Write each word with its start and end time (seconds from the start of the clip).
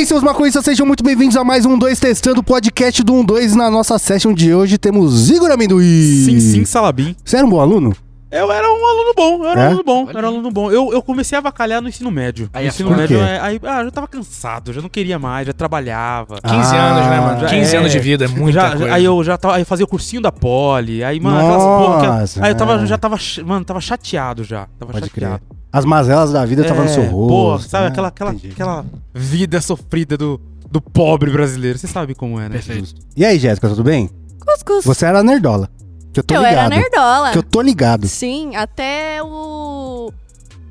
aí, 0.00 0.06
seus 0.06 0.22
maconhistas, 0.22 0.64
sejam 0.64 0.86
muito 0.86 1.04
bem-vindos 1.04 1.36
a 1.36 1.44
mais 1.44 1.66
um 1.66 1.78
2 1.78 1.98
Testando, 2.00 2.40
o 2.40 2.42
podcast 2.42 3.02
do 3.02 3.22
12. 3.22 3.56
Na 3.56 3.70
nossa 3.70 3.98
session 3.98 4.32
de 4.32 4.54
hoje 4.54 4.78
temos 4.78 5.30
Igor 5.30 5.50
Amendoim. 5.50 5.84
Sim, 6.24 6.40
sim, 6.40 6.64
Salabim. 6.64 7.14
Você 7.24 7.36
era 7.36 7.46
um 7.46 7.50
bom 7.50 7.60
aluno? 7.60 7.94
Eu 8.30 8.50
era 8.52 8.66
um 8.66 8.86
aluno 8.86 9.12
bom, 9.16 9.44
eu 9.44 9.50
era 9.50 9.60
É? 9.60 9.64
um 9.64 9.66
aluno 9.68 9.84
bom, 9.84 10.02
eu 10.10 10.16
era 10.18 10.26
um 10.26 10.30
aluno 10.30 10.50
bom. 10.52 10.70
Eu, 10.70 10.92
eu 10.92 11.02
comecei 11.02 11.36
a 11.36 11.40
avacalhar 11.40 11.82
no 11.82 11.88
ensino 11.88 12.10
médio. 12.12 12.48
Aí 12.52 12.62
no 12.62 12.66
é 12.66 12.68
ensino 12.70 12.88
foda. 12.90 13.00
médio, 13.02 13.18
Por 13.18 13.26
quê? 13.26 13.30
é, 13.32 13.40
aí, 13.40 13.60
ah, 13.64 13.80
eu 13.80 13.84
já 13.86 13.90
tava 13.90 14.06
cansado, 14.08 14.72
já 14.72 14.80
não 14.80 14.88
queria 14.88 15.18
mais, 15.18 15.46
já 15.48 15.52
trabalhava. 15.52 16.36
15 16.40 16.76
Ah, 16.76 16.90
anos, 16.92 17.10
né, 17.10 17.20
mano? 17.20 17.40
já 17.40 17.46
15 17.48 17.74
é. 17.74 17.78
anos 17.80 17.92
de 17.92 17.98
vida, 17.98 18.24
é 18.24 18.28
muita 18.28 18.52
já, 18.60 18.70
coisa. 18.76 18.94
aí 18.94 19.04
eu 19.04 19.24
já 19.24 19.36
tava, 19.36 19.56
aí 19.56 19.62
eu 19.62 19.66
fazia 19.66 19.84
o 19.84 19.88
cursinho 19.88 20.22
da 20.22 20.30
Poli, 20.32 21.02
aí, 21.04 21.18
mano, 21.20 21.36
aquelas 21.38 21.62
porra, 21.62 21.98
aquela- 21.98 22.20
Nossa, 22.20 22.44
aí 22.44 22.50
eu 22.52 22.56
tava, 22.56 22.74
é. 22.82 22.86
já 22.86 22.96
tava, 22.98 23.18
ch- 23.18 23.42
mano, 23.44 23.64
tava 23.64 23.80
chateado 23.80 24.44
já, 24.44 24.66
tava 24.78 24.92
Pode 24.92 25.10
crer. 25.10 25.40
As 25.72 25.84
mazelas 25.84 26.32
da 26.32 26.44
vida 26.44 26.62
estavam 26.62 26.84
no 26.84 26.90
seu 26.90 27.04
É, 27.04 27.06
rosto. 27.06 27.28
Pô, 27.28 27.58
sabe 27.68 27.84
né? 27.84 27.90
aquela, 27.90 28.08
aquela, 28.08 28.30
Entendi. 28.32 28.52
aquela 28.52 28.84
vida 29.14 29.60
sofrida 29.60 30.16
do, 30.16 30.40
do 30.70 30.80
pobre 30.80 31.30
brasileiro, 31.30 31.78
você 31.78 31.86
sabe 31.86 32.14
como 32.14 32.40
é, 32.40 32.44
né? 32.48 32.56
Perfeito. 32.56 32.94
E 33.16 33.24
aí, 33.24 33.38
Jéssica, 33.38 33.68
tudo 33.68 33.84
bem? 33.84 34.10
Cuscuz. 34.44 34.84
Você 34.84 35.06
era 35.06 35.22
nerdola. 35.22 35.68
Que 36.12 36.18
eu 36.20 36.24
tô 36.24 36.34
eu 36.34 36.40
ligado. 36.40 36.52
era 36.58 36.68
nerdola. 36.68 37.30
Que 37.30 37.38
eu 37.38 37.42
tô 37.42 37.62
ligado. 37.62 38.08
Sim, 38.08 38.56
até 38.56 39.22
o 39.22 40.12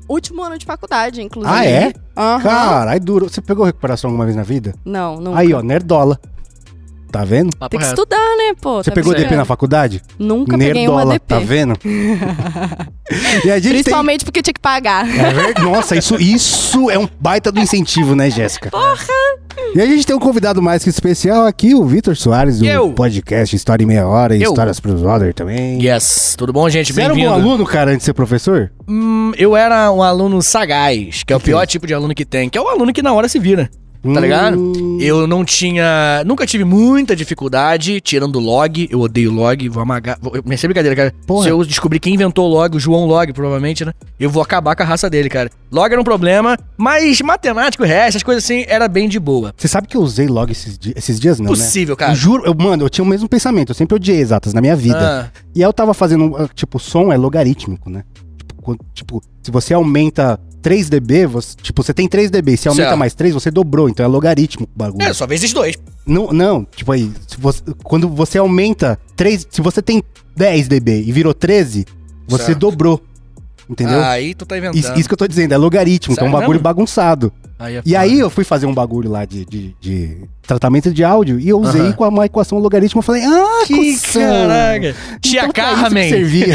último 0.06 0.42
ano 0.42 0.58
de 0.58 0.66
faculdade, 0.66 1.22
inclusive. 1.22 1.54
Ah, 1.56 1.64
é? 1.64 1.94
Aham. 2.14 2.42
Caralho, 2.42 3.00
duro. 3.00 3.28
Você 3.30 3.40
pegou 3.40 3.64
recuperação 3.64 4.10
alguma 4.10 4.26
vez 4.26 4.36
na 4.36 4.42
vida? 4.42 4.74
Não, 4.84 5.18
não. 5.18 5.34
Aí, 5.34 5.54
ó, 5.54 5.62
nerdola. 5.62 6.20
Tá 7.10 7.24
vendo? 7.24 7.50
Papo 7.56 7.70
Tem 7.70 7.80
que 7.80 7.86
reto. 7.86 8.00
estudar, 8.00 8.36
né, 8.36 8.54
pô? 8.60 8.82
Você 8.82 8.90
tá 8.90 8.94
pegou. 8.94 9.12
DP 9.14 9.34
na 9.34 9.44
faculdade? 9.44 10.00
Nunca 10.18 10.56
peguei 10.56 10.86
uma 10.88 11.04
DP. 11.04 11.26
tá 11.26 11.38
vendo? 11.40 11.74
e 13.44 13.50
a 13.50 13.54
gente 13.56 13.62
tem... 13.62 13.72
Principalmente 13.72 14.24
porque 14.24 14.42
tinha 14.42 14.54
que 14.54 14.60
pagar. 14.60 15.08
É 15.08 15.32
verdade. 15.32 15.62
Nossa, 15.62 15.96
isso, 15.96 16.14
isso 16.20 16.88
é 16.90 16.98
um 16.98 17.08
baita 17.20 17.50
do 17.50 17.58
incentivo, 17.60 18.14
né, 18.14 18.30
Jéssica? 18.30 18.70
Porra! 18.70 19.04
E 19.74 19.80
a 19.80 19.86
gente 19.86 20.06
tem 20.06 20.14
um 20.14 20.20
convidado 20.20 20.62
mais 20.62 20.82
que 20.84 20.88
especial 20.88 21.46
aqui, 21.46 21.74
o 21.74 21.84
Vitor 21.84 22.16
Soares, 22.16 22.60
do 22.60 22.64
Eu. 22.66 22.92
podcast 22.92 23.54
História 23.54 23.82
em 23.82 23.86
Meia 23.86 24.06
Hora 24.06 24.36
e 24.36 24.42
Eu. 24.42 24.50
Histórias 24.50 24.78
pros 24.80 25.02
Other 25.02 25.34
também. 25.34 25.82
Yes, 25.84 26.34
tudo 26.38 26.52
bom, 26.52 26.68
gente? 26.70 26.92
Você 26.92 27.00
era 27.02 27.12
um 27.12 27.16
bom 27.16 27.22
Bem-vindo. 27.22 27.48
aluno, 27.48 27.66
cara, 27.66 27.90
antes 27.90 28.00
de 28.00 28.04
ser 28.06 28.12
professor? 28.14 28.70
Hum, 28.88 29.32
eu 29.36 29.56
era 29.56 29.90
um 29.92 30.02
aluno 30.02 30.40
sagaz, 30.42 31.22
que 31.24 31.32
é 31.32 31.36
o 31.36 31.40
Que 31.40 31.46
é 31.46 31.48
pior 31.50 31.62
isso? 31.62 31.66
tipo 31.72 31.86
de 31.86 31.92
aluno 31.94 32.14
que 32.14 32.24
tem, 32.24 32.48
que 32.48 32.56
é 32.56 32.60
o 32.60 32.68
aluno 32.68 32.92
que 32.92 33.02
na 33.02 33.12
hora 33.12 33.28
se 33.28 33.38
vira. 33.38 33.68
Tá 34.02 34.08
Hum. 34.08 34.20
ligado? 34.20 34.72
Eu 34.98 35.26
não 35.26 35.44
tinha. 35.44 36.22
Nunca 36.24 36.46
tive 36.46 36.64
muita 36.64 37.14
dificuldade 37.14 38.00
tirando 38.00 38.38
log. 38.38 38.88
Eu 38.90 39.00
odeio 39.00 39.30
log. 39.30 39.68
Vou 39.68 39.82
amagar. 39.82 40.18
Vou, 40.22 40.34
eu- 40.34 40.42
sem 40.56 40.68
brincadeira, 40.68 40.96
cara. 40.96 41.14
Porra. 41.26 41.44
Se 41.44 41.50
eu 41.50 41.62
descobrir 41.64 42.00
quem 42.00 42.14
inventou 42.14 42.46
o 42.46 42.48
log, 42.48 42.74
o 42.76 42.80
João 42.80 43.04
Log, 43.04 43.30
provavelmente, 43.34 43.84
né? 43.84 43.92
Eu 44.18 44.30
vou 44.30 44.42
acabar 44.42 44.74
com 44.74 44.82
a 44.82 44.86
raça 44.86 45.10
dele, 45.10 45.28
cara. 45.28 45.50
Log 45.70 45.92
era 45.92 46.00
um 46.00 46.04
problema, 46.04 46.56
mas 46.78 47.20
matemático 47.20 47.84
resto, 47.84 48.08
essas 48.08 48.22
coisas 48.22 48.42
assim, 48.42 48.64
era 48.68 48.88
bem 48.88 49.06
de 49.08 49.20
boa. 49.20 49.52
Você 49.56 49.68
sabe 49.68 49.86
que 49.86 49.96
eu 49.96 50.00
usei 50.00 50.26
log 50.28 50.50
esses, 50.50 50.78
di- 50.78 50.94
esses 50.96 51.20
dias, 51.20 51.38
não, 51.38 51.46
Possível, 51.48 51.92
né? 51.94 51.98
cara. 51.98 52.12
Eu 52.12 52.16
juro, 52.16 52.42
eu, 52.46 52.54
mano, 52.54 52.84
eu 52.84 52.88
tinha 52.90 53.04
o 53.04 53.08
mesmo 53.08 53.28
pensamento. 53.28 53.70
Eu 53.70 53.74
sempre 53.74 53.96
odiei 53.96 54.18
exatas 54.18 54.54
na 54.54 54.60
minha 54.62 54.74
vida. 54.76 55.30
Ah, 55.34 55.40
E 55.54 55.62
aí 55.62 55.68
eu 55.68 55.72
tava 55.74 55.92
fazendo, 55.92 56.34
ah, 56.38 56.48
tipo, 56.54 56.78
som 56.78 57.12
é 57.12 57.16
logarítmico, 57.18 57.90
né? 57.90 58.02
Tipo, 58.54 58.76
tipo, 58.94 59.22
se 59.42 59.50
você 59.50 59.74
aumenta 59.74 60.38
3 60.62 60.88
dB, 60.88 61.26
você, 61.26 61.56
tipo, 61.62 61.82
você 61.82 61.92
tem 61.94 62.06
3 62.08 62.30
dB, 62.30 62.56
se 62.56 62.68
aumenta 62.68 62.88
Certo. 62.88 62.98
mais 62.98 63.14
3, 63.14 63.34
você 63.34 63.50
dobrou, 63.50 63.88
então 63.88 64.04
é 64.04 64.08
logarítmico 64.08 64.70
o 64.74 64.78
bagulho. 64.78 65.02
é, 65.06 65.12
só 65.12 65.26
vezes 65.26 65.52
dois. 65.52 65.76
Não, 66.06 66.32
não, 66.32 66.64
tipo 66.76 66.92
aí, 66.92 67.10
se 67.26 67.36
você- 67.38 67.62
quando 67.84 68.08
você 68.08 68.38
aumenta 68.38 68.98
3, 69.16 69.46
se 69.50 69.60
você 69.60 69.80
tem 69.82 70.02
10 70.36 70.68
dB 70.68 71.02
e 71.06 71.12
virou 71.12 71.32
13, 71.34 71.86
você 72.28 72.46
Certo. 72.46 72.58
dobrou. 72.58 73.00
Entendeu? 73.68 74.02
Aí 74.02 74.34
tu 74.34 74.44
tá 74.44 74.58
inventando. 74.58 74.76
isso, 74.76 74.92
isso 74.94 75.08
que 75.08 75.12
eu 75.14 75.18
tô 75.18 75.28
dizendo, 75.28 75.52
é 75.54 75.56
logaritmo, 75.56 76.12
então 76.12 76.26
é 76.26 76.28
um 76.28 76.32
bagulho 76.32 76.50
mesmo? 76.50 76.62
bagunçado. 76.64 77.32
Aí 77.56 77.76
é 77.76 77.82
E 77.86 77.94
aí 77.94 78.18
eu 78.18 78.28
fui 78.28 78.42
fazer 78.42 78.66
um 78.66 78.74
bagulho 78.74 79.08
lá 79.08 79.24
de, 79.24 79.44
de, 79.44 79.76
de 79.80 80.16
tratamento 80.42 80.92
de 80.92 81.04
áudio 81.04 81.38
e 81.38 81.48
eu 81.48 81.60
usei 81.60 81.80
Aham. 81.82 81.92
com 81.92 82.08
uma 82.08 82.26
equação 82.26 82.58
logaritmo. 82.58 82.98
Eu 82.98 83.02
falei, 83.02 83.22
ah, 83.24 83.64
Que 83.66 83.74
cuzão. 83.96 84.22
caraca. 84.22 84.96
Tia 85.20 85.44
Então 85.44 85.44
isso 85.44 85.52
que 85.52 85.52
Carmen. 85.52 86.12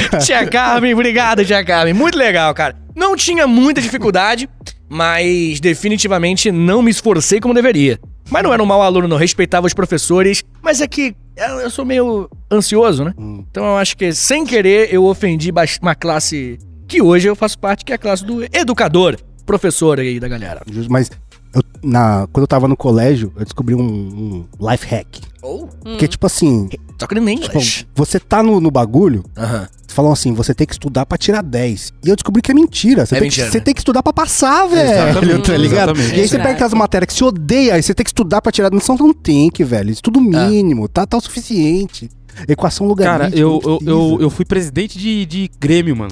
Tia 0.26 0.46
Carmen, 0.48 0.94
obrigado, 0.94 1.46
Tia 1.46 1.64
Carmen. 1.64 1.94
Muito 1.94 2.18
legal, 2.18 2.54
cara. 2.54 2.76
Não 2.96 3.16
tinha 3.16 3.46
muita 3.46 3.82
dificuldade, 3.82 4.50
mas 4.90 5.60
definitivamente 5.60 6.52
não 6.52 6.82
me 6.82 6.90
esforcei 6.90 7.42
como 7.42 7.54
deveria. 7.54 8.00
Mas 8.30 8.42
não 8.42 8.54
era 8.54 8.64
um 8.64 8.66
mau 8.66 8.82
aluno, 8.82 9.08
não. 9.08 9.18
Respeitava 9.18 9.68
os 9.68 9.74
professores. 9.74 10.44
Mas 10.62 10.82
é 10.82 10.88
que 10.88 11.16
eu 11.62 11.70
sou 11.70 11.86
meio 11.86 12.30
ansioso, 12.52 13.04
né? 13.04 13.14
Hum. 13.18 13.46
Então 13.52 13.66
eu 13.66 13.78
acho 13.78 13.96
que, 13.98 14.14
sem 14.14 14.46
querer, 14.46 14.94
eu 14.94 15.06
ofendi 15.06 15.52
uma 15.82 15.94
classe 15.94 16.58
que 16.88 17.02
hoje 17.02 17.28
eu 17.28 17.36
faço 17.36 17.60
parte, 17.60 17.84
que 17.84 17.92
é 17.92 17.96
a 17.96 18.00
classe 18.00 18.26
do 18.26 18.44
educador, 18.44 19.18
professor 19.46 20.00
aí 20.00 20.20
da 20.20 20.28
galera. 20.28 20.62
Mas 20.90 21.12
eu, 21.56 21.64
na, 21.84 22.28
quando 22.32 22.44
eu 22.44 22.48
tava 22.48 22.68
no 22.68 22.76
colégio, 22.78 23.32
eu 23.36 23.44
descobri 23.44 23.74
um, 23.76 23.82
um 23.82 24.70
life 24.72 24.86
hack. 24.88 25.08
Ou, 25.42 25.68
Porque, 25.84 26.08
tipo 26.08 26.26
assim, 26.26 26.70
só 27.00 27.08
que 27.08 27.20
nem 27.20 27.38
tipo, 27.38 27.60
você 27.96 28.20
tá 28.20 28.42
no, 28.44 28.60
no 28.60 28.72
bagulho, 28.72 29.24
Aham. 29.38 29.68
falam 29.88 30.12
assim, 30.12 30.34
você 30.34 30.54
tem 30.54 30.66
que 30.66 30.74
estudar 30.74 31.06
pra 31.06 31.18
tirar 31.18 31.42
10. 31.44 31.94
E 32.04 32.10
eu 32.10 32.16
descobri 32.16 32.42
que 32.42 32.52
é 32.52 32.54
mentira. 32.54 33.06
Você, 33.06 33.16
É 33.16 33.20
tem, 33.20 33.28
mentira, 33.28 33.46
que, 33.46 33.52
você 33.52 33.58
né? 33.60 33.64
tem 33.64 33.74
que 33.74 33.80
estudar 33.82 34.02
pra 34.02 34.12
passar, 34.12 34.68
velho. 34.68 34.90
Exatamente, 34.92 35.52
Tá 35.52 35.58
ligado? 35.58 35.92
exatamente. 35.92 36.18
E 36.18 36.22
aí 36.22 36.28
você 36.28 36.38
pega 36.38 36.52
aquelas 36.52 36.74
matérias 36.74 37.08
que 37.08 37.14
você 37.14 37.24
odeia, 37.24 37.76
aí 37.76 37.84
você 37.84 37.94
tem 37.94 38.04
que 38.04 38.10
estudar 38.10 38.42
pra 38.42 38.52
tirar. 38.52 38.72
Não 38.72 38.80
não 38.98 39.14
tem 39.14 39.50
que, 39.50 39.64
velho. 39.64 39.92
Estudo 39.92 40.20
mínimo, 40.20 40.88
tá, 40.88 41.06
tá 41.06 41.16
o 41.18 41.22
suficiente. 41.22 42.10
Equação 42.48 42.86
logarítmica. 42.88 43.30
Cara, 43.30 43.40
eu, 43.40 43.62
eu, 43.64 43.80
eu, 43.86 44.18
eu 44.22 44.30
fui 44.30 44.46
presidente 44.46 44.98
de, 44.98 45.26
de 45.26 45.50
Grêmio, 45.60 45.96
mano. 45.96 46.12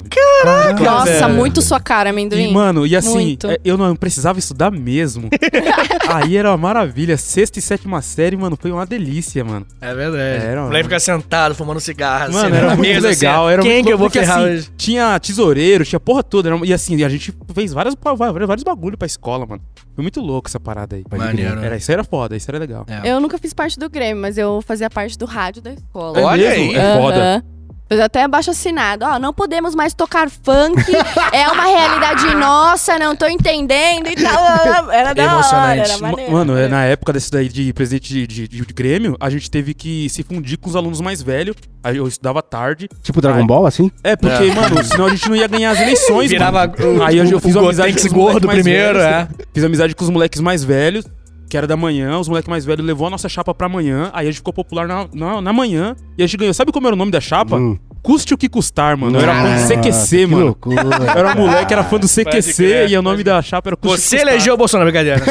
Nossa, 0.84 1.12
velho. 1.12 1.30
muito 1.34 1.62
sua 1.62 1.80
cara, 1.80 2.10
amendoim. 2.10 2.50
E, 2.50 2.54
mano, 2.54 2.86
e 2.86 2.96
assim, 2.96 3.14
Muito. 3.14 3.48
é, 3.50 3.58
eu 3.64 3.78
não 3.78 3.96
precisava 3.96 4.40
estudar 4.40 4.72
mesmo. 4.72 5.30
Aí 6.10 6.36
era 6.38 6.50
uma 6.52 6.58
maravilha. 6.58 7.18
Sexta 7.18 7.60
e 7.60 7.62
sétima 7.62 8.02
série, 8.02 8.36
mano, 8.36 8.58
foi 8.60 8.72
uma 8.72 8.86
delícia, 8.86 9.44
mano. 9.44 9.66
É 9.80 9.94
verdade. 9.94 10.46
Era, 10.46 10.56
mano. 10.56 10.68
moleque 10.68 10.84
ficar 10.86 11.00
sentado, 11.00 11.56
fumando 11.56 11.80
cigarro. 11.80 12.34
Mano, 12.34 12.48
assim, 12.48 12.58
era 12.58 12.68
na 12.68 12.76
muito 12.76 12.88
mesa, 12.90 13.10
assim, 13.10 13.26
legal. 13.26 13.50
Era 13.50 13.62
Quem 13.62 13.74
muito 13.76 13.86
que 13.88 13.94
eu 13.94 13.98
vou 13.98 14.08
porque, 14.08 14.20
ferrar 14.20 14.40
assim, 14.40 14.50
hoje? 14.54 14.70
Tinha 14.78 15.20
tesoureiro, 15.20 15.86
tinha 15.86 16.00
porra 16.00 16.24
toda. 16.24 16.50
era- 16.50 16.66
E 16.66 16.74
assim, 16.74 17.02
a 17.04 17.10
gente 17.10 17.34
fez 17.54 17.72
várias, 17.74 17.96
vários, 18.02 18.48
vários 18.48 18.64
bagulho 18.64 18.98
pra 18.98 19.06
escola, 19.06 19.46
mano. 19.46 19.62
Foi 19.96 20.02
muito 20.02 20.20
louco 20.20 20.50
essa 20.50 20.60
parada 20.60 20.96
aí. 20.96 21.04
Maneiro. 21.16 21.60
Era, 21.60 21.78
isso 21.78 21.92
era 21.92 22.04
foda, 22.04 22.36
isso 22.36 22.50
era 22.50 22.58
legal. 22.58 22.86
É. 22.88 23.12
Eu 23.12 23.20
nunca 23.20 23.38
fiz 23.38 23.54
parte 23.54 23.78
do 23.78 23.90
Grêmio, 23.90 24.22
mas 24.22 24.38
eu 24.38 24.62
fazia 24.62 24.90
parte 24.90 25.18
do 25.18 25.26
rádio 25.26 25.62
da 25.62 25.72
escola. 25.72 26.13
É 26.16 26.22
Olha 26.24 26.50
mesmo? 26.50 26.72
aí. 26.72 26.76
É 26.76 26.98
foda. 26.98 27.46
Fiz 27.90 28.00
até 28.00 28.24
abaixo 28.24 28.50
assinado. 28.50 29.06
Ó, 29.06 29.20
não 29.20 29.32
podemos 29.34 29.76
mais 29.76 29.94
tocar 29.94 30.28
funk. 30.30 30.82
é 31.32 31.48
uma 31.50 31.66
realidade 31.66 32.34
nossa, 32.36 32.98
não 32.98 33.16
tô 33.16 33.28
entendendo 33.28 34.08
e 34.08 34.16
tal. 34.16 34.90
Era 34.90 35.14
da 35.14 35.24
hora, 35.24 35.34
Emocionante. 35.34 35.92
era 35.92 35.98
maneiro. 36.00 36.32
Mano, 36.32 36.58
é, 36.58 36.68
na 36.68 36.86
época 36.86 37.14
desse 37.14 37.30
daí 37.30 37.48
de 37.50 37.72
presidente 37.74 38.08
de, 38.12 38.26
de, 38.26 38.48
de- 38.48 38.74
Grêmio, 38.74 39.16
a 39.20 39.30
gente 39.30 39.52
teve 39.52 39.74
que 39.76 40.10
se 40.10 40.24
fundir 40.24 40.58
com 40.58 40.70
os 40.70 40.76
alunos 40.76 41.02
mais 41.02 41.22
velhos. 41.22 41.56
Aí 41.84 41.98
eu 41.98 42.08
estudava 42.08 42.42
tarde. 42.42 42.88
Tipo 43.04 43.22
Dragon. 43.22 43.46
Ball, 43.46 43.66
assim? 43.68 43.92
É, 44.04 44.16
porque, 44.16 44.44
É. 44.46 44.56
mano, 44.56 44.84
senão 44.84 45.06
a 45.06 45.10
gente 45.10 45.30
não 45.30 45.36
ia 45.36 45.48
ganhar 45.48 45.72
as 45.72 45.82
eleições, 45.82 46.32
Virava 46.32 46.66
mano. 46.66 47.00
o- 47.00 47.04
Aí 47.04 47.18
eu, 47.18 47.26
o- 47.26 47.30
eu 47.32 47.40
fiz 47.42 47.54
o 47.56 47.60
uma 47.60 47.68
amizade 47.68 47.92
Gotenks 47.92 48.12
com 48.12 48.18
os 48.18 48.24
moleques 48.24 48.34
gordo 48.34 48.48
mais 48.48 48.62
primeiro, 48.64 49.00
velhos, 49.00 49.14
é. 49.14 49.28
Fiz 49.54 49.64
amizade 49.64 49.94
com 49.96 50.04
os 50.04 50.10
moleques 50.10 50.40
mais 50.42 50.64
velhos, 50.64 51.06
que 51.54 51.58
era 51.58 51.68
da 51.68 51.78
manhã. 51.78 52.18
Os 52.18 52.28
moleques 52.28 52.50
mais 52.50 52.66
velhos 52.66 52.84
levou 52.84 53.06
a 53.06 53.12
nossa 53.12 53.30
chapa 53.30 53.54
pra 53.54 53.70
manhã. 53.70 54.10
Aí 54.12 54.24
a 54.28 54.32
gente 54.32 54.38
ficou 54.38 54.52
popular 54.52 54.88
na, 54.88 55.06
na, 55.14 55.40
na 55.40 55.54
manhã. 55.54 55.96
E 56.18 56.24
a 56.24 56.26
gente 56.26 56.36
ganhou. 56.36 56.52
Sabe 56.52 56.72
como 56.72 56.88
era 56.88 56.96
o 56.96 56.98
nome 56.98 57.12
da 57.12 57.22
chapa? 57.22 57.58
Hum. 57.58 57.78
Custe 58.02 58.34
o 58.34 58.38
que 58.40 58.50
custar, 58.50 58.98
mano. 58.98 59.20
Eu 59.20 59.22
era 59.22 59.36
fã 59.36 59.56
do 59.56 59.68
CQC, 59.82 60.18
que 60.18 60.26
mano. 60.26 60.46
loucura. 60.46 60.82
Eu 60.82 61.10
era 61.20 61.36
moleque, 61.36 61.72
era 61.72 61.84
fã 61.84 62.00
do 62.00 62.08
CQC 62.08 62.54
crer, 62.56 62.90
e 62.90 62.98
o 62.98 63.04
nome 63.04 63.24
da 63.24 63.40
chapa 63.44 63.70
era 63.70 63.78
Custe 63.78 63.96
o 63.96 64.02
que 64.02 64.08
Você 64.10 64.18
elegeu 64.18 64.56
o 64.56 64.58
Bolsonaro, 64.58 64.90
brincadeira. 64.92 65.22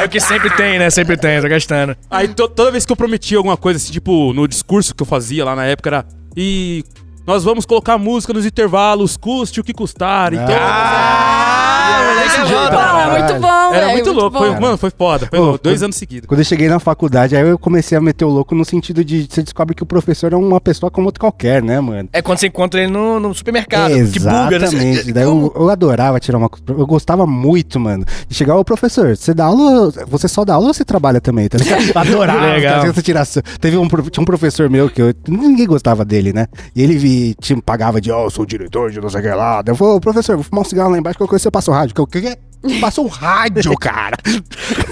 é 0.00 0.04
o 0.04 0.08
que 0.08 0.20
sempre 0.20 0.48
tem, 0.50 0.78
né? 0.78 0.90
Sempre 0.90 1.16
tem, 1.16 1.40
tô 1.42 1.48
gastando. 1.48 1.96
Aí 2.08 2.28
to- 2.28 2.48
toda 2.48 2.70
vez 2.70 2.86
que 2.86 2.92
eu 2.92 2.96
prometia 2.96 3.36
alguma 3.36 3.56
coisa, 3.56 3.78
assim, 3.78 3.90
tipo, 3.92 4.32
no 4.32 4.46
discurso 4.46 4.94
que 4.94 5.02
eu 5.02 5.06
fazia 5.06 5.44
lá 5.44 5.56
na 5.56 5.64
época, 5.66 5.88
era. 5.90 6.04
E 6.36 6.84
nós 7.26 7.42
vamos 7.42 7.66
colocar 7.66 7.98
música 7.98 8.32
nos 8.32 8.46
intervalos, 8.46 9.16
custe 9.16 9.58
o 9.60 9.64
que 9.64 9.74
custar. 9.74 10.32
Então. 10.32 10.46
Ah, 10.48 11.47
moleque 11.88 12.36
é 12.40 12.46
jeito, 12.46 12.62
bom, 12.62 12.68
Bom, 12.70 12.76
cara. 12.76 13.18
muito 13.18 13.40
bom, 13.40 13.72
era 13.74 13.80
velho, 13.86 13.92
muito 13.92 14.12
louco. 14.12 14.30
bom. 14.30 14.38
Foi, 14.38 14.60
mano, 14.60 14.76
foi 14.78 14.90
foda. 14.90 15.26
Foi 15.30 15.38
Ô, 15.38 15.42
louco. 15.44 15.60
Dois 15.64 15.76
quando- 15.78 15.84
anos 15.84 15.96
seguidos. 15.96 16.26
Quando 16.26 16.40
eu 16.40 16.44
cheguei 16.44 16.68
na 16.68 16.78
faculdade, 16.78 17.36
aí 17.36 17.48
eu 17.48 17.58
comecei 17.58 17.96
a 17.96 18.00
meter 18.00 18.24
o 18.24 18.28
louco 18.28 18.54
no 18.54 18.64
sentido 18.64 19.04
de 19.04 19.26
você 19.28 19.42
descobre 19.42 19.74
que 19.74 19.82
o 19.82 19.86
professor 19.86 20.32
é 20.32 20.36
uma 20.36 20.60
pessoa 20.60 20.90
como 20.90 21.06
outra 21.06 21.20
qualquer, 21.20 21.62
né, 21.62 21.80
mano? 21.80 22.08
É 22.12 22.20
quando 22.22 22.38
você 22.38 22.46
encontra 22.48 22.80
ele 22.82 22.90
no, 22.92 23.18
no 23.20 23.34
supermercado. 23.34 23.90
Que 23.92 24.18
buga, 24.18 24.50
né? 24.50 24.56
Exatamente. 24.56 25.12
Daí 25.12 25.24
eu, 25.24 25.52
eu 25.54 25.68
adorava 25.70 26.20
tirar 26.20 26.38
uma. 26.38 26.50
Eu 26.68 26.86
gostava 26.86 27.26
muito, 27.26 27.78
mano. 27.80 28.04
De 28.28 28.34
chegar, 28.34 28.56
ô 28.56 28.64
professor, 28.64 29.16
você 29.16 29.32
dá 29.34 29.44
aula. 29.46 29.90
Você 30.08 30.28
só 30.28 30.44
dá 30.44 30.54
aula 30.54 30.68
ou 30.68 30.74
você 30.74 30.84
trabalha 30.84 31.20
também? 31.20 31.48
Tá 31.48 31.58
ligado? 31.58 31.82
Eu 31.82 31.92
adorava 32.00 32.46
Legal. 32.46 32.76
fazer 32.78 32.90
essa 32.90 33.02
tiração. 33.02 33.42
Teve 33.60 33.76
um, 33.76 33.88
prof- 33.88 34.10
tinha 34.10 34.22
um 34.22 34.26
professor 34.26 34.68
meu 34.70 34.88
que 34.90 35.00
eu, 35.02 35.14
ninguém 35.26 35.66
gostava 35.66 36.04
dele, 36.04 36.32
né? 36.32 36.46
E 36.74 36.82
ele 36.82 36.96
vi, 36.96 37.34
tinha, 37.40 37.60
pagava 37.60 38.00
de, 38.00 38.10
ó, 38.10 38.24
eu 38.24 38.30
sou 38.30 38.44
o 38.44 38.46
diretor 38.46 38.90
de 38.90 39.00
não 39.00 39.08
sei 39.08 39.20
o 39.20 39.22
que 39.22 39.28
lá. 39.30 39.62
Daí 39.62 39.72
eu 39.72 39.76
falei, 39.76 39.94
ô 39.94 40.00
professor, 40.00 40.36
vou 40.36 40.44
fumar 40.44 40.62
um 40.62 40.68
cigarro 40.68 40.90
lá 40.90 40.98
embaixo, 40.98 41.18
qualquer 41.18 41.30
coisa 41.30 41.42
você 41.44 41.50
passa 41.50 41.70
o 41.70 41.74
rádio. 41.78 41.94
Que 41.94 42.00
eu, 42.00 42.06
que, 42.06 42.20
que? 42.20 42.48
Passou 42.80 43.04
um 43.04 43.08
rádio, 43.08 43.72
cara. 43.78 44.16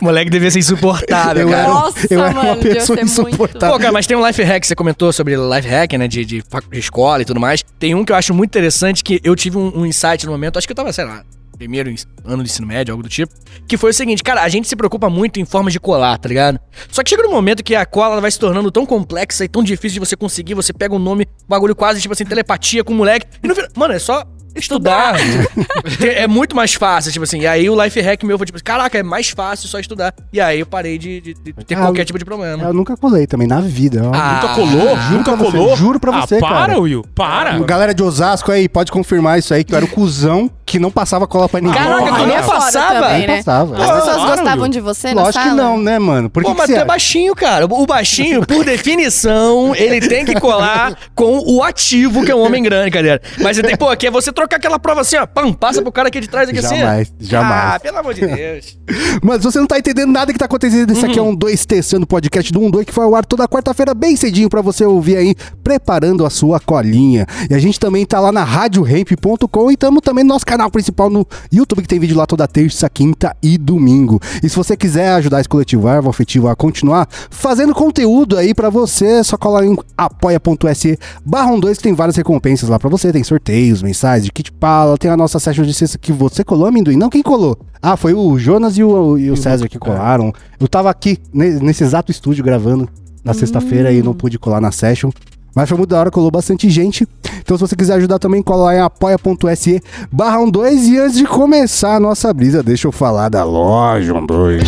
O 0.01 0.05
moleque 0.05 0.31
devia 0.31 0.51
ser 0.51 0.61
insuportável, 0.61 1.43
Eu 1.43 1.49
cara. 1.51 1.63
era, 1.63 1.69
Nossa, 1.73 2.07
eu 2.15 2.23
era 2.23 2.33
uma 2.33 2.43
mano, 2.45 2.57
devia 2.63 2.75
pessoa 2.77 2.97
ser 2.97 3.05
muito. 3.05 3.13
insuportável. 3.31 3.75
Pô, 3.75 3.81
cara, 3.81 3.93
mas 3.93 4.07
tem 4.07 4.17
um 4.17 4.25
life 4.27 4.43
hack, 4.43 4.65
você 4.65 4.75
comentou 4.75 5.13
sobre 5.13 5.37
life 5.37 5.69
hack, 5.69 5.93
né, 5.95 6.07
de, 6.07 6.25
de, 6.25 6.43
de 6.43 6.79
escola 6.79 7.23
e 7.23 7.25
tudo 7.25 7.41
mais. 7.41 7.65
Tem 7.79 7.95
um 7.95 8.05
que 8.05 8.13
eu 8.13 8.17
acho 8.17 8.33
muito 8.33 8.51
interessante, 8.51 9.03
que 9.03 9.21
eu 9.25 9.35
tive 9.35 9.59
um, 9.59 9.81
um 9.81 9.85
insight 9.87 10.25
no 10.27 10.33
momento, 10.33 10.59
acho 10.59 10.67
que 10.67 10.73
eu 10.73 10.77
tava, 10.77 10.93
sei 10.93 11.05
lá, 11.05 11.25
primeiro 11.59 11.93
ano 12.25 12.43
do 12.43 12.47
ensino 12.47 12.67
médio, 12.67 12.93
algo 12.93 13.03
do 13.03 13.09
tipo. 13.09 13.33
Que 13.67 13.77
foi 13.77 13.91
o 13.91 13.95
seguinte, 13.95 14.23
cara, 14.23 14.43
a 14.43 14.49
gente 14.49 14.69
se 14.69 14.77
preocupa 14.77 15.11
muito 15.11 15.41
em 15.41 15.45
formas 15.45 15.73
de 15.73 15.81
colar, 15.81 16.19
tá 16.19 16.29
ligado? 16.29 16.61
Só 16.91 17.03
que 17.03 17.11
chega 17.11 17.23
num 17.23 17.33
momento 17.33 17.65
que 17.65 17.75
a 17.75 17.85
cola 17.85 18.13
ela 18.13 18.21
vai 18.21 18.31
se 18.31 18.39
tornando 18.39 18.71
tão 18.71 18.87
complexa 18.87 19.45
e 19.45 19.49
tão 19.49 19.65
difícil 19.65 19.95
de 20.01 20.07
você 20.07 20.15
conseguir, 20.17 20.55
você 20.55 20.73
pega 20.73 20.95
um 20.95 20.99
nome, 20.99 21.25
um 21.25 21.49
bagulho 21.49 21.75
quase 21.75 22.01
tipo 22.01 22.13
assim, 22.13 22.25
telepatia 22.25 22.85
com 22.85 22.93
o 22.93 22.97
moleque. 22.97 23.27
E 23.43 23.49
no 23.49 23.55
final, 23.55 23.71
mano, 23.75 23.95
é 23.95 23.99
só 23.99 24.23
estudar. 24.61 25.17
é 26.01 26.27
muito 26.27 26.55
mais 26.57 26.75
fácil, 26.75 27.13
tipo 27.13 27.25
assim. 27.25 27.41
E 27.41 27.47
aí 27.47 27.69
o 27.71 27.83
life 27.83 28.01
hack 28.01 28.23
meu 28.25 28.37
foi 28.39 28.47
tipo, 28.47 28.63
caraca, 28.63 28.99
é 28.99 29.03
mais 29.03 29.31
fácil 29.31 29.69
só 29.69 29.79
estudar. 29.79 30.15
E 30.33 30.41
aí 30.41 30.61
eu 30.61 30.67
parei 30.67 30.99
de, 30.99 31.21
de- 31.21 31.35
de 31.35 31.53
ter 31.53 31.75
Ah, 31.75 31.83
qualquer 31.83 32.05
tipo 32.05 32.19
de 32.19 32.25
problema. 32.25 32.63
Eu 32.65 32.73
nunca 32.73 32.97
colei 32.97 33.27
também, 33.27 33.47
na 33.47 33.61
vida. 33.61 34.03
Ah, 34.15 34.41
Nunca 34.43 34.55
colou? 34.55 34.97
juro 34.97 35.17
Nunca 35.19 35.25
pra 35.25 35.37
você, 35.37 35.57
colou? 35.57 35.77
juro 35.77 36.01
pra 36.01 36.13
você, 36.21 36.37
ah, 36.37 36.41
para, 36.41 36.55
cara. 36.57 36.79
Will. 36.81 37.05
Para. 37.15 37.59
Galera 37.61 37.95
de 37.95 38.03
Osasco 38.03 38.51
aí, 38.53 38.69
pode 38.69 38.91
confirmar 38.93 39.39
isso 39.39 39.53
aí, 39.55 39.65
que 39.65 39.73
eu 39.73 39.77
era 39.77 39.85
o 39.85 39.89
cuzão 39.89 40.51
que 40.65 40.79
não 40.81 40.91
passava 40.91 41.27
cola 41.29 41.49
pra 41.49 41.61
ninguém. 41.61 41.77
Caraca, 41.81 42.05
tu 42.07 42.27
não 42.27 42.37
é 42.37 42.43
passava? 42.43 42.95
também, 43.01 43.21
Não 43.21 43.27
né? 43.29 43.37
passava. 43.37 43.77
As 43.77 43.91
pessoas 43.91 44.17
Claro, 44.17 44.31
gostavam 44.37 44.63
Will. 44.65 44.73
de 44.73 44.81
você 44.81 45.15
na 45.15 45.23
Lógico 45.23 45.45
sala? 45.45 45.51
que 45.51 45.57
não, 45.57 45.79
né, 45.79 45.99
mano? 45.99 46.29
Por 46.29 46.43
que 46.43 46.49
Pô, 46.49 46.55
que 46.55 46.59
mas 46.59 46.67
tu 46.69 46.73
é 46.73 46.77
acha? 46.79 46.85
baixinho, 46.85 47.35
cara. 47.37 47.67
O 47.67 47.87
baixinho, 47.87 48.45
por 48.45 48.65
definição, 48.65 49.75
ele 49.77 50.01
tem 50.01 50.25
que 50.25 50.35
colar 50.41 50.97
com 51.15 51.39
o 51.47 51.63
ativo, 51.63 52.25
que 52.25 52.33
é 52.33 52.35
um 52.35 52.41
homem 52.45 52.63
grande, 52.63 52.91
cadê? 52.91 53.21
Mas 53.41 53.57
você 53.57 53.63
tem, 53.63 53.77
pô, 53.77 53.95
que 53.97 54.07
é 54.07 54.11
você 54.11 54.33
trocar 54.33 54.46
aquela 54.55 54.79
prova 54.79 55.01
assim, 55.01 55.17
ó, 55.17 55.27
pam, 55.27 55.53
passa 55.53 55.83
pro 55.83 55.91
cara 55.91 56.09
aqui 56.09 56.21
de 56.21 56.29
trás 56.29 56.49
aqui 56.49 56.59
assim. 56.59 56.77
ó. 56.77 56.79
Jamais, 56.79 57.13
jamais. 57.19 57.75
Ah, 57.75 57.81
pelo 57.81 57.99
amor 57.99 58.15
de 58.15 58.27
Deus. 58.27 58.79
Mas 59.23 59.43
você 59.43 59.59
não 59.59 59.67
tá 59.67 59.79
entendendo 59.79 60.13
nada 60.13 60.33
que 60.33 60.39
tá 60.39 60.45
acontecendo. 60.45 60.93
Isso 60.93 61.05
aqui 61.05 61.19
é 61.19 61.23
um 61.23 61.35
2 61.35 61.67
testando 61.67 62.05
o 62.05 62.07
podcast 62.07 62.53
do 62.53 62.61
1 62.61 62.71
2 62.71 62.87
que 62.87 62.93
foi 62.93 63.05
ao 63.05 63.15
ar 63.15 63.25
toda 63.25 63.49
quarta-feira, 63.49 63.95
bem 63.95 64.15
cedinho, 64.17 64.49
pra 64.49 64.63
você 64.63 64.85
ouvir 64.85 65.17
aí, 65.17 65.35
preparando 65.65 66.25
a 66.25 66.31
sua 66.31 66.61
colinha. 66.61 67.27
E 67.51 67.55
a 67.55 67.59
gente 67.59 67.81
também 67.81 68.05
tá 68.07 68.21
lá 68.21 68.31
na 68.31 68.45
radioramp.com 68.45 69.71
e 69.71 69.77
tamo 69.77 70.01
também 70.01 70.23
no 70.25 70.29
nosso 70.29 70.47
canal 70.47 70.71
principal 70.71 71.11
no 71.11 71.27
YouTube, 71.53 71.83
que 71.83 71.89
tem 71.89 71.99
vídeo 71.99 72.17
lá 72.17 72.27
toda 72.27 72.47
terça, 72.47 72.89
quinta 72.89 73.37
e 73.43 73.59
domingo. 73.59 74.21
E 74.43 74.49
se 74.49 74.57
você 74.57 74.77
quiser 74.77 75.11
ajudar 75.15 75.41
esse 75.41 75.49
coletivo 75.49 75.89
Arvo 75.89 76.11
Afetivo 76.11 76.49
a 76.49 76.57
continuar 76.57 77.09
fazendo 77.31 77.75
conteúdo 77.75 78.37
aí 78.37 78.55
pra 78.55 78.71
você, 78.71 79.25
só 79.25 79.37
colar 79.37 79.65
em 79.65 79.77
apoia.se 79.97 80.99
barra 81.25 81.57
2 81.57 81.77
que 81.79 81.83
tem 81.83 81.95
várias 81.95 82.17
recompensas 82.17 82.69
lá 82.69 82.79
pra 82.79 82.89
você. 82.89 83.13
Tem 83.13 83.25
sorteios, 83.25 83.83
mensais 83.83 84.25
de 84.25 84.31
kit 84.37 84.53
pala, 84.53 84.99
tem 84.99 85.11
a 85.11 85.17
nossa 85.17 85.39
session 85.39 85.65
de 85.65 85.73
sexta 85.73 85.97
que 85.97 86.13
você 86.13 86.45
colou, 86.45 86.67
amendoim. 86.67 86.95
Não, 86.97 87.09
quem 87.09 87.23
colou? 87.23 87.57
Ah, 87.81 87.97
foi 87.97 88.13
o 88.13 88.39
Jonas 88.39 88.77
e 88.77 88.85
o, 88.85 89.17
e 89.17 89.31
o 89.31 89.37
César 89.37 89.67
que 89.67 89.79
colaram. 89.79 90.31
Eu 90.61 90.69
tava 90.69 90.91
aqui, 90.91 91.17
ne- 91.33 91.59
nesse 91.61 91.83
exato 91.85 92.11
estúdio, 92.13 92.45
gravando 92.45 92.87
na 93.25 93.33
sexta-feira 93.33 93.91
e 93.91 94.03
não 94.03 94.13
pude 94.13 94.39
colar 94.39 94.61
na 94.61 94.71
session. 94.71 95.11
Mas 95.55 95.71
foi 95.71 95.79
muito 95.79 95.89
da 95.89 95.99
hora, 96.01 96.11
colou 96.11 96.31
bastante 96.31 96.69
gente. 96.69 97.09
Então, 97.41 97.57
se 97.57 97.63
você 97.63 97.75
quiser 97.75 97.95
ajudar 97.95 98.19
também, 98.19 98.43
cola 98.43 98.65
lá 98.65 98.75
em 98.75 98.81
apoia.se 98.81 99.81
barra 100.13 100.45
12. 100.51 100.93
E 100.93 100.99
antes 100.99 101.17
de 101.17 101.25
começar 101.25 101.95
a 101.97 102.01
nossa 102.01 102.31
brisa, 102.35 102.63
deixa 102.63 102.87
eu 102.87 102.93
falar 102.93 103.31
da 103.31 103.43
loja 103.43 104.13
12. 104.13 104.65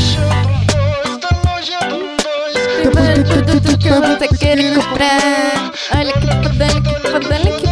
Tudo 2.83 3.79
que 3.79 3.91
você 3.91 4.29
quer 4.39 4.75
comprar. 4.75 5.73
Olha 5.95 6.13
que 6.15 6.27
foda, 6.27 6.65
olha 6.65 6.81
que 6.81 7.11
foda, 7.11 7.35
olha 7.35 7.53
que. 7.53 7.68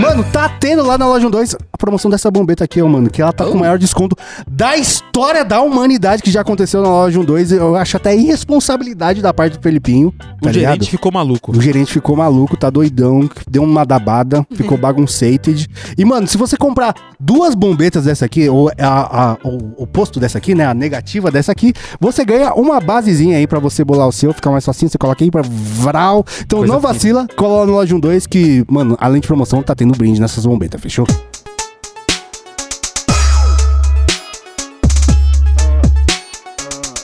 Mano, 0.00 0.24
tá 0.32 0.48
tendo 0.48 0.82
lá 0.84 0.98
na 0.98 1.06
loja 1.06 1.28
2 1.30 1.54
a 1.72 1.76
promoção 1.78 2.10
dessa 2.10 2.30
bombeta 2.30 2.64
aqui, 2.64 2.80
ó, 2.82 2.88
mano. 2.88 3.08
Que 3.10 3.20
ela 3.22 3.32
tá 3.32 3.44
com 3.44 3.52
o 3.52 3.58
maior 3.58 3.78
desconto 3.78 4.16
da 4.48 4.76
história 4.76 5.44
da 5.44 5.60
humanidade 5.60 6.22
que 6.22 6.30
já 6.30 6.40
aconteceu 6.40 6.82
na 6.82 6.88
loja 6.88 7.22
2. 7.22 7.52
Eu 7.52 7.76
acho 7.76 7.96
até 7.96 8.16
irresponsabilidade 8.16 9.20
da 9.22 9.32
parte 9.34 9.56
do 9.58 9.62
Felipinho. 9.62 10.12
Tá 10.12 10.26
o 10.42 10.48
ligado? 10.52 10.72
gerente 10.72 10.90
ficou 10.90 11.12
maluco. 11.12 11.52
O 11.56 11.60
gerente 11.60 11.92
ficou 11.92 12.16
maluco, 12.16 12.56
tá 12.56 12.70
doidão, 12.70 13.28
deu 13.48 13.62
uma 13.62 13.84
dabada, 13.84 14.46
ficou 14.54 14.76
bagunçated. 14.78 15.68
E, 15.96 16.04
mano, 16.04 16.26
se 16.26 16.36
você 16.36 16.56
comprar 16.56 16.94
duas 17.20 17.54
bombetas 17.54 18.04
dessa 18.04 18.24
aqui, 18.24 18.48
ou 18.48 18.70
a, 18.78 19.32
a- 19.32 19.36
o 19.44 19.82
oposto 19.82 20.18
dessa 20.18 20.38
aqui, 20.38 20.54
né? 20.54 20.66
A 20.66 20.74
negativa 20.74 21.30
dessa 21.30 21.52
aqui, 21.52 21.72
você 22.00 22.24
ganha 22.24 22.52
uma 22.54 22.80
basezinha 22.80 23.36
aí 23.38 23.46
pra 23.46 23.58
você 23.58 23.84
bolar 23.84 24.08
o 24.08 24.12
seu, 24.12 24.32
ficar 24.32 24.50
mais 24.50 24.64
facinho, 24.64 24.90
você 24.90 24.98
coloca 24.98 25.22
aí 25.24 25.30
pra 25.30 25.42
vral. 25.42 26.24
Então 26.44 26.63
Coisa 26.66 26.72
não 26.74 26.80
vacila, 26.80 27.26
cola 27.36 27.60
lá 27.60 27.66
no 27.66 27.72
Loja 27.72 27.98
2 27.98 28.26
que, 28.26 28.64
mano, 28.68 28.96
além 29.00 29.20
de 29.20 29.26
promoção, 29.26 29.62
tá 29.62 29.74
tendo 29.74 29.94
brinde 29.96 30.20
nessas 30.20 30.44
bombetas, 30.46 30.80
fechou? 30.80 31.06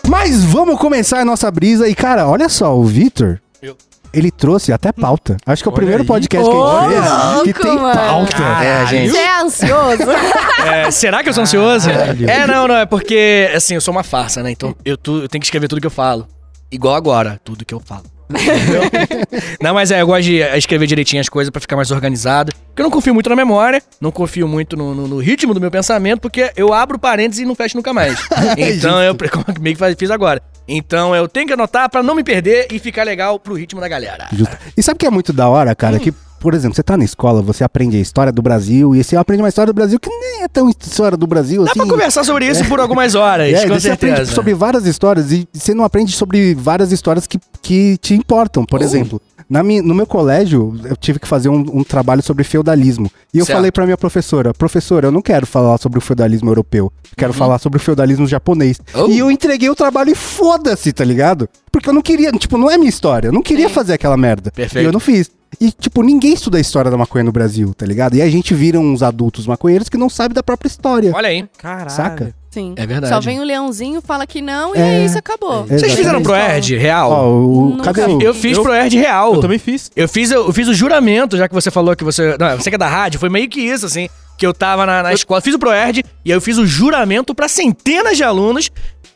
Mas 0.09 0.45
vamos 0.45 0.79
começar 0.79 1.21
a 1.21 1.25
nossa 1.25 1.51
brisa 1.51 1.89
e, 1.89 1.95
cara, 1.95 2.27
olha 2.29 2.49
só, 2.49 2.77
o 2.77 2.83
Vitor, 2.85 3.39
Eu. 3.63 3.77
ele 4.13 4.31
trouxe 4.31 4.73
até 4.73 4.91
pauta. 4.93 5.37
Acho 5.47 5.63
que 5.63 5.69
é 5.69 5.71
o 5.71 5.73
Olha 5.73 5.77
primeiro 5.77 6.03
aí. 6.03 6.07
podcast 6.07 6.51
que 6.51 6.57
a 6.57 6.81
gente 6.89 6.93
fez 6.93 7.57
que 7.57 7.63
louco, 7.63 7.63
tem 7.63 7.79
mano. 7.79 7.95
pauta. 8.01 8.43
É, 8.65 8.87
gente. 8.87 9.11
Você 9.11 9.19
é 9.19 9.41
ansioso? 9.41 10.03
É, 10.61 10.91
será 10.91 11.23
que 11.23 11.29
eu 11.31 11.33
sou 11.33 11.43
ansioso? 11.43 11.89
Caralho. 11.89 12.29
É, 12.31 12.47
não, 12.47 12.69
não, 12.69 12.77
é 12.77 12.85
porque, 12.85 13.51
assim, 13.55 13.75
eu 13.75 13.81
sou 13.81 13.93
uma 13.93 14.03
farsa, 14.03 14.43
né? 14.43 14.51
Então 14.51 14.75
eu, 14.85 14.95
tu- 14.97 15.23
eu 15.23 15.29
tenho 15.29 15.41
que 15.41 15.47
escrever 15.47 15.69
tudo 15.69 15.81
que 15.81 15.87
eu 15.87 15.91
falo. 15.91 16.29
Igual 16.71 16.95
agora, 16.95 17.41
tudo 17.43 17.65
que 17.65 17.73
eu 17.73 17.81
falo. 17.81 18.05
Não, 19.61 19.75
mas 19.75 19.91
é, 19.91 20.01
eu 20.03 20.07
gosto 20.07 20.23
de 20.25 20.39
escrever 20.57 20.87
direitinho 20.87 21.21
as 21.21 21.29
coisas 21.29 21.51
pra 21.51 21.61
ficar 21.61 21.77
mais 21.77 21.91
organizado. 21.91 22.53
Porque 22.69 22.83
eu 22.83 22.85
não 22.85 22.91
confio 22.91 23.13
muito 23.13 23.29
na 23.29 23.37
memória, 23.37 23.83
não 24.01 24.11
confio 24.11 24.47
muito 24.49 24.77
no, 24.77 24.95
no- 24.95 25.09
no 25.09 25.19
ritmo 25.19 25.53
do 25.53 25.61
meu 25.61 25.71
pensamento, 25.71 26.21
porque 26.21 26.51
eu 26.57 26.73
abro 26.73 26.99
parênteses 26.99 27.43
e 27.43 27.47
não 27.47 27.55
fecho 27.55 27.77
nunca 27.77 27.93
mais. 27.93 28.19
Então 28.57 29.03
eu 29.03 29.15
como 29.31 29.45
meio 29.61 29.75
que 29.77 29.81
faz- 29.81 29.97
fiz 29.99 30.11
agora. 30.11 30.43
Então 30.67 31.15
eu 31.15 31.27
tenho 31.29 31.47
que 31.47 31.53
anotar 31.53 31.89
pra 31.91 32.03
não 32.03 32.15
me 32.15 32.23
perder 32.23 32.69
e 32.71 32.79
ficar 32.79 33.03
legal 33.05 33.39
pro 33.39 33.55
ritmo 33.55 33.81
da 33.81 33.89
galera. 33.89 34.29
Justo. 34.33 34.57
E 34.77 34.83
sabe 34.83 34.97
o 34.97 34.99
que 34.99 35.07
é 35.07 35.11
muito 35.11 35.33
da 35.33 35.49
hora, 35.49 35.75
cara? 35.75 35.97
Hum. 35.97 36.01
Que, 36.01 36.15
por 36.41 36.55
exemplo, 36.55 36.75
você 36.75 36.83
tá 36.83 36.97
na 36.97 37.05
escola, 37.05 37.41
você 37.43 37.63
aprende 37.63 37.97
a 37.97 38.01
história 38.01 38.33
do 38.33 38.43
Brasil, 38.43 38.97
e 38.97 39.05
você 39.05 39.15
aprende 39.17 39.43
uma 39.43 39.49
história 39.49 39.73
do 39.73 39.77
Brasil 39.77 40.01
que 40.01 40.09
nem 40.11 40.43
é 40.43 40.49
tão 40.49 40.69
história 40.69 41.17
do 41.17 41.27
Brasil 41.27 41.63
Dá 41.65 41.71
assim. 41.71 41.81
pra 41.81 41.89
conversar 41.89 42.25
sobre 42.25 42.47
isso 42.47 42.65
por 42.65 42.81
algumas 42.81 43.15
horas, 43.15 43.53
É, 43.55 43.69
com 43.69 43.79
você 43.79 43.91
aprende 43.91 44.17
certeza. 44.17 44.35
sobre 44.35 44.55
várias 44.55 44.87
histórias 44.87 45.31
e 45.31 45.47
você 45.53 45.75
não 45.75 45.85
aprende 45.85 46.13
sobre 46.13 46.55
várias 46.55 46.91
histórias 46.93 47.27
que, 47.27 47.39
que 47.63 47.97
te 47.99 48.15
importam. 48.15 48.65
Por 48.65 48.81
Oh. 48.81 48.83
exemplo, 48.83 49.21
na 49.49 49.63
minha, 49.63 49.83
no 49.83 49.95
meu 49.95 50.07
colégio, 50.07 50.75
eu 50.85 50.97
tive 50.97 51.19
que 51.19 51.29
fazer 51.29 51.49
um, 51.49 51.59
um 51.73 51.85
trabalho 51.85 52.23
sobre 52.23 52.43
feudalismo. 52.45 53.11
E 53.35 53.39
eu 53.39 53.45
Certo. 53.45 53.57
falei 53.59 53.71
pra 53.71 53.85
minha 53.85 53.99
professora, 53.99 54.55
professora, 54.55 55.09
eu 55.09 55.13
não 55.13 55.21
quero 55.21 55.47
falar 55.47 55.77
sobre 55.79 55.99
o 55.99 56.01
feudalismo 56.01 56.49
europeu, 56.51 56.91
quero 57.17 57.33
falar 57.33 57.59
sobre 57.59 57.77
o 57.77 57.81
feudalismo 57.81 58.27
japonês. 58.27 58.79
Uhum. 58.95 59.05
Oh. 59.05 59.09
E 59.09 59.19
eu 59.19 59.31
entreguei 59.31 59.69
o 59.69 59.75
trabalho 59.75 60.11
e 60.11 60.15
foda-se, 60.15 60.93
tá 60.93 61.05
ligado? 61.05 61.49
Porque 61.71 61.89
eu 61.89 61.93
não 61.93 62.01
queria, 62.03 62.31
tipo, 62.33 62.57
não 62.57 62.71
é 62.71 62.79
minha 62.79 62.89
história, 62.89 63.29
eu 63.29 63.33
não 63.33 63.43
queria 63.43 63.69
Sim. 63.69 63.75
fazer 63.75 63.93
aquela 63.95 64.17
merda. 64.17 64.51
Perfeito. 64.51 64.85
E 64.85 64.87
eu 64.87 64.93
não 64.93 65.01
fiz. 65.01 65.31
E, 65.61 65.73
tipo, 65.73 66.03
ninguém 66.03 66.33
estuda 66.35 66.59
a 66.59 66.61
história 66.61 66.91
da 66.91 66.97
maconha 66.97 67.25
no 67.25 67.33
Brasil, 67.33 67.73
tá 67.75 67.85
ligado? 67.87 68.15
E 68.15 68.23
a 68.23 68.29
gente 68.31 68.55
vira 68.55 68.79
uns 68.79 69.03
adultos 69.03 69.47
maconheiros 69.47 69.89
que 69.89 69.97
não 69.97 70.09
sabem 70.09 70.35
da 70.35 70.43
própria 70.43 70.69
história. 70.69 71.13
Olha 71.15 71.29
aí. 71.29 71.47
Caralho. 71.59 71.91
Saca? 71.91 72.35
Sim. 72.51 72.75
É 72.77 72.87
verdade. 72.87 73.13
Só 73.15 73.21
vem 73.21 73.41
o 73.41 73.45
leãozinho, 73.45 74.01
fala 74.01 74.27
que 74.27 74.41
não, 74.43 74.75
e 74.75 74.79
É. 74.79 75.05
isso, 75.05 75.17
acabou. 75.19 75.65
É. 75.69 75.79
Vocês 75.79 75.93
fizeram 75.95 76.21
Exatamente. 76.21 76.25
ProErd 76.25 76.77
real? 76.77 77.11
Ó, 77.11 77.29
o, 77.29 77.77
cadê 77.83 78.03
o... 78.03 78.21
Eu 78.23 78.35
fiz 78.35 78.57
Eu- 78.57 78.63
ProErd 78.63 78.97
real. 78.99 79.35
Eu 79.35 79.41
também 79.41 79.59
fiz. 79.59 79.91
Eu 79.95 80.09
fiz, 80.09 80.31
eu 80.31 80.53
fiz 80.53 80.67
o 80.69 80.75
juramento, 80.75 81.37
já 81.37 81.49
que 81.49 81.55
você 81.55 81.71
falou 81.71 81.95
que 81.97 82.03
você. 82.05 82.37
Não, 82.39 82.57
você 82.57 82.69
que 82.71 82.75
é 82.75 82.79
da 82.79 82.89
rádio, 82.89 83.21
foi 83.21 83.29
meio 83.29 83.49
que 83.49 83.61
isso, 83.61 83.87
assim. 83.87 84.09
Que 84.37 84.47
eu 84.47 84.55
tava 84.55 84.87
na, 84.87 85.03
na 85.03 85.13
escola, 85.13 85.41
fiz 85.41 85.55
o 85.55 85.59
ProErd 85.59 86.03
e 86.25 86.33
aí 86.33 86.37
eu 86.37 86.41
fiz 86.41 86.57
o 86.59 86.67
juramento 86.67 87.35
pra 87.35 87.47
centenas 87.47 88.17
de 88.17 88.25
alunos. 88.25 88.71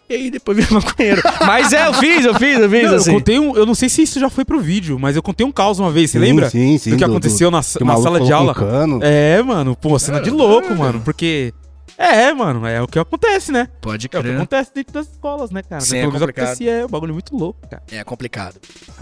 E 0.08 0.14
aí 0.14 0.30
depois 0.30 0.56
virei 0.58 0.72
maconheiro. 0.74 1.22
Mas 1.46 1.72
é, 1.72 1.86
eu 1.86 1.94
fiz, 1.94 2.24
eu 2.26 2.34
fiz, 2.34 2.58
eu 2.58 2.68
fiz, 2.70 2.90
Não, 2.90 2.96
assim. 2.96 3.10
eu 3.10 3.16
contei 3.16 3.38
um. 3.38 3.56
Eu 3.56 3.64
não 3.64 3.74
sei 3.74 3.88
se 3.88 4.02
isso 4.02 4.20
já 4.20 4.28
foi 4.28 4.44
pro 4.44 4.60
vídeo, 4.60 4.98
mas 4.98 5.16
eu 5.16 5.22
contei 5.22 5.46
um 5.46 5.50
caos 5.52 5.78
uma 5.78 5.90
vez, 5.90 6.10
você 6.10 6.18
Sim, 6.18 6.24
lembra? 6.24 6.50
sim, 6.50 6.76
sim, 6.78 6.90
Do 6.90 6.96
que 6.96 7.04
do- 7.04 7.10
aconteceu 7.10 7.50
na, 7.50 7.62
que 7.62 7.82
na 7.84 7.96
sala 7.96 8.20
de 8.20 8.32
aula. 8.32 8.52
um 8.52 8.54
cano. 8.54 9.00
É, 9.02 9.42
mano, 9.42 9.74
pô, 9.74 9.98
cena 9.98 10.20
de 10.20 10.30
louco, 10.30 10.74
mano. 10.74 11.00
Porque. 11.04 11.52
É, 11.96 12.32
mano, 12.32 12.66
é 12.66 12.82
o 12.82 12.88
que 12.88 12.98
acontece, 12.98 13.52
né? 13.52 13.68
Pode 13.80 14.06
É 14.06 14.08
o 14.08 14.10
que 14.10 14.18
crer. 14.28 14.36
acontece 14.36 14.72
dentro 14.74 14.92
das 14.94 15.06
escolas, 15.08 15.50
né, 15.52 15.62
cara? 15.62 15.80
Sim, 15.80 15.98
é 15.98 16.04
complicado. 16.10 16.44
acontecia, 16.44 16.70
é 16.72 16.84
um 16.84 16.88
bagulho 16.88 17.12
muito 17.14 17.36
louco, 17.36 17.60
cara. 17.68 17.82
É 17.92 18.02
complicado. 18.02 18.56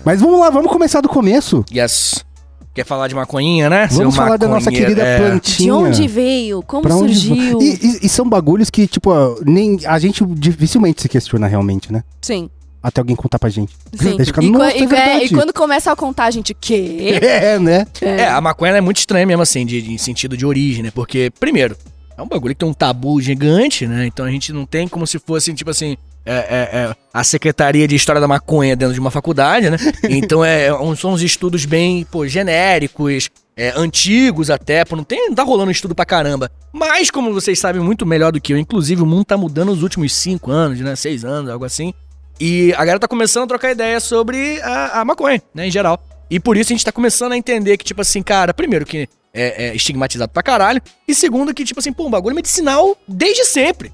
Mas 0.04 0.20
vamos 0.20 0.38
lá, 0.38 0.50
vamos 0.50 0.70
começar 0.70 1.00
do 1.00 1.08
começo. 1.08 1.64
Yes. 1.74 2.22
Quer 2.74 2.86
falar 2.86 3.06
de 3.08 3.14
maconhinha, 3.14 3.68
né? 3.68 3.86
Vamos 3.90 4.14
Seu 4.14 4.22
falar 4.24 4.36
da 4.38 4.48
nossa 4.48 4.70
querida 4.70 5.02
é. 5.02 5.18
plantinha. 5.18 5.66
De 5.66 5.70
onde 5.72 6.08
veio? 6.08 6.62
Como 6.62 6.82
Pra 6.82 6.92
surgiu? 6.96 7.60
E, 7.60 7.74
e- 7.74 7.98
e 8.06 8.08
são 8.08 8.26
bagulhos 8.26 8.70
que, 8.70 8.86
tipo, 8.86 9.10
nem 9.44 9.78
a 9.84 9.98
gente 9.98 10.24
dificilmente 10.24 11.02
se 11.02 11.08
questiona 11.08 11.46
realmente, 11.46 11.92
né? 11.92 12.02
Sim, 12.22 12.48
Até 12.82 13.00
alguém 13.00 13.14
contar 13.14 13.38
pra 13.38 13.50
gente. 13.50 13.72
sim. 13.94 14.16
Fica, 14.24 14.42
e, 14.42 14.50
"Nossa, 14.50 14.64
qua- 14.64 14.72
é 14.72 14.78
e- 14.80 14.82
é, 14.82 14.86
verdade." 14.86 15.24
e 15.26 15.28
quando 15.30 15.52
começa 15.52 15.92
a 15.92 15.96
contar, 15.96 16.24
a 16.24 16.30
gente, 16.30 16.54
quê? 16.54 17.18
É, 17.22 17.58
né? 17.58 17.86
É, 18.00 18.26
a 18.26 18.40
maconha 18.40 18.72
é 18.72 18.80
muito 18.80 18.96
estranha 18.98 19.26
mesmo, 19.26 19.42
assim, 19.42 19.66
de, 19.66 19.82
de 19.82 19.98
sentido 19.98 20.34
de 20.36 20.46
origem, 20.46 20.82
né? 20.82 20.90
Porque, 20.90 21.30
primeiro, 21.38 21.76
é 22.16 22.22
um 22.22 22.26
bagulho 22.26 22.54
que 22.54 22.60
tem 22.60 22.68
um 22.68 22.72
tabu 22.74 23.20
gigante, 23.20 23.86
né? 23.86 24.06
Então 24.06 24.24
a 24.24 24.30
gente 24.30 24.50
não 24.52 24.64
tem 24.64 24.88
como 24.88 25.06
se 25.06 25.18
fosse, 25.18 25.52
tipo 25.52 25.70
assim, 25.70 25.96
é, 26.24 26.34
é, 26.34 26.78
é, 26.78 26.96
a 27.12 27.24
Secretaria 27.24 27.86
de 27.88 27.96
História 27.96 28.20
da 28.20 28.28
Maconha 28.28 28.76
dentro 28.76 28.94
de 28.94 29.00
uma 29.00 29.10
faculdade, 29.10 29.68
né? 29.70 29.76
Então 30.08 30.44
é, 30.44 30.66
é 30.66 30.96
são 30.96 31.12
uns 31.12 31.22
estudos 31.22 31.64
bem, 31.64 32.04
pô, 32.04 32.26
genéricos, 32.26 33.30
é, 33.56 33.72
antigos 33.76 34.50
até, 34.50 34.84
pô, 34.84 34.96
não, 34.96 35.04
tem, 35.04 35.28
não 35.28 35.34
tá 35.34 35.42
rolando 35.42 35.70
estudo 35.70 35.94
pra 35.94 36.04
caramba. 36.04 36.50
Mas, 36.72 37.10
como 37.10 37.32
vocês 37.32 37.58
sabem 37.58 37.82
muito 37.82 38.06
melhor 38.06 38.32
do 38.32 38.40
que 38.40 38.52
eu, 38.52 38.58
inclusive 38.58 39.02
o 39.02 39.06
mundo 39.06 39.24
tá 39.24 39.36
mudando 39.36 39.68
nos 39.68 39.82
últimos 39.82 40.14
cinco 40.14 40.50
anos, 40.50 40.80
né? 40.80 40.94
Seis 40.96 41.24
anos, 41.24 41.50
algo 41.50 41.64
assim. 41.64 41.92
E 42.40 42.72
a 42.72 42.78
galera 42.78 42.98
tá 42.98 43.08
começando 43.08 43.44
a 43.44 43.46
trocar 43.48 43.70
ideia 43.70 44.00
sobre 44.00 44.60
a, 44.62 45.00
a 45.00 45.04
maconha, 45.04 45.42
né, 45.54 45.68
em 45.68 45.70
geral. 45.70 46.02
E 46.30 46.40
por 46.40 46.56
isso 46.56 46.72
a 46.72 46.74
gente 46.74 46.84
tá 46.84 46.92
começando 46.92 47.32
a 47.32 47.36
entender 47.36 47.76
que, 47.76 47.84
tipo 47.84 48.00
assim, 48.00 48.22
cara, 48.22 48.54
primeiro 48.54 48.86
que 48.86 49.08
é, 49.34 49.66
é, 49.66 49.76
estigmatizado 49.76 50.32
pra 50.32 50.42
caralho. 50.42 50.80
E 51.06 51.14
segundo, 51.14 51.52
que, 51.54 51.64
tipo 51.64 51.80
assim, 51.80 51.92
pô, 51.92 52.06
um 52.06 52.10
bagulho 52.10 52.34
medicinal 52.34 52.96
desde 53.06 53.44
sempre. 53.44 53.92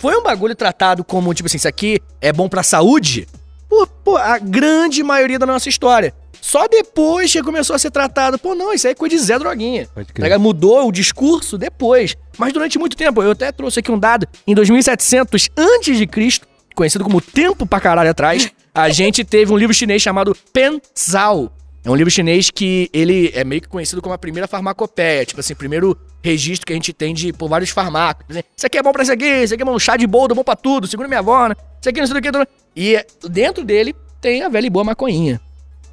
Foi 0.00 0.16
um 0.16 0.22
bagulho 0.22 0.54
tratado 0.54 1.04
como, 1.04 1.34
tipo 1.34 1.46
assim, 1.46 1.58
isso 1.58 1.68
aqui 1.68 2.00
é 2.22 2.32
bom 2.32 2.48
pra 2.48 2.62
saúde? 2.62 3.28
Pô, 3.68 3.86
pô, 3.86 4.16
a 4.16 4.38
grande 4.38 5.02
maioria 5.02 5.38
da 5.38 5.44
nossa 5.44 5.68
história. 5.68 6.14
Só 6.40 6.66
depois 6.66 7.30
que 7.30 7.42
começou 7.42 7.76
a 7.76 7.78
ser 7.78 7.90
tratado, 7.90 8.38
pô, 8.38 8.54
não, 8.54 8.72
isso 8.72 8.86
aí 8.86 8.92
é 8.92 8.94
coisa 8.94 9.14
de 9.14 9.22
Zé 9.22 9.38
Droguinha. 9.38 9.86
Pode 9.94 10.10
Tá? 10.14 10.38
Mudou 10.38 10.88
o 10.88 10.90
discurso 10.90 11.58
depois. 11.58 12.16
Mas 12.38 12.50
durante 12.50 12.78
muito 12.78 12.96
tempo, 12.96 13.22
eu 13.22 13.32
até 13.32 13.52
trouxe 13.52 13.80
aqui 13.80 13.92
um 13.92 13.98
dado, 13.98 14.26
em 14.46 14.54
2700 14.54 15.50
antes 15.54 15.98
de 15.98 16.06
Cristo, 16.06 16.48
conhecido 16.74 17.04
como 17.04 17.20
tempo 17.20 17.66
pra 17.66 17.78
caralho 17.78 18.08
atrás, 18.08 18.50
a 18.74 18.88
gente 18.88 19.22
teve 19.22 19.52
um 19.52 19.56
livro 19.58 19.74
chinês 19.74 20.00
chamado 20.00 20.34
Penzal. 20.50 21.52
É 21.82 21.90
um 21.90 21.94
livro 21.94 22.10
chinês 22.10 22.50
que 22.50 22.90
ele 22.92 23.30
é 23.34 23.42
meio 23.42 23.62
que 23.62 23.68
conhecido 23.68 24.02
como 24.02 24.14
a 24.14 24.18
primeira 24.18 24.46
farmacopeia, 24.46 25.24
tipo 25.24 25.40
assim, 25.40 25.54
primeiro 25.54 25.96
registro 26.22 26.66
que 26.66 26.72
a 26.72 26.76
gente 26.76 26.92
tem 26.92 27.14
de 27.14 27.32
por 27.32 27.48
vários 27.48 27.70
farmacos. 27.70 28.26
Exemplo, 28.28 28.50
Isso 28.54 28.66
aqui 28.66 28.76
é 28.76 28.82
bom 28.82 28.92
pra 28.92 29.02
isso 29.02 29.12
aqui, 29.12 29.24
isso 29.24 29.54
aqui 29.54 29.62
é 29.62 29.66
bom, 29.66 29.78
chá 29.78 29.96
de 29.96 30.06
boldo, 30.06 30.34
bom 30.34 30.44
pra 30.44 30.54
tudo, 30.54 30.86
segura 30.86 31.08
minha 31.08 31.20
avó, 31.20 31.48
né? 31.48 31.54
Isso 31.80 31.88
aqui 31.88 32.00
não 32.00 32.06
sei 32.06 32.20
do 32.20 32.22
que. 32.22 32.48
E 32.76 33.04
dentro 33.30 33.64
dele 33.64 33.94
tem 34.20 34.42
a 34.42 34.48
velha 34.50 34.66
e 34.66 34.70
boa 34.70 34.84
maconhinha. 34.84 35.40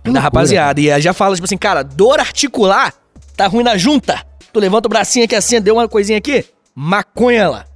Que 0.03 0.11
da 0.11 0.19
loucura, 0.19 0.21
rapaziada. 0.21 0.81
E 0.81 0.91
aí 0.91 1.01
já 1.01 1.13
fala, 1.13 1.35
tipo 1.35 1.45
assim, 1.45 1.57
cara, 1.57 1.83
dor 1.83 2.19
articular 2.19 2.93
tá 3.37 3.47
ruim 3.47 3.63
na 3.63 3.77
junta. 3.77 4.25
Tu 4.51 4.59
levanta 4.59 4.87
o 4.87 4.89
bracinho 4.89 5.23
aqui 5.23 5.35
assim, 5.35 5.61
deu 5.61 5.75
uma 5.75 5.87
coisinha 5.87 6.17
aqui, 6.17 6.43
maconha 6.75 7.49
lá. 7.49 7.66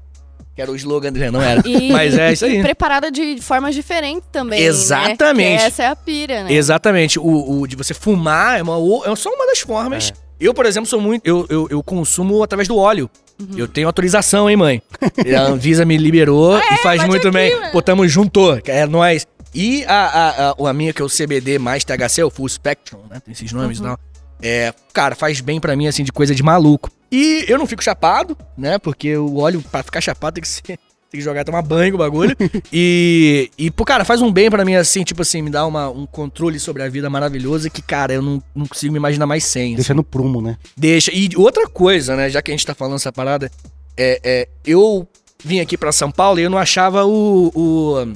Que 0.62 0.64
era 0.64 0.72
o 0.72 0.76
slogan 0.76 1.12
dele, 1.12 1.32
não 1.32 1.42
era. 1.42 1.62
E, 1.66 1.90
Mas 1.94 2.18
é 2.18 2.34
isso 2.34 2.46
e 2.46 2.58
aí. 2.58 2.62
preparada 2.62 3.10
de 3.12 3.42
formas 3.42 3.74
diferentes 3.74 4.24
também. 4.32 4.60
né? 4.60 4.66
Exatamente. 4.66 5.60
Que 5.60 5.64
essa 5.66 5.84
é 5.84 5.88
a 5.88 5.96
pira, 5.96 6.44
né? 6.44 6.54
Exatamente. 6.54 7.20
O, 7.20 7.62
o 7.62 7.68
de 7.68 7.76
você 7.76 7.94
fumar 7.94 8.60
é, 8.60 8.62
uma, 8.64 8.76
é 9.12 9.16
só 9.16 9.30
uma 9.30 9.46
das 9.48 9.60
formas. 9.60 10.14
Eu, 10.40 10.54
por 10.54 10.66
exemplo, 10.66 10.90
sou 10.90 11.00
muito. 11.02 11.26
Eu, 11.26 11.46
eu, 11.50 11.68
eu 11.70 11.84
consumo 11.84 12.42
através 12.44 12.68
do 12.68 12.78
óleo. 12.78 13.10
Uhum. 13.40 13.58
Eu 13.58 13.68
tenho 13.68 13.88
autorização, 13.88 14.50
hein, 14.50 14.56
mãe? 14.58 14.82
A 15.38 15.42
Anvisa 15.44 15.84
me 15.86 15.98
liberou 15.98 16.58
e 16.60 16.78
faz 16.78 16.98
bate 17.00 17.10
muito 17.10 17.28
aqui, 17.28 17.38
bem. 17.38 17.60
mano. 17.60 17.72
Pô, 17.72 17.82
tamo 17.82 18.08
junto. 18.08 18.60
É 18.66 18.86
nóis. 18.86 19.26
E 19.54 19.84
a, 19.86 19.94
a, 20.06 20.50
a, 20.52 20.70
a 20.70 20.74
minha, 20.74 20.94
que 20.94 21.02
é 21.02 21.06
o 21.06 21.10
CBD 21.10 21.60
mais 21.60 21.84
THC, 21.84 22.24
o 22.24 22.30
Full 22.30 22.48
Spectrum, 22.50 23.00
né? 23.10 23.20
Tem 23.20 23.32
esses 23.34 23.52
nomes 23.52 23.80
Uhum. 23.80 23.86
e 23.86 23.90
tal. 23.90 24.00
É, 24.42 24.74
cara, 24.94 25.14
faz 25.16 25.42
bem 25.42 25.60
pra 25.60 25.76
mim, 25.76 25.88
assim, 25.88 26.04
de 26.04 26.12
coisa 26.12 26.34
de 26.34 26.42
maluco. 26.42 26.90
E 27.12 27.46
eu 27.48 27.58
não 27.58 27.68
fico 27.68 27.84
chapado, 27.84 28.38
né? 28.58 28.78
Porque 28.80 29.16
o 29.18 29.38
óleo, 29.40 29.62
pra 29.72 29.84
ficar 29.84 30.00
chapado, 30.02 30.36
tem 30.36 30.42
que 30.42 30.48
ser. 30.48 30.62
Tem 31.12 31.20
que 31.20 31.26
jogar, 31.26 31.44
tomar 31.44 31.62
banho 31.62 31.92
com 31.92 31.96
o 31.96 32.00
bagulho. 32.00 32.34
e, 32.72 33.52
e, 33.58 33.70
pô, 33.70 33.84
cara, 33.84 34.06
faz 34.06 34.22
um 34.22 34.32
bem 34.32 34.50
pra 34.50 34.64
mim, 34.64 34.76
assim, 34.76 35.04
tipo 35.04 35.22
assim, 35.24 35.42
me 35.42 35.50
dá 35.50 35.66
uma, 35.66 35.90
um 35.90 36.06
controle 36.06 36.58
sobre 36.58 36.84
a 36.84 36.88
vida 36.88 37.10
maravilhoso 37.10 37.70
que, 37.70 37.82
cara, 37.82 38.14
eu 38.14 38.22
não, 38.22 38.42
não 38.56 38.66
consigo 38.66 38.94
me 38.94 38.98
imaginar 38.98 39.26
mais 39.28 39.44
sem. 39.44 39.74
assim. 39.74 39.76
Deixa 39.76 39.94
no 39.94 40.06
prumo, 40.06 40.42
né? 40.42 40.56
Deixa. 40.78 41.12
E 41.14 41.30
outra 41.36 41.68
coisa, 41.68 42.16
né? 42.16 42.30
Já 42.30 42.42
que 42.42 42.50
a 42.50 42.54
gente 42.54 42.66
tá 42.66 42.74
falando 42.74 42.96
essa 42.96 43.12
parada, 43.12 43.52
é, 43.98 44.22
é, 44.24 44.48
eu 44.66 45.06
vim 45.44 45.60
aqui 45.60 45.78
pra 45.78 45.92
São 45.92 46.10
Paulo 46.10 46.40
e 46.40 46.44
eu 46.44 46.50
não 46.50 46.58
achava 46.58 47.04
o, 47.04 47.52
o- 47.54 48.14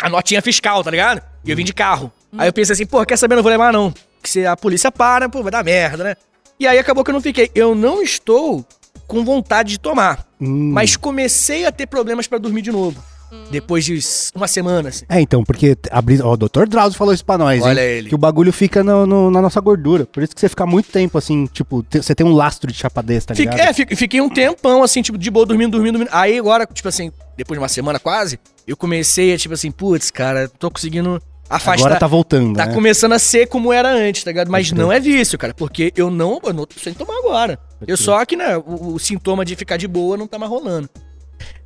a 0.00 0.08
notinha 0.08 0.42
fiscal, 0.42 0.82
tá 0.82 0.90
ligado? 0.90 1.22
E 1.44 1.50
eu 1.52 1.56
vim 1.56 1.64
de 1.64 1.72
carro. 1.72 2.10
Aí 2.36 2.48
eu 2.48 2.52
pensei 2.52 2.72
assim, 2.72 2.86
pô, 2.86 3.06
quer 3.06 3.16
saber? 3.18 3.36
Não 3.36 3.42
vou 3.44 3.52
levar, 3.52 3.72
não. 3.72 3.94
Que 4.20 4.28
se 4.28 4.44
a 4.44 4.56
polícia 4.56 4.90
para, 4.90 5.28
pô, 5.28 5.44
vai 5.44 5.52
dar 5.52 5.62
merda, 5.62 6.02
né? 6.02 6.16
E 6.58 6.66
aí 6.66 6.78
acabou 6.78 7.02
que 7.04 7.10
eu 7.10 7.14
não 7.14 7.20
fiquei. 7.20 7.50
Eu 7.54 7.74
não 7.74 8.02
estou 8.02 8.64
com 9.06 9.24
vontade 9.24 9.70
de 9.70 9.78
tomar. 9.80 10.26
Hum. 10.40 10.70
Mas 10.72 10.96
comecei 10.96 11.66
a 11.66 11.72
ter 11.72 11.86
problemas 11.86 12.26
pra 12.26 12.38
dormir 12.38 12.62
de 12.62 12.70
novo. 12.72 13.02
Depois 13.50 13.82
de 13.86 13.98
uma 14.34 14.46
semana, 14.46 14.90
assim. 14.90 15.06
É, 15.08 15.18
então, 15.18 15.42
porque 15.42 15.74
a 15.90 16.02
brisa, 16.02 16.22
ó, 16.26 16.34
o 16.34 16.36
Dr. 16.36 16.66
Drauzio 16.68 16.98
falou 16.98 17.14
isso 17.14 17.24
pra 17.24 17.38
nós, 17.38 17.62
Olha 17.62 17.80
hein? 17.80 17.86
ele. 17.98 18.08
Que 18.10 18.14
o 18.14 18.18
bagulho 18.18 18.52
fica 18.52 18.84
no- 18.84 19.06
no- 19.06 19.30
na 19.30 19.40
nossa 19.40 19.58
gordura. 19.58 20.04
Por 20.04 20.22
isso 20.22 20.34
que 20.34 20.40
você 20.40 20.50
fica 20.50 20.66
muito 20.66 20.90
tempo, 20.90 21.16
assim, 21.16 21.46
tipo, 21.46 21.82
te- 21.82 22.02
você 22.02 22.14
tem 22.14 22.26
um 22.26 22.34
lastro 22.34 22.70
de 22.70 22.76
chapadez, 22.76 23.24
tá 23.24 23.34
Fique- 23.34 23.50
ligado? 23.50 23.68
é, 23.70 23.72
fiquei, 23.72 23.96
fiquei 23.96 24.20
um 24.20 24.28
tempão, 24.28 24.82
assim, 24.82 25.00
tipo, 25.00 25.16
de 25.16 25.30
boa, 25.30 25.46
dormindo, 25.46 25.70
dormindo, 25.70 25.92
dormindo. 25.94 26.10
Aí 26.14 26.38
agora, 26.38 26.66
tipo 26.66 26.86
assim, 26.88 27.10
depois 27.34 27.56
de 27.56 27.62
uma 27.62 27.68
semana 27.68 27.98
quase, 27.98 28.38
eu 28.66 28.76
comecei 28.76 29.32
a, 29.32 29.38
tipo 29.38 29.54
assim, 29.54 29.70
putz, 29.70 30.10
cara, 30.10 30.46
tô 30.46 30.70
conseguindo 30.70 31.18
afastar. 31.48 31.86
Agora 31.86 32.00
tá 32.00 32.06
voltando, 32.06 32.56
Tá 32.56 32.66
né? 32.66 32.74
começando 32.74 33.12
a 33.12 33.18
ser 33.18 33.46
como 33.46 33.72
era 33.72 33.90
antes, 33.92 34.24
tá 34.24 34.30
ligado? 34.30 34.50
Mas 34.50 34.70
crer. 34.70 34.78
não 34.82 34.90
é 34.92 34.98
vício, 35.00 35.38
cara, 35.38 35.52
porque 35.54 35.92
eu 35.96 36.10
não, 36.10 36.40
eu 36.44 36.52
não 36.52 36.64
tô 36.66 36.78
sem 36.80 36.94
tomar 36.94 37.18
agora. 37.18 37.58
Eu 37.86 37.96
só 37.96 38.24
que, 38.24 38.36
né, 38.36 38.56
o, 38.56 38.94
o 38.94 38.98
sintoma 38.98 39.44
de 39.44 39.54
ficar 39.56 39.76
de 39.76 39.86
boa 39.88 40.16
não 40.16 40.26
tá 40.26 40.38
mais 40.38 40.50
rolando. 40.50 40.88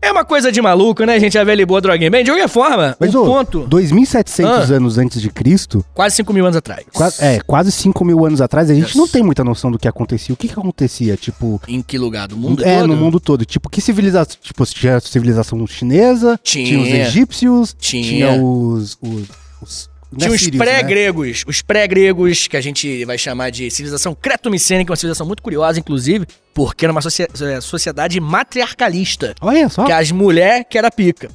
É 0.01 0.11
uma 0.13 0.25
coisa 0.25 0.51
de 0.53 0.63
maluco, 0.63 1.05
né, 1.05 1.19
gente? 1.21 1.37
A 1.39 1.45
velha 1.45 1.63
e 1.63 1.67
boa 1.67 1.81
droguinha. 1.81 2.11
Bem, 2.11 2.23
de 2.25 2.31
qualquer 2.31 2.49
forma, 2.49 2.97
Mas, 2.99 3.15
o 3.15 3.23
ô, 3.23 3.27
ponto, 3.27 3.67
2700 3.67 4.71
Ah. 4.71 4.75
anos 4.75 4.97
antes 4.99 5.21
de 5.21 5.29
Cristo, 5.29 5.85
quase 5.93 6.17
5 6.17 6.33
mil 6.33 6.45
anos 6.47 6.57
atrás. 6.57 6.85
é, 7.21 7.41
quase 7.41 7.73
5 7.73 8.05
mil 8.05 8.25
anos 8.25 8.41
atrás, 8.41 8.71
a 8.71 8.75
gente 8.75 8.87
Yes. 8.87 8.95
não 8.95 9.09
tem 9.09 9.23
muita 9.23 9.43
noção 9.43 9.71
do 9.71 9.79
que 9.79 9.89
acontecia. 9.89 10.33
O 10.33 10.37
que 10.37 10.49
que 10.49 10.55
acontecia, 10.55 11.17
tipo... 11.17 11.61
Em 11.67 11.83
que 11.83 11.99
lugar? 11.99 12.29
Do 12.29 12.37
mundo 12.37 12.65
é, 12.65 12.79
todo? 12.79 12.87
no 12.89 12.97
mundo 12.97 13.19
todo. 13.21 13.45
Tipo, 13.45 13.69
que 13.69 13.81
civilização... 13.81 14.37
Tipo, 14.41 14.65
tinha 14.67 14.97
a 14.97 15.01
civilização 15.01 15.67
chinesa, 15.67 16.39
Tinha. 16.43 16.79
os 16.81 16.89
egípcios, 16.89 17.75
Tinha. 17.79 18.03
tinha, 18.05 18.43
os... 18.43 18.97
os, 19.03 19.25
os 19.61 19.89
é 20.13 20.19
Tinha 20.19 20.31
os 20.31 20.41
sírios, 20.41 20.59
né? 20.59 20.65
pré-gregos, 20.65 21.45
os 21.47 21.63
pré-gregos, 21.63 22.47
que 22.47 22.57
a 22.57 22.61
gente 22.61 23.05
vai 23.05 23.19
chamar 23.19 23.51
de 23.51 23.71
civilização 23.71 24.15
cretomicênica, 24.15 24.93
uma 24.93 24.97
civilização 24.97 25.27
muito 25.27 25.43
curiosa, 25.43 25.81
inclusive, 25.81 26.27
porque 26.55 26.85
era 26.85 26.93
uma 26.93 27.01
eh, 27.01 27.61
sociedade 27.61 28.21
matriarcalista. 28.21 29.35
Olha 29.41 29.69
só. 29.69 29.85
Que 29.85 29.93
as 29.93 30.13
mulheres 30.13 30.65
que 30.71 30.79
era 30.79 30.91
pica, 30.91 31.29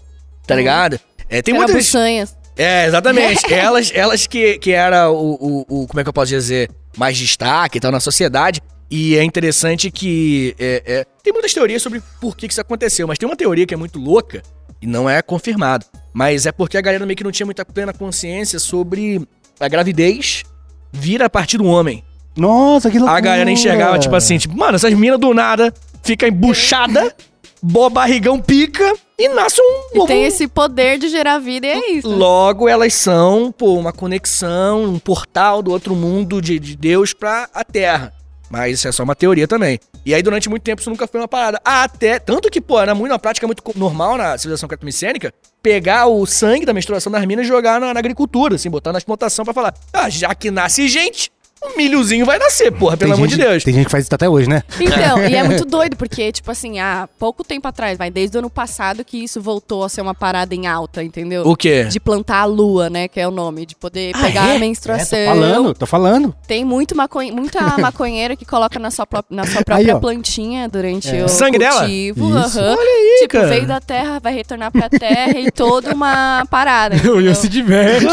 tá 0.48 0.56
ligado? 0.56 1.00
É, 1.30 1.42
tem 1.42 1.54
Era 1.54 1.66
muitas... 1.66 1.86
buçanhas. 1.86 2.36
É, 2.56 2.86
exatamente. 2.86 3.46
elas, 3.54 3.92
elas 3.94 4.26
que, 4.28 4.58
que 4.58 4.72
era 4.72 5.10
o, 5.10 5.66
o, 5.70 5.82
o- 5.84 5.88
Como 5.88 6.00
é 6.00 6.04
que 6.04 6.10
eu 6.10 6.14
posso 6.14 6.30
dizer? 6.30 6.70
Mais 6.98 7.18
destaque 7.18 7.78
e 7.78 7.82
tal 7.82 7.92
na 7.92 8.00
sociedade. 8.00 8.62
E 8.90 9.16
é 9.16 9.24
interessante 9.24 9.90
que. 9.90 10.54
é, 10.60 10.84
é, 10.86 11.06
tem 11.24 11.32
muitas 11.32 11.54
teorias 11.54 11.82
sobre 11.82 12.02
por 12.20 12.36
que, 12.36 12.48
que 12.48 12.54
isso 12.54 12.60
aconteceu, 12.60 13.08
mas 13.08 13.18
tem 13.18 13.28
uma 13.28 13.38
teoria 13.38 13.66
que 13.66 13.74
é 13.74 13.78
muito 13.78 13.98
louca 13.98 14.42
e 14.82 14.88
não 14.88 15.10
é 15.10 15.22
confirmado. 15.22 15.86
Mas 16.14 16.46
é 16.46 16.52
porque 16.52 16.78
a 16.78 16.82
galera 16.82 17.06
meio 17.06 17.16
que 17.16 17.24
não 17.24 17.32
tinha 17.32 17.46
muita 17.46 17.64
plena 17.64 17.94
consciência 17.94 18.60
sobre 18.60 19.26
a 19.60 19.68
gravidez 19.68 20.44
vir 20.92 21.22
a 21.22 21.30
partir 21.30 21.58
do 21.58 21.66
homem. 21.66 22.04
Nossa, 22.36 22.90
que 22.90 22.98
loucura. 22.98 23.18
A 23.18 23.22
galera 23.22 23.52
enxergava, 23.52 24.00
tipo 24.00 24.16
assim, 24.16 24.38
tipo, 24.38 24.58
mano, 24.58 24.76
essas 24.76 24.94
minas 24.94 25.20
do 25.20 25.34
nada 25.34 25.74
fica 26.02 26.28
embuchada, 26.28 27.14
bo 27.62 27.90
barrigão 27.90 28.40
pica 28.40 28.94
e 29.18 29.28
nasce 29.30 29.62
um 29.62 30.04
E 30.04 30.08
tem 30.08 30.24
esse 30.24 30.48
poder 30.48 30.98
de 30.98 31.10
gerar 31.10 31.40
vida 31.40 31.68
e 31.68 31.70
é 31.70 31.92
isso. 31.92 32.10
Logo, 32.10 32.68
elas 32.68 32.94
são, 32.94 33.52
pô, 33.52 33.76
uma 33.76 33.94
conexão, 33.94 34.84
um 34.86 35.00
portal 35.00 35.62
do 35.62 35.72
outro 35.72 35.96
mundo 35.96 36.42
de, 36.42 36.58
de 36.58 36.76
Deus 36.76 37.14
pra 37.14 37.50
a 37.54 37.64
Terra. 37.64 38.14
Mas 38.52 38.80
isso 38.80 38.88
é 38.90 38.92
só 38.92 39.04
uma 39.04 39.16
teoria 39.16 39.48
também. 39.48 39.80
E 40.06 40.14
aí, 40.14 40.22
durante 40.22 40.50
muito 40.50 40.64
tempo, 40.64 40.82
isso 40.82 40.90
nunca 40.90 41.08
foi 41.08 41.22
uma 41.22 41.28
parada. 41.28 41.62
Até, 41.64 42.20
tanto 42.20 42.50
que, 42.50 42.60
pô, 42.60 42.82
era 42.82 42.94
muito 42.94 43.14
uma 43.14 43.20
prática 43.20 43.48
muito 43.48 43.64
normal 43.78 44.18
na 44.18 44.38
civilização 44.38 44.68
cretomicênica, 44.68 45.34
pegar 45.64 46.08
o 46.08 46.26
sangue 46.26 46.66
da 46.66 46.74
menstruação 46.74 47.10
das 47.10 47.26
minas 47.26 47.46
e 47.46 47.48
jogar 47.48 47.80
na, 47.80 47.94
na 47.94 48.00
agricultura, 48.00 48.56
assim, 48.56 48.70
botar 48.70 48.92
na 48.92 48.98
explotação 48.98 49.46
pra 49.46 49.54
falar, 49.54 49.74
ah, 49.94 50.10
já 50.10 50.36
que 50.36 50.52
nasce 50.52 50.90
gente, 50.90 51.32
um 51.64 51.78
milhozinho 51.78 52.26
vai 52.26 52.40
nascer, 52.40 52.72
porra, 52.72 52.98
pelo 52.98 53.12
Tem 53.12 53.18
amor 53.18 53.28
de 53.28 53.36
gente- 53.36 53.46
Deus. 53.48 53.64
Tem 53.64 53.74
gente 53.74 53.86
que 53.86 53.92
faz 53.92 54.04
isso 54.06 54.16
até 54.16 54.28
hoje, 54.28 54.50
né? 54.50 54.64
Então, 54.80 55.24
e 55.24 55.36
é 55.36 55.44
muito 55.44 55.64
doido, 55.66 55.96
porque, 55.96 56.32
tipo 56.32 56.50
assim, 56.52 56.80
há 56.80 57.08
pouco 57.20 57.44
tempo 57.44 57.68
atrás, 57.68 57.98
vai, 57.98 58.10
desde 58.10 58.36
o 58.38 58.40
ano 58.40 58.50
passado 58.50 59.06
que 59.06 59.24
isso 59.24 59.40
voltou 59.42 59.84
a 59.84 59.90
ser 59.90 60.02
uma 60.02 60.16
parada 60.16 60.56
em 60.56 60.66
alta, 60.68 61.04
entendeu? 61.04 61.44
O 61.46 61.56
quê? 61.56 61.84
De 61.86 62.00
plantar 62.00 62.42
a 62.42 62.46
lua, 62.46 62.90
né? 62.90 63.08
Que 63.08 63.20
é 63.20 63.28
o 63.28 63.32
nome, 63.32 63.66
de 63.66 63.76
poder 63.76 64.14
pegar 64.20 64.50
é? 64.50 64.56
a 64.56 64.60
menstruação. 64.60 65.18
É, 65.20 65.26
tô 65.26 65.32
falando, 65.36 65.74
tô 65.76 65.86
falando. 65.86 66.36
Tem 66.48 66.66
muito 66.66 66.96
maconhe... 66.96 67.32
muita 67.32 67.62
maconheira 67.78 68.36
que 68.36 68.46
coloca 68.46 68.80
na 68.80 68.90
sua, 68.90 69.08
na 69.30 69.46
sua 69.46 69.64
própria 69.64 69.94
Aí, 69.96 70.02
plantinha 70.02 70.68
durante 70.68 71.16
É. 71.16 71.24
o 71.24 71.30
Sangue 71.30 71.60
dela? 71.60 71.80
cultivo. 71.82 72.40
Isso. 72.40 72.60
aham. 72.60 72.72
Olha 72.72 72.80
aí, 72.82 73.18
Tipo, 73.22 73.34
cara. 73.34 73.48
veio 73.48 73.68
da 73.68 73.80
terra, 73.80 74.20
vai 74.20 74.34
retornar 74.34 74.72
pra 74.72 74.90
terra 74.90 75.38
e 75.40 75.52
toda 75.52 75.94
uma 75.94 76.46
parada. 76.50 76.96
O 76.96 76.98
entendeu? 76.98 77.16
Will 77.18 77.36
se 77.36 77.48
diverte. 77.48 78.06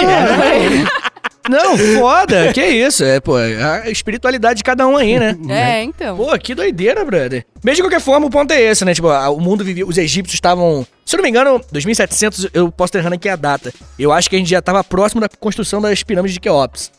Não, 1.49 1.77
foda, 1.99 2.53
que 2.53 2.65
isso, 2.65 3.05
é, 3.05 3.21
pô, 3.21 3.37
a 3.37 3.89
espiritualidade 3.91 4.59
de 4.59 4.65
cada 4.65 4.87
um 4.87 4.97
aí, 4.97 5.19
né? 5.19 5.37
É, 5.49 5.83
então. 5.83 6.17
Pô, 6.17 6.39
que 6.39 6.55
doideira, 6.55 7.05
brother. 7.05 7.45
Mas 7.63 7.77
de 7.77 7.83
qualquer 7.83 8.01
forma, 8.01 8.27
o 8.27 8.31
ponto 8.31 8.53
é 8.53 8.61
esse, 8.61 8.85
né? 8.85 8.95
Tipo, 8.95 9.09
o 9.09 9.41
mundo 9.41 9.65
vivia. 9.65 9.87
Os 9.87 9.99
egípcios 9.99 10.35
estavam. 10.35 10.87
Se 11.05 11.17
eu 11.17 11.19
não 11.19 11.23
me 11.25 11.31
engano, 11.31 11.61
2700, 11.73 12.49
eu 12.53 12.71
posso 12.71 12.91
estar 12.91 12.99
errando 12.99 13.15
aqui 13.15 13.29
a 13.29 13.37
data. 13.37 13.73
Eu 13.99 14.13
acho 14.13 14.29
que 14.29 14.37
a 14.37 14.39
gente 14.39 14.51
já 14.51 14.61
tava 14.61 14.85
próximo 14.85 15.21
da 15.21 15.29
construção 15.29 15.81
das 15.81 16.03
pirâmides 16.03 16.35
de 16.35 16.41
Keops. 16.41 16.93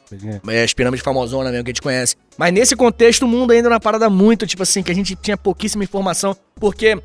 É, 0.48 0.63
As 0.63 0.74
pirâmides 0.74 1.03
famosona 1.03 1.51
mesmo 1.51 1.63
que 1.63 1.70
a 1.70 1.74
gente 1.74 1.82
conhece. 1.82 2.15
Mas 2.38 2.51
nesse 2.51 2.75
contexto, 2.75 3.24
o 3.24 3.27
mundo 3.27 3.51
ainda 3.51 3.68
era 3.68 3.75
uma 3.75 3.79
parada 3.79 4.10
muito, 4.10 4.48
tipo 4.48 4.63
assim, 4.63 4.82
que 4.82 4.91
a 4.91 4.96
gente 4.96 5.15
tinha 5.15 5.38
pouquíssima 5.38 5.84
informação. 5.84 6.36
Porque 6.60 6.98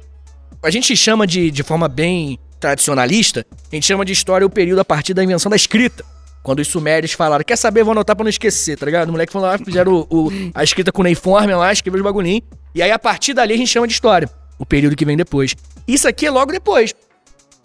a 0.63 0.71
gente 0.71 0.97
chama 0.97 1.27
de, 1.27 1.51
de 1.51 1.63
forma 1.63 1.89
bem 1.89 2.39
tradicionalista, 2.59 3.47
a 3.71 3.75
gente 3.75 3.87
chama 3.87 4.05
de 4.05 4.13
história 4.13 4.47
o 4.47 4.51
período 4.51 4.79
a 4.79 4.85
partir 4.85 5.13
da 5.13 5.23
invenção 5.23 5.51
da 5.51 5.57
escrita. 5.57 6.03
Quando 6.45 6.61
os 6.61 6.69
sumérios 6.69 7.13
falaram, 7.13 7.43
quer 7.43 7.57
saber, 7.57 7.83
vou 7.83 7.91
anotar 7.93 8.15
pra 8.15 8.23
não 8.23 8.29
esquecer, 8.31 8.79
tá 8.79 8.87
ligado? 8.87 9.09
O 9.09 9.13
moleque 9.13 9.33
falou 9.33 9.49
lá, 9.49 9.59
fizeram 9.59 10.07
o- 10.11 10.27
o- 10.27 10.31
a 10.55 10.63
escrita 10.63 10.93
cuneiforme 10.93 11.53
lá, 11.55 11.73
escreveu 11.73 11.99
os 11.99 12.05
bagulhinhos. 12.05 12.43
E 12.75 12.83
aí, 12.83 12.93
a 12.93 12.99
partir 12.99 13.33
dali, 13.35 13.55
a 13.55 13.57
gente 13.57 13.69
chama 13.71 13.87
de 13.89 13.95
história. 13.95 14.29
O 14.59 14.67
período 14.67 14.95
que 14.95 15.05
vem 15.07 15.17
depois. 15.17 15.57
Isso 15.89 16.07
aqui 16.07 16.27
é 16.27 16.31
logo 16.31 16.53
depois. 16.53 16.95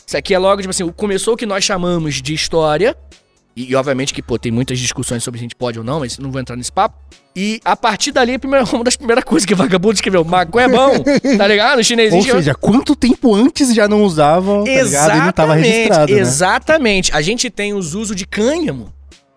Isso 0.07 0.17
aqui 0.17 0.33
é 0.33 0.39
logo, 0.39 0.61
tipo 0.61 0.71
assim, 0.71 0.89
começou 0.93 1.33
o 1.33 1.37
que 1.37 1.45
nós 1.45 1.63
chamamos 1.63 2.21
de 2.21 2.33
história. 2.33 2.95
E, 3.59 3.71
e, 3.71 3.75
obviamente 3.75 4.13
que, 4.13 4.21
pô, 4.21 4.39
tem 4.39 4.53
muitas 4.53 4.79
discussões 4.79 5.21
sobre 5.21 5.37
se 5.37 5.41
a 5.41 5.45
gente 5.45 5.55
pode 5.55 5.77
ou 5.77 5.83
não, 5.83 5.99
mas 5.99 6.17
não 6.17 6.31
vou 6.31 6.39
entrar 6.39 6.55
nesse 6.55 6.71
papo. 6.71 6.97
E 7.35 7.59
a 7.65 7.75
partir 7.75 8.13
dali, 8.13 8.35
a 8.35 8.39
primeira, 8.39 8.63
uma 8.71 8.85
das 8.85 8.95
primeiras 8.95 9.25
coisas 9.25 9.45
que 9.45 9.53
vagabundo 9.53 9.95
escreveu, 9.95 10.23
maconha 10.23 10.65
é 10.65 10.69
bom, 10.69 10.93
tá 11.37 11.45
ligado? 11.45 11.79
O 11.79 11.83
chinesinho 11.83 12.23
Ou 12.23 12.37
seja, 12.37 12.55
quanto 12.55 12.95
tempo 12.95 13.35
antes 13.35 13.73
já 13.73 13.85
não 13.85 14.03
usavam, 14.03 14.63
tá 14.63 14.71
ligado? 14.71 15.17
E 15.17 15.21
não 15.25 15.31
tava 15.33 15.55
registrado, 15.55 16.13
né? 16.13 16.19
Exatamente. 16.21 17.13
A 17.13 17.21
gente 17.21 17.49
tem 17.49 17.73
os 17.73 17.95
usos 17.95 18.15
de 18.15 18.25
cânhamo 18.25 18.93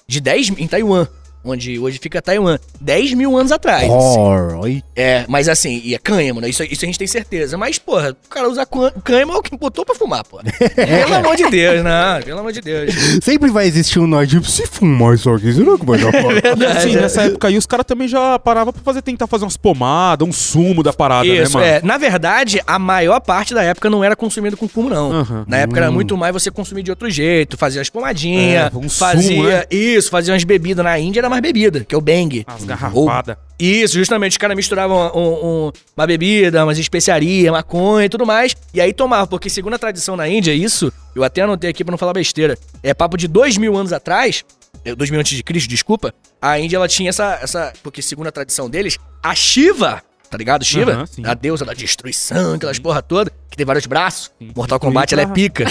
de 0.06 0.20
10 0.20 0.50
em 0.50 0.68
Taiwan 0.68 1.08
onde 1.44 1.78
hoje 1.78 1.98
fica 1.98 2.22
Taiwan, 2.22 2.58
10 2.80 3.14
mil 3.14 3.36
anos 3.36 3.52
atrás. 3.52 3.88
Oh, 3.90 4.60
assim. 4.60 4.82
É, 4.94 5.24
mas 5.28 5.48
assim, 5.48 5.80
e 5.84 5.94
é 5.94 5.98
cânhamo, 5.98 6.40
né? 6.40 6.48
Isso, 6.48 6.62
isso 6.64 6.84
a 6.84 6.86
gente 6.86 6.98
tem 6.98 7.06
certeza. 7.06 7.56
Mas, 7.56 7.78
porra, 7.78 8.10
o 8.10 8.28
cara 8.28 8.48
usa 8.48 8.66
cânhamo 9.04 9.32
é 9.32 9.36
o 9.36 9.42
que 9.42 9.56
botou 9.56 9.84
pra 9.84 9.94
fumar, 9.94 10.24
porra. 10.24 10.44
pelo 10.74 11.14
amor 11.14 11.36
de 11.36 11.48
Deus, 11.50 11.82
não, 11.82 12.22
pelo 12.22 12.40
amor 12.40 12.52
de 12.52 12.60
Deus. 12.60 12.94
Sempre 13.22 13.50
vai 13.50 13.66
existir 13.66 13.98
um 13.98 14.06
nórdico, 14.06 14.44
se 14.44 14.66
fumar 14.66 15.14
isso 15.14 15.30
aqui, 15.30 15.52
será 15.52 15.78
que 15.78 15.86
vai 15.86 15.98
dar 15.98 16.12
é 16.76 16.80
Sim, 16.80 16.96
nessa 16.96 17.22
época 17.22 17.48
aí 17.48 17.56
os 17.56 17.66
caras 17.66 17.86
também 17.86 18.08
já 18.08 18.38
paravam 18.38 18.72
pra 18.72 18.82
fazer, 18.82 19.02
tentar 19.02 19.26
fazer 19.26 19.44
umas 19.44 19.56
pomadas, 19.56 20.26
um 20.26 20.32
sumo 20.32 20.82
da 20.82 20.92
parada, 20.92 21.28
né, 21.28 21.42
isso, 21.42 21.58
né, 21.58 21.64
mano? 21.64 21.76
É. 21.78 21.86
Na 21.86 21.98
verdade, 21.98 22.60
a 22.66 22.78
maior 22.78 23.20
parte 23.20 23.54
da 23.54 23.62
época 23.62 23.90
não 23.90 24.02
era 24.04 24.14
consumido 24.14 24.56
com 24.56 24.68
fumo, 24.68 24.88
não. 24.88 25.10
Uhum. 25.10 25.44
Na 25.46 25.58
época 25.58 25.80
hum. 25.80 25.82
era 25.82 25.92
muito 25.92 26.16
mais 26.16 26.32
você 26.32 26.50
consumir 26.50 26.82
de 26.82 26.90
outro 26.90 27.08
jeito, 27.10 27.56
fazia 27.56 27.80
as 27.80 27.90
pomadinhas, 27.90 28.72
é, 28.72 28.76
um 28.76 28.88
fazia... 28.88 29.36
Sumo, 29.36 29.44
né? 29.44 29.64
Isso, 29.70 30.10
fazia 30.10 30.32
umas 30.32 30.44
bebidas. 30.44 30.84
Na 30.84 30.98
Índia 30.98 31.20
era 31.20 31.28
mais 31.32 31.42
bebida, 31.42 31.84
que 31.84 31.94
é 31.94 31.98
o 31.98 32.00
bang. 32.00 32.44
As 32.46 32.64
garrafadas. 32.64 33.36
Isso, 33.58 33.94
justamente, 33.94 34.32
os 34.32 34.38
caras 34.38 34.56
misturavam 34.56 35.12
um, 35.14 35.66
um, 35.66 35.72
uma 35.96 36.06
bebida, 36.06 36.64
umas 36.64 36.78
especiarias, 36.78 37.52
maconha 37.52 38.06
e 38.06 38.08
tudo 38.08 38.26
mais, 38.26 38.56
e 38.74 38.80
aí 38.80 38.92
tomavam, 38.92 39.26
porque 39.28 39.48
segundo 39.48 39.74
a 39.74 39.78
tradição 39.78 40.16
na 40.16 40.28
Índia, 40.28 40.52
isso, 40.52 40.92
eu 41.14 41.22
até 41.22 41.42
anotei 41.42 41.70
aqui 41.70 41.84
pra 41.84 41.92
não 41.92 41.98
falar 41.98 42.12
besteira, 42.12 42.58
é 42.82 42.92
papo 42.92 43.16
de 43.16 43.28
dois 43.28 43.56
mil 43.56 43.76
anos 43.76 43.92
atrás, 43.92 44.44
é, 44.84 44.94
dois 44.94 45.10
mil 45.10 45.20
antes 45.20 45.36
de 45.36 45.42
Cristo, 45.44 45.68
desculpa, 45.68 46.12
a 46.40 46.58
Índia, 46.58 46.76
ela 46.76 46.88
tinha 46.88 47.10
essa, 47.10 47.38
essa, 47.40 47.72
porque 47.84 48.02
segundo 48.02 48.26
a 48.26 48.32
tradição 48.32 48.68
deles, 48.68 48.98
a 49.22 49.34
Shiva, 49.34 50.02
tá 50.32 50.38
ligado? 50.38 50.64
Shiva, 50.64 51.06
uhum, 51.18 51.24
a 51.26 51.34
deusa 51.34 51.62
da 51.62 51.74
destruição, 51.74 52.54
aquelas 52.54 52.78
porra 52.78 53.02
toda, 53.02 53.30
que 53.50 53.56
tem 53.56 53.66
vários 53.66 53.84
braços. 53.84 54.32
Sim. 54.38 54.50
Mortal 54.56 54.80
Kombat, 54.80 55.12
ela 55.12 55.24
é 55.24 55.26
pica. 55.26 55.66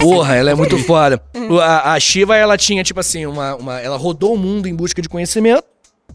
porra, 0.00 0.34
ela 0.34 0.50
é 0.50 0.54
muito 0.54 0.78
foda. 0.78 1.22
A, 1.62 1.92
a 1.92 2.00
Shiva, 2.00 2.34
ela 2.34 2.56
tinha, 2.56 2.82
tipo 2.82 2.98
assim, 2.98 3.26
uma, 3.26 3.54
uma. 3.54 3.80
Ela 3.80 3.98
rodou 3.98 4.32
o 4.32 4.38
mundo 4.38 4.66
em 4.66 4.74
busca 4.74 5.02
de 5.02 5.10
conhecimento. 5.10 5.64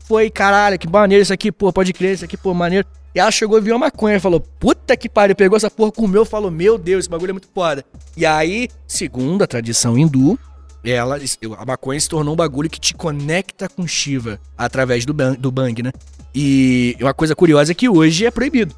Foi, 0.05 0.27
caralho, 0.31 0.79
que 0.79 0.89
maneiro 0.89 1.22
isso 1.22 1.31
aqui, 1.31 1.51
pô, 1.51 1.72
pode 1.72 1.93
crer, 1.93 2.15
isso 2.15 2.25
aqui, 2.25 2.36
pô, 2.36 2.51
maneiro. 2.51 2.88
E 3.13 3.19
ela 3.19 3.29
chegou 3.29 3.60
e 3.60 3.62
viu 3.62 3.75
a 3.75 3.77
maconha 3.77 4.17
e 4.17 4.19
falou: 4.19 4.39
Puta 4.39 4.98
que 4.98 5.07
pariu, 5.07 5.36
pegou 5.36 5.55
essa 5.55 5.69
porra, 5.69 5.91
comeu, 5.91 6.25
falou: 6.25 6.50
Meu 6.50 6.79
Deus, 6.79 7.01
esse 7.01 7.10
bagulho 7.10 7.29
é 7.29 7.34
muito 7.34 7.50
foda. 7.53 7.86
E 8.15 8.25
aí, 8.25 8.69
segundo 8.88 9.43
a 9.43 9.48
tradição 9.48 9.96
hindu, 9.96 10.39
ela, 10.84 11.19
a 11.60 11.65
maconha 11.65 12.00
se 12.00 12.10
tornou 12.10 12.34
um 12.34 12.38
bagulho 12.38 12.69
que 12.69 12.79
te 12.79 12.96
conecta 12.96 13.69
com 13.69 13.86
Shiva 13.86 14.39
através 14.57 15.05
do, 15.05 15.13
bang, 15.13 15.38
do 15.38 15.51
bang, 15.51 15.84
né? 15.84 15.91
E 16.39 16.96
uma 17.01 17.15
coisa 17.15 17.36
curiosa 17.36 17.72
é 17.72 17.74
que 17.74 17.89
hoje 17.89 18.24
é 18.24 18.29
proibido 18.29 18.75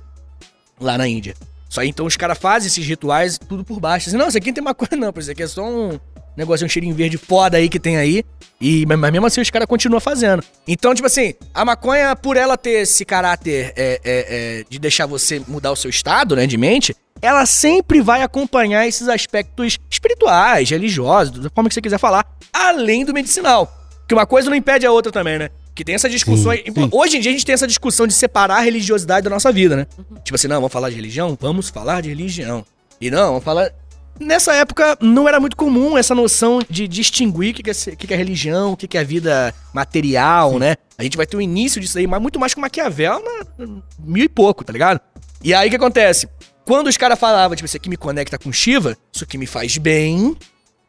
lá 0.79 0.97
na 0.97 1.05
Índia. 1.05 1.35
Só 1.67 1.83
então 1.83 2.05
os 2.05 2.15
caras 2.15 2.37
fazem 2.37 2.67
esses 2.67 2.85
rituais 2.85 3.37
tudo 3.37 3.65
por 3.65 3.81
baixo. 3.81 4.07
Assim, 4.07 4.17
não, 4.17 4.29
isso 4.29 4.37
aqui 4.37 4.47
não 4.47 4.53
tem 4.53 4.63
maconha, 4.63 4.97
não, 4.97 5.13
isso 5.17 5.29
aqui 5.29 5.43
é 5.43 5.47
só 5.47 5.69
um 5.69 5.99
negócio, 6.37 6.65
um 6.65 6.69
cheirinho 6.69 6.95
verde 6.95 7.17
foda 7.17 7.57
aí 7.57 7.67
que 7.67 7.77
tem 7.77 7.97
aí. 7.97 8.23
E, 8.61 8.85
mas 8.85 9.11
mesmo 9.11 9.25
assim 9.25 9.41
os 9.41 9.49
caras 9.49 9.67
continuam 9.67 9.99
fazendo. 9.99 10.41
Então, 10.65 10.95
tipo 10.95 11.05
assim, 11.05 11.33
a 11.53 11.65
maconha, 11.65 12.15
por 12.15 12.37
ela 12.37 12.55
ter 12.55 12.83
esse 12.83 13.03
caráter 13.03 13.73
é, 13.75 13.75
é, 13.75 13.99
é, 14.05 14.65
de 14.69 14.79
deixar 14.79 15.05
você 15.05 15.41
mudar 15.45 15.73
o 15.73 15.75
seu 15.75 15.89
estado, 15.89 16.37
né, 16.37 16.47
de 16.47 16.57
mente, 16.57 16.95
ela 17.21 17.45
sempre 17.45 17.99
vai 17.99 18.21
acompanhar 18.21 18.87
esses 18.87 19.09
aspectos 19.09 19.77
espirituais, 19.91 20.69
religiosos, 20.69 21.37
da 21.37 21.49
forma 21.49 21.67
que 21.67 21.73
você 21.73 21.81
quiser 21.81 21.99
falar, 21.99 22.25
além 22.53 23.03
do 23.03 23.13
medicinal. 23.13 23.69
Que 24.07 24.13
uma 24.13 24.25
coisa 24.25 24.49
não 24.49 24.55
impede 24.55 24.85
a 24.85 24.91
outra 24.93 25.11
também, 25.11 25.37
né? 25.37 25.49
Que 25.79 25.85
tem 25.85 25.95
essa 25.95 26.09
discussão. 26.09 26.51
Sim, 26.51 26.73
sim. 26.75 26.89
Hoje 26.91 27.15
em 27.15 27.21
dia 27.21 27.31
a 27.31 27.33
gente 27.33 27.45
tem 27.45 27.53
essa 27.53 27.65
discussão 27.65 28.05
de 28.05 28.13
separar 28.13 28.57
a 28.57 28.59
religiosidade 28.59 29.23
da 29.23 29.29
nossa 29.29 29.49
vida, 29.49 29.77
né? 29.77 29.87
Uhum. 29.97 30.17
Tipo 30.21 30.35
assim, 30.35 30.49
não, 30.49 30.57
vamos 30.57 30.73
falar 30.73 30.89
de 30.89 30.97
religião? 30.97 31.37
Vamos 31.39 31.69
falar 31.69 32.01
de 32.01 32.09
religião. 32.09 32.65
E 32.99 33.09
não, 33.09 33.27
vamos 33.27 33.45
falar. 33.45 33.71
Nessa 34.19 34.53
época 34.53 34.97
não 34.99 35.25
era 35.25 35.39
muito 35.39 35.55
comum 35.55 35.97
essa 35.97 36.13
noção 36.13 36.59
de 36.69 36.85
distinguir 36.85 37.51
o 37.51 37.53
que, 37.53 37.71
é, 37.71 37.95
que, 37.95 38.13
é 38.13 38.17
religião, 38.17 38.73
o 38.73 38.75
que, 38.75 38.97
é 38.97 39.03
vida 39.05 39.55
material, 39.73 40.51
Sim. 40.51 40.59
né? 40.59 40.75
A 40.97 41.03
gente 41.03 41.15
vai 41.15 41.25
ter 41.25 41.37
o 41.37 41.41
início 41.41 41.79
disso 41.79 41.97
aí, 41.97 42.05
mas 42.05 42.21
muito 42.21 42.37
mais 42.37 42.53
com 42.53 42.59
Maquiavel, 42.59 43.23
na, 43.23 43.65
mil 43.99 44.25
e 44.25 44.27
pouco, 44.27 44.65
tá 44.65 44.73
ligado? 44.73 44.99
E 45.41 45.53
aí 45.53 45.67
o 45.67 45.69
que 45.69 45.77
acontece? 45.77 46.27
Quando 46.65 46.87
os 46.87 46.97
caras 46.97 47.17
falavam, 47.17 47.55
tipo, 47.55 47.65
isso 47.65 47.77
aqui 47.77 47.89
me 47.89 47.95
conecta 47.95 48.37
com 48.37 48.51
Shiva, 48.51 48.97
isso 49.13 49.23
aqui 49.23 49.37
me 49.37 49.47
faz 49.47 49.77
bem, 49.77 50.35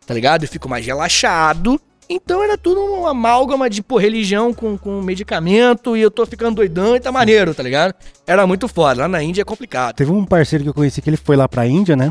tá 0.05 0.13
ligado? 0.13 0.43
Eu 0.43 0.49
fico 0.49 0.69
mais 0.69 0.85
relaxado. 0.85 1.81
Então 2.13 2.43
era 2.43 2.59
tudo 2.59 2.81
uma 2.81 3.13
amálgama 3.13 3.71
de, 3.71 3.85
pô, 3.85 3.97
religião 3.97 4.53
com, 4.53 4.77
com 4.77 5.01
medicamento 5.01 5.97
e 5.97 6.01
eu 6.01 6.11
tô 6.11 6.27
ficando 6.27 6.57
doidão 6.57 6.97
e 6.97 7.01
tá 7.01 7.13
maneiro, 7.13 7.55
tá 7.55 7.63
ligado? 7.63 7.95
Era 8.27 8.45
muito 8.49 8.67
foda. 8.67 9.03
Lá 9.03 9.09
na 9.09 9.23
Índia 9.23 9.43
é 9.43 9.45
complicado. 9.45 9.95
Teve 9.95 10.11
um 10.11 10.25
parceiro 10.25 10.65
que 10.65 10.71
eu 10.71 10.75
conheci 10.75 11.01
que 11.01 11.09
ele 11.09 11.17
foi 11.17 11.37
lá 11.37 11.49
pra 11.49 11.69
Índia, 11.69 11.95
né? 11.95 12.11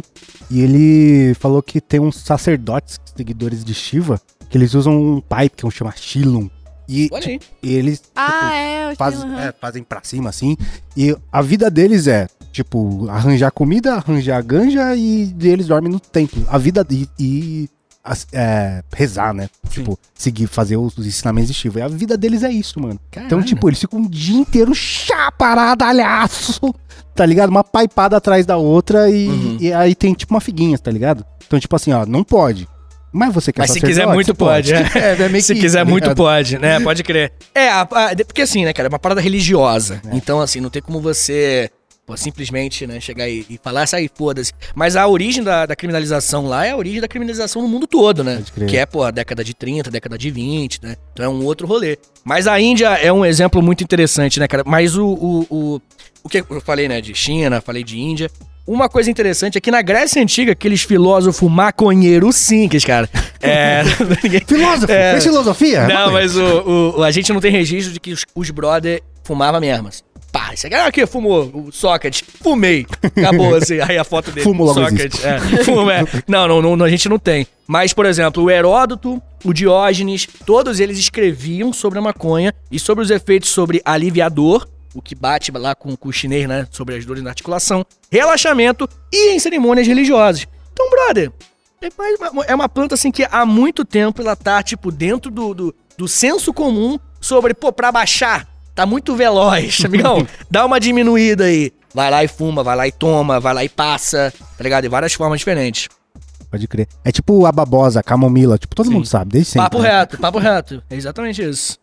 E 0.49 0.61
ele 0.61 1.33
falou 1.33 1.61
que 1.61 1.81
tem 1.81 1.99
uns 1.99 2.15
sacerdotes, 2.15 2.97
seguidores 3.13 3.65
de 3.65 3.73
Shiva, 3.73 4.21
que 4.49 4.57
eles 4.57 4.73
usam 4.73 4.93
um 4.93 5.19
pipe 5.19 5.57
que 5.57 5.69
chama 5.69 5.93
Shilum. 5.93 6.49
E, 6.87 7.09
tipo, 7.19 7.45
e 7.61 7.75
eles 7.75 8.01
ah, 8.15 8.29
tipo, 8.29 8.53
é, 8.53 8.95
faz, 8.95 9.21
é, 9.21 9.53
fazem 9.59 9.83
pra 9.83 9.99
cima 10.01 10.29
assim. 10.29 10.55
E 10.95 11.15
a 11.29 11.41
vida 11.41 11.69
deles 11.69 12.07
é, 12.07 12.27
tipo, 12.53 13.07
arranjar 13.09 13.51
comida, 13.51 13.95
arranjar 13.95 14.41
ganja 14.41 14.95
e 14.95 15.35
eles 15.43 15.67
dormem 15.67 15.91
no 15.91 15.99
templo. 15.99 16.43
A 16.47 16.57
vida. 16.57 16.87
E, 16.89 17.07
e 17.19 17.69
é, 18.31 18.81
rezar, 18.93 19.33
né? 19.33 19.49
Sim. 19.63 19.69
Tipo, 19.69 19.99
seguir, 20.13 20.47
fazer 20.47 20.77
os, 20.77 20.97
os, 20.97 21.05
ensinamentos 21.05 21.49
de 21.49 21.53
Shiva. 21.53 21.79
E 21.79 21.81
a 21.81 21.87
vida 21.87 22.17
deles 22.17 22.43
é 22.43 22.51
isso, 22.51 22.79
mano. 22.79 22.99
Caralho. 23.11 23.27
Então, 23.27 23.43
tipo, 23.43 23.69
eles 23.69 23.79
ficam 23.79 23.99
um 23.99 24.07
dia 24.07 24.37
inteiro 24.37 24.73
chaparadalhaço, 24.73 26.73
tá 27.13 27.25
ligado? 27.25 27.49
Uma 27.49 27.63
paipada 27.63 28.17
atrás 28.17 28.45
da 28.45 28.57
outra 28.57 29.09
e, 29.09 29.27
uhum. 29.27 29.57
e 29.59 29.73
aí 29.73 29.95
tem 29.95 30.13
tipo 30.13 30.33
uma 30.33 30.41
figuinha, 30.41 30.77
tá 30.77 30.91
ligado? 30.91 31.25
Então, 31.45 31.59
tipo 31.59 31.75
assim, 31.75 31.91
ó, 31.91 32.05
não 32.05 32.23
pode. 32.23 32.67
Mas 33.11 33.33
você 33.33 33.51
quer 33.51 33.61
Mas 33.61 33.71
se 33.71 33.81
quiser 33.81 34.07
muito 34.07 34.35
pode. 34.35 34.71
pode. 34.71 34.89
É. 34.99 35.37
É, 35.37 35.41
se 35.41 35.55
quiser 35.55 35.79
tá 35.79 35.85
muito 35.85 36.15
pode, 36.15 36.59
né? 36.59 36.79
Pode 36.79 37.03
crer. 37.03 37.33
É, 37.55 37.69
a, 37.69 37.81
a, 37.81 38.15
porque 38.25 38.43
assim, 38.43 38.65
né, 38.65 38.73
cara, 38.73 38.87
é 38.87 38.89
uma 38.89 38.99
parada 38.99 39.19
religiosa. 39.19 39.99
É. 40.05 40.15
Então, 40.15 40.39
assim, 40.39 40.59
não 40.59 40.69
tem 40.69 40.81
como 40.81 41.01
você 41.01 41.71
Pô, 42.09 42.17
simplesmente, 42.17 42.87
né, 42.87 42.99
chegar 42.99 43.29
e, 43.29 43.45
e 43.47 43.59
falar, 43.63 43.85
sai, 43.85 44.09
foda-se. 44.11 44.51
Mas 44.73 44.95
a 44.95 45.07
origem 45.07 45.43
da, 45.43 45.67
da, 45.67 45.75
criminalização 45.75 46.47
lá 46.47 46.65
é 46.65 46.71
a 46.71 46.75
origem 46.75 46.99
da 46.99 47.07
criminalização 47.07 47.61
no 47.61 47.67
mundo 47.67 47.85
todo, 47.85 48.23
né? 48.23 48.41
Que 48.67 48.77
é, 48.77 48.85
pô, 48.87 49.03
a 49.03 49.11
década 49.11 49.43
de 49.43 49.53
30, 49.53 49.91
década 49.91 50.17
de 50.17 50.31
20, 50.31 50.79
né? 50.81 50.95
Então 51.13 51.23
é 51.23 51.29
um 51.29 51.45
outro 51.45 51.67
rolê. 51.67 51.99
Mas 52.23 52.47
a 52.47 52.59
Índia 52.59 52.87
é 52.95 53.13
um 53.13 53.23
exemplo 53.23 53.61
muito 53.61 53.83
interessante, 53.83 54.39
né, 54.39 54.47
cara? 54.47 54.63
Mas 54.65 54.97
o, 54.97 55.05
o, 55.05 55.47
o, 55.51 55.81
o 56.23 56.29
que 56.29 56.39
eu 56.39 56.59
falei, 56.61 56.87
né, 56.87 56.99
de 56.99 57.13
China, 57.13 57.61
falei 57.61 57.83
de 57.83 57.99
Índia. 57.99 58.31
Uma 58.65 58.89
coisa 58.89 59.11
interessante 59.11 59.59
é 59.59 59.61
que 59.61 59.69
na 59.69 59.83
Grécia 59.83 60.19
Antiga, 60.19 60.53
aqueles 60.53 60.81
filósofos 60.81 61.47
maconheiros 61.47 62.35
simples, 62.37 62.83
cara. 62.83 63.07
É. 63.41 63.83
Filósofo? 64.45 64.91
É... 64.91 65.11
Fez 65.11 65.23
filosofia? 65.23 65.87
Não, 65.87 66.11
mas 66.11 66.35
o, 66.35 66.97
o, 66.97 67.03
a 67.03 67.09
gente 67.09 67.31
não 67.31 67.39
tem 67.39 67.49
registro 67.49 67.93
de 67.93 67.97
que 67.97 68.11
os, 68.11 68.25
os 68.35 68.49
brother 68.51 69.01
fumavam 69.23 69.61
mesmo. 69.61 69.89
Pá, 70.31 70.53
esse 70.53 70.67
aqui, 70.67 71.05
fumou, 71.07 71.49
o 71.53 71.71
Sócrates. 71.71 72.23
Fumei. 72.41 72.85
Acabou, 73.03 73.55
assim. 73.55 73.79
Aí 73.81 73.97
a 73.97 74.03
foto 74.03 74.31
dele. 74.31 74.43
Fumo 74.43 74.63
logo 74.63 74.79
Sócrates. 74.79 75.23
É, 75.25 75.39
fumo, 75.63 75.89
é. 75.89 76.03
Não, 76.27 76.47
não, 76.47 76.75
não, 76.75 76.85
a 76.85 76.89
gente 76.89 77.09
não 77.09 77.17
tem. 77.17 77.47
Mas, 77.67 77.93
por 77.93 78.05
exemplo, 78.05 78.43
o 78.43 78.49
Heródoto, 78.49 79.21
o 79.43 79.53
Diógenes, 79.53 80.27
todos 80.45 80.79
eles 80.79 80.99
escreviam 80.99 81.73
sobre 81.73 81.99
a 81.99 82.01
maconha 82.01 82.53
e 82.71 82.79
sobre 82.79 83.03
os 83.03 83.09
efeitos 83.09 83.49
sobre 83.49 83.81
aliviador, 83.83 84.67
o 84.93 85.01
que 85.01 85.15
bate 85.15 85.51
lá 85.51 85.73
com, 85.73 85.95
com 85.95 86.09
o 86.09 86.13
chinês, 86.13 86.47
né? 86.47 86.67
Sobre 86.71 86.95
as 86.95 87.05
dores 87.05 87.23
na 87.23 87.29
articulação, 87.29 87.85
relaxamento 88.11 88.87
e 89.11 89.33
em 89.33 89.39
cerimônias 89.39 89.87
religiosas. 89.87 90.47
Então, 90.73 90.89
brother, 90.89 91.31
é, 91.81 92.29
uma, 92.31 92.45
é 92.45 92.55
uma 92.55 92.69
planta 92.69 92.95
assim 92.95 93.11
que 93.11 93.25
há 93.29 93.45
muito 93.45 93.83
tempo 93.85 94.21
ela 94.21 94.35
tá, 94.35 94.61
tipo, 94.61 94.91
dentro 94.91 95.31
do, 95.31 95.53
do, 95.53 95.75
do 95.97 96.07
senso 96.07 96.53
comum 96.53 96.99
sobre, 97.19 97.53
pô, 97.53 97.71
pra 97.71 97.91
baixar 97.91 98.47
tá 98.75 98.85
muito 98.85 99.15
veloz, 99.15 99.79
amigão. 99.85 100.25
Dá 100.49 100.65
uma 100.65 100.79
diminuída 100.79 101.45
aí. 101.45 101.71
Vai 101.93 102.11
lá 102.11 102.23
e 102.23 102.27
fuma, 102.27 102.63
vai 102.63 102.75
lá 102.75 102.87
e 102.87 102.91
toma, 102.91 103.39
vai 103.39 103.53
lá 103.53 103.63
e 103.63 103.69
passa, 103.69 104.31
tá 104.57 104.63
ligado? 104.63 104.83
De 104.83 104.89
várias 104.89 105.13
formas 105.13 105.39
diferentes. 105.39 105.89
Pode 106.49 106.67
crer. 106.67 106.87
É 107.03 107.11
tipo 107.11 107.45
a 107.45 107.51
babosa, 107.51 107.99
a 107.99 108.03
camomila, 108.03 108.57
tipo, 108.57 108.75
todo 108.75 108.87
Sim. 108.87 108.93
mundo 108.93 109.05
sabe, 109.05 109.33
desde 109.33 109.51
sempre. 109.51 109.69
Papo 109.69 109.81
né? 109.81 109.89
reto, 109.89 110.17
papo 110.17 110.37
reto. 110.39 110.83
É 110.89 110.95
exatamente 110.95 111.41
isso. 111.41 111.77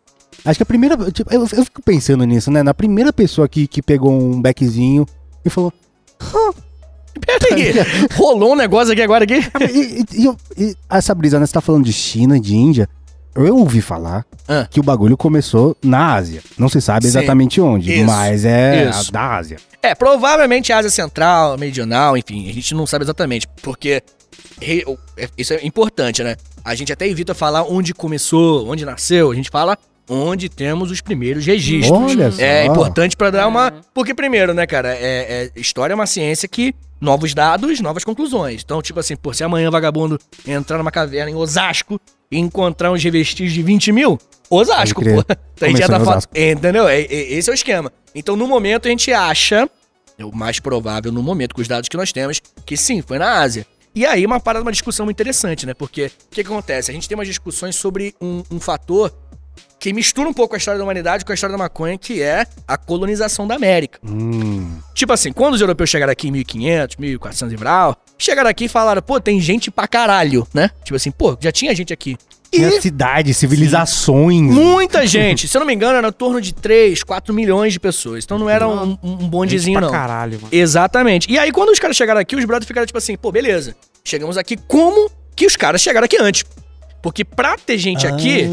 Acho 0.45 0.59
que 0.59 0.63
a 0.63 0.67
primeira. 0.67 0.97
Tipo, 1.11 1.33
eu, 1.33 1.41
eu, 1.41 1.65
fico 1.65 1.83
pensando 1.83 2.25
nisso, 2.25 2.51
né? 2.51 2.63
Na 2.63 2.75
primeira 2.75 3.13
pessoa 3.13 3.49
que, 3.49 3.67
que 3.67 3.83
pegou 3.83 4.13
um 4.13 4.41
beckzinho 4.41 5.07
e 5.45 5.51
falou. 5.51 5.73
Peraí, 7.19 7.73
rolou 8.15 8.53
um 8.53 8.57
negócio 8.57 8.93
aqui 8.93 9.01
agora 9.01 9.25
aqui? 9.25 9.37
E, 9.73 10.05
e, 10.13 10.37
e, 10.59 10.77
essa 10.91 11.15
brisa, 11.15 11.41
né? 11.41 11.47
Você 11.47 11.53
tá 11.53 11.63
falando 11.63 11.85
de 11.85 11.93
China, 11.93 12.39
de 12.39 12.55
Índia 12.55 12.89
eu 13.45 13.57
ouvi 13.57 13.81
falar 13.81 14.25
ah. 14.49 14.67
que 14.71 14.81
o 14.81 14.83
bagulho 14.83 15.17
começou 15.17 15.77
na 15.83 16.15
Ásia. 16.15 16.43
Não 16.57 16.69
se 16.69 16.81
sabe 16.81 17.07
exatamente 17.07 17.57
Sim. 17.57 17.61
onde, 17.63 17.93
Isso. 17.93 18.05
mas 18.05 18.45
é 18.45 18.91
da 19.11 19.37
Ásia. 19.37 19.59
É, 19.83 19.95
provavelmente 19.95 20.73
Ásia 20.73 20.91
Central, 20.91 21.59
Meridional, 21.59 22.17
enfim, 22.17 22.49
a 22.49 22.53
gente 22.53 22.75
não 22.75 22.87
sabe 22.87 23.05
exatamente, 23.05 23.47
porque 23.63 24.03
é, 24.61 25.29
isso 25.37 25.53
é 25.53 25.65
importante, 25.65 26.23
né? 26.23 26.37
A 26.65 26.75
gente 26.75 26.93
até 26.93 27.07
evita 27.07 27.35
falar 27.35 27.63
onde 27.63 27.95
começou, 27.95 28.69
onde 28.69 28.85
nasceu. 28.85 29.31
A 29.31 29.35
gente 29.35 29.51
fala 29.51 29.79
onde 30.09 30.49
temos 30.49 30.91
os 30.91 31.01
primeiros 31.01 31.45
registros. 31.45 31.91
Olha 31.99 32.31
só. 32.31 32.41
É 32.43 32.67
importante 32.67 33.17
pra 33.17 33.31
dar 33.31 33.47
uma. 33.49 33.73
Porque, 33.95 34.15
primeiro, 34.15 34.55
né, 34.55 34.67
cara, 34.67 34.95
é, 34.95 35.51
é- 35.55 35.61
história 35.61 35.93
é 35.93 35.97
uma 35.97 36.07
ciência 36.07 36.49
que. 36.49 36.75
Novos 36.99 37.35
dados, 37.35 37.79
novas 37.81 38.05
conclusões. 38.05 38.63
Então, 38.65 38.81
tipo 38.81 38.99
assim, 38.99 39.15
pô, 39.17 39.31
se 39.35 39.45
amanhã 39.45 39.71
vagabundo 39.71 40.19
entrar 40.49 40.79
numa 40.79 40.91
caverna 40.91 41.31
em 41.31 41.35
Osasco 41.35 42.01
e 42.31 42.39
encontrar 42.39 42.91
uns 42.91 43.05
revestígios 43.05 43.53
de 43.53 43.63
20 43.63 43.93
mil, 43.93 44.19
Osasco, 44.49 45.03
pô. 45.05 45.23
crer. 45.23 45.39
A 45.61 45.69
gente 45.69 45.79
já 45.79 45.89
tá 45.89 46.01
falando. 46.01 46.25
Entendeu? 46.35 46.89
É- 46.89 47.03
é- 47.03 47.33
esse 47.35 47.51
é 47.51 47.53
o 47.53 47.55
esquema. 47.55 47.93
Então, 48.15 48.35
no 48.35 48.49
momento, 48.49 48.87
a 48.87 48.91
gente 48.91 49.13
acha, 49.13 49.69
é 50.19 50.25
o 50.25 50.35
mais 50.35 50.59
provável 50.59 51.13
no 51.13 51.23
momento, 51.23 51.55
com 51.55 51.61
os 51.61 51.69
dados 51.69 51.87
que 51.87 51.99
nós 51.99 52.13
temos, 52.13 52.41
que 52.65 52.79
sim, 52.79 53.03
foi 53.03 53.19
na 53.19 53.41
Ásia. 53.41 53.67
E 53.95 54.07
aí, 54.07 54.25
uma 54.25 54.41
parada, 54.41 54.63
uma 54.63 54.73
discussão 54.73 55.05
muito 55.05 55.17
interessante, 55.17 55.67
né? 55.67 55.75
Porque 55.75 56.07
o 56.07 56.11
que, 56.31 56.43
que 56.43 56.51
acontece? 56.51 56.91
A 56.91 56.95
gente 56.95 57.07
tem 57.07 57.15
umas 57.15 57.29
discussões 57.29 57.77
sobre 57.77 58.15
um, 58.21 58.43
um 58.51 58.59
fator 58.59 59.13
que 59.79 59.93
mistura 59.93 60.29
um 60.29 60.33
pouco 60.33 60.55
a 60.55 60.59
história 60.59 60.79
da 60.79 60.85
humanidade 60.85 61.25
com 61.25 61.33
a 61.33 61.35
história 61.35 61.53
da 61.57 61.59
maconha, 61.63 61.97
que 61.99 62.23
é 62.23 62.47
a 62.67 62.77
colonização 62.77 63.47
da 63.47 63.55
América. 63.55 63.99
Hum. 64.05 64.79
Tipo 64.95 65.13
assim, 65.13 65.33
quando 65.33 65.55
os 65.55 65.61
europeus 65.61 65.91
chegaram 65.91 66.13
aqui 66.13 66.29
em 66.29 66.33
1500, 66.33 66.97
1400 66.97 67.53
e 67.53 67.57
brau, 67.57 67.97
chegaram 68.19 68.49
aqui 68.51 68.65
e 68.65 68.69
falaram, 68.69 69.03
pô, 69.03 69.21
tem 69.21 69.41
gente 69.41 69.71
pra 69.71 69.87
caralho, 69.87 70.47
né? 70.55 70.71
Tipo 70.83 70.97
assim, 70.97 71.11
pô, 71.11 71.37
já 71.41 71.53
tinha 71.53 71.75
gente 71.75 71.93
aqui. 71.93 72.17
Tinha 72.51 72.69
E 72.69 72.81
cidades, 72.81 73.37
civilizações. 73.37 74.41
muita 74.41 75.05
gente, 75.07 75.47
se 75.47 75.57
eu 75.57 75.61
não 75.61 75.67
me 75.67 75.75
engano, 75.75 75.99
era 75.99 76.09
em 76.09 76.13
torno 76.13 76.41
de 76.41 76.55
3, 76.55 77.03
4 77.03 77.35
milhões 77.35 77.73
de 77.73 77.81
pessoas. 77.81 78.25
Então 78.25 78.39
não 78.39 78.49
era 78.49 78.67
um, 78.69 78.97
um 79.03 79.17
bondezinho, 79.29 79.79
pra 79.79 79.87
não. 79.87 79.93
caralho, 79.93 80.37
mano. 80.41 80.49
Exatamente. 80.51 81.31
E 81.31 81.39
aí, 81.39 81.53
quando 81.53 81.71
os 81.71 81.79
caras 81.79 81.97
chegaram 81.97 82.21
aqui, 82.21 82.35
os 82.35 82.45
brothers 82.45 82.67
ficaram 82.67 82.87
tipo 82.87 82.99
assim, 82.99 83.17
pô, 83.17 83.31
beleza. 83.31 83.77
Chegamos 84.05 84.39
aqui 84.39 84.57
como 84.57 85.11
que 85.35 85.45
os 85.45 85.57
caras 85.57 85.83
chegaram 85.83 86.05
aqui 86.07 86.17
antes? 86.19 86.45
Porque 87.03 87.25
pra 87.25 87.57
ter 87.57 87.79
gente 87.79 88.07
aqui. 88.07 88.49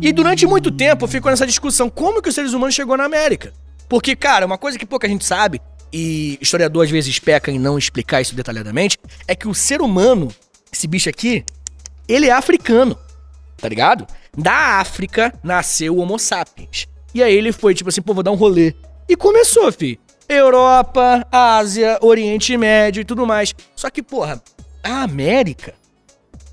E 0.00 0.12
durante 0.12 0.46
muito 0.46 0.70
tempo 0.70 1.06
ficou 1.06 1.30
nessa 1.30 1.46
discussão: 1.46 1.88
como 1.88 2.22
que 2.22 2.28
os 2.28 2.34
seres 2.34 2.52
humanos 2.52 2.74
chegou 2.74 2.96
na 2.96 3.04
América? 3.04 3.52
Porque, 3.88 4.14
cara, 4.14 4.46
uma 4.46 4.58
coisa 4.58 4.78
que 4.78 4.84
pouca 4.84 5.08
gente 5.08 5.24
sabe, 5.24 5.60
e 5.92 6.38
historiador 6.40 6.84
às 6.84 6.90
vezes 6.90 7.18
peca 7.18 7.50
em 7.50 7.58
não 7.58 7.78
explicar 7.78 8.20
isso 8.20 8.34
detalhadamente, 8.34 8.98
é 9.26 9.34
que 9.34 9.48
o 9.48 9.54
ser 9.54 9.80
humano, 9.80 10.28
esse 10.72 10.86
bicho 10.86 11.08
aqui, 11.08 11.44
ele 12.06 12.26
é 12.26 12.32
africano. 12.32 12.98
Tá 13.56 13.68
ligado? 13.68 14.06
Da 14.36 14.78
África 14.78 15.34
nasceu 15.42 15.96
o 15.96 15.98
Homo 15.98 16.18
sapiens. 16.18 16.86
E 17.14 17.22
aí 17.22 17.34
ele 17.34 17.50
foi 17.50 17.74
tipo 17.74 17.88
assim, 17.88 18.02
pô, 18.02 18.14
vou 18.14 18.22
dar 18.22 18.30
um 18.30 18.36
rolê. 18.36 18.74
E 19.08 19.16
começou, 19.16 19.72
fi. 19.72 19.98
Europa, 20.28 21.26
Ásia, 21.32 21.98
Oriente 22.02 22.56
Médio 22.56 23.00
e 23.00 23.04
tudo 23.04 23.26
mais. 23.26 23.54
Só 23.74 23.88
que, 23.88 24.02
porra, 24.02 24.42
a 24.82 25.02
América 25.02 25.74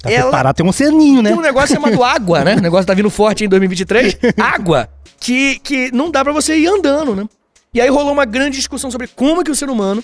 Tá 0.09 0.11
ela- 0.11 0.23
preparado, 0.23 0.55
tem 0.55 0.65
um 0.65 0.69
oceaninho, 0.69 1.21
né? 1.21 1.29
tem 1.29 1.37
um 1.39 1.41
negócio 1.41 1.75
chamado 1.75 2.03
água, 2.03 2.43
né? 2.43 2.55
O 2.55 2.61
negócio 2.61 2.85
tá 2.85 2.93
vindo 2.93 3.09
forte 3.09 3.43
em 3.43 3.49
2023. 3.49 4.17
água. 4.37 4.89
Que, 5.19 5.59
que 5.59 5.91
não 5.91 6.11
dá 6.11 6.23
pra 6.23 6.33
você 6.33 6.57
ir 6.57 6.67
andando, 6.67 7.15
né? 7.15 7.25
E 7.73 7.81
aí 7.81 7.89
rolou 7.89 8.13
uma 8.13 8.25
grande 8.25 8.57
discussão 8.57 8.89
sobre 8.91 9.07
como 9.07 9.43
que 9.43 9.51
o 9.51 9.55
ser 9.55 9.69
humano 9.69 10.03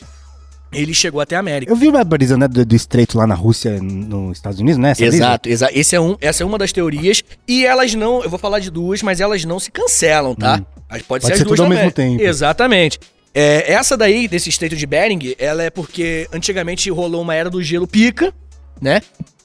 ele 0.73 0.93
chegou 0.93 1.19
até 1.19 1.35
a 1.35 1.39
América. 1.39 1.71
Eu 1.71 1.75
vi 1.75 1.87
uma 1.87 2.03
brisa, 2.03 2.37
né, 2.37 2.47
do, 2.47 2.65
do 2.65 2.75
estreito 2.75 3.17
lá 3.17 3.27
na 3.27 3.35
Rússia, 3.35 3.77
nos 3.81 4.37
Estados 4.37 4.59
Unidos, 4.59 4.77
né? 4.77 4.91
essa? 4.91 5.03
Exato, 5.03 5.49
exato. 5.49 5.73
Esse 5.75 5.95
é 5.95 5.99
um, 5.99 6.15
essa 6.21 6.43
é 6.43 6.45
uma 6.45 6.57
das 6.57 6.71
teorias. 6.71 7.21
E 7.47 7.65
elas 7.65 7.93
não. 7.93 8.23
Eu 8.23 8.29
vou 8.29 8.39
falar 8.39 8.59
de 8.59 8.71
duas, 8.71 9.01
mas 9.03 9.19
elas 9.19 9.43
não 9.43 9.59
se 9.59 9.69
cancelam, 9.69 10.33
tá? 10.33 10.61
Mas 10.89 11.01
Pode, 11.01 11.03
Hum. 11.03 11.05
Pode 11.07 11.25
ser 11.25 11.31
as 11.33 11.37
ser 11.39 11.43
duas 11.45 11.57
tudo 11.59 11.63
ao 11.65 11.69
mesmo 11.69 11.91
tempo. 11.91 12.21
Exatamente. 12.21 12.99
É, 13.33 13.71
essa 13.73 13.95
daí, 13.95 14.27
desse 14.27 14.49
estreito 14.49 14.75
de 14.75 14.85
Bering, 14.85 15.35
ela 15.39 15.63
é 15.63 15.69
porque 15.69 16.27
antigamente 16.33 16.89
rolou 16.89 17.21
uma 17.21 17.33
era 17.33 17.49
do 17.49 17.61
gelo 17.61 17.87
pica, 17.87 18.33
né? 18.81 19.01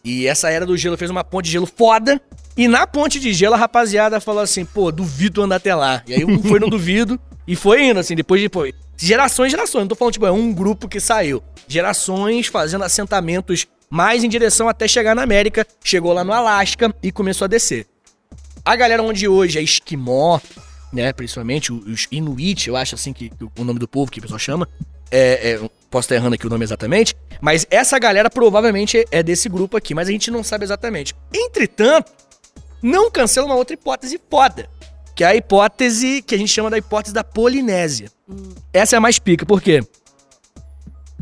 E 0.06 0.28
essa 0.28 0.48
era 0.48 0.64
do 0.64 0.76
gelo 0.76 0.96
fez 0.96 1.10
uma 1.10 1.24
ponte 1.24 1.46
de 1.46 1.50
gelo 1.50 1.66
foda. 1.66 2.20
E 2.56 2.68
na 2.68 2.86
ponte 2.86 3.18
de 3.18 3.32
gelo 3.32 3.54
a 3.56 3.58
rapaziada 3.58 4.20
falou 4.20 4.40
assim: 4.40 4.64
pô, 4.64 4.92
duvido 4.92 5.42
andar 5.42 5.56
até 5.56 5.74
lá. 5.74 6.00
E 6.06 6.14
aí 6.14 6.42
foi 6.42 6.60
no 6.60 6.70
duvido 6.70 7.18
e 7.44 7.56
foi 7.56 7.86
indo, 7.86 7.98
assim, 7.98 8.14
depois 8.14 8.40
de. 8.40 8.48
Pô, 8.48 8.72
gerações, 8.96 9.50
gerações. 9.50 9.82
Não 9.82 9.88
tô 9.88 9.96
falando, 9.96 10.12
tipo, 10.12 10.24
é 10.24 10.30
um 10.30 10.54
grupo 10.54 10.86
que 10.86 11.00
saiu. 11.00 11.42
Gerações 11.66 12.46
fazendo 12.46 12.84
assentamentos 12.84 13.66
mais 13.90 14.22
em 14.22 14.28
direção 14.28 14.68
até 14.68 14.86
chegar 14.86 15.12
na 15.12 15.24
América. 15.24 15.66
Chegou 15.82 16.12
lá 16.12 16.22
no 16.22 16.32
Alasca 16.32 16.94
e 17.02 17.10
começou 17.10 17.46
a 17.46 17.48
descer. 17.48 17.84
A 18.64 18.76
galera 18.76 19.02
onde 19.02 19.26
hoje 19.26 19.58
é 19.58 19.62
esquimó, 19.62 20.38
né, 20.92 21.12
principalmente 21.12 21.72
os 21.72 22.06
Inuit, 22.12 22.68
eu 22.68 22.76
acho 22.76 22.94
assim 22.94 23.12
que, 23.12 23.28
que 23.28 23.44
o 23.58 23.64
nome 23.64 23.80
do 23.80 23.88
povo 23.88 24.10
que 24.10 24.20
o 24.20 24.22
pessoal 24.22 24.38
chama. 24.38 24.68
É, 25.10 25.52
é, 25.52 25.70
posso 25.90 26.06
estar 26.06 26.14
errando 26.16 26.34
aqui 26.34 26.46
o 26.46 26.50
nome 26.50 26.64
exatamente, 26.64 27.14
mas 27.40 27.66
essa 27.70 27.98
galera 27.98 28.28
provavelmente 28.30 29.04
é 29.10 29.22
desse 29.22 29.48
grupo 29.48 29.76
aqui, 29.76 29.94
mas 29.94 30.08
a 30.08 30.12
gente 30.12 30.30
não 30.30 30.42
sabe 30.42 30.64
exatamente. 30.64 31.14
Entretanto, 31.32 32.12
não 32.82 33.10
cancela 33.10 33.46
uma 33.46 33.54
outra 33.54 33.74
hipótese 33.74 34.20
foda, 34.30 34.68
que 35.14 35.24
é 35.24 35.28
a 35.28 35.34
hipótese 35.36 36.22
que 36.22 36.34
a 36.34 36.38
gente 36.38 36.50
chama 36.52 36.70
da 36.70 36.78
hipótese 36.78 37.14
da 37.14 37.24
Polinésia. 37.24 38.10
Essa 38.72 38.96
é 38.96 38.98
a 38.98 39.00
mais 39.00 39.18
pica, 39.18 39.46
por 39.46 39.60
quê? 39.62 39.80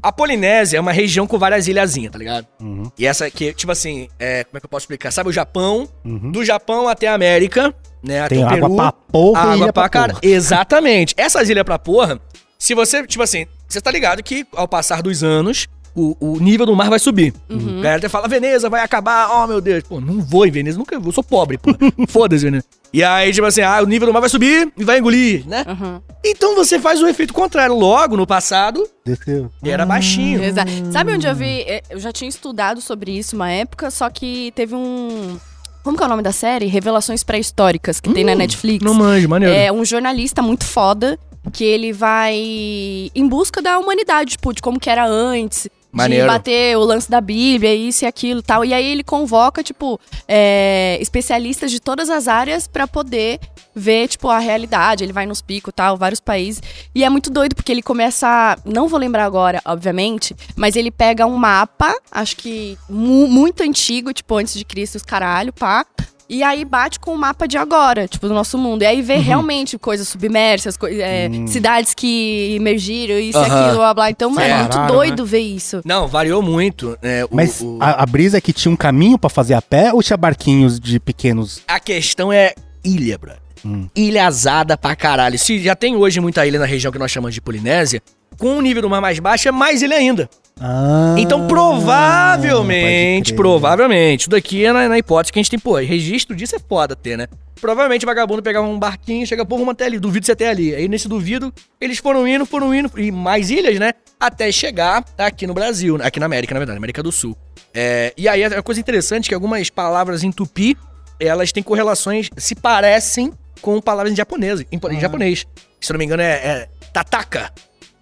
A 0.02 0.12
Polinésia 0.12 0.76
é 0.76 0.80
uma 0.80 0.92
região 0.92 1.26
com 1.26 1.38
várias 1.38 1.66
ilhazinhas, 1.66 2.12
tá 2.12 2.18
ligado? 2.18 2.46
Uhum. 2.60 2.90
E 2.98 3.06
essa 3.06 3.24
aqui, 3.24 3.54
tipo 3.54 3.72
assim, 3.72 4.06
é, 4.18 4.44
como 4.44 4.58
é 4.58 4.60
que 4.60 4.66
eu 4.66 4.68
posso 4.68 4.82
explicar? 4.84 5.10
Sabe 5.10 5.30
o 5.30 5.32
Japão? 5.32 5.88
Uhum. 6.04 6.30
Do 6.30 6.44
Japão 6.44 6.86
até 6.88 7.08
a 7.08 7.14
América, 7.14 7.74
né? 8.02 8.20
Até 8.20 8.34
Tem 8.34 8.44
o 8.44 8.46
água 8.46 8.60
Peru. 8.60 8.76
pra 8.76 8.92
porra 8.92 9.40
água 9.40 9.56
ilha 9.56 9.72
pra 9.72 9.82
pra 9.84 9.88
cara. 9.88 10.14
Exatamente. 10.20 11.14
Essas 11.16 11.48
ilhas 11.48 11.64
pra 11.64 11.78
porra, 11.78 12.20
se 12.58 12.74
você, 12.74 13.06
tipo 13.06 13.22
assim, 13.22 13.46
você 13.68 13.80
tá 13.80 13.90
ligado 13.90 14.22
que 14.22 14.46
ao 14.54 14.66
passar 14.68 15.02
dos 15.02 15.22
anos, 15.22 15.68
o, 15.94 16.16
o 16.18 16.40
nível 16.40 16.66
do 16.66 16.74
mar 16.74 16.90
vai 16.90 16.98
subir. 16.98 17.32
Uhum. 17.48 17.78
A 17.78 17.82
galera 17.82 17.96
até 17.98 18.08
fala, 18.08 18.26
Veneza 18.26 18.68
vai 18.68 18.82
acabar, 18.82 19.30
oh 19.30 19.46
meu 19.46 19.60
Deus. 19.60 19.84
Pô, 19.84 20.00
não 20.00 20.20
vou 20.20 20.44
em 20.46 20.50
Veneza, 20.50 20.76
nunca 20.76 20.98
vou, 20.98 21.08
eu 21.08 21.12
sou 21.12 21.22
pobre, 21.22 21.56
pô. 21.56 21.70
Foda-se, 22.08 22.44
Veneza. 22.44 22.64
E 22.92 23.02
aí, 23.02 23.32
tipo 23.32 23.46
assim, 23.46 23.60
ah, 23.60 23.80
o 23.82 23.86
nível 23.86 24.06
do 24.06 24.12
mar 24.12 24.20
vai 24.20 24.28
subir 24.28 24.72
e 24.76 24.84
vai 24.84 24.98
engolir, 24.98 25.46
né? 25.46 25.64
Uhum. 25.68 26.00
Então 26.24 26.54
você 26.54 26.78
faz 26.78 27.02
o 27.02 27.06
efeito 27.06 27.32
contrário. 27.34 27.74
Logo, 27.74 28.16
no 28.16 28.26
passado, 28.26 28.88
Desceu. 29.04 29.50
era 29.64 29.84
baixinho. 29.84 30.42
Exato. 30.42 30.70
Sabe 30.92 31.12
onde 31.12 31.26
eu 31.26 31.34
vi? 31.34 31.62
É, 31.62 31.82
Eu 31.90 31.98
já 31.98 32.12
tinha 32.12 32.28
estudado 32.28 32.80
sobre 32.80 33.16
isso 33.16 33.34
uma 33.34 33.50
época, 33.50 33.90
só 33.90 34.08
que 34.10 34.52
teve 34.54 34.74
um. 34.74 35.36
Como 35.82 35.96
que 35.98 36.02
é 36.02 36.06
o 36.06 36.08
nome 36.08 36.22
da 36.22 36.32
série? 36.32 36.66
Revelações 36.66 37.22
Pré-Históricas, 37.22 38.00
que 38.00 38.10
tem 38.10 38.24
na 38.24 38.34
Netflix. 38.34 38.82
Não 38.82 38.94
manjo, 38.94 39.28
maneiro. 39.28 39.54
É 39.54 39.70
um 39.70 39.84
jornalista 39.84 40.40
muito 40.40 40.64
foda 40.64 41.18
que 41.52 41.64
ele 41.64 41.92
vai 41.92 42.34
em 42.36 43.28
busca 43.28 43.60
da 43.62 43.78
humanidade, 43.78 44.32
tipo, 44.32 44.52
de 44.52 44.62
como 44.62 44.78
que 44.80 44.90
era 44.90 45.06
antes. 45.06 45.68
Maneiro. 45.92 46.24
De 46.24 46.28
bater 46.28 46.76
o 46.76 46.80
lance 46.80 47.08
da 47.08 47.20
Bíblia, 47.20 47.72
isso 47.72 48.04
e 48.04 48.06
aquilo 48.08 48.40
e 48.40 48.42
tal. 48.42 48.64
E 48.64 48.74
aí 48.74 48.84
ele 48.84 49.04
convoca, 49.04 49.62
tipo, 49.62 50.00
é, 50.26 50.98
especialistas 51.00 51.70
de 51.70 51.78
todas 51.78 52.10
as 52.10 52.26
áreas 52.26 52.66
pra 52.66 52.88
poder 52.88 53.38
ver, 53.72 54.08
tipo, 54.08 54.28
a 54.28 54.40
realidade. 54.40 55.04
Ele 55.04 55.12
vai 55.12 55.24
nos 55.24 55.40
picos 55.40 55.70
e 55.70 55.72
tal, 55.74 55.96
vários 55.96 56.18
países. 56.18 56.60
E 56.92 57.04
é 57.04 57.08
muito 57.08 57.30
doido, 57.30 57.54
porque 57.54 57.70
ele 57.70 57.82
começa. 57.82 58.58
Não 58.64 58.88
vou 58.88 58.98
lembrar 58.98 59.24
agora, 59.24 59.62
obviamente, 59.64 60.34
mas 60.56 60.74
ele 60.74 60.90
pega 60.90 61.26
um 61.26 61.36
mapa, 61.36 61.94
acho 62.10 62.36
que 62.38 62.76
mu- 62.90 63.28
muito 63.28 63.62
antigo, 63.62 64.12
tipo, 64.12 64.34
antes 64.36 64.54
de 64.54 64.64
Cristo, 64.64 64.96
os 64.96 65.02
caralho, 65.02 65.52
pá. 65.52 65.86
E 66.28 66.42
aí 66.42 66.64
bate 66.64 66.98
com 66.98 67.14
o 67.14 67.18
mapa 67.18 67.46
de 67.46 67.58
agora, 67.58 68.08
tipo, 68.08 68.26
do 68.26 68.32
nosso 68.34 68.56
mundo. 68.56 68.82
E 68.82 68.86
aí 68.86 69.02
vê 69.02 69.16
realmente 69.16 69.76
coisas 69.78 70.08
submersas, 70.08 70.76
coi- 70.76 71.00
é, 71.00 71.28
cidades 71.46 71.92
que 71.92 72.54
emergiram, 72.56 73.18
isso 73.18 73.38
e 73.38 73.42
Aham. 73.44 73.60
aquilo, 73.64 73.76
blá 73.78 73.94
blá. 73.94 74.10
Então, 74.10 74.30
é 74.40 74.54
muito 74.60 74.70
Caralho, 74.72 74.92
doido 74.94 75.26
ver 75.26 75.40
isso. 75.40 75.82
Não, 75.84 76.08
variou 76.08 76.40
muito. 76.40 76.96
né, 77.02 77.24
o- 77.26 77.28
Mas 77.30 77.60
o- 77.60 77.76
A, 77.80 78.02
a 78.02 78.06
brisa 78.06 78.38
é 78.38 78.40
que 78.40 78.52
tinha 78.54 78.72
um 78.72 78.76
caminho 78.76 79.18
pra 79.18 79.28
fazer 79.28 79.52
a 79.54 79.60
pé 79.60 79.92
ou 79.92 80.02
tinha 80.02 80.16
barquinhos 80.16 80.80
de 80.80 80.98
pequenos? 80.98 81.60
A 81.68 81.78
questão 81.78 82.32
é 82.32 82.54
ilha, 82.82 83.18
brother. 83.18 83.40
Hum. 83.66 83.88
Ilha 83.94 84.26
azada 84.26 84.76
pra 84.76 84.94
caralho. 84.96 85.38
Se 85.38 85.58
já 85.62 85.74
tem 85.74 85.94
hoje 85.96 86.20
muita 86.20 86.46
ilha 86.46 86.58
na 86.58 86.66
região 86.66 86.90
que 86.92 86.98
nós 86.98 87.10
chamamos 87.10 87.34
de 87.34 87.40
Polinésia, 87.40 88.00
com 88.38 88.56
o 88.58 88.60
nível 88.62 88.82
do 88.82 88.90
mar 88.90 89.00
mais 89.00 89.18
baixo 89.18 89.48
é 89.48 89.52
mais 89.52 89.80
ilha 89.82 89.96
ainda. 89.96 90.28
Ah, 90.60 91.16
Então, 91.18 91.46
provavelmente, 91.46 93.34
provavelmente, 93.34 94.20
isso 94.22 94.30
daqui 94.30 94.64
é 94.64 94.72
na, 94.72 94.88
na 94.88 94.98
hipótese 94.98 95.32
que 95.32 95.38
a 95.38 95.42
gente 95.42 95.50
tem, 95.50 95.58
pô, 95.58 95.76
registro 95.76 96.36
disso 96.36 96.54
é 96.56 96.58
foda 96.58 96.94
ter, 96.94 97.16
né? 97.18 97.26
Provavelmente 97.60 98.04
o 98.04 98.06
vagabundo 98.06 98.42
pegava 98.42 98.66
um 98.66 98.78
barquinho, 98.78 99.26
chega, 99.26 99.44
pô, 99.44 99.56
vamos 99.56 99.72
até 99.72 99.86
ali, 99.86 99.98
duvido 99.98 100.26
você 100.26 100.32
até 100.32 100.48
ali. 100.48 100.74
Aí 100.74 100.86
nesse 100.86 101.08
duvido, 101.08 101.52
eles 101.80 101.98
foram 101.98 102.28
indo, 102.28 102.44
foram 102.44 102.74
indo, 102.74 102.90
e 102.98 103.10
mais 103.10 103.50
ilhas, 103.50 103.78
né? 103.78 103.92
Até 104.20 104.52
chegar 104.52 105.04
aqui 105.16 105.46
no 105.46 105.54
Brasil, 105.54 105.98
aqui 106.02 106.20
na 106.20 106.26
América, 106.26 106.52
na 106.54 106.60
verdade, 106.60 106.76
América 106.76 107.02
do 107.02 107.10
Sul. 107.10 107.36
É, 107.72 108.12
e 108.16 108.28
aí 108.28 108.44
a 108.44 108.62
coisa 108.62 108.80
interessante 108.80 109.26
é 109.26 109.28
que 109.30 109.34
algumas 109.34 109.70
palavras 109.70 110.22
em 110.22 110.30
tupi, 110.30 110.76
elas 111.18 111.52
têm 111.52 111.62
correlações, 111.62 112.28
se 112.36 112.54
parecem 112.54 113.32
com 113.60 113.80
palavras 113.80 114.12
em 114.12 114.16
japonês. 114.16 114.60
Em, 114.70 114.78
em 114.90 115.00
japonês. 115.00 115.46
Se 115.80 115.90
eu 115.90 115.94
não 115.94 115.98
me 115.98 116.04
engano, 116.04 116.22
é, 116.22 116.34
é 116.34 116.68
tataka. 116.92 117.50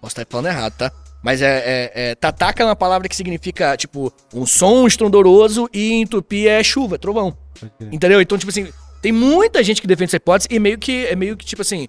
Posso 0.01 0.11
estar 0.19 0.25
falando 0.29 0.47
errado, 0.47 0.73
tá? 0.73 0.91
Mas 1.23 1.41
é, 1.41 1.63
é, 1.65 1.91
é- 1.95 2.15
Tataka 2.15 2.61
é 2.61 2.65
uma 2.65 2.75
palavra 2.75 3.07
que 3.07 3.15
significa, 3.15 3.77
tipo, 3.77 4.11
um 4.33 4.45
som 4.45 4.85
estrondoroso 4.85 5.69
e 5.73 5.93
em 5.93 6.05
tupi 6.05 6.47
é 6.47 6.61
chuva, 6.61 6.99
trovão. 6.99 7.35
Entendeu? 7.91 8.19
Então, 8.19 8.37
tipo 8.37 8.51
assim, 8.51 8.67
tem 9.01 9.11
muita 9.13 9.63
gente 9.63 9.81
que 9.81 9.87
defende 9.87 10.09
essa 10.09 10.17
hipótese 10.17 10.49
e 10.51 10.59
meio 10.59 10.77
que, 10.77 11.05
é 11.05 11.15
meio 11.15 11.37
que, 11.37 11.45
tipo 11.45 11.61
assim. 11.61 11.87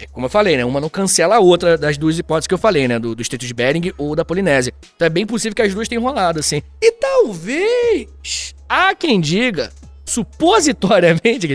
é 0.00 0.06
Como 0.08 0.26
eu 0.26 0.30
falei, 0.30 0.56
né? 0.56 0.64
Uma 0.64 0.80
não 0.80 0.88
cancela 0.88 1.36
a 1.36 1.40
outra 1.40 1.78
das 1.78 1.96
duas 1.96 2.18
hipóteses 2.18 2.48
que 2.48 2.54
eu 2.54 2.58
falei, 2.58 2.88
né? 2.88 2.98
Do, 2.98 3.14
do 3.14 3.22
Estreito 3.22 3.46
de 3.46 3.54
Bering 3.54 3.92
ou 3.96 4.16
da 4.16 4.24
Polinésia. 4.24 4.74
Então 4.96 5.06
é 5.06 5.10
bem 5.10 5.24
possível 5.24 5.54
que 5.54 5.62
as 5.62 5.72
duas 5.72 5.86
tenham 5.86 6.02
rolado, 6.02 6.40
assim. 6.40 6.60
E 6.82 6.92
talvez. 6.92 8.54
Há 8.68 8.94
quem 8.94 9.20
diga, 9.20 9.72
supositoriamente, 10.10 11.48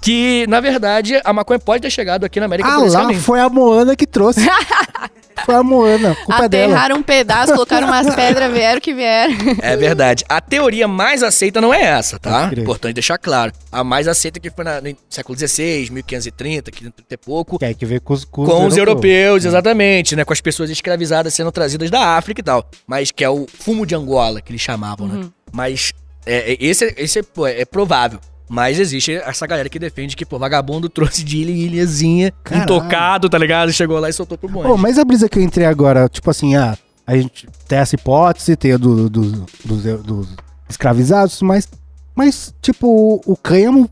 que, 0.00 0.46
na 0.48 0.60
verdade, 0.60 1.20
a 1.24 1.32
maconha 1.32 1.58
pode 1.58 1.82
ter 1.82 1.90
chegado 1.90 2.24
aqui 2.24 2.40
na 2.40 2.46
América 2.46 2.68
Ah 2.68 2.76
por 2.76 2.86
esse 2.86 2.94
lá, 2.96 3.02
caminho. 3.02 3.20
foi 3.20 3.40
a 3.40 3.48
Moana 3.48 3.94
que 3.96 4.06
trouxe. 4.06 4.40
foi 5.44 5.54
a 5.54 5.62
Moana, 5.62 6.14
culpa 6.24 6.48
dela. 6.48 6.72
Aterraram 6.72 6.96
um 6.96 7.02
pedaço, 7.02 7.52
colocaram 7.52 7.86
umas 7.86 8.14
pedras, 8.14 8.52
vieram 8.52 8.80
que 8.80 8.92
vieram. 8.92 9.34
É 9.62 9.76
verdade. 9.76 10.24
A 10.28 10.40
teoria 10.40 10.86
mais 10.88 11.22
aceita 11.22 11.60
não 11.60 11.72
é 11.72 11.80
essa, 11.82 12.18
tá? 12.18 12.50
Importante 12.56 12.94
deixar 12.94 13.18
claro. 13.18 13.52
A 13.72 13.82
mais 13.84 14.06
aceita 14.08 14.38
que 14.40 14.50
foi 14.50 14.64
na- 14.64 14.80
no 14.80 14.94
século 15.08 15.38
XVI, 15.38 15.88
1530, 15.90 16.70
530 16.70 17.14
e 17.14 17.16
pouco. 17.16 17.58
Que 17.58 17.64
aí 17.64 17.74
que 17.74 17.86
ver 17.86 18.00
com 18.00 18.14
os, 18.14 18.24
com 18.24 18.44
Com 18.44 18.66
os 18.66 18.76
europeus, 18.76 19.44
exatamente, 19.44 20.14
né? 20.16 20.24
Com 20.24 20.32
as 20.32 20.40
pessoas 20.40 20.70
escravizadas 20.70 21.32
sendo 21.34 21.50
trazidas 21.52 21.90
da 21.90 22.16
África 22.16 22.40
e 22.40 22.44
tal. 22.44 22.68
Mas 22.86 23.10
que 23.10 23.24
é 23.24 23.30
o 23.30 23.46
fumo 23.46 23.86
de 23.86 23.94
Angola, 23.94 24.40
que 24.40 24.50
eles 24.52 24.60
chamavam, 24.60 25.06
né? 25.06 25.26
Mas 25.52 25.92
é, 26.32 26.52
é- 26.52 26.56
esse, 26.60 26.94
esse 26.96 27.18
é, 27.20 27.24
é 27.60 27.64
provável. 27.64 28.18
Mas 28.48 28.80
existe 28.80 29.12
essa 29.14 29.46
galera 29.46 29.68
que 29.68 29.78
defende 29.78 30.16
que, 30.16 30.26
pô, 30.26 30.36
vagabundo 30.36 30.88
trouxe 30.88 31.22
de 31.22 31.36
ilha 31.38 31.52
em 31.52 31.58
ilhazinha, 31.66 32.32
Caralho. 32.42 32.64
intocado, 32.64 33.28
tá 33.28 33.38
ligado? 33.38 33.72
Chegou 33.72 33.98
lá 34.00 34.08
e 34.08 34.12
soltou 34.12 34.36
pro 34.36 34.48
bonde. 34.48 34.66
Pô, 34.66 34.76
mas 34.76 34.98
a 34.98 35.04
brisa 35.04 35.28
que 35.28 35.38
eu 35.38 35.42
entrei 35.42 35.66
agora, 35.66 36.08
tipo 36.08 36.28
assim, 36.28 36.56
ah, 36.56 36.76
a 37.06 37.16
gente 37.16 37.46
tem 37.68 37.78
essa 37.78 37.94
hipótese, 37.94 38.56
tem 38.56 38.72
a 38.72 38.76
do, 38.76 39.08
do- 39.08 39.46
dos, 39.64 39.82
dos 40.02 40.28
escravizados, 40.68 41.40
mas, 41.42 41.68
mas 42.14 42.52
tipo, 42.60 43.20
o 43.24 43.36
cânhamo 43.36 43.88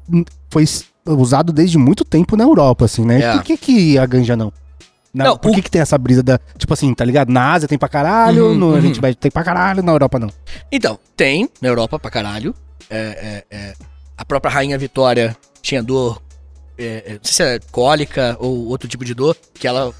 foi 0.51 0.65
usado 1.07 1.53
desde 1.53 1.79
muito 1.79 2.05
tempo 2.05 2.37
na 2.37 2.43
Europa, 2.45 2.85
assim, 2.85 3.05
né? 3.05 3.21
É. 3.21 3.33
Por 3.35 3.43
que 3.45 3.57
que 3.57 3.97
a 3.99 4.07
ganja 4.07 4.37
não? 4.37 4.53
Não, 5.13 5.25
Não, 5.27 5.39
por 5.39 5.51
o- 5.51 5.55
que 5.55 5.63
que 5.63 5.71
tem 5.71 5.81
essa 5.81 5.97
brisa 5.97 6.23
da, 6.23 6.39
tipo 6.59 6.73
assim, 6.75 6.93
tá 6.95 7.05
ligado? 7.05 7.31
Na 7.33 7.53
Ásia 7.53 7.67
tem 7.69 7.79
pra 7.79 7.89
caralho, 7.89 8.49
Uhum, 8.49 8.55
no 8.55 8.67
uhum. 8.69 8.75
Oriente 8.75 9.01
Médio 9.01 9.17
tem 9.19 9.31
pra 9.31 9.43
caralho, 9.43 9.83
na 9.83 9.93
Europa 9.93 10.19
não. 10.19 10.29
Então, 10.71 10.99
tem 11.17 11.49
na 11.63 11.69
Europa 11.69 11.99
pra 11.99 12.11
caralho. 12.11 12.55
É, 12.91 13.45
é, 13.51 13.57
é. 13.57 13.73
A 14.17 14.25
própria 14.25 14.53
Rainha 14.53 14.77
Vitória 14.79 15.37
tinha 15.63 15.83
dor, 15.83 16.21
é, 16.79 17.03
é, 17.07 17.13
não 17.15 17.21
sei 17.23 17.33
se 17.35 17.43
é 17.43 17.59
cólica 17.71 18.37
ou 18.39 18.67
outro 18.67 18.87
tipo 18.89 19.05
de 19.05 19.15
dor, 19.15 19.37
que 19.55 19.67
ela 19.67 19.93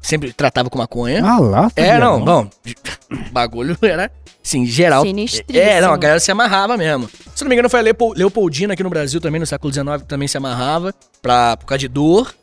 sempre 0.00 0.32
tratava 0.32 0.70
com 0.70 0.78
maconha. 0.78 1.24
Ah 1.24 1.38
lá, 1.40 1.70
é, 1.76 1.86
sabia 1.86 1.98
não. 1.98 2.22
O 2.22 2.50
bagulho 3.32 3.76
era, 3.82 4.10
assim, 4.44 4.64
geral. 4.66 5.02
Sinistríssimo. 5.02 5.58
É, 5.66 5.80
não, 5.80 5.92
a 5.92 5.96
galera 5.96 6.20
se 6.20 6.30
amarrava 6.30 6.76
mesmo. 6.76 7.08
Se 7.34 7.42
não 7.42 7.48
me 7.48 7.54
engano, 7.54 7.68
foi 7.70 7.80
a 7.80 7.82
Leopo- 7.82 8.12
Leopoldina 8.14 8.74
aqui 8.74 8.82
no 8.82 8.90
Brasil 8.90 9.20
também, 9.20 9.40
no 9.40 9.46
século 9.46 9.72
XIX, 9.72 10.02
que 10.02 10.08
também 10.08 10.28
se 10.28 10.36
amarrava 10.36 10.94
pra, 11.22 11.56
por 11.56 11.66
causa 11.66 11.78
de 11.80 11.88
dor, 11.88 12.34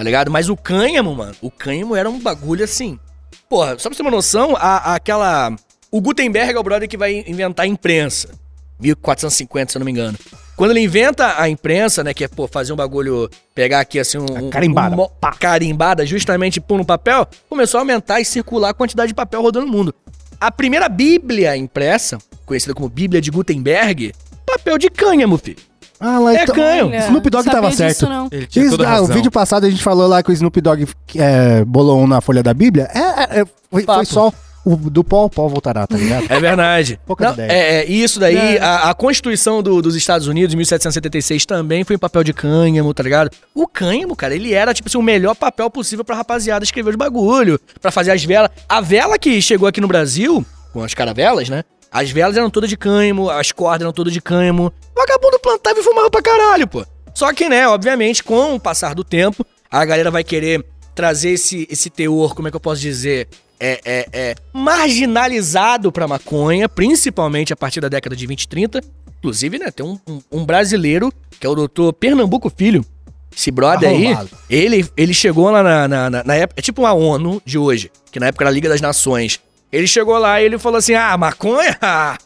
tá 0.00 0.04
ligado? 0.04 0.30
Mas 0.30 0.48
o 0.48 0.56
cânhamo, 0.56 1.14
mano, 1.14 1.34
o 1.42 1.50
cânhamo 1.50 1.94
era 1.94 2.08
um 2.08 2.18
bagulho 2.18 2.64
assim. 2.64 2.98
Porra, 3.50 3.78
só 3.78 3.88
pra 3.88 3.90
você 3.90 3.96
ter 3.96 4.02
uma 4.02 4.10
noção, 4.10 4.56
a, 4.56 4.92
a- 4.92 4.94
aquela. 4.94 5.54
O 5.92 6.00
Gutenberg 6.00 6.54
é 6.54 6.58
o 6.58 6.62
brother 6.62 6.88
que 6.88 6.96
vai 6.96 7.22
inventar 7.26 7.64
a 7.64 7.68
imprensa. 7.68 8.28
1450, 8.80 9.72
se 9.72 9.76
eu 9.76 9.80
não 9.80 9.84
me 9.84 9.90
engano. 9.92 10.16
Quando 10.56 10.70
ele 10.70 10.80
inventa 10.80 11.38
a 11.38 11.48
imprensa, 11.50 12.02
né, 12.02 12.14
que 12.14 12.24
é, 12.24 12.28
pô, 12.28 12.48
fazer 12.48 12.72
um 12.72 12.76
bagulho, 12.76 13.28
pegar 13.54 13.80
aqui 13.80 13.98
assim 13.98 14.16
um... 14.18 14.48
A 14.48 14.50
carimbada. 14.50 14.94
Um, 14.94 14.98
mo- 14.98 15.10
carimbada, 15.38 16.06
justamente 16.06 16.60
pôr 16.60 16.78
no 16.78 16.84
papel, 16.84 17.26
começou 17.48 17.76
a 17.78 17.82
aumentar 17.82 18.20
e 18.20 18.24
circular 18.24 18.70
a 18.70 18.74
quantidade 18.74 19.08
de 19.08 19.14
papel 19.14 19.42
rodando 19.42 19.66
no 19.66 19.72
mundo. 19.72 19.94
A 20.40 20.50
primeira 20.50 20.88
bíblia 20.88 21.56
impressa, 21.56 22.16
conhecida 22.46 22.72
como 22.72 22.88
Bíblia 22.88 23.20
de 23.20 23.30
Gutenberg, 23.30 24.14
papel 24.46 24.78
de 24.78 24.88
cânhamo, 24.88 25.36
filho. 25.36 25.58
Ah 26.00 26.18
lá, 26.18 26.34
É 26.34 26.42
então. 26.44 26.54
Olha, 26.58 26.98
Snoop 27.06 27.28
Dogg 27.30 27.44
sabia 27.44 27.52
tava 27.60 27.66
disso, 27.68 27.78
certo. 27.78 28.08
não. 28.08 28.28
Ele 28.32 28.46
tinha 28.46 28.64
Isso, 28.64 28.76
toda 28.76 28.88
a 28.88 28.92
ah, 28.92 28.96
o 28.96 29.00
razão. 29.02 29.16
vídeo 29.16 29.30
passado 29.30 29.66
a 29.66 29.70
gente 29.70 29.82
falou 29.82 30.06
lá 30.08 30.22
que 30.22 30.30
o 30.30 30.32
Snoop 30.32 30.58
Dogg 30.60 30.86
é, 31.16 31.64
bolou 31.64 32.00
um 32.00 32.06
na 32.06 32.20
folha 32.20 32.42
da 32.42 32.54
Bíblia. 32.54 32.88
É, 32.94 32.98
é, 33.38 33.40
é, 33.42 33.44
foi, 33.70 33.82
Papo. 33.84 33.98
foi 33.98 34.06
só 34.06 34.32
o 34.64 34.76
do 34.76 35.02
pó, 35.04 35.24
o 35.24 35.30
pó 35.30 35.46
voltará, 35.48 35.86
tá 35.86 35.96
ligado? 35.96 36.26
É 36.28 36.38
verdade. 36.40 37.00
Poucas 37.06 37.26
Não, 37.28 37.32
ideias. 37.34 37.50
é, 37.52 37.80
é, 37.80 37.84
isso 37.90 38.18
daí, 38.20 38.36
É. 38.56 38.60
a, 38.60 38.90
a 38.90 38.94
Constituição 38.94 39.62
do- 39.62 39.80
dos 39.82 39.94
Estados 39.96 40.26
Unidos, 40.26 40.52
em 40.54 40.56
1776, 40.58 41.44
também 41.46 41.82
foi 41.84 41.96
em 41.96 41.98
papel 41.98 42.22
de 42.24 42.32
cânhamo, 42.32 42.92
tá 42.94 43.02
ligado? 43.02 43.30
O 43.54 43.66
cânhamo, 43.66 44.14
cara, 44.16 44.34
ele 44.34 44.52
era, 44.54 44.72
tipo 44.74 44.88
assim, 44.88 44.98
o 44.98 45.02
melhor 45.02 45.34
papel 45.34 45.70
possível 45.70 46.04
pra 46.04 46.16
rapaziada 46.16 46.62
escrever 46.64 46.90
os 46.90 46.96
bagulho, 46.96 47.58
pra 47.80 47.90
fazer 47.90 48.10
as 48.12 48.22
velas. 48.24 48.50
A 48.68 48.80
vela 48.82 49.18
que 49.18 49.40
chegou 49.40 49.66
aqui 49.68 49.80
no 49.80 49.88
Brasil, 49.88 50.44
com 50.72 50.82
as 50.84 50.92
caravelas, 50.94 51.48
né? 51.48 51.62
As 51.90 52.10
velas 52.10 52.36
eram 52.36 52.48
todas 52.50 52.70
de 52.70 52.76
cânhamo, 52.76 53.28
as 53.30 53.50
cordas 53.52 53.82
eram 53.82 53.92
todas 53.92 54.12
de 54.12 54.20
cânhamo. 54.20 54.72
O 54.94 54.98
vagabundo 55.00 55.38
plantava 55.40 55.78
e 55.78 55.82
fumava 55.82 56.10
pra 56.10 56.22
caralho, 56.22 56.66
pô. 56.66 56.84
Só 57.14 57.32
que, 57.32 57.48
né, 57.48 57.66
obviamente, 57.68 58.22
com 58.22 58.54
o 58.54 58.60
passar 58.60 58.94
do 58.94 59.02
tempo, 59.02 59.44
a 59.70 59.84
galera 59.84 60.10
vai 60.10 60.22
querer 60.22 60.64
trazer 60.94 61.30
esse, 61.30 61.66
esse 61.70 61.90
teor, 61.90 62.34
como 62.34 62.46
é 62.48 62.50
que 62.50 62.56
eu 62.56 62.60
posso 62.60 62.80
dizer? 62.80 63.26
É, 63.58 63.80
é, 63.84 64.08
é 64.12 64.34
marginalizado 64.52 65.92
pra 65.92 66.06
maconha, 66.08 66.68
principalmente 66.68 67.52
a 67.52 67.56
partir 67.56 67.80
da 67.80 67.88
década 67.88 68.14
de 68.16 68.26
20 68.26 68.42
e 68.42 68.48
30. 68.48 68.80
Inclusive, 69.18 69.58
né, 69.58 69.70
tem 69.70 69.84
um, 69.84 69.98
um- 70.08 70.20
um 70.32 70.44
brasileiro, 70.44 71.12
que 71.38 71.46
é 71.46 71.50
o 71.50 71.54
doutor 71.54 71.92
Pernambuco 71.92 72.50
Filho. 72.54 72.84
Esse 73.36 73.50
brother 73.50 73.90
aí, 73.90 74.06
Arrombado. 74.06 74.30
ele, 74.48 74.88
ele 74.96 75.14
chegou 75.14 75.50
lá 75.50 75.62
na, 75.62 75.86
na, 75.86 76.10
na- 76.10 76.24
na 76.24 76.34
época. 76.34 76.58
É 76.60 76.62
tipo 76.62 76.82
uma 76.82 76.92
ONU 76.92 77.40
de 77.44 77.58
hoje, 77.58 77.90
que 78.10 78.18
na 78.18 78.26
época 78.26 78.44
era 78.44 78.50
a 78.50 78.52
Liga 78.52 78.68
das 78.68 78.80
Nações. 78.80 79.38
Ele 79.72 79.86
chegou 79.86 80.18
lá 80.18 80.40
e 80.40 80.44
ele 80.44 80.58
falou 80.58 80.78
assim: 80.78 80.94
Ah, 80.94 81.16
maconha? 81.16 81.76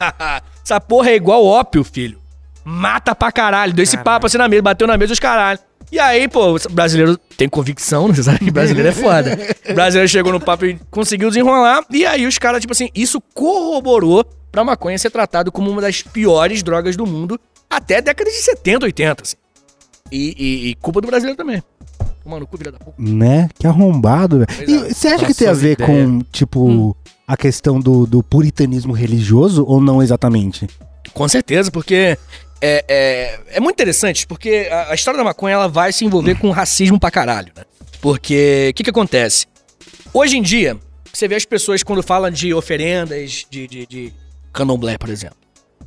Essa 0.65 0.81
porra 0.81 1.11
é 1.11 1.17
igual 1.17 1.45
ópio, 1.45 1.85
filho. 1.85 2.19
Mata 2.65 3.15
pra 3.15 3.31
caralho. 3.31 3.73
Deu 3.75 3.83
esse 3.83 3.99
papo 3.99 4.27
assim 4.27 4.39
na 4.39 4.49
mesa, 4.49 4.63
bateu 4.63 4.87
na 4.87 4.97
mesa 4.97 5.13
os 5.13 5.19
caralho. 5.19 5.59
E 5.93 5.99
aí, 5.99 6.27
pô, 6.27 6.57
brasileiro 6.71 7.19
tem 7.37 7.49
convicção, 7.49 8.09
né? 8.09 8.15
Você 8.17 8.23
sabe 8.23 8.39
que 8.39 8.51
brasileiro 8.51 8.89
é 8.89 8.93
foda. 8.93 9.39
O 9.69 9.75
brasileiro 9.75 10.09
chegou 10.09 10.33
no 10.33 10.41
papo 10.41 10.65
e 10.65 10.79
conseguiu 10.91 11.29
desenrolar. 11.29 11.85
E 11.91 12.07
aí 12.07 12.27
os 12.27 12.39
caras, 12.39 12.61
tipo 12.63 12.73
assim, 12.73 12.89
isso 12.95 13.21
corroborou 13.35 14.25
pra 14.51 14.65
maconha 14.65 14.97
ser 14.97 15.11
tratado 15.11 15.53
como 15.53 15.71
uma 15.71 15.83
das 15.83 16.01
piores 16.03 16.63
drogas 16.63 16.97
do 16.97 17.07
mundo 17.07 17.39
até 17.69 17.99
a 17.99 18.01
década 18.01 18.31
de 18.31 18.37
70, 18.37 18.87
80, 18.87 19.23
assim. 19.23 19.37
E, 20.11 20.35
e- 20.39 20.71
e 20.71 20.75
culpa 20.77 21.01
do 21.03 21.07
brasileiro 21.09 21.37
também. 21.37 21.63
Mano, 22.25 22.47
cu, 22.47 22.57
filha 22.57 22.73
da 22.73 22.79
puta. 22.79 22.95
Né? 22.99 23.49
Que 23.59 23.67
arrombado, 23.67 24.39
velho. 24.47 24.71
E 24.71 24.87
é. 24.87 24.95
você 24.95 25.09
acha 25.09 25.27
que 25.27 25.35
tem 25.35 25.49
a 25.49 25.53
ver 25.53 25.73
ideias. 25.73 25.87
com, 25.91 26.21
tipo, 26.33 26.97
a 27.27 27.37
questão 27.37 27.81
do, 27.81 28.07
do 28.07 28.23
puritanismo 28.23 28.93
religioso 28.93 29.65
ou 29.67 29.81
não 29.81 30.03
exatamente? 30.03 30.69
Com 31.13 31.27
certeza, 31.29 31.71
porque 31.71 32.19
é, 32.61 32.85
é, 32.89 33.41
é 33.57 33.61
muito 33.61 33.77
interessante, 33.77 34.27
porque 34.27 34.69
a, 34.71 34.91
a 34.93 34.95
história 34.95 35.19
da 35.19 35.25
maconha 35.25 35.55
ela 35.55 35.69
vai 35.69 35.93
se 35.93 36.05
envolver 36.05 36.37
com 36.39 36.51
racismo 36.51 36.99
pra 36.99 37.11
caralho, 37.11 37.53
né? 37.57 37.65
Porque 38.01 38.69
o 38.71 38.75
que, 38.75 38.85
que 38.85 38.91
acontece? 38.91 39.47
Hoje 40.13 40.37
em 40.37 40.43
dia, 40.43 40.79
você 41.13 41.27
vê 41.27 41.35
as 41.37 41.45
pessoas 41.45 41.83
quando 41.83 42.03
falam 42.03 42.31
de 42.31 42.53
oferendas 42.53 43.47
de, 43.51 43.67
de, 43.67 43.87
de 43.87 44.13
candomblé, 44.53 44.99
por 44.99 45.09
exemplo. 45.09 45.37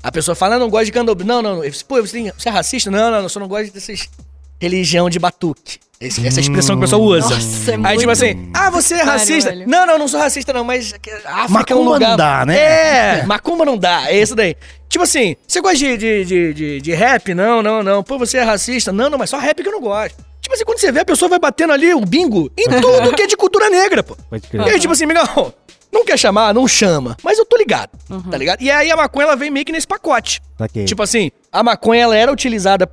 A 0.02 0.12
pessoa 0.12 0.36
fala, 0.36 0.56
eu 0.56 0.60
não 0.60 0.70
gosto 0.70 0.86
de 0.86 0.92
candomblé. 0.92 1.26
Não, 1.26 1.42
não, 1.42 1.56
não. 1.58 1.72
Pô, 1.88 2.02
você, 2.02 2.12
tem- 2.14 2.32
você 2.38 2.50
é 2.50 2.52
racista? 2.52 2.90
Não, 2.92 3.12
não, 3.12 3.20
eu 3.20 3.30
só 3.30 3.40
não 3.40 3.48
gosto 3.48 3.74
dessas 3.74 4.10
religião 4.60 5.10
de 5.10 5.20
batuque. 5.20 5.80
Esse- 6.00 6.26
essa 6.28 6.40
expressão 6.40 6.76
que 6.76 6.80
o 6.80 6.82
pessoal 6.82 7.02
usa. 7.02 7.30
Nossa, 7.34 7.72
é 7.72 7.74
Aí, 7.74 7.80
muito 7.80 8.00
tipo 8.02 8.12
assim, 8.12 8.50
ah, 8.54 8.70
você 8.70 8.96
é 8.96 9.02
racista? 9.04 9.52
Não, 9.66 9.86
não, 9.88 9.98
não 9.98 10.08
sou 10.08 10.20
racista, 10.20 10.54
não, 10.54 10.64
mas 10.64 10.94
a 11.26 11.44
África 11.46 11.74
é 11.74 11.76
um 11.76 11.80
Macumba 11.84 11.94
lugar. 11.96 12.10
não 12.12 12.18
dá, 12.18 12.46
né? 12.46 12.58
É, 13.20 13.24
macumba 13.26 13.66
não 13.66 13.78
dá, 13.78 14.04
é 14.12 14.20
isso 14.22 14.36
daí. 14.36 14.56
Tipo 14.88 15.04
assim, 15.04 15.36
você 15.48 15.60
gosta 15.60 15.78
de, 15.78 15.98
de, 15.98 16.24
de, 16.26 16.54
de, 16.54 16.82
de 16.82 16.94
rap? 16.94 17.34
Não, 17.34 17.64
não, 17.64 17.82
não. 17.82 18.04
Pô, 18.04 18.18
você 18.20 18.38
é 18.38 18.44
racista? 18.44 18.92
Não, 18.92 19.10
não, 19.10 19.18
mas 19.18 19.32
só 19.32 19.40
rap 19.40 19.62
que 19.62 19.68
eu 19.68 19.74
não 19.74 19.82
gosto. 19.82 20.16
Tipo 20.40 20.54
assim, 20.54 20.64
quando 20.64 20.78
você 20.80 20.92
vê, 20.92 21.00
a 21.00 21.06
pessoa 21.06 21.28
vai 21.30 21.40
batendo 21.40 21.74
ali 21.74 21.92
o 21.94 22.00
bingo 22.02 22.50
em 22.56 22.66
tudo 22.80 23.14
que 23.16 23.24
é 23.24 23.28
de 23.28 23.36
cultura 23.36 23.68
negra, 23.70 24.04
pô. 24.04 24.16
E 24.32 24.70
aí, 24.70 24.80
tipo 24.80 24.94
assim, 24.94 25.04
amigão, 25.06 25.52
não 25.92 26.06
quer 26.06 26.18
chamar? 26.18 26.54
Não 26.54 26.68
chama. 26.68 27.18
Mas 27.24 27.40
eu 27.40 27.46
ligado, 27.58 27.90
Uhum. 28.10 28.22
tá 28.22 28.38
ligado? 28.38 28.62
E 28.62 28.70
aí 28.72 28.90
a 28.92 28.96
maconha, 28.96 29.26
ela 29.28 29.36
vem 29.36 29.50
meio 29.52 29.66
que 29.66 29.72
nesse 29.72 29.88
pacote. 29.88 30.42
Saquei. 30.58 30.86
Tipo 30.86 31.04
assim, 31.04 31.32
a 31.52 31.62
maconha 31.64 32.04
ela 32.04 32.16
era 32.16 32.32
utilizada 32.32 32.90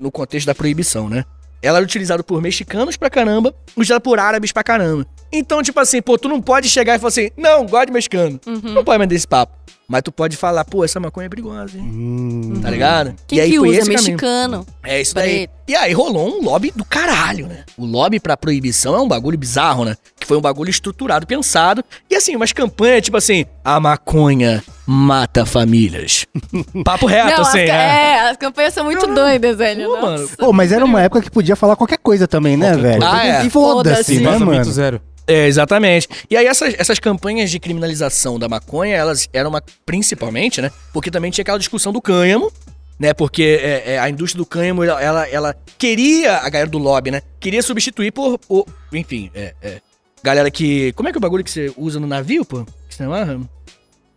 no 0.00 0.10
contexto 0.10 0.46
da 0.46 0.54
proibição, 0.54 1.08
né? 1.08 1.24
Ela 1.62 1.78
era 1.78 1.84
utilizada 1.84 2.22
por 2.22 2.40
mexicanos 2.40 2.96
pra 2.96 3.10
caramba, 3.10 3.54
utilizada 3.72 4.00
por 4.00 4.18
árabes 4.20 4.52
pra 4.52 4.62
caramba. 4.62 5.06
Então, 5.32 5.62
tipo 5.62 5.80
assim, 5.80 6.00
pô, 6.00 6.16
tu 6.16 6.28
não 6.28 6.40
pode 6.40 6.68
chegar 6.68 6.94
e 6.94 6.98
falar 6.98 7.08
assim, 7.08 7.30
não, 7.36 7.66
gosto 7.66 7.86
de 7.86 7.92
mexicano. 7.92 8.38
Uhum. 8.46 8.60
Não 8.74 8.84
pode 8.84 8.98
mandar 8.98 9.14
esse 9.14 9.26
papo. 9.26 9.52
Mas 9.88 10.02
tu 10.02 10.10
pode 10.10 10.36
falar, 10.36 10.64
pô, 10.64 10.84
essa 10.84 10.98
maconha 10.98 11.26
é 11.26 11.28
perigosa, 11.28 11.78
hein? 11.78 11.84
Hum, 11.84 12.60
Tá 12.60 12.68
ligado? 12.70 13.14
Quem 13.26 13.38
e 13.38 13.40
aí 13.40 13.50
que 13.52 13.58
usa? 13.60 13.70
esse 13.70 13.80
caminho. 13.82 13.96
Mexicano. 14.02 14.66
É 14.82 15.00
isso 15.00 15.14
daí. 15.14 15.48
E 15.68 15.74
aí 15.76 15.92
rolou 15.92 16.28
um 16.28 16.42
lobby 16.44 16.72
do 16.74 16.84
caralho, 16.84 17.46
né? 17.46 17.64
O 17.78 17.84
lobby 17.84 18.18
pra 18.18 18.36
proibição 18.36 18.96
é 18.96 19.00
um 19.00 19.06
bagulho 19.06 19.38
bizarro, 19.38 19.84
né? 19.84 19.96
Que 20.18 20.26
foi 20.26 20.36
um 20.36 20.40
bagulho 20.40 20.70
estruturado, 20.70 21.26
pensado. 21.26 21.84
E 22.10 22.16
assim, 22.16 22.34
umas 22.34 22.52
campanhas 22.52 23.02
tipo 23.02 23.16
assim: 23.16 23.44
a 23.64 23.78
maconha 23.78 24.62
mata 24.86 25.46
famílias. 25.46 26.26
Papo 26.84 27.06
reto, 27.06 27.28
Não, 27.30 27.42
as, 27.42 27.48
assim, 27.48 27.66
ca- 27.66 27.72
né? 27.72 28.10
é, 28.10 28.30
as 28.30 28.36
campanhas 28.36 28.74
são 28.74 28.84
muito 28.84 29.06
doidas, 29.06 29.56
velho. 29.56 29.88
Pô, 29.88 30.00
mano. 30.02 30.28
Pô, 30.38 30.52
mas 30.52 30.72
era 30.72 30.84
uma 30.84 31.00
época 31.02 31.22
que 31.22 31.30
podia 31.30 31.54
falar 31.56 31.76
qualquer 31.76 31.98
coisa 31.98 32.26
também, 32.26 32.56
né, 32.56 32.76
velho? 32.76 33.04
Ah, 33.04 33.24
é. 33.26 33.46
E 33.46 33.50
foda-se, 33.50 34.18
Foda-se. 34.18 34.20
né, 34.20 34.38
mano? 34.38 34.64
zero. 34.64 35.00
É, 35.26 35.46
exatamente. 35.46 36.08
E 36.30 36.36
aí 36.36 36.46
essas, 36.46 36.74
essas 36.78 36.98
campanhas 36.98 37.50
de 37.50 37.58
criminalização 37.58 38.38
da 38.38 38.48
maconha, 38.48 38.94
elas 38.94 39.28
eram 39.32 39.50
uma, 39.50 39.62
principalmente, 39.84 40.60
né? 40.62 40.70
Porque 40.92 41.10
também 41.10 41.30
tinha 41.30 41.42
aquela 41.42 41.58
discussão 41.58 41.92
do 41.92 42.00
cânhamo, 42.00 42.52
né? 42.98 43.12
Porque 43.12 43.58
é, 43.60 43.94
é, 43.94 43.98
a 43.98 44.08
indústria 44.08 44.38
do 44.38 44.46
cânhamo, 44.46 44.84
ela, 44.84 45.28
ela, 45.28 45.56
queria, 45.76 46.36
a 46.38 46.48
galera 46.48 46.70
do 46.70 46.78
lobby, 46.78 47.10
né? 47.10 47.22
Queria 47.40 47.62
substituir 47.62 48.12
por, 48.12 48.38
por- 48.38 48.66
enfim, 48.92 49.30
é, 49.34 49.54
é, 49.60 49.80
galera 50.22 50.50
que... 50.50 50.92
Como 50.92 51.08
é 51.08 51.12
que 51.12 51.18
é 51.18 51.20
o 51.20 51.22
bagulho 51.22 51.42
que 51.42 51.50
você 51.50 51.72
usa 51.76 51.98
no 51.98 52.06
navio, 52.06 52.44
pô? 52.44 52.64
Que 52.88 52.94
você 52.94 53.02
amarra? 53.02 53.40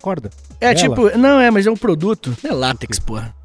corda. 0.01 0.29
É 0.59 0.67
Ela. 0.67 0.75
tipo. 0.75 1.17
Não, 1.17 1.39
é, 1.39 1.51
mas 1.51 1.67
é 1.67 1.71
um 1.71 1.77
produto. 1.77 2.35
É 2.43 2.51
látex, 2.51 2.99
porra. 2.99 3.35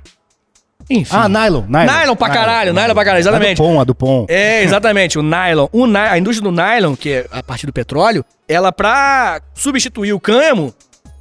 Enfim. 0.91 1.15
Ah, 1.17 1.29
nylon. 1.29 1.63
Nylon, 1.69 1.87
Nylon 2.01 2.17
pra 2.17 2.29
caralho, 2.29 2.73
nylon 2.75 2.95
pra 2.95 3.05
caralho, 3.05 3.21
exatamente. 3.23 3.61
A 3.61 3.65
do 3.65 3.69
Pom, 3.69 3.81
a 3.81 3.85
do 3.85 3.95
Pom. 3.95 4.27
É, 4.29 4.63
exatamente. 4.63 5.19
O 5.19 5.23
nylon. 5.23 5.67
O 5.73 5.87
ny- 5.87 5.99
a 6.11 6.19
indústria 6.19 6.51
do 6.51 6.55
nylon, 6.55 6.95
que 6.95 7.11
é 7.11 7.27
a 7.31 7.43
partir 7.43 7.67
do 7.67 7.73
petróleo, 7.73 8.25
ela 8.49 8.71
pra 8.73 9.41
substituir 9.55 10.13
o 10.13 10.21
cânhamo, 10.21 10.75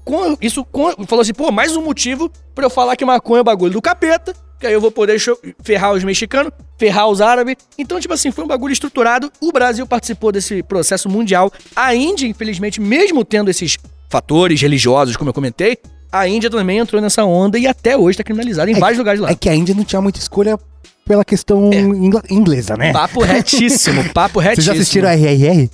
com- 0.03 0.37
isso 0.41 0.65
com- 0.65 0.91
falou 1.07 1.21
assim, 1.21 1.33
pô, 1.33 1.51
mais 1.51 1.75
um 1.77 1.81
motivo 1.83 2.29
pra 2.53 2.65
eu 2.65 2.69
falar 2.69 2.95
que 2.95 3.05
maconha 3.05 3.39
é 3.39 3.41
o 3.41 3.43
bagulho 3.45 3.71
do 3.71 3.81
capeta, 3.81 4.33
que 4.59 4.67
aí 4.67 4.73
eu 4.73 4.81
vou 4.81 4.91
poder 4.91 5.17
ferrar 5.63 5.93
os 5.93 6.03
mexicanos, 6.03 6.51
ferrar 6.77 7.07
os 7.07 7.21
árabes. 7.21 7.55
Então, 7.77 7.99
tipo 7.99 8.13
assim, 8.13 8.31
foi 8.31 8.43
um 8.43 8.47
bagulho 8.47 8.73
estruturado. 8.73 9.31
O 9.41 9.51
Brasil 9.51 9.85
participou 9.87 10.31
desse 10.31 10.61
processo 10.63 11.07
mundial. 11.09 11.51
A 11.75 11.95
Índia, 11.95 12.27
infelizmente, 12.27 12.79
mesmo 12.81 13.23
tendo 13.25 13.49
esses 13.49 13.77
fatores 14.09 14.61
religiosos, 14.61 15.15
como 15.17 15.29
eu 15.29 15.33
comentei, 15.33 15.77
a 16.13 16.27
Índia 16.27 16.49
também 16.49 16.77
entrou 16.77 17.01
nessa 17.01 17.25
onda 17.25 17.57
e 17.57 17.65
até 17.67 17.97
hoje 17.97 18.17
tá 18.17 18.23
criminalizada 18.23 18.69
em 18.71 18.75
É 18.75 18.79
vários 18.79 18.99
lugares 18.99 19.19
lá. 19.19 19.29
É 19.31 19.35
que 19.35 19.49
a 19.49 19.55
Índia 19.55 19.73
não 19.75 19.83
tinha 19.83 20.01
muita 20.01 20.19
escolha 20.19 20.57
pela 21.05 21.25
questão 21.25 21.69
É. 21.73 21.79
ingla- 21.79 22.23
inglesa, 22.29 22.77
né? 22.77 22.93
Papo 22.93 23.21
retíssimo, 23.21 24.03
papo 24.13 24.39
Vocês 24.39 24.49
retíssimo. 24.51 24.75
já 24.75 24.79
assistiram 24.81 25.09
RRR? 25.09 25.69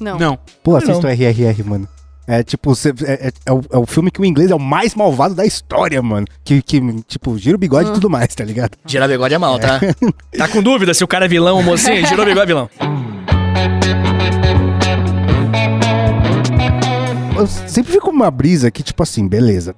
Não. 0.00 0.18
Não. 0.18 0.38
Pô, 0.62 0.72
o 0.72 0.78
RRR, 0.78 1.62
mano. 1.64 1.88
É 2.28 2.42
tipo, 2.42 2.74
cê- 2.74 2.92
é, 3.04 3.28
é- 3.28 3.32
é 3.46 3.52
o, 3.52 3.60
é 3.70 3.78
o 3.78 3.86
filme 3.86 4.10
que 4.10 4.20
o 4.20 4.24
inglês 4.24 4.50
é 4.50 4.54
o 4.54 4.58
mais 4.58 4.96
malvado 4.96 5.32
da 5.34 5.46
história, 5.46 6.02
mano. 6.02 6.26
Que, 6.44 6.60
que 6.60 6.80
tipo, 7.06 7.38
gira 7.38 7.54
o 7.54 7.58
bigode 7.58 7.90
e 7.90 7.92
tudo 7.92 8.10
mais, 8.10 8.34
tá 8.34 8.42
ligado? 8.44 8.72
Girar 8.84 9.08
bigode 9.08 9.34
é 9.34 9.38
mal, 9.38 9.58
tá? 9.60 9.78
Tá 10.36 10.48
com 10.48 10.60
dúvida 10.60 10.92
se 10.92 11.04
o 11.04 11.06
cara 11.08 11.26
é 11.26 11.28
vilão 11.28 11.58
ou 11.58 11.62
mocinho? 11.62 12.04
Girou 12.08 12.26
bigode 12.26 12.42
é 12.42 12.46
vilão. 12.46 12.68
Eu 17.38 17.46
sempre 17.46 17.92
fico 17.92 18.10
uma 18.10 18.30
brisa 18.30 18.70
que, 18.70 18.82
tipo 18.82 19.02
assim, 19.02 19.26
beleza. 19.28 19.74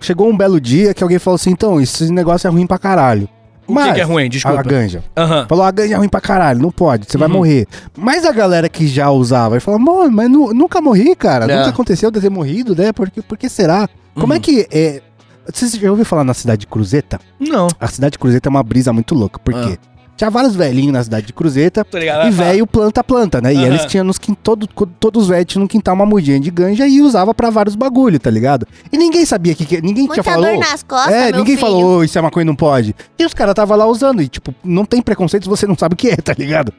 Chegou 0.00 0.28
um 0.28 0.36
belo 0.36 0.60
dia 0.60 0.92
que 0.92 1.02
alguém 1.02 1.18
falou 1.18 1.36
assim, 1.36 1.50
então, 1.50 1.80
esse 1.80 2.10
negócio 2.12 2.46
é 2.46 2.50
ruim 2.50 2.66
pra 2.66 2.78
caralho. 2.78 3.28
O 3.66 3.74
que 3.74 3.92
que 3.94 4.00
é 4.00 4.04
ruim? 4.04 4.28
Desculpa. 4.28 4.60
A, 4.60 4.62
ganja. 4.62 5.02
Aham. 5.16 5.46
Falou, 5.48 5.64
a 5.64 5.70
ganja 5.70 5.94
é 5.94 5.96
ruim 5.96 6.08
pra 6.08 6.20
caralho, 6.20 6.60
não 6.60 6.70
pode, 6.70 7.06
você 7.10 7.16
vai 7.16 7.28
Uhum. 7.28 7.34
morrer. 7.36 7.66
Mas 7.96 8.26
a 8.26 8.32
galera 8.32 8.68
que 8.68 8.86
já 8.86 9.10
usava, 9.10 9.58
falou, 9.60 9.80
mano, 9.80 10.10
mas 10.10 10.30
nu- 10.30 10.52
nunca 10.52 10.80
morri, 10.82 11.16
cara. 11.16 11.46
É. 11.50 11.56
Nunca 11.56 11.70
aconteceu 11.70 12.10
de 12.10 12.20
ter 12.20 12.28
morrido, 12.30 12.76
né? 12.76 12.92
Por 12.92 13.10
que, 13.10 13.22
por 13.22 13.38
que 13.38 13.48
será? 13.48 13.88
Como 14.14 14.26
Uhum. 14.32 14.36
é 14.36 14.40
que 14.40 14.66
é... 14.70 15.00
Você 15.50 15.66
já 15.78 15.90
ouviu 15.90 16.04
falar 16.04 16.24
na 16.24 16.34
cidade 16.34 16.60
de 16.60 16.66
Cruzeta? 16.66 17.18
Não. 17.40 17.68
A 17.80 17.86
cidade 17.86 18.12
de 18.12 18.18
Cruzeta 18.18 18.48
é 18.48 18.50
uma 18.50 18.62
brisa 18.62 18.92
muito 18.92 19.14
louca, 19.14 19.38
porque 19.42 19.78
tinha 20.16 20.30
vários 20.30 20.54
velhinhos 20.54 20.92
na 20.92 21.02
cidade 21.02 21.26
de 21.26 21.32
Cruzeta 21.32 21.86
ligado. 21.92 22.28
e 22.28 22.30
velho 22.30 22.66
planta 22.66 23.02
planta, 23.02 23.40
né? 23.40 23.52
E 23.52 23.56
Aham. 23.56 23.66
eles 23.66 23.84
tinham 23.86 24.04
nos 24.04 24.18
todo, 24.42 24.66
todos 24.66 25.22
os 25.24 25.28
velhos 25.28 25.46
tinham 25.46 25.62
no 25.62 25.68
quintal 25.68 25.94
uma 25.94 26.06
mudinha 26.06 26.38
de 26.38 26.50
ganja 26.50 26.86
e 26.86 27.00
usava 27.00 27.34
pra 27.34 27.50
vários 27.50 27.74
bagulho, 27.74 28.18
tá 28.20 28.30
ligado? 28.30 28.66
E 28.92 28.96
ninguém 28.96 29.24
sabia 29.24 29.54
que, 29.54 29.64
que 29.64 29.80
ninguém 29.80 30.06
Muita 30.06 30.22
tinha 30.22 30.34
falado. 30.34 30.50
dor 30.52 30.60
nas 30.60 30.82
costas, 30.82 31.12
é, 31.12 31.30
meu 31.30 31.40
ninguém 31.40 31.56
filho. 31.56 31.66
falou, 31.68 31.98
"Ô, 31.98 32.04
isso 32.04 32.18
é 32.18 32.22
maconha 32.22 32.44
não 32.44 32.54
pode. 32.56 32.94
E 33.18 33.24
os 33.24 33.34
caras 33.34 33.54
tava 33.54 33.74
lá 33.76 33.86
usando 33.86 34.22
e 34.22 34.28
tipo, 34.28 34.54
não 34.62 34.84
tem 34.84 35.02
preconceito 35.02 35.44
se 35.44 35.48
você 35.48 35.66
não 35.66 35.76
sabe 35.76 35.94
o 35.94 35.96
que 35.96 36.08
é, 36.10 36.16
tá 36.22 36.34
ligado? 36.38 36.72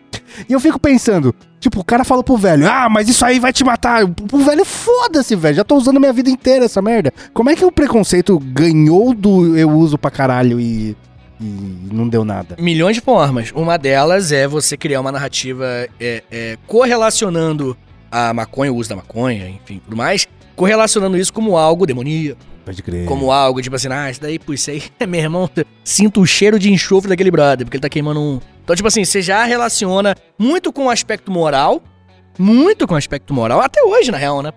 E 0.49 0.53
eu 0.53 0.59
fico 0.59 0.79
pensando, 0.79 1.33
tipo, 1.59 1.79
o 1.79 1.83
cara 1.83 2.03
falou 2.03 2.23
pro 2.23 2.35
velho: 2.37 2.67
"Ah, 2.69 2.87
mas 2.89 3.07
isso 3.09 3.23
aí 3.25 3.39
vai 3.39 3.51
te 3.53 3.63
matar". 3.63 4.03
O 4.05 4.13
o 4.31 4.37
velho, 4.39 4.65
foda-se, 4.65 5.35
velho. 5.35 5.55
Já 5.55 5.63
tô 5.63 5.75
usando 5.75 5.99
minha 5.99 6.11
vida 6.13 6.29
inteira 6.29 6.65
essa 6.65 6.81
merda. 6.81 7.13
Como 7.33 7.49
é 7.49 7.55
que 7.55 7.63
o 7.63 7.71
preconceito 7.71 8.37
ganhou 8.39 9.13
do 9.13 9.55
eu 9.57 9.69
uso 9.71 9.97
pra 9.97 10.09
caralho 10.11 10.59
e 10.59 10.95
e 11.39 11.89
não 11.91 12.07
deu 12.07 12.23
nada? 12.23 12.55
Milhões 12.59 12.95
de 12.95 13.01
formas. 13.01 13.51
Uma 13.51 13.77
delas 13.77 14.31
é 14.31 14.47
você 14.47 14.77
criar 14.77 15.01
uma 15.01 15.11
narrativa 15.11 15.65
é, 15.99 16.23
é, 16.31 16.57
correlacionando 16.65 17.77
a 18.11 18.33
maconha, 18.33 18.71
o 18.71 18.75
uso 18.75 18.89
da 18.89 18.95
maconha, 18.95 19.49
enfim, 19.49 19.81
tudo 19.83 19.97
mais, 19.97 20.27
correlacionando 20.55 21.17
isso 21.17 21.33
como 21.33 21.57
algo 21.57 21.85
demoníaco, 21.85 22.39
Pode 22.63 22.81
crer. 22.81 23.05
como 23.05 23.31
algo 23.31 23.61
tipo 23.61 23.75
assim, 23.75 23.89
ah, 23.91 24.09
isso 24.09 24.21
daí, 24.21 24.39
pô, 24.39 24.53
isso 24.53 24.71
aí, 24.71 24.83
meu 25.07 25.19
irmão, 25.19 25.49
sinto 25.83 26.21
o 26.21 26.25
cheiro 26.25 26.57
de 26.57 26.71
enxofre 26.71 27.09
daquele 27.09 27.29
brother, 27.29 27.65
porque 27.65 27.77
ele 27.77 27.81
tá 27.81 27.89
queimando 27.89 28.21
um. 28.21 28.39
Então, 28.63 28.75
tipo 28.75 28.87
assim, 28.87 29.03
você 29.03 29.21
já 29.21 29.43
relaciona 29.43 30.15
muito 30.39 30.71
com 30.71 30.85
o 30.85 30.89
aspecto 30.89 31.29
moral, 31.31 31.83
muito 32.39 32.87
com 32.87 32.93
o 32.93 32.97
aspecto 32.97 33.33
moral, 33.33 33.59
até 33.59 33.83
hoje, 33.83 34.11
na 34.11 34.17
real, 34.17 34.41
né? 34.41 34.51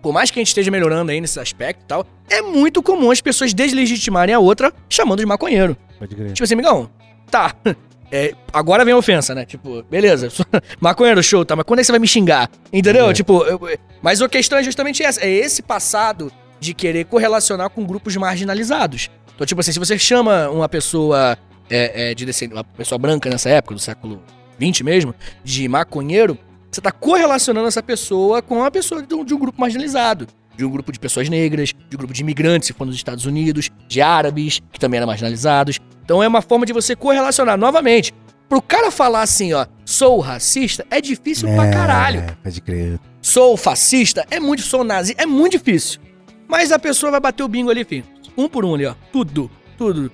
Por 0.00 0.12
mais 0.12 0.30
que 0.30 0.38
a 0.38 0.40
gente 0.40 0.48
esteja 0.48 0.70
melhorando 0.70 1.10
aí 1.10 1.20
nesse 1.20 1.40
aspecto 1.40 1.82
e 1.82 1.86
tal, 1.86 2.06
é 2.30 2.40
muito 2.40 2.82
comum 2.82 3.10
as 3.10 3.20
pessoas 3.20 3.52
deslegitimarem 3.52 4.34
a 4.34 4.38
outra 4.38 4.72
chamando 4.88 5.18
de 5.18 5.26
maconheiro. 5.26 5.76
Pode 5.98 6.14
crer. 6.14 6.32
Tipo 6.32 6.44
assim, 6.44 6.54
amigão, 6.54 6.90
tá. 7.30 7.54
É, 8.10 8.32
agora 8.54 8.86
vem 8.86 8.94
a 8.94 8.96
ofensa, 8.96 9.34
né? 9.34 9.44
Tipo, 9.44 9.82
beleza, 9.82 10.28
maconheiro, 10.80 11.22
show, 11.22 11.44
tá, 11.44 11.54
mas 11.54 11.66
quando 11.66 11.80
é 11.80 11.82
que 11.82 11.86
você 11.88 11.92
vai 11.92 11.98
me 11.98 12.08
xingar? 12.08 12.50
Entendeu? 12.72 13.10
É. 13.10 13.12
Tipo, 13.12 13.44
eu- 13.44 13.60
mas 14.00 14.22
a 14.22 14.26
questão 14.30 14.58
é 14.58 14.62
justamente 14.62 15.02
essa: 15.02 15.20
é 15.22 15.28
esse 15.30 15.60
passado 15.60 16.32
de 16.58 16.72
querer 16.72 17.04
correlacionar 17.04 17.68
com 17.68 17.84
grupos 17.84 18.16
marginalizados. 18.16 19.10
Então, 19.34 19.46
tipo 19.46 19.60
assim, 19.60 19.72
se 19.72 19.78
você 19.78 19.98
chama 19.98 20.48
uma 20.48 20.66
pessoa 20.70 21.36
é, 21.68 22.12
é, 22.12 22.14
de 22.14 22.24
descendência, 22.24 22.56
uma 22.56 22.64
pessoa 22.64 22.98
branca 22.98 23.28
nessa 23.28 23.50
época, 23.50 23.74
do 23.74 23.80
século 23.80 24.22
XX 24.58 24.80
mesmo, 24.80 25.14
de 25.44 25.68
maconheiro, 25.68 26.38
você 26.70 26.80
tá 26.80 26.90
correlacionando 26.90 27.68
essa 27.68 27.82
pessoa 27.82 28.40
com 28.40 28.56
uma 28.60 28.70
pessoa 28.70 29.02
de 29.02 29.14
um, 29.14 29.22
de 29.22 29.34
um 29.34 29.38
grupo 29.38 29.60
marginalizado. 29.60 30.26
De 30.56 30.64
um 30.64 30.70
grupo 30.70 30.90
de 30.90 30.98
pessoas 30.98 31.28
negras, 31.28 31.68
de 31.72 31.94
um 31.94 31.98
grupo 31.98 32.12
de 32.12 32.20
imigrantes, 32.22 32.66
se 32.66 32.72
for 32.72 32.84
nos 32.84 32.96
Estados 32.96 33.26
Unidos, 33.26 33.70
de 33.86 34.00
árabes, 34.00 34.60
que 34.72 34.80
também 34.80 34.96
eram 34.98 35.06
marginalizados. 35.06 35.78
Então 36.08 36.22
é 36.22 36.26
uma 36.26 36.40
forma 36.40 36.64
de 36.64 36.72
você 36.72 36.96
correlacionar 36.96 37.58
novamente. 37.58 38.14
Pro 38.48 38.62
cara 38.62 38.90
falar 38.90 39.20
assim, 39.20 39.52
ó, 39.52 39.66
sou 39.84 40.20
racista, 40.20 40.86
é 40.90 41.02
difícil 41.02 41.46
pra 41.54 41.68
caralho. 41.70 42.20
É, 42.20 42.34
pode 42.42 42.62
crer. 42.62 42.98
Sou 43.20 43.58
fascista, 43.58 44.24
é 44.30 44.40
muito, 44.40 44.62
sou 44.62 44.82
nazi, 44.82 45.14
é 45.18 45.26
muito 45.26 45.58
difícil. 45.58 46.00
Mas 46.48 46.72
a 46.72 46.78
pessoa 46.78 47.12
vai 47.12 47.20
bater 47.20 47.42
o 47.42 47.48
bingo 47.48 47.68
ali, 47.70 47.84
filho. 47.84 48.04
Um 48.38 48.48
por 48.48 48.64
um 48.64 48.74
ali, 48.74 48.86
ó. 48.86 48.94
Tudo, 49.12 49.50
tudo. 49.76 50.10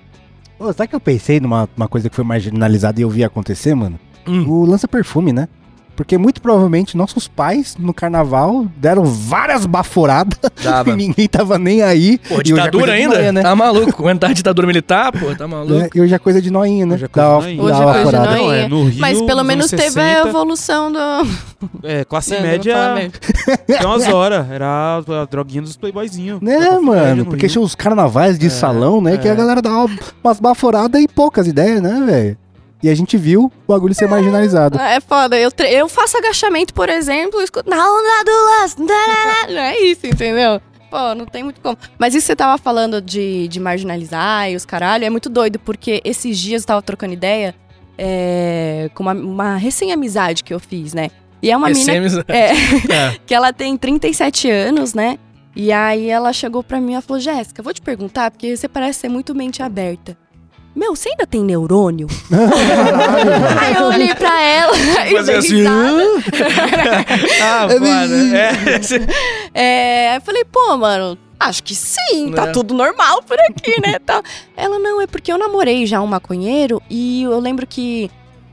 Ô, 0.59 0.73
sabe 0.73 0.89
que 0.89 0.97
eu 0.97 1.01
pensei 1.01 1.39
numa 1.39 1.69
uma 1.77 1.87
coisa 1.87 2.11
que 2.11 2.17
foi 2.17 2.25
marginalizada 2.25 2.99
e 2.99 3.05
eu 3.05 3.09
vi 3.09 3.23
acontecer, 3.23 3.73
mano? 3.77 3.97
Hum. 4.27 4.45
O 4.49 4.65
lança-perfume, 4.65 5.33
né? 5.33 5.47
Porque 5.97 6.19
muito 6.19 6.41
provavelmente 6.41 6.97
nossos 6.97 7.29
pais 7.29 7.77
no 7.79 7.95
carnaval 7.95 8.67
deram 8.77 9.05
várias 9.05 9.65
baforadas 9.67 10.39
e 10.87 10.93
ninguém 10.93 11.29
tava 11.29 11.59
nem 11.59 11.83
aí. 11.83 12.19
Pô, 12.19 12.37
E 12.37 12.41
é 12.41 12.43
ditadura 12.43 12.87
de 12.93 12.99
ainda? 12.99 13.15
noia, 13.17 13.33
né? 13.33 13.43
Tá 13.43 13.55
maluco. 13.55 14.03
Aguentar 14.03 14.31
a 14.31 14.33
ditadura 14.33 14.67
militar, 14.67 15.13
pô, 15.13 15.35
tá 15.35 15.47
maluco. 15.47 15.75
Né? 15.75 15.89
E 15.95 16.01
hoje 16.01 16.15
é 16.15 16.19
coisa 16.19 16.43
de 16.43 16.51
noinha, 16.51 16.85
né? 16.87 16.95
Hoje 16.95 17.05
é 17.05 17.09
coisa 17.09 17.29
Dá 17.29 17.39
de 17.39 17.43
noinha. 17.57 17.63
Hoje 17.63 17.83
é 17.83 18.03
coisa 18.03 18.11
de 18.11 18.27
noinha. 18.27 18.37
Não, 18.39 18.53
é, 18.53 18.69
no 18.69 18.85
Rio, 18.89 19.01
Mas 19.01 19.21
pelo 19.23 19.39
nos 19.39 19.47
menos 19.47 19.73
anos 19.73 19.85
teve 19.85 20.01
a 20.01 20.15
60, 20.15 20.29
evolução 20.29 20.93
do. 20.93 20.99
É, 21.83 22.05
classe 22.05 22.35
Não, 22.35 22.43
média. 22.43 23.11
Tem 23.67 23.87
umas 23.87 24.07
horas. 24.09 24.51
Era 24.51 24.99
a, 24.99 25.25
droguinha 25.25 25.63
dos 25.63 25.77
playboyzinhos. 25.77 26.41
Né, 26.43 26.79
mano? 26.79 27.17
no 27.17 27.25
Porque 27.25 27.47
Rio. 27.47 27.53
tinha 27.53 27.63
os 27.63 27.75
carnavais 27.75 28.39
de 28.39 28.47
É, 28.47 28.51
salão, 28.51 29.01
né? 29.01 29.17
Que 29.17 29.29
é. 29.29 29.31
a 29.31 29.35
galera 29.35 29.63
dava 29.63 29.89
umas 30.23 30.41
baforadas 30.41 31.01
e 31.01 31.09
poucas 31.09 31.47
ideias, 31.47 31.81
né, 31.81 32.03
velho? 32.07 32.39
E 32.85 32.91
a 32.91 32.95
gente 32.95 33.17
viu 33.17 33.51
o 33.67 33.73
bagulho 33.73 33.95
ser 33.95 34.07
marginalizado. 34.07 34.79
É 34.79 35.01
foda. 35.01 35.39
Eu, 35.39 35.51
eu 35.71 35.89
faço 35.89 36.19
agachamento, 36.19 36.75
por 36.75 36.91
exemplo, 36.91 37.41
e 37.41 37.45
escuto 37.45 37.71
na 37.71 37.79
onda 37.79 38.25
do 38.27 38.61
lance. 38.61 38.77
Não 39.49 39.63
é 39.63 39.81
isso, 39.81 40.07
entendeu? 40.07 40.61
Pô, 40.91 41.15
não 41.15 41.25
tem 41.25 41.43
muito 41.43 41.63
como. 41.63 41.79
Mas 41.99 42.15
isso 42.15 42.25
que 42.25 42.27
você 42.27 42.37
tava 42.37 42.59
falando 42.59 43.01
de, 43.01 43.49
de 43.49 43.59
marginalizar 43.59 44.51
e 44.51 44.55
os 44.55 44.67
caralho, 44.67 45.03
é 45.03 45.09
muito 45.09 45.31
doido, 45.31 45.59
porque 45.59 46.03
esses 46.05 46.39
dias 46.39 46.61
eu 46.61 46.67
tava 46.67 46.83
trocando 46.83 47.15
ideia 47.15 47.55
é, 47.97 48.91
com 48.95 49.03
uma, 49.03 49.15
uma 49.15 49.57
recém-amizade 49.57 50.45
que 50.45 50.53
eu 50.53 50.61
fiz, 50.61 50.93
né? 50.93 51.09
E 51.41 51.51
é 51.51 51.57
uma 51.57 51.71
mina 51.71 51.91
é, 52.29 52.53
É. 52.93 53.17
que 53.27 53.35
ela 53.35 53.51
tem 53.51 53.79
37 53.79 54.51
anos, 54.51 54.93
né? 54.93 55.19
E 55.57 55.73
aí 55.73 56.11
ela 56.11 56.35
chegou 56.35 56.63
pra 56.63 56.83
mim 56.83 56.97
e 56.97 57.01
falou: 57.01 57.19
Jéssica, 57.19 57.63
vou 57.63 57.73
te 57.73 57.81
perguntar, 57.81 58.31
porque 58.31 58.55
você 58.55 58.69
parece 58.69 59.01
ser 59.01 59.09
muito 59.09 59.35
mente 59.35 59.63
aberta. 59.63 60.19
Meu, 60.75 60.97
você 60.97 61.11
ainda 61.11 61.27
tem 61.27 61.43
neurônio? 61.45 62.07
aí 63.61 63.75
eu 63.75 63.87
olhei 63.87 64.15
pra 64.15 64.43
ela 64.43 64.73
e 65.09 65.23
dei 65.23 65.37
assim, 65.37 65.57
risada. 65.57 66.03
Ah, 67.43 67.67
É 67.71 67.79
foda. 67.79 68.39
É. 69.55 69.55
É, 69.55 70.11
aí 70.11 70.17
eu 70.17 70.21
falei, 70.23 70.45
pô, 70.45 70.77
mano, 70.77 71.17
acho 71.39 71.63
que 71.63 71.75
sim, 71.75 72.33
tá 72.35 72.47
Né? 72.47 72.53
tudo 72.53 72.75
normal 72.75 73.23
por 73.23 73.39
aqui, 73.41 73.81
né? 73.81 73.97
Ela, 74.57 74.79
não, 74.79 75.01
é 75.01 75.07
porque 75.07 75.33
eu 75.33 75.39
namorei 75.39 75.87
já 75.87 76.01
um 76.01 76.07
maconheiro 76.07 76.83
e 76.91 77.23
eu 77.23 77.39
lembro 77.39 77.67
que 77.67 78.11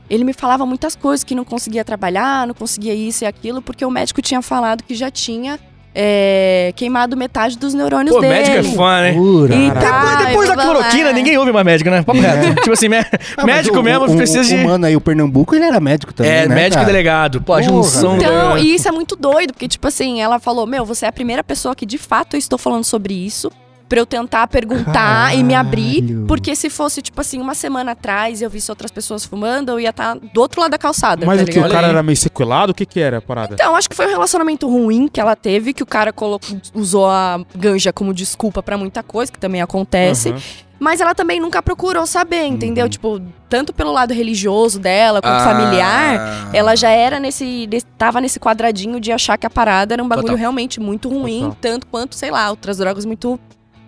ele 0.08 0.24
me 0.24 0.32
falava 0.32 0.64
muitas 0.66 0.94
coisas, 0.94 1.24
que 1.24 1.34
não 1.34 1.44
conseguia 1.44 1.84
trabalhar, 1.84 2.46
não 2.46 2.54
conseguia 2.54 2.94
isso 2.94 3.24
e 3.24 3.26
aquilo, 3.26 3.62
porque 3.62 3.84
o 3.84 3.90
médico 3.90 4.20
tinha 4.20 4.42
falado 4.42 4.84
que 4.84 4.94
já 4.94 5.10
tinha 5.10 5.58
é, 5.94 6.72
queimado 6.76 7.16
metade 7.16 7.58
dos 7.58 7.74
neurônios 7.74 8.14
Pô, 8.14 8.20
dele. 8.20 8.32
médico 8.34 8.56
é 8.56 8.62
fã, 8.62 9.00
né? 9.02 9.12
Pura. 9.12 9.54
E 9.54 9.70
Depois, 9.70 9.84
tá, 9.84 10.24
depois 10.24 10.48
da 10.48 10.56
cloroquina, 10.56 11.12
ninguém 11.12 11.36
ouve 11.38 11.52
mais 11.52 11.64
médico, 11.66 11.90
né? 11.90 12.02
Papo 12.02 12.18
reto. 12.20 12.54
Tipo 12.62 12.72
assim, 12.72 12.88
mé- 12.88 13.04
Ah, 13.36 13.44
médico 13.44 13.78
o- 13.78 13.82
mesmo 13.82 14.06
o, 14.06 14.16
precisa 14.16 14.42
de. 14.44 14.54
O 14.56 14.64
mano 14.64 14.86
aí, 14.86 14.96
o 14.96 15.00
Pernambuco, 15.00 15.54
ele 15.54 15.64
era 15.64 15.80
médico 15.80 16.12
também, 16.14 16.32
é, 16.32 16.48
né, 16.48 16.54
médico 16.54 16.74
e 16.74 16.80
cara? 16.80 16.86
delegado. 16.86 17.42
Pô, 17.42 17.52
a 17.54 17.62
junção. 17.62 18.16
Então, 18.16 18.56
e 18.58 18.74
isso 18.74 18.88
é 18.88 18.92
muito 18.92 19.16
doido, 19.16 19.52
porque, 19.52 19.68
tipo 19.68 19.86
assim, 19.86 20.20
ela 20.20 20.38
falou: 20.38 20.66
Meu, 20.66 20.84
você 20.84 21.04
é 21.04 21.08
a 21.08 21.12
primeira 21.12 21.44
pessoa 21.44 21.74
que 21.74 21.84
de 21.84 21.98
fato 21.98 22.34
eu 22.34 22.38
estou 22.38 22.58
falando 22.58 22.84
sobre 22.84 23.14
isso. 23.14 23.50
Pra 23.92 24.00
eu 24.00 24.06
tentar 24.06 24.46
perguntar 24.46 25.36
e 25.36 25.44
me 25.44 25.54
abrir. 25.54 26.00
Caralho. 26.00 26.24
Porque 26.26 26.56
se 26.56 26.70
fosse, 26.70 27.02
tipo 27.02 27.20
assim, 27.20 27.38
uma 27.38 27.54
semana 27.54 27.92
atrás 27.92 28.40
e 28.40 28.44
eu 28.44 28.48
visse 28.48 28.70
outras 28.72 28.90
pessoas 28.90 29.22
fumando, 29.22 29.68
eu 29.68 29.78
ia 29.78 29.90
estar 29.90 30.16
do 30.18 30.40
outro 30.40 30.62
lado 30.62 30.70
da 30.70 30.78
calçada. 30.78 31.26
Mas 31.26 31.36
tá 31.38 31.44
o 31.44 31.46
que? 31.46 31.58
O 31.58 31.68
cara 31.68 31.88
era 31.88 32.02
meio 32.02 32.16
sequelado? 32.16 32.72
O 32.72 32.74
que 32.74 32.86
que 32.86 32.98
era 32.98 33.18
a 33.18 33.20
parada? 33.20 33.52
Então, 33.52 33.76
acho 33.76 33.90
que 33.90 33.94
foi 33.94 34.06
um 34.06 34.08
relacionamento 34.10 34.66
ruim 34.66 35.08
que 35.08 35.20
ela 35.20 35.36
teve, 35.36 35.74
que 35.74 35.82
o 35.82 35.86
cara 35.86 36.10
colocou, 36.10 36.56
usou 36.72 37.06
a 37.06 37.44
ganja 37.54 37.92
como 37.92 38.14
desculpa 38.14 38.62
pra 38.62 38.78
muita 38.78 39.02
coisa, 39.02 39.30
que 39.30 39.38
também 39.38 39.60
acontece. 39.60 40.30
Aham. 40.30 40.40
Mas 40.80 41.00
ela 41.00 41.14
também 41.14 41.38
nunca 41.38 41.62
procurou 41.62 42.06
saber, 42.06 42.44
entendeu? 42.46 42.84
Uhum. 42.86 42.90
Tipo, 42.90 43.22
tanto 43.48 43.74
pelo 43.74 43.92
lado 43.92 44.14
religioso 44.14 44.80
dela 44.80 45.20
quanto 45.20 45.34
Ah. 45.42 45.44
familiar, 45.44 46.50
ela 46.54 46.74
já 46.74 46.88
era 46.88 47.20
nesse, 47.20 47.68
nesse- 47.70 47.86
tava 47.98 48.20
nesse 48.22 48.40
quadradinho 48.40 48.98
de 48.98 49.12
achar 49.12 49.36
que 49.36 49.46
a 49.46 49.50
parada 49.50 49.94
era 49.94 50.02
um 50.02 50.08
bagulho 50.08 50.28
Total. 50.28 50.38
realmente 50.40 50.80
muito 50.80 51.08
ruim, 51.10 51.40
Total. 51.42 51.56
tanto 51.60 51.86
quanto, 51.86 52.16
sei 52.16 52.30
lá, 52.32 52.48
outras 52.50 52.78
drogas 52.78 53.04
muito 53.04 53.38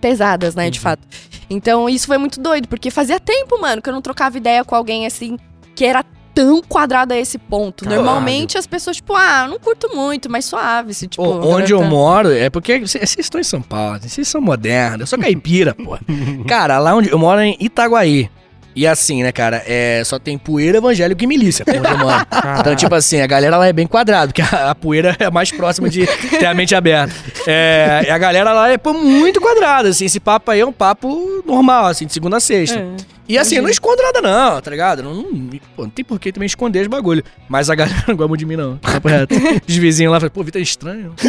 pesadas, 0.09 0.55
né, 0.55 0.69
de 0.69 0.79
Uhum. 0.79 0.83
fato. 0.83 1.03
Então, 1.49 1.89
isso 1.89 2.07
foi 2.07 2.19
muito 2.19 2.39
doido, 2.41 2.69
porque 2.69 2.91
fazia 2.91 3.19
tempo, 3.19 3.59
mano, 3.59 3.81
que 3.81 3.89
eu 3.89 3.95
não 3.95 4.03
trocava 4.03 4.37
ideia 4.37 4.63
com 4.63 4.75
alguém 4.75 5.07
assim 5.07 5.39
que 5.75 5.83
era 5.85 6.05
tão 6.35 6.61
quadrado 6.63 7.15
a 7.15 7.17
esse 7.17 7.39
ponto. 7.39 7.85
Caralho. 7.85 8.03
Normalmente 8.03 8.59
as 8.59 8.67
pessoas, 8.67 8.97
tipo, 8.97 9.15
ah, 9.15 9.45
eu 9.45 9.51
não 9.53 9.59
curto 9.59 9.95
muito, 9.97 10.29
mas 10.31 10.45
suave, 10.45 10.93
se 10.93 11.07
tipo. 11.09 11.23
Ô, 11.23 11.33
a 11.43 11.47
onde 11.47 11.73
eu 11.73 11.79
tá- 11.79 11.87
moro, 11.87 12.31
é 12.31 12.51
porque 12.51 12.81
vocês 12.81 13.09
vocês 13.09 13.25
estão 13.27 13.41
em 13.41 13.45
São 13.45 13.63
Paulo, 13.63 13.99
vocês 14.03 14.27
são 14.29 14.41
modernos, 14.41 15.01
eu 15.01 15.07
sou 15.07 15.19
caipira, 15.19 15.75
pô. 15.75 15.97
Cara, 16.47 16.79
lá 16.79 16.95
onde 16.95 17.09
eu 17.11 17.19
moro 17.19 17.41
é 17.41 17.47
em 17.47 17.57
Itaguaí. 17.61 18.29
E 18.75 18.87
assim, 18.87 19.23
né, 19.23 19.31
cara, 19.31 19.63
é, 19.67 20.03
só 20.05 20.19
tem 20.19 20.37
poeira, 20.37 20.79
evangélico 20.79 21.23
e 21.23 21.27
milícia, 21.27 21.65
eu 21.67 21.83
moro. 21.99 22.27
Então, 22.61 22.75
tipo 22.75 22.95
assim, 22.95 23.21
a 23.21 23.27
galera 23.27 23.57
lá 23.57 23.67
é 23.67 23.73
bem 23.73 23.87
quadrada, 23.87 24.33
porque 24.33 24.43
a, 24.43 24.71
a 24.71 24.75
poeira 24.75 25.17
é 25.19 25.31
mais 25.31 25.53
próxima 25.53 25.89
de 25.89 26.07
ter 26.07 26.47
a 26.47 26.55
mente 26.55 26.75
aberta. 26.75 27.15
É, 27.47 28.05
e 28.07 28.11
a 28.11 28.19
galera 28.19 28.53
lá 28.53 28.71
é 28.71 28.77
pô, 28.77 28.93
muito 28.93 29.41
quadrada, 29.41 29.89
assim, 29.89 30.07
esse 30.07 30.19
papo 30.19 30.51
aí 30.51 30.61
é 30.61 30.67
um 30.67 30.73
papo 30.73 31.43
normal, 31.47 31.87
assim, 31.87 32.07
de 32.07 32.13
segunda 32.13 32.39
a 32.39 32.41
sexta. 32.41 32.79
É. 32.79 33.15
E 33.27 33.39
assim, 33.39 33.57
eu 33.57 33.63
não 33.63 33.71
escondo 33.71 34.03
nada 34.03 34.21
não, 34.21 34.61
tá 34.61 34.71
ligado? 34.71 35.03
Não, 35.03 35.15
não, 35.15 35.51
pô, 35.75 35.83
não 35.85 35.91
tem 35.91 36.05
por 36.05 36.21
que 36.21 36.31
também 36.31 36.47
esconder 36.47 36.83
os 36.83 36.89
bagulho. 36.89 37.25
Mas 37.49 37.71
a 37.71 37.75
galera 37.75 38.05
não 38.09 38.17
gosta 38.17 38.29
muito 38.29 38.41
de 38.41 38.47
mim 38.47 38.57
não, 38.57 38.77
papo 38.77 39.09
reto. 39.09 39.35
Os 39.67 39.77
vizinhos 39.77 40.13
lá 40.13 40.21
falam, 40.21 40.31
pô, 40.31 40.43
Vitor 40.43 40.61
é 40.61 40.63
estranho. 40.63 41.15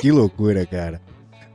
Que 0.00 0.10
loucura, 0.10 0.66
cara. 0.66 1.00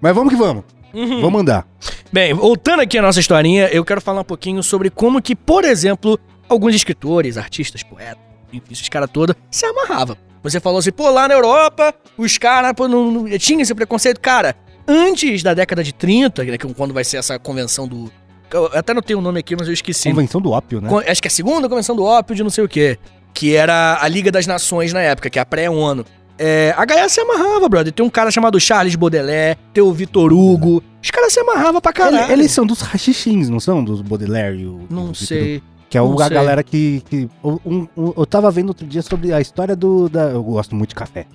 Mas 0.02 0.16
vamos 0.16 0.34
que 0.34 0.40
vamos. 0.40 0.64
Uhum. 0.94 1.22
Vamos 1.22 1.42
andar. 1.42 1.68
Bem, 2.12 2.34
voltando 2.34 2.82
aqui 2.82 2.98
à 2.98 3.02
nossa 3.02 3.20
historinha, 3.20 3.68
eu 3.68 3.84
quero 3.84 4.00
falar 4.00 4.22
um 4.22 4.26
pouquinho 4.26 4.62
sobre 4.62 4.90
como 4.90 5.22
que, 5.22 5.36
por 5.36 5.64
exemplo, 5.64 6.20
alguns 6.48 6.76
escritores, 6.76 7.38
artistas, 7.38 7.82
poetas, 7.82 8.22
enfim, 8.52 8.62
esses 8.72 8.88
caras 8.88 9.10
todos, 9.12 9.36
se 9.50 9.66
amarravam. 9.66 10.16
Você 10.44 10.60
falou 10.60 10.80
assim, 10.80 10.92
pô, 10.92 11.10
lá 11.10 11.28
na 11.28 11.34
Europa, 11.34 11.94
os 12.18 12.38
caras, 12.38 12.74
não, 12.90 13.10
não 13.10 13.38
tinha 13.38 13.62
esse 13.62 13.74
preconceito. 13.74 14.20
Cara, 14.20 14.56
antes 14.88 15.42
da 15.42 15.54
década 15.54 15.84
de 15.84 15.94
30, 15.94 16.44
né, 16.44 16.54
é 16.54 16.58
quando 16.58 16.94
vai 16.94 17.04
ser 17.04 17.18
essa 17.18 17.40
convenção 17.40 17.88
do... 17.88 18.12
Eu 18.52 18.70
até 18.74 18.94
não 18.94 19.02
tenho 19.02 19.18
o 19.18 19.22
nome 19.22 19.40
aqui, 19.40 19.56
mas 19.56 19.68
eu 19.68 19.74
esqueci. 19.74 20.10
Convenção 20.10 20.40
do 20.40 20.52
ópio, 20.52 20.80
né? 20.80 20.90
Acho 21.08 21.22
que 21.22 21.28
é 21.28 21.30
a 21.30 21.32
segunda 21.32 21.68
convenção 21.68 21.96
do 21.96 22.04
ópio 22.04 22.36
de 22.36 22.44
não 22.44 22.52
sei 22.52 22.64
o 22.64 22.68
quê. 22.68 23.00
Que 23.34 23.56
era 23.56 23.98
a 24.00 24.08
Liga 24.08 24.32
das 24.32 24.46
Nações 24.46 24.94
na 24.94 25.02
época, 25.02 25.28
que 25.28 25.40
é 25.40 25.42
a 25.42 25.46
pré-ONU. 25.46 26.06
É, 26.38 26.74
a 26.78 26.84
galera 26.86 27.08
se 27.10 27.20
amarrava, 27.22 27.70
brother. 27.70 27.94
Tem 27.94 28.06
um 28.06 28.10
cara 28.10 28.32
chamado 28.32 28.60
Charles 28.60 28.96
Baudelaire, 28.96 29.58
tem 29.74 29.84
o 29.84 29.94
Vitor 29.94 30.34
Hugo. 30.34 30.84
Os 31.02 31.12
caras 31.12 31.32
se 31.34 31.40
amarravam 31.40 31.80
pra 31.80 31.94
caralho. 31.94 32.24
Ele- 32.26 32.34
Eles 32.44 32.52
são 32.52 32.66
dos 32.66 32.82
rachichins, 32.82 33.50
não 33.50 33.60
são? 33.60 33.84
Dos 33.84 34.02
Baudelaire 34.02 34.58
e 34.62 34.66
o... 34.66 34.88
Não 34.90 35.14
sei. 35.14 35.62
Que 35.90 35.98
é 35.98 36.02
Não 36.02 36.20
a 36.20 36.26
sei. 36.26 36.34
galera 36.34 36.64
que. 36.64 37.04
que 37.08 37.30
um- 37.44 37.88
um- 37.96 38.14
eu 38.18 38.26
tava 38.26 38.50
vendo 38.50 38.70
outro 38.70 38.86
dia 38.88 39.04
sobre 39.04 39.32
a 39.32 39.40
história 39.40 39.76
do. 39.76 40.10
Da, 40.10 40.24
eu 40.32 40.42
gosto 40.42 40.76
muito 40.76 40.90
de 40.90 40.96
café. 40.96 41.28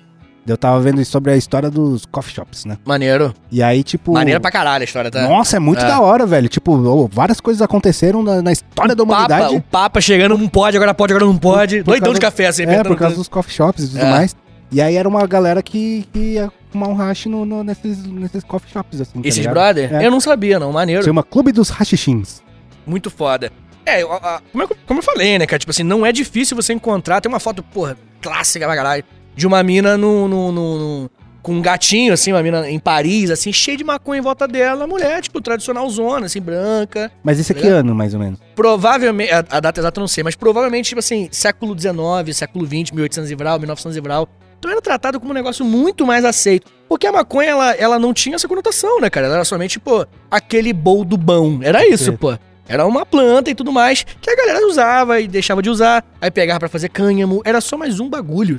Eu 0.45 0.57
tava 0.57 0.81
vendo 0.81 1.03
sobre 1.05 1.31
a 1.31 1.37
história 1.37 1.69
dos 1.69 2.05
coffee 2.05 2.33
shops, 2.33 2.65
né? 2.65 2.77
Maneiro. 2.83 3.33
E 3.49 3.63
aí, 3.63 3.83
tipo. 3.83 4.11
Maneiro 4.13 4.41
pra 4.41 4.51
caralho 4.51 4.81
a 4.81 4.83
história, 4.83 5.09
tá? 5.09 5.21
Nossa, 5.29 5.55
é 5.55 5.59
muito 5.59 5.81
É. 5.81 5.87
da 5.87 6.01
hora, 6.01 6.25
velho. 6.25 6.49
Tipo, 6.49 7.07
várias 7.09 7.39
coisas 7.39 7.61
aconteceram 7.61 8.21
na, 8.21 8.41
na 8.41 8.51
história 8.51 8.93
da 8.95 9.03
o 9.03 9.07
Papa, 9.07 9.25
humanidade. 9.33 9.55
o 9.55 9.61
Papa 9.61 10.01
chegando, 10.01 10.37
não 10.37 10.49
pode, 10.49 10.75
agora 10.75 10.93
pode, 10.93 11.13
agora 11.13 11.25
não 11.25 11.37
pode. 11.37 11.77
Por- 11.77 11.83
por 11.85 11.91
Doidão 11.91 12.13
de 12.13 12.19
café, 12.19 12.47
assim, 12.47 12.63
é, 12.63 12.83
por 12.83 12.97
causa 12.97 13.15
dos 13.15 13.29
coffee 13.29 13.53
shops 13.53 13.85
e 13.85 13.87
tudo 13.91 14.01
É. 14.05 14.09
mais. 14.09 14.35
E 14.71 14.81
aí 14.81 14.95
era 14.95 15.07
uma 15.07 15.25
galera 15.25 15.63
que, 15.63 16.07
que 16.13 16.19
ia 16.33 16.51
fumar 16.71 16.89
um 16.89 16.93
hash 16.93 17.25
no, 17.25 17.43
no- 17.45 17.63
nesses, 17.63 18.05
nesses 18.05 18.43
coffee 18.43 18.71
shops, 18.71 19.01
assim. 19.01 19.21
tá 19.21 19.27
Esses 19.27 19.39
ligado? 19.39 19.53
brother? 19.55 19.93
É. 19.95 20.05
Eu 20.05 20.11
não 20.11 20.19
sabia, 20.19 20.59
não. 20.59 20.71
Maneiro. 20.71 21.03
Chama 21.03 21.23
Clube 21.23 21.51
dos 21.51 21.69
Rachichins. 21.69 22.41
Muito 22.85 23.09
foda. 23.09 23.51
É, 23.85 24.01
a- 24.03 24.05
a- 24.05 24.41
como, 24.51 24.63
eu, 24.63 24.69
como 24.85 24.99
eu 24.99 25.03
falei, 25.03 25.39
né, 25.39 25.47
cara? 25.47 25.57
Tipo 25.59 25.71
assim, 25.71 25.81
não 25.83 26.05
é 26.05 26.11
difícil 26.11 26.55
você 26.55 26.71
encontrar. 26.73 27.19
Tem 27.21 27.29
uma 27.31 27.39
foto, 27.39 27.63
porra, 27.63 27.97
clássica 28.21 28.65
pra 28.67 28.75
caralho, 28.75 29.03
de 29.35 29.47
uma 29.47 29.63
mina 29.63 29.97
no, 29.97 30.27
no- 30.27 30.51
no- 30.51 31.11
com 31.41 31.53
um 31.53 31.61
gatinho, 31.61 32.13
assim, 32.13 32.31
uma 32.31 32.43
mina 32.43 32.69
em 32.69 32.77
Paris, 32.77 33.31
assim, 33.31 33.51
cheia 33.51 33.75
de 33.77 33.83
maconha 33.83 34.19
em 34.19 34.21
volta 34.21 34.47
dela. 34.47 34.85
Mulher, 34.85 35.21
tipo, 35.21 35.41
tradicional 35.41 35.89
zona, 35.89 36.27
assim, 36.27 36.41
branca. 36.41 37.11
Mas 37.23 37.39
esse 37.39 37.51
aqui 37.53 37.65
É. 37.65 37.71
ano, 37.71 37.95
mais 37.95 38.13
ou 38.13 38.19
menos. 38.19 38.37
Provavelmente, 38.53 39.31
a, 39.33 39.39
a 39.49 39.59
data 39.59 39.79
exata 39.79 39.99
eu 39.99 40.01
não 40.01 40.07
sei, 40.07 40.23
mas 40.23 40.35
provavelmente, 40.35 40.89
tipo 40.89 40.99
assim, 40.99 41.27
século 41.31 41.75
XIX, 41.79 42.35
século 42.35 42.65
XX, 42.67 42.91
1800 42.91 43.31
e 43.31 43.35
vral, 43.35 43.57
1900 43.57 43.97
e 43.97 44.01
vral. 44.01 44.29
Então 44.59 44.69
era 44.71 44.81
tratado 44.81 45.19
como 45.19 45.31
um 45.31 45.33
negócio 45.33 45.63
muito 45.65 46.05
mais 46.05 46.23
aceito. 46.25 46.69
Porque 46.87 47.07
a 47.07 47.11
maconha, 47.11 47.49
ela, 47.49 47.71
ela 47.75 47.99
não 47.99 48.13
tinha 48.13 48.35
essa 48.35 48.47
conotação, 48.47 48.99
né, 48.99 49.09
cara? 49.09 49.27
Ela 49.27 49.35
era 49.35 49.45
somente, 49.45 49.79
pô, 49.79 50.05
aquele 50.29 50.73
boldo 50.73 51.15
bom. 51.17 51.59
Era 51.63 51.87
isso, 51.87 52.13
pô. 52.13 52.37
Era 52.67 52.85
uma 52.85 53.05
planta 53.05 53.49
e 53.49 53.55
tudo 53.55 53.71
mais 53.71 54.05
que 54.21 54.29
a 54.29 54.35
galera 54.35 54.67
usava 54.67 55.19
e 55.19 55.27
deixava 55.27 55.61
de 55.61 55.69
usar. 55.69 56.05
Aí 56.21 56.29
pegava 56.29 56.59
pra 56.59 56.69
fazer 56.69 56.89
cânhamo. 56.89 57.41
Era 57.43 57.61
só 57.61 57.77
mais 57.77 57.99
um 57.99 58.09
bagulho. 58.09 58.57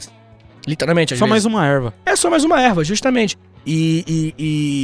Literalmente, 0.66 1.14
às 1.14 1.18
Só 1.18 1.26
vezes. 1.26 1.30
mais 1.30 1.44
uma 1.46 1.66
erva. 1.66 1.94
É 2.04 2.16
só 2.16 2.28
mais 2.30 2.44
uma 2.44 2.60
erva, 2.60 2.82
justamente. 2.84 3.38
E, 3.66 4.04
e, 4.06 4.34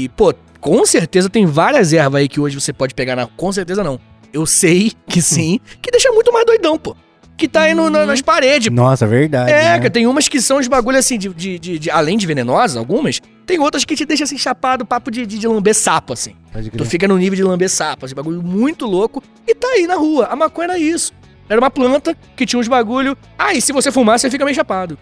e, 0.04 0.08
pô, 0.10 0.32
com 0.60 0.84
certeza 0.86 1.28
tem 1.28 1.44
várias 1.46 1.92
ervas 1.92 2.20
aí 2.20 2.28
que 2.28 2.40
hoje 2.40 2.58
você 2.60 2.72
pode 2.72 2.94
pegar 2.94 3.16
na. 3.16 3.26
Com 3.26 3.52
certeza 3.52 3.82
não. 3.82 3.98
Eu 4.32 4.46
sei 4.46 4.92
que 5.06 5.22
sim, 5.22 5.60
que 5.80 5.90
deixa 5.90 6.10
muito 6.12 6.32
mais 6.32 6.44
doidão, 6.46 6.78
pô. 6.78 6.96
Que 7.36 7.46
tá 7.46 7.62
aí 7.62 7.74
no- 7.74 7.90
na- 7.90 8.06
nas 8.06 8.22
paredes. 8.22 8.72
Nossa, 8.72 9.06
verdade. 9.06 9.50
É, 9.50 9.62
né? 9.72 9.78
cara, 9.78 9.90
tem 9.90 10.06
umas 10.06 10.26
que 10.26 10.40
são 10.40 10.58
os 10.58 10.66
bagulho 10.68 10.96
assim, 10.98 11.18
de, 11.18 11.28
de, 11.34 11.58
de- 11.58 11.78
de- 11.78 11.90
além 11.90 12.16
de 12.16 12.26
venenosas, 12.26 12.76
algumas, 12.76 13.20
tem 13.44 13.58
outras 13.58 13.84
que 13.84 13.94
te 13.94 14.06
deixam 14.06 14.24
assim, 14.24 14.38
chapado, 14.38 14.86
papo 14.86 15.10
de, 15.10 15.26
de, 15.26 15.38
de 15.38 15.46
lamber 15.46 15.74
sapo, 15.74 16.14
assim. 16.14 16.34
Pode 16.52 16.70
Tu 16.70 16.84
fica 16.86 17.06
no 17.06 17.18
nível 17.18 17.36
de 17.36 17.42
lamber 17.42 17.68
sapo, 17.68 18.06
esse 18.06 18.14
bagulho 18.14 18.42
muito 18.42 18.86
louco, 18.86 19.22
e 19.46 19.54
tá 19.54 19.68
aí 19.68 19.86
na 19.86 19.96
rua. 19.96 20.26
A 20.30 20.34
maconha 20.36 20.68
era 20.68 20.78
isso. 20.78 21.12
Era 21.48 21.60
uma 21.60 21.70
planta 21.70 22.16
que 22.34 22.46
tinha 22.46 22.58
uns 22.58 22.66
bagulho. 22.68 23.16
Ah, 23.38 23.52
e 23.52 23.60
se 23.60 23.72
você 23.72 23.92
fumar, 23.92 24.18
você 24.18 24.30
fica 24.30 24.44
meio 24.44 24.54
chapado. 24.54 24.98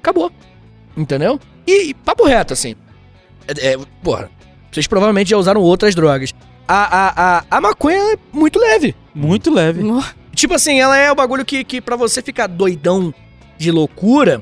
Acabou. 0.00 0.30
Entendeu? 0.96 1.40
E, 1.66 1.90
e 1.90 1.94
papo 1.94 2.24
reto, 2.26 2.52
assim. 2.52 2.74
É, 3.48 3.72
é, 3.74 3.78
porra, 4.02 4.28
vocês 4.70 4.86
provavelmente 4.86 5.30
já 5.30 5.36
usaram 5.36 5.60
outras 5.60 5.94
drogas. 5.94 6.34
A, 6.66 6.74
a, 6.74 7.38
a, 7.38 7.44
a 7.50 7.60
maconha 7.60 8.14
é 8.14 8.18
muito 8.32 8.58
leve. 8.58 8.94
Muito 9.14 9.52
leve. 9.52 9.82
Tipo 10.34 10.54
assim, 10.54 10.80
ela 10.80 10.96
é 10.96 11.10
o 11.10 11.14
bagulho 11.14 11.44
que, 11.44 11.64
que 11.64 11.80
pra 11.80 11.96
você 11.96 12.22
ficar 12.22 12.46
doidão 12.46 13.12
de 13.56 13.70
loucura. 13.70 14.40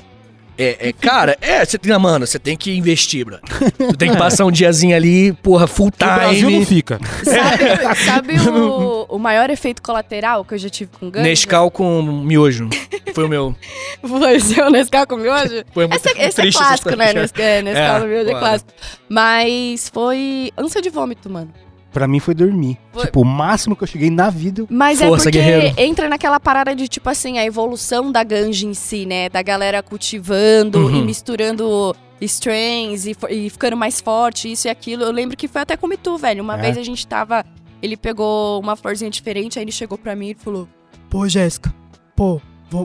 É, 0.58 0.88
é 0.88 0.92
cara, 1.00 1.36
é, 1.40 1.64
você 1.64 1.78
tem, 1.78 1.96
mano, 1.98 2.26
você 2.26 2.38
tem 2.38 2.56
que 2.56 2.76
investir, 2.76 3.24
bro. 3.24 3.38
Tu 3.76 3.96
tem 3.96 4.10
que 4.10 4.16
passar 4.18 4.44
um 4.44 4.50
diazinho 4.50 4.94
ali, 4.94 5.32
porra, 5.32 5.66
full 5.66 5.86
No 5.86 5.92
Brasil 6.06 6.50
não 6.50 6.50
time. 6.50 6.66
fica. 6.66 7.00
Sabe, 7.24 8.34
sabe 8.36 8.50
o, 8.50 9.06
o 9.08 9.18
maior 9.18 9.48
efeito 9.50 9.82
colateral 9.82 10.44
que 10.44 10.54
eu 10.54 10.58
já 10.58 10.68
tive 10.68 10.90
com 10.98 11.10
ganja? 11.10 11.26
Nescau 11.26 11.70
com 11.70 12.02
miojo. 12.02 12.68
Foi 13.14 13.24
o 13.24 13.28
meu. 13.28 13.56
Foi 14.02 14.36
o 14.36 14.40
seu 14.40 14.70
Nescau 14.70 15.06
com 15.06 15.16
miojo? 15.16 15.64
Foi 15.72 15.86
muito 15.86 16.06
Esse, 16.06 16.18
é- 16.18 16.28
esse 16.28 16.40
é 16.40 16.42
triste 16.42 16.58
clássico, 16.58 16.96
né? 16.96 17.12
Nescau, 17.12 17.44
é, 17.44 17.62
Nescau 17.62 17.96
É, 17.96 18.00
no 18.00 18.06
miojo 18.06 18.28
é 18.30 18.38
clássico. 18.38 18.72
Mas 19.08 19.88
foi 19.92 20.50
ânsia 20.56 20.80
de 20.82 20.90
vômito, 20.90 21.28
mano. 21.30 21.52
Pra 21.92 22.08
mim 22.08 22.18
foi 22.20 22.34
dormir. 22.34 22.78
Foi- 22.92 23.04
Tipo, 23.06 23.20
o 23.20 23.24
máximo 23.24 23.76
que 23.76 23.82
eu 23.82 23.86
cheguei 23.86 24.08
na 24.10 24.30
vida. 24.30 24.64
Mas 24.70 24.98
Força, 24.98 25.28
é 25.28 25.32
porque 25.32 25.38
guerreiro. 25.38 25.74
entra 25.78 26.08
naquela 26.08 26.40
parada 26.40 26.74
de, 26.74 26.88
tipo 26.88 27.08
assim, 27.10 27.38
a 27.38 27.44
evolução 27.44 28.10
da 28.10 28.24
ganja 28.24 28.66
em 28.66 28.72
si, 28.74 29.04
né? 29.04 29.28
Da 29.28 29.42
galera 29.42 29.82
cultivando 29.82 30.78
Uhum. 30.86 30.96
e 30.96 31.02
misturando 31.02 31.94
strains 32.20 33.04
e, 33.06 33.14
e 33.30 33.50
ficando 33.50 33.76
mais 33.76 34.00
forte, 34.00 34.50
isso 34.50 34.68
e 34.68 34.70
aquilo. 34.70 35.02
Eu 35.02 35.12
lembro 35.12 35.36
que 35.36 35.46
foi 35.48 35.60
até 35.60 35.76
com 35.76 35.86
o 35.86 35.88
Mitu, 35.90 36.16
velho. 36.16 36.42
Uma 36.42 36.56
É? 36.56 36.62
vez 36.62 36.78
a 36.78 36.82
gente 36.82 37.06
tava. 37.06 37.44
Ele 37.82 37.96
pegou 37.96 38.60
uma 38.60 38.76
florzinha 38.76 39.10
diferente, 39.10 39.58
aí 39.58 39.64
ele 39.64 39.72
chegou 39.72 39.98
pra 39.98 40.14
mim 40.16 40.30
e 40.30 40.34
falou: 40.34 40.68
Pô, 41.10 41.28
Jéssica, 41.28 41.74
pô. 42.16 42.40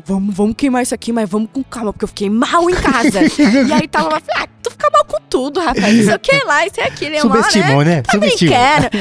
Vamos, 0.05 0.35
vamos 0.35 0.53
queimar 0.57 0.83
isso 0.83 0.93
aqui, 0.93 1.13
mas 1.13 1.29
vamos 1.29 1.49
com 1.53 1.63
calma, 1.63 1.93
porque 1.93 2.03
eu 2.03 2.09
fiquei 2.09 2.29
mal 2.29 2.69
em 2.69 2.73
casa. 2.75 3.19
e 3.69 3.71
aí 3.71 3.87
tava 3.87 4.09
lá, 4.09 4.21
ah, 4.35 4.45
tu 4.67 4.71
fica 4.71 4.89
mal 4.91 5.05
com 5.05 5.17
tudo, 5.29 5.59
rapaz. 5.59 5.93
Isso 5.93 6.13
aqui 6.13 6.35
é 6.35 6.43
lá, 6.43 6.65
isso 6.65 6.79
é 6.79 6.83
aquilo, 6.83 7.15
é 7.15 7.23
mal, 7.23 7.29
né? 7.29 7.43
Subestimou, 7.43 7.83
né? 7.83 8.01
Tá 8.01 8.11
Subestimou. 8.13 8.55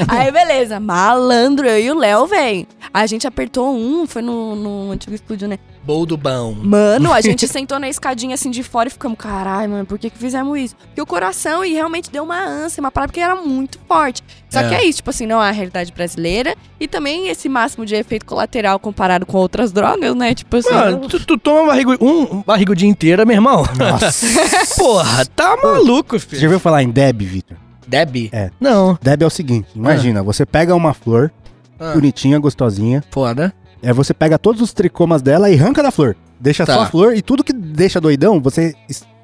Aí, 0.09 0.31
beleza. 0.31 0.81
Malandro, 0.81 1.67
eu 1.67 1.79
e 1.79 1.91
o 1.91 1.99
Léo, 1.99 2.27
velho. 2.27 2.67
A 2.93 3.07
gente 3.07 3.27
apertou 3.27 3.75
um, 3.75 4.07
foi 4.07 4.23
no, 4.23 4.55
no 4.57 4.91
antigo 4.93 5.15
estúdio, 5.15 5.49
né? 5.49 5.59
Boldo 5.85 6.17
bom. 6.17 6.53
Mano, 6.53 7.13
a 7.13 7.21
gente 7.21 7.47
sentou 7.49 7.79
na 7.79 7.89
escadinha 7.89 8.35
assim 8.35 8.51
de 8.51 8.63
fora 8.65 8.89
e 8.89 8.93
ficamos, 8.93 9.17
caralho, 9.19 9.71
mano, 9.71 9.87
por 9.87 9.99
que 9.99 10.11
que 10.11 10.19
fizemos 10.19 10.59
isso? 10.59 10.75
Porque 10.77 11.01
o 11.01 11.07
coração 11.07 11.65
e 11.65 11.75
realmente 11.75 12.11
deu 12.11 12.25
uma 12.25 12.43
ânsia, 12.43 12.81
uma 12.81 12.91
parada, 12.91 13.09
porque 13.13 13.21
era 13.21 13.37
muito 13.37 13.79
forte. 13.87 14.23
Só 14.51 14.61
É. 14.61 14.69
que 14.69 14.75
é 14.75 14.85
isso, 14.85 14.97
tipo 14.99 15.11
assim, 15.11 15.27
não 15.27 15.41
é 15.43 15.49
a 15.49 15.53
realidade 15.53 15.93
brasileira. 15.93 16.57
E 16.81 16.89
também 16.89 17.29
esse 17.29 17.49
máximo 17.49 17.87
de 17.87 17.95
efeito 17.95 18.27
colateral 18.27 18.79
comparado 18.81 19.25
com 19.27 19.39
outras 19.39 19.71
drogas, 19.73 20.15
né? 20.15 20.35
Tipo 20.35 20.57
assim. 20.57 20.73
Mano, 20.75 21.09
tu, 21.09 21.25
tu 21.25 21.39
toma 21.39 21.63
um 21.63 21.67
barrigo, 21.69 21.97
um 22.01 22.43
barrigo 22.43 22.75
dia 22.75 22.89
inteira, 22.89 23.25
meu 23.25 23.35
irmão. 23.37 23.65
Nossa. 23.79 24.27
Porra, 24.77 25.25
tá 25.27 25.56
maluco, 25.63 26.19
Você 26.19 26.27
filho. 26.27 26.41
já 26.43 26.47
ouviu 26.47 26.61
falar 26.61 26.83
em 26.83 26.91
Deb, 26.91 27.23
Victor? 27.23 27.57
Deb? 27.87 28.29
É. 28.33 28.51
Não. 28.61 28.99
Deb 29.01 29.23
é 29.23 29.27
o 29.27 29.31
seguinte, 29.31 29.69
imagina, 29.75 30.23
você 30.23 30.45
pega 30.45 30.75
uma 30.75 30.93
flor, 30.95 31.31
Ah, 31.79 31.93
bonitinha, 31.93 32.39
gostosinha, 32.39 33.03
foda. 33.11 33.53
aí 33.83 33.93
você 33.93 34.13
pega 34.15 34.39
todos 34.39 34.61
os 34.61 34.73
tricomas 34.73 35.23
dela 35.23 35.51
e 35.51 35.55
arranca 35.59 35.83
da 35.83 35.91
flor. 35.91 36.17
Deixa 36.41 36.67
Tá. 36.67 36.75
só 36.75 36.81
a 36.83 36.87
flor 36.87 37.15
e 37.15 37.23
tudo 37.23 37.45
que 37.45 37.53
deixa 37.53 38.01
doidão, 38.01 38.41
você 38.41 38.75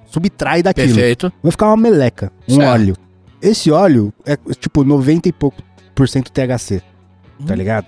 subtrai 0.06 0.62
daquilo. 0.62 0.94
Perfeito. 0.94 1.32
Vai 1.42 1.50
ficar 1.50 1.66
uma 1.66 1.76
meleca, 1.76 2.32
um 2.48 2.56
Certo. 2.56 2.68
óleo. 2.70 2.96
Esse 3.40 3.70
óleo 3.70 4.12
é 4.24 4.36
tipo 4.58 4.84
90 4.84 5.28
e 5.28 5.32
pouco 5.32 5.60
por 5.94 6.08
cento 6.08 6.30
THC, 6.30 6.80
tá 7.46 7.52
Hum. 7.52 7.56
ligado? 7.56 7.86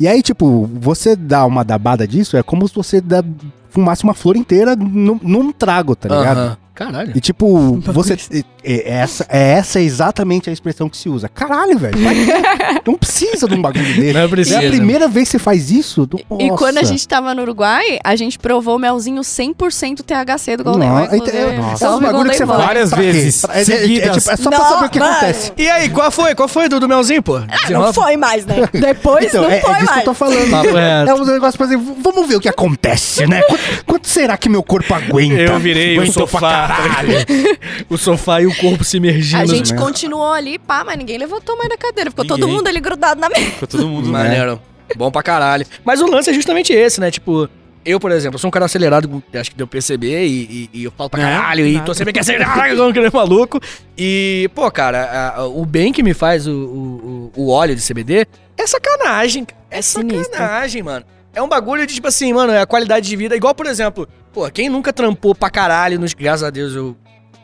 E 0.00 0.08
aí, 0.08 0.22
tipo, 0.22 0.68
você 0.80 1.14
dá 1.14 1.44
uma 1.46 1.62
dabada 1.64 2.06
disso, 2.08 2.36
é 2.36 2.42
como 2.42 2.66
se 2.66 2.74
você 2.74 3.00
dá, 3.00 3.22
fumasse 3.70 4.02
uma 4.02 4.14
flor 4.14 4.36
inteira 4.36 4.74
num, 4.74 5.20
num 5.22 5.52
trago, 5.52 5.94
tá 5.94 6.08
ligado? 6.08 6.38
Aham. 6.38 6.56
Caralho. 6.74 7.12
E 7.14 7.20
tipo, 7.20 7.78
você. 7.92 8.14
é- 8.14 8.54
é 8.66 8.90
essa, 8.94 9.26
é 9.28 9.50
essa 9.52 9.78
exatamente 9.78 10.48
a 10.48 10.52
expressão 10.52 10.88
que 10.88 10.96
se 10.96 11.06
usa. 11.08 11.28
Caralho, 11.28 11.78
velho. 11.78 11.94
Não 12.86 12.94
precisa 12.96 13.46
de 13.46 13.54
um 13.54 13.60
bagulho 13.60 13.84
desse. 13.84 14.12
Não 14.14 14.28
precisa. 14.28 14.62
É 14.62 14.66
a 14.66 14.70
primeira 14.70 15.06
vez 15.06 15.28
que 15.28 15.32
você 15.32 15.38
faz 15.38 15.70
isso? 15.70 16.08
E 16.38 16.48
Nossa. 16.48 16.56
quando 16.58 16.78
a 16.78 16.82
gente 16.82 17.06
tava 17.06 17.34
no 17.34 17.42
Uruguai, 17.42 17.98
a 18.02 18.16
gente 18.16 18.38
provou 18.38 18.76
o 18.76 18.78
melzinho 18.78 19.20
100% 19.20 20.00
THC 20.02 20.56
do 20.56 20.64
Golden 20.64 20.88
Não, 20.88 21.04
inclusive. 21.04 21.52
nossa, 21.58 21.76
Salve, 21.76 22.06
os 22.06 22.12
bagulho 22.12 22.30
que 22.30 22.36
você 22.38 22.46
fala 22.46 22.64
Várias 22.66 22.88
pra 22.90 22.98
quê? 23.02 23.12
vezes, 23.12 23.40
Pra- 23.42 23.54
é, 23.54 23.58
é- 23.58 23.62
é, 23.62 24.08
tipo, 24.10 24.30
é 24.30 24.36
só 24.36 24.48
pra 24.50 24.58
Não, 24.58 24.68
saber 24.70 24.86
o 24.86 24.90
que 24.90 24.98
mano. 24.98 25.12
acontece. 25.12 25.52
E 25.58 25.68
aí, 25.68 25.90
qual 25.90 26.10
foi? 26.10 26.34
Qual 26.34 26.48
foi 26.48 26.68
do, 26.68 26.80
do 26.80 26.88
melzinho, 26.88 27.22
pô? 27.22 27.36
Ah, 27.36 27.70
não 27.70 27.92
foi 27.92 28.16
mais, 28.16 28.46
né? 28.46 28.56
Depois 28.72 29.26
Então, 29.26 29.42
não 29.42 29.50
é, 29.50 29.58
é 29.58 29.60
foi 29.60 29.72
disso 29.74 29.84
que 29.84 29.90
mais. 29.90 29.98
eu 29.98 30.04
tô 30.06 30.14
falando. 30.14 30.50
Reto. 30.62 30.76
É 31.10 31.14
um 31.14 31.24
negócio 31.26 31.58
pra 31.58 31.66
dizer, 31.66 31.78
vamos 32.02 32.26
ver 32.26 32.36
o 32.36 32.40
que 32.40 32.48
acontece, 32.48 33.26
né? 33.26 33.42
Quanto, 33.42 33.84
quanto 33.84 34.08
será 34.08 34.38
que 34.38 34.48
meu 34.48 34.62
corpo 34.62 34.92
aguenta? 34.94 35.34
Eu 35.42 35.58
virei 35.58 35.96
pra 35.96 36.06
sofá. 36.06 36.63
Caralho. 36.68 37.10
o 37.88 37.96
sofá 37.98 38.40
e 38.42 38.46
o 38.46 38.54
corpo 38.56 38.84
se 38.84 38.96
imergindo. 38.96 39.40
A 39.42 39.46
gente 39.46 39.72
né? 39.72 39.78
continuou 39.78 40.32
ali, 40.32 40.58
pá, 40.58 40.84
mas 40.84 40.96
ninguém 40.98 41.18
levantou 41.18 41.56
mais 41.56 41.68
da 41.68 41.76
cadeira. 41.76 42.10
Ficou 42.10 42.24
todo 42.24 42.40
Ninguém. 42.40 42.56
mundo 42.56 42.68
ali 42.68 42.80
grudado 42.80 43.20
na 43.20 43.28
mesa. 43.28 43.40
Ficou 43.50 43.68
todo 43.68 43.88
mundo. 43.88 44.08
Maneiro. 44.08 44.60
Bom 44.96 45.10
pra 45.10 45.22
caralho. 45.22 45.66
Mas 45.84 46.00
o 46.00 46.06
lance 46.06 46.30
é 46.30 46.34
justamente 46.34 46.72
esse, 46.72 47.00
né? 47.00 47.10
Tipo, 47.10 47.48
eu, 47.84 47.98
por 47.98 48.10
exemplo, 48.12 48.38
sou 48.38 48.48
um 48.48 48.50
cara 48.50 48.64
acelerado, 48.66 49.22
acho 49.34 49.50
que 49.50 49.56
deu 49.56 49.66
pra 49.66 49.72
perceber, 49.72 50.24
e, 50.26 50.68
e- 50.72 50.80
e 50.80 50.84
eu 50.84 50.92
falo 50.96 51.10
pra 51.10 51.20
É, 51.20 51.24
caralho, 51.38 51.66
e 51.66 51.72
nada. 51.74 51.84
tô 51.86 51.94
sempre 51.94 52.12
que 52.12 52.20
igual 52.72 52.88
um 52.88 52.92
grande 52.92 53.14
maluco. 53.14 53.60
E, 53.96 54.48
pô, 54.54 54.70
cara, 54.70 55.02
a- 55.04 55.40
a- 55.40 55.46
o 55.46 55.64
bem 55.66 55.92
que 55.92 56.02
me 56.02 56.14
faz 56.14 56.46
o, 56.46 56.52
o, 56.52 57.32
o- 57.36 57.48
óleo 57.50 57.74
de 57.74 57.82
CBD 57.82 58.26
é 58.56 58.66
sacanagem. 58.66 59.44
cara. 59.44 59.58
É, 59.70 59.82
sinistro. 59.82 60.32
sacanagem, 60.32 60.82
mano. 60.82 61.04
É 61.34 61.42
um 61.42 61.48
bagulho 61.48 61.86
de, 61.86 61.94
tipo 61.94 62.06
assim, 62.06 62.32
mano, 62.32 62.52
é 62.52 62.60
a 62.60 62.66
qualidade 62.66 63.08
de 63.08 63.16
vida. 63.16 63.34
Igual, 63.34 63.54
por 63.54 63.66
exemplo, 63.66 64.08
pô, 64.32 64.48
quem 64.50 64.68
nunca 64.68 64.92
trampou 64.92 65.34
pra 65.34 65.50
caralho, 65.50 65.98
nos, 65.98 66.14
graças 66.14 66.44
a 66.44 66.50
Deus 66.50 66.74
eu 66.74 66.96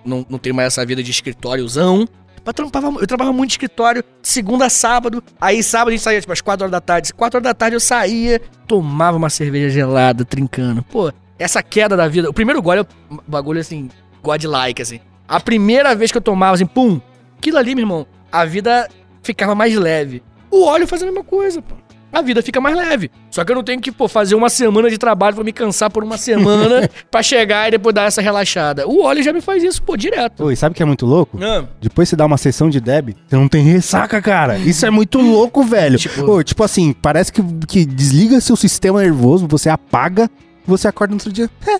não, 0.04 0.24
não 0.28 0.38
tenho 0.38 0.54
mais 0.54 0.68
essa 0.68 0.86
vida 0.86 1.02
de 1.02 1.10
escritóriozão. 1.10 2.06
Eu 2.44 2.54
trampava, 2.54 2.88
eu 3.00 3.06
trabalhava 3.06 3.36
muito 3.36 3.50
de 3.50 3.54
escritório, 3.54 4.02
segunda 4.22 4.66
a 4.66 4.70
sábado. 4.70 5.22
Aí 5.40 5.62
sábado 5.62 5.88
a 5.88 5.90
gente 5.92 6.02
saía, 6.02 6.20
tipo, 6.20 6.32
às 6.32 6.40
4 6.40 6.64
horas 6.64 6.72
da 6.72 6.80
tarde. 6.80 7.12
4 7.12 7.36
horas 7.36 7.44
da 7.44 7.54
tarde 7.54 7.76
eu 7.76 7.80
saía, 7.80 8.40
tomava 8.66 9.16
uma 9.16 9.28
cerveja 9.28 9.68
gelada, 9.68 10.24
trincando. 10.24 10.82
Pô, 10.84 11.12
essa 11.38 11.62
queda 11.62 11.96
da 11.96 12.08
vida. 12.08 12.30
O 12.30 12.34
primeiro 12.34 12.62
gole 12.62 12.80
é 12.80 12.86
um 13.12 13.18
bagulho 13.26 13.60
assim, 13.60 13.90
godlike, 14.22 14.82
assim. 14.82 15.00
A 15.28 15.38
primeira 15.38 15.94
vez 15.94 16.10
que 16.10 16.18
eu 16.18 16.22
tomava, 16.22 16.54
assim, 16.54 16.66
pum, 16.66 17.00
aquilo 17.36 17.58
ali, 17.58 17.74
meu 17.74 17.82
irmão, 17.82 18.06
a 18.32 18.44
vida 18.44 18.88
ficava 19.22 19.54
mais 19.54 19.74
leve. 19.76 20.22
O 20.50 20.64
óleo 20.64 20.86
faz 20.86 21.02
a 21.02 21.06
mesma 21.06 21.22
coisa, 21.22 21.60
pô. 21.62 21.74
A 22.12 22.22
vida 22.22 22.42
fica 22.42 22.60
mais 22.60 22.76
leve. 22.76 23.10
Só 23.30 23.44
que 23.44 23.52
eu 23.52 23.56
não 23.56 23.62
tenho 23.62 23.80
que, 23.80 23.92
pô, 23.92 24.08
fazer 24.08 24.34
uma 24.34 24.48
semana 24.50 24.90
de 24.90 24.98
trabalho 24.98 25.34
pra 25.36 25.44
me 25.44 25.52
cansar 25.52 25.90
por 25.90 26.02
uma 26.02 26.18
semana 26.18 26.88
pra 27.10 27.22
chegar 27.22 27.68
e 27.68 27.72
depois 27.72 27.94
dar 27.94 28.04
essa 28.04 28.20
relaxada. 28.20 28.86
O 28.88 29.02
óleo 29.02 29.22
já 29.22 29.32
me 29.32 29.40
faz 29.40 29.62
isso, 29.62 29.82
pô, 29.82 29.96
direto. 29.96 30.44
Oi, 30.44 30.56
sabe 30.56 30.72
o 30.72 30.76
que 30.76 30.82
é 30.82 30.86
muito 30.86 31.06
louco? 31.06 31.38
Ah, 31.42 31.64
Depois 31.80 32.08
você 32.08 32.16
dá 32.16 32.26
uma 32.26 32.36
sessão 32.36 32.68
de 32.68 32.80
Deb, 32.80 33.14
você 33.28 33.36
não 33.36 33.46
tem 33.48 33.62
ressaca, 33.62 34.20
cara. 34.20 34.58
Isso 34.58 34.84
é 34.84 34.90
muito 34.90 35.20
louco, 35.20 35.62
velho. 35.62 35.96
Tipo- 35.98 36.20
Tipo, 36.20 36.44
tipo 36.44 36.64
assim, 36.64 36.92
parece 36.92 37.32
que, 37.32 37.42
que 37.66 37.84
desliga 37.86 38.40
seu 38.40 38.56
sistema 38.56 39.00
nervoso, 39.00 39.46
você 39.48 39.68
apaga, 39.68 40.28
você 40.66 40.88
acorda 40.88 41.12
no 41.12 41.16
outro 41.16 41.32
dia. 41.32 41.48
É, 41.66 41.76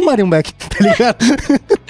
o 0.00 0.04
Marion 0.04 0.28
Beck, 0.30 0.52
tá 0.54 0.76
ligado? 0.80 1.24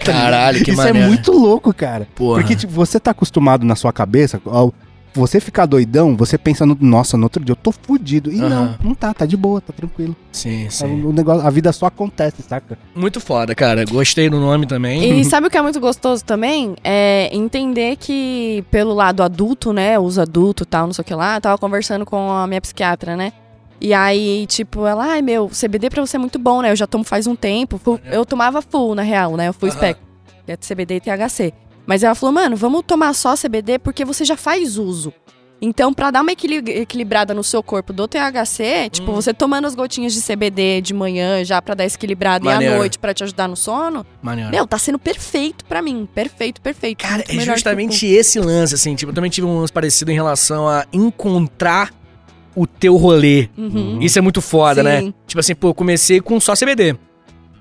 Caralho, 0.04 0.64
que 0.64 0.70
Isso 0.70 0.76
maneiro. 0.78 0.98
é 0.98 1.08
muito 1.08 1.32
louco, 1.32 1.72
cara. 1.72 2.08
Porra. 2.14 2.40
Porque 2.40 2.56
tipo, 2.56 2.72
você 2.72 2.98
tá 2.98 3.10
acostumado 3.12 3.64
na 3.64 3.76
sua 3.76 3.92
cabeça, 3.92 4.40
ao 4.46 4.72
você 5.14 5.38
ficar 5.40 5.64
doidão, 5.66 6.16
você 6.16 6.36
pensa 6.36 6.66
no, 6.66 6.76
nossa, 6.80 7.16
no 7.16 7.22
outro 7.24 7.42
dia 7.44 7.52
eu 7.52 7.56
tô 7.56 7.70
fudido. 7.72 8.32
E 8.32 8.40
Aham. 8.40 8.48
não, 8.82 8.88
não 8.88 8.94
tá, 8.94 9.14
tá 9.14 9.24
de 9.24 9.36
boa, 9.36 9.60
tá 9.60 9.72
tranquilo. 9.72 10.14
Sim, 10.32 10.68
O, 11.04 11.12
negócio, 11.12 11.46
a 11.46 11.50
vida 11.50 11.72
só 11.72 11.86
acontece, 11.86 12.42
saca? 12.42 12.76
Muito 12.94 13.20
foda, 13.20 13.54
cara. 13.54 13.84
Gostei 13.84 14.28
do 14.28 14.40
nome 14.40 14.66
também. 14.66 15.20
E 15.20 15.24
sabe 15.26 15.46
o 15.46 15.50
que 15.50 15.56
é 15.56 15.62
muito 15.62 15.78
gostoso 15.80 16.24
também? 16.24 16.74
É 16.82 17.30
entender 17.32 17.96
que, 17.96 18.64
pelo 18.70 18.92
lado 18.92 19.22
adulto, 19.22 19.72
né? 19.72 19.98
Uso 19.98 20.20
adulto 20.20 20.64
e 20.64 20.66
tal, 20.66 20.86
não 20.86 20.92
sei 20.92 21.02
o 21.02 21.04
que 21.06 21.14
lá. 21.14 21.36
Eu 21.36 21.40
tava 21.40 21.58
conversando 21.58 22.04
com 22.04 22.30
a 22.30 22.46
minha 22.46 22.60
psiquiatra, 22.60 23.16
né? 23.16 23.32
E 23.80 23.92
aí, 23.92 24.46
tipo, 24.46 24.86
ela, 24.86 25.04
ai 25.04 25.20
meu, 25.22 25.48
CBD 25.48 25.90
pra 25.90 26.00
você 26.04 26.16
é 26.16 26.18
muito 26.18 26.38
bom, 26.38 26.62
né? 26.62 26.70
Eu 26.72 26.76
já 26.76 26.86
tomo 26.86 27.04
faz 27.04 27.26
um 27.26 27.36
tempo. 27.36 27.78
Full- 27.78 28.00
eu 28.10 28.24
tomava 28.24 28.62
full, 28.62 28.94
na 28.94 29.02
real, 29.02 29.36
né? 29.36 29.48
Eu 29.48 29.52
fui 29.52 29.68
Aham. 29.68 29.76
spec. 29.78 29.98
é 30.46 30.56
CBD 30.56 30.96
e 30.96 31.00
THC. 31.00 31.52
Mas 31.86 32.02
ela 32.02 32.14
falou, 32.14 32.32
mano, 32.32 32.56
vamos 32.56 32.82
tomar 32.86 33.12
só 33.14 33.34
CBD 33.36 33.78
porque 33.78 34.04
você 34.04 34.24
já 34.24 34.36
faz 34.36 34.78
uso. 34.78 35.12
Então, 35.62 35.94
pra 35.94 36.10
dar 36.10 36.20
uma 36.20 36.32
equili- 36.32 36.58
equilibrada 36.80 37.32
no 37.32 37.42
seu 37.42 37.62
corpo 37.62 37.90
do 37.92 38.06
THC, 38.06 38.90
tipo, 38.90 39.12
Hum. 39.12 39.14
você 39.14 39.32
tomando 39.32 39.66
as 39.66 39.74
gotinhas 39.74 40.12
de 40.12 40.20
CBD 40.20 40.80
de 40.82 40.92
manhã 40.92 41.42
já 41.44 41.62
pra 41.62 41.74
dar 41.74 41.84
essa 41.84 41.96
equilibrada 41.96 42.44
e 42.44 42.48
à 42.66 42.76
noite 42.76 42.98
pra 42.98 43.14
te 43.14 43.22
ajudar 43.24 43.48
no 43.48 43.56
sono, 43.56 44.04
Maneiro. 44.20 44.50
meu, 44.50 44.66
tá 44.66 44.76
sendo 44.76 44.98
perfeito 44.98 45.64
pra 45.64 45.80
mim. 45.80 46.06
Perfeito, 46.12 46.60
perfeito. 46.60 46.98
Cara, 47.02 47.24
é 47.26 47.38
justamente 47.40 48.04
esse 48.04 48.38
lance, 48.40 48.74
assim. 48.74 48.94
Tipo, 48.94 49.10
eu 49.12 49.14
também 49.14 49.30
tive 49.30 49.46
um 49.46 49.60
lance 49.60 49.72
parecido 49.72 50.10
em 50.10 50.14
relação 50.14 50.68
a 50.68 50.84
encontrar 50.92 51.90
o 52.54 52.66
teu 52.66 52.96
rolê. 52.96 53.48
Uhum. 53.56 54.00
Isso 54.02 54.18
é 54.18 54.22
muito 54.22 54.42
foda, 54.42 54.82
Sim. 54.82 54.88
né? 55.06 55.14
Tipo 55.26 55.40
assim, 55.40 55.54
pô, 55.54 55.68
eu 55.68 55.74
comecei 55.74 56.20
com 56.20 56.38
só 56.40 56.54
CBD. 56.54 56.94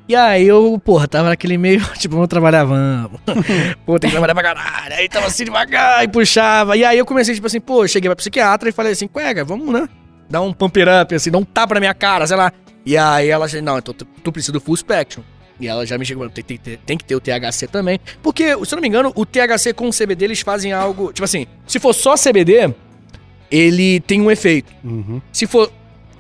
E 0.07 0.15
aí 0.15 0.45
eu, 0.45 0.79
porra, 0.83 1.07
tava 1.07 1.29
naquele 1.29 1.57
meio, 1.57 1.81
tipo, 1.97 2.15
vamos 2.15 2.27
trabalhar, 2.27 2.65
vamos. 2.65 3.19
pô, 3.85 3.97
tem 3.97 4.09
que 4.09 4.15
trabalhar 4.15 4.33
pra 4.33 4.43
caralho. 4.43 4.95
Aí 4.95 5.07
tava 5.07 5.27
assim 5.27 5.45
devagar 5.45 6.03
e 6.03 6.07
puxava. 6.07 6.75
E 6.75 6.83
aí 6.83 6.97
eu 6.97 7.05
comecei, 7.05 7.33
tipo 7.33 7.47
assim, 7.47 7.61
pô, 7.61 7.87
cheguei 7.87 8.09
pra 8.09 8.15
psiquiatra 8.15 8.69
e 8.69 8.71
falei 8.71 8.91
assim, 8.91 9.07
cuega, 9.07 9.45
vamos, 9.45 9.71
né? 9.71 9.87
Dar 10.29 10.41
um 10.41 10.51
pump 10.51 10.77
up, 10.81 11.15
assim, 11.15 11.31
dar 11.31 11.37
um 11.37 11.45
tapa 11.45 11.75
na 11.75 11.79
minha 11.79 11.93
cara, 11.93 12.27
sei 12.27 12.35
lá. 12.35 12.51
E 12.85 12.97
aí 12.97 13.29
ela 13.29 13.45
não, 13.61 13.77
então 13.77 13.93
tu, 13.93 14.05
tu 14.05 14.31
precisa 14.31 14.51
do 14.51 14.59
full 14.59 14.75
spectrum. 14.75 15.23
E 15.59 15.67
ela 15.67 15.85
já 15.85 15.97
me 15.97 16.05
chegou, 16.05 16.29
tem, 16.29 16.43
tem, 16.43 16.57
tem, 16.57 16.77
tem 16.77 16.97
que 16.97 17.05
ter 17.05 17.15
o 17.15 17.21
THC 17.21 17.67
também. 17.67 17.99
Porque, 18.21 18.53
se 18.65 18.73
eu 18.73 18.75
não 18.75 18.81
me 18.81 18.87
engano, 18.87 19.13
o 19.15 19.25
THC 19.25 19.73
com 19.73 19.87
o 19.87 19.91
CBD, 19.91 20.25
eles 20.25 20.41
fazem 20.41 20.73
algo. 20.73 21.13
Tipo 21.13 21.23
assim, 21.23 21.45
se 21.65 21.79
for 21.79 21.93
só 21.93 22.15
CBD, 22.15 22.73
ele 23.49 23.99
tem 24.01 24.19
um 24.19 24.29
efeito. 24.29 24.73
Uhum. 24.83 25.21
Se 25.31 25.45
for 25.45 25.71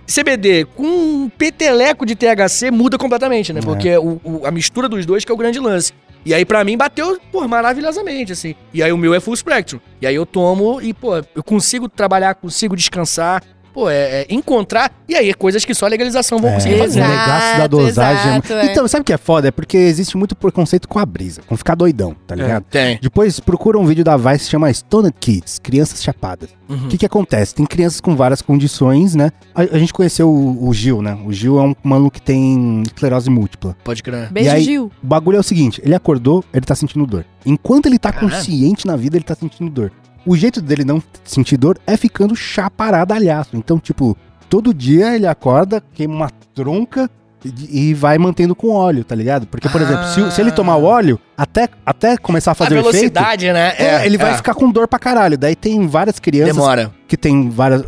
CBD 0.07 0.65
com 0.75 0.83
um 0.85 1.29
peteleco 1.29 2.05
de 2.05 2.15
THC, 2.15 2.71
muda 2.71 2.97
completamente, 2.97 3.53
né? 3.53 3.59
É. 3.59 3.63
Porque 3.63 3.97
o, 3.97 4.19
o- 4.23 4.41
a 4.45 4.51
mistura 4.51 4.89
dos 4.89 5.05
dois 5.05 5.23
que 5.25 5.31
é 5.31 5.35
o 5.35 5.37
grande 5.37 5.59
lance. 5.59 5.93
E 6.25 6.33
aí, 6.33 6.45
pra 6.45 6.63
mim, 6.63 6.77
bateu, 6.77 7.19
pô, 7.31 7.45
maravilhosamente, 7.47 8.31
assim. 8.31 8.55
E 8.73 8.81
aí, 8.81 8.91
o 8.93 8.97
meu 8.97 9.13
é 9.13 9.19
full 9.19 9.35
spectrum. 9.35 9.79
E 10.01 10.07
aí, 10.07 10.15
eu 10.15 10.25
tomo 10.25 10.81
e, 10.81 10.93
pô, 10.93 11.17
eu 11.17 11.43
consigo 11.43 11.89
trabalhar, 11.89 12.33
consigo 12.35 12.75
descansar. 12.77 13.43
Pô, 13.73 13.89
é, 13.89 14.21
é 14.21 14.27
encontrar. 14.29 14.91
E 15.09 15.15
aí, 15.15 15.33
coisas 15.33 15.65
que 15.65 15.73
só 15.73 15.87
a 15.87 15.89
legalização 15.89 16.37
vão 16.39 16.53
conseguir 16.53 16.75
É, 16.75 16.77
fazer. 16.77 16.99
o 17.01 17.03
né? 17.03 17.09
negaço 17.09 17.29
da 17.47 17.55
Exato, 17.55 17.69
dosagem. 17.77 18.31
é 18.31 18.35
exato, 18.37 18.53
é. 18.53 18.65
Então, 18.71 18.87
sabe 18.87 19.01
o 19.01 19.03
que 19.03 19.13
é 19.13 19.17
foda? 19.17 19.47
É 19.47 19.51
porque 19.51 19.75
existe 19.77 20.15
muito 20.15 20.35
preconceito 20.35 20.87
com 20.87 20.99
a 20.99 21.05
brisa, 21.05 21.41
com 21.47 21.57
ficar 21.57 21.73
doidão, 21.75 22.15
tá 22.27 22.35
ligado? 22.35 22.63
Tem. 22.69 22.99
Depois 23.01 23.39
procura 23.39 23.79
um 23.79 23.85
vídeo 23.85 24.03
da 24.03 24.15
Vice 24.15 24.45
que 24.45 24.51
chama 24.51 24.71
Stoned 24.71 25.13
Kids, 25.19 25.57
Crianças 25.59 26.03
Chapadas. 26.03 26.49
O 26.69 26.73
Uhum. 26.73 26.87
que 26.87 26.97
que 26.99 27.05
acontece? 27.05 27.53
Tem 27.55 27.65
crianças 27.65 27.99
com 27.99 28.15
várias 28.15 28.41
condições, 28.41 29.15
né? 29.15 29.31
A, 29.53 29.61
a 29.61 29.77
gente 29.79 29.91
conheceu 29.93 30.29
o, 30.29 30.67
o 30.69 30.73
Gil, 30.73 31.01
né? 31.01 31.17
O 31.25 31.31
Gil 31.33 31.59
é 31.59 31.63
um 31.63 31.75
maluco 31.83 32.11
que 32.11 32.21
tem 32.21 32.81
esclerose 32.83 33.29
múltipla. 33.29 33.75
Pode 33.83 34.01
crer. 34.01 34.31
Beijo, 34.31 34.49
E 34.49 34.51
aí- 34.51 34.63
Gil. 34.63 34.91
O 35.03 35.07
bagulho 35.07 35.37
é 35.37 35.39
o 35.39 35.43
seguinte, 35.43 35.81
ele 35.83 35.93
acordou, 35.95 36.43
ele 36.53 36.65
tá 36.65 36.73
sentindo 36.75 37.05
dor. 37.05 37.25
Enquanto 37.45 37.87
ele 37.87 37.99
tá 37.99 38.11
consciente 38.13 38.87
na 38.87 38.95
vida, 38.95 39.17
ele 39.17 39.23
tá 39.25 39.35
sentindo 39.35 39.69
dor. 39.69 39.91
O 40.25 40.35
jeito 40.37 40.61
dele 40.61 40.83
não 40.85 41.01
sentir 41.23 41.57
dor 41.57 41.77
é 41.85 41.97
ficando 41.97 42.35
chaparadalhaço. 42.35 43.55
Então, 43.55 43.79
tipo, 43.79 44.17
todo 44.49 44.73
dia 44.73 45.15
ele 45.15 45.27
acorda, 45.27 45.81
queima 45.93 46.13
uma 46.15 46.29
tronca 46.53 47.09
e, 47.43 47.89
e 47.89 47.93
vai 47.93 48.17
mantendo 48.17 48.55
com 48.55 48.69
óleo, 48.69 49.03
tá 49.03 49.13
ligado? 49.15 49.45
Porque, 49.47 49.67
por 49.67 49.81
Ah. 49.81 49.83
exemplo, 49.83 50.05
se, 50.07 50.31
se 50.35 50.39
ele 50.41 50.51
tomar 50.51 50.77
o 50.77 50.83
óleo, 50.85 51.19
até, 51.37 51.67
até 51.85 52.15
começar 52.15 52.51
a 52.51 52.53
A 52.53 52.55
fazer 52.55 52.75
o 52.75 52.79
efeito... 52.79 52.93
velocidade, 52.93 53.51
né? 53.51 53.73
É, 53.77 54.05
ele 54.05 54.17
vai 54.17 54.33
ficar 54.35 54.53
com 54.53 54.71
dor 54.71 54.87
pra 54.87 54.97
caralho. 54.97 55.37
Daí 55.37 55.55
tem 55.55 55.85
várias 55.87 56.19
crianças 56.19 56.55
Demora. 56.55 56.91
que 57.05 57.17
tem 57.17 57.49
várias, 57.49 57.83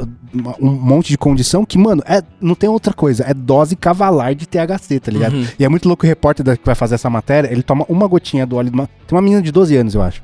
um 0.60 0.72
monte 0.72 1.08
de 1.08 1.18
condição 1.18 1.64
que, 1.64 1.78
mano, 1.78 2.04
é, 2.06 2.22
não 2.42 2.54
tem 2.54 2.70
outra 2.70 2.94
coisa. 2.94 3.24
É 3.26 3.34
dose 3.34 3.78
cavalar 3.78 4.36
de 4.36 4.46
THC, 4.46 5.00
tá 5.00 5.10
ligado? 5.10 5.34
Uhum. 5.38 5.46
E 5.58 5.64
é 5.64 5.70
muito 5.70 5.88
louco 5.88 6.06
o 6.06 6.10
repórter 6.10 6.58
que 6.58 6.66
vai 6.66 6.76
fazer 6.76 6.96
essa 6.96 7.10
matéria, 7.10 7.50
ele 7.50 7.64
toma 7.64 7.86
uma 7.88 8.08
gotinha 8.08 8.46
do 8.46 8.58
óleo. 8.58 8.70
de 8.70 8.76
uma- 8.76 8.88
tem 9.08 9.16
uma 9.16 9.22
menina 9.22 9.42
de 9.42 9.54
12 9.54 9.74
anos, 9.78 9.96
eu 9.96 10.02
acho. 10.02 10.22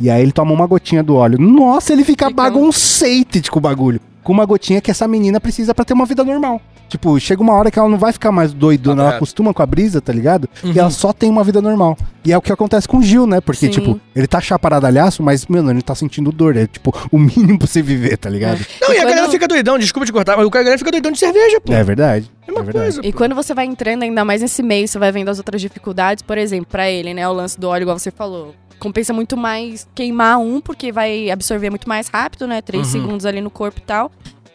E 0.00 0.08
aí 0.10 0.22
ele 0.22 0.32
toma 0.32 0.52
uma 0.52 0.66
gotinha 0.66 1.02
do 1.02 1.16
óleo. 1.16 1.38
Nossa, 1.40 1.92
ele 1.92 2.04
fica 2.04 2.28
Fica- 2.28 2.42
baguncete 2.42 3.50
com 3.50 3.58
o 3.58 3.62
bagulho. 3.62 4.00
com 4.22 4.32
uma 4.32 4.44
gotinha 4.44 4.78
que 4.80 4.90
essa 4.90 5.08
menina 5.08 5.40
precisa 5.40 5.74
pra 5.74 5.86
ter 5.86 5.94
uma 5.94 6.04
vida 6.04 6.22
normal. 6.22 6.60
Tipo, 6.86 7.18
chega 7.18 7.40
uma 7.42 7.54
hora 7.54 7.70
que 7.70 7.78
ela 7.78 7.88
não 7.88 7.96
vai 7.98 8.12
ficar 8.12 8.30
mais 8.30 8.52
doidona, 8.52 9.02
ela 9.02 9.12
É. 9.12 9.16
acostuma 9.16 9.54
com 9.54 9.62
a 9.62 9.66
brisa, 9.66 10.00
tá 10.02 10.12
ligado? 10.12 10.46
Uhum. 10.62 10.72
E 10.72 10.78
ela 10.78 10.90
só 10.90 11.12
tem 11.14 11.30
uma 11.30 11.42
vida 11.42 11.62
normal. 11.62 11.96
E 12.24 12.30
é 12.32 12.36
o 12.36 12.40
que 12.42 12.52
acontece 12.52 12.86
com 12.86 12.98
o 12.98 13.02
Gil, 13.02 13.26
né? 13.26 13.40
Porque, 13.40 13.66
Sim. 13.66 13.72
tipo, 13.72 13.98
ele 14.14 14.26
tá 14.26 14.38
chaparadalhaço, 14.40 15.22
mas, 15.22 15.46
mano, 15.46 15.70
ele 15.70 15.80
tá 15.82 15.94
sentindo 15.94 16.30
dor. 16.30 16.56
É, 16.58 16.66
tipo, 16.66 16.94
o 17.10 17.18
mínimo 17.18 17.58
pra 17.58 17.66
você 17.66 17.80
viver, 17.80 18.16
tá 18.18 18.28
ligado? 18.28 18.58
Não, 18.82 18.88
e, 18.88 18.92
a 18.98 19.00
quando- 19.00 19.08
galera 19.08 19.30
fica 19.30 19.48
doidão, 19.48 19.78
desculpa 19.78 20.04
te 20.06 20.12
cortar, 20.12 20.36
mas 20.36 20.46
o 20.46 20.50
cara 20.50 20.60
a 20.60 20.64
galera 20.64 20.78
fica 20.78 20.90
doidão 20.90 21.10
de 21.12 21.18
cerveja, 21.18 21.58
pô. 21.60 21.72
É, 21.72 21.82
verdade. 21.82 22.30
É 22.46 22.50
uma 22.52 22.60
é 22.60 22.64
verdade. 22.64 22.84
coisa. 22.96 23.00
E 23.06 23.12
pô. 23.12 23.18
quando 23.18 23.34
você 23.34 23.54
vai 23.54 23.64
entrando 23.66 24.02
ainda 24.02 24.24
mais 24.26 24.42
nesse 24.42 24.62
meio, 24.62 24.86
você 24.86 24.98
vai 24.98 25.10
vendo 25.10 25.28
as 25.30 25.38
outras 25.38 25.60
dificuldades, 25.60 26.22
por 26.22 26.36
exemplo, 26.36 26.66
pra 26.70 26.90
ele, 26.90 27.12
né, 27.14 27.26
o 27.28 27.32
lance 27.32 27.58
do 27.58 27.68
óleo, 27.68 27.84
igual 27.84 27.98
você 27.98 28.10
falou. 28.10 28.54
Compensa 28.78 29.12
muito 29.12 29.36
mais 29.36 29.88
queimar 29.94 30.38
um, 30.38 30.60
porque 30.60 30.92
vai 30.92 31.30
absorver 31.30 31.70
muito 31.70 31.88
mais 31.88 32.08
rápido, 32.08 32.46
né? 32.46 32.62
Três 32.62 32.86
Uhum. 32.94 33.00
segundos 33.02 33.26
ali 33.26 33.40
no 33.40 33.50
corpo 33.50 33.78
e 33.80 33.82
tal. 33.82 34.10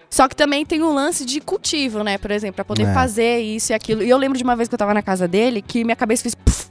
Só 0.09 0.27
que 0.27 0.35
também 0.35 0.63
tem 0.65 0.81
o 0.83 0.93
lance 0.93 1.25
de 1.25 1.41
cultivo, 1.41 2.03
né? 2.03 2.17
Por 2.17 2.29
exemplo, 2.31 2.55
pra 2.55 2.63
poder 2.65 2.83
É. 2.87 2.93
fazer 2.93 3.39
isso 3.39 3.71
e 3.71 3.73
aquilo. 3.73 4.03
E 4.03 4.09
eu 4.09 4.17
lembro 4.17 4.37
de 4.37 4.43
uma 4.43 4.55
vez 4.55 4.69
que 4.69 4.75
eu 4.75 4.79
tava 4.79 4.93
na 4.93 5.01
casa 5.01 5.27
dele 5.27 5.61
que 5.61 5.83
minha 5.83 5.95
cabeça 5.95 6.21
fez. 6.21 6.35
puff, 6.35 6.67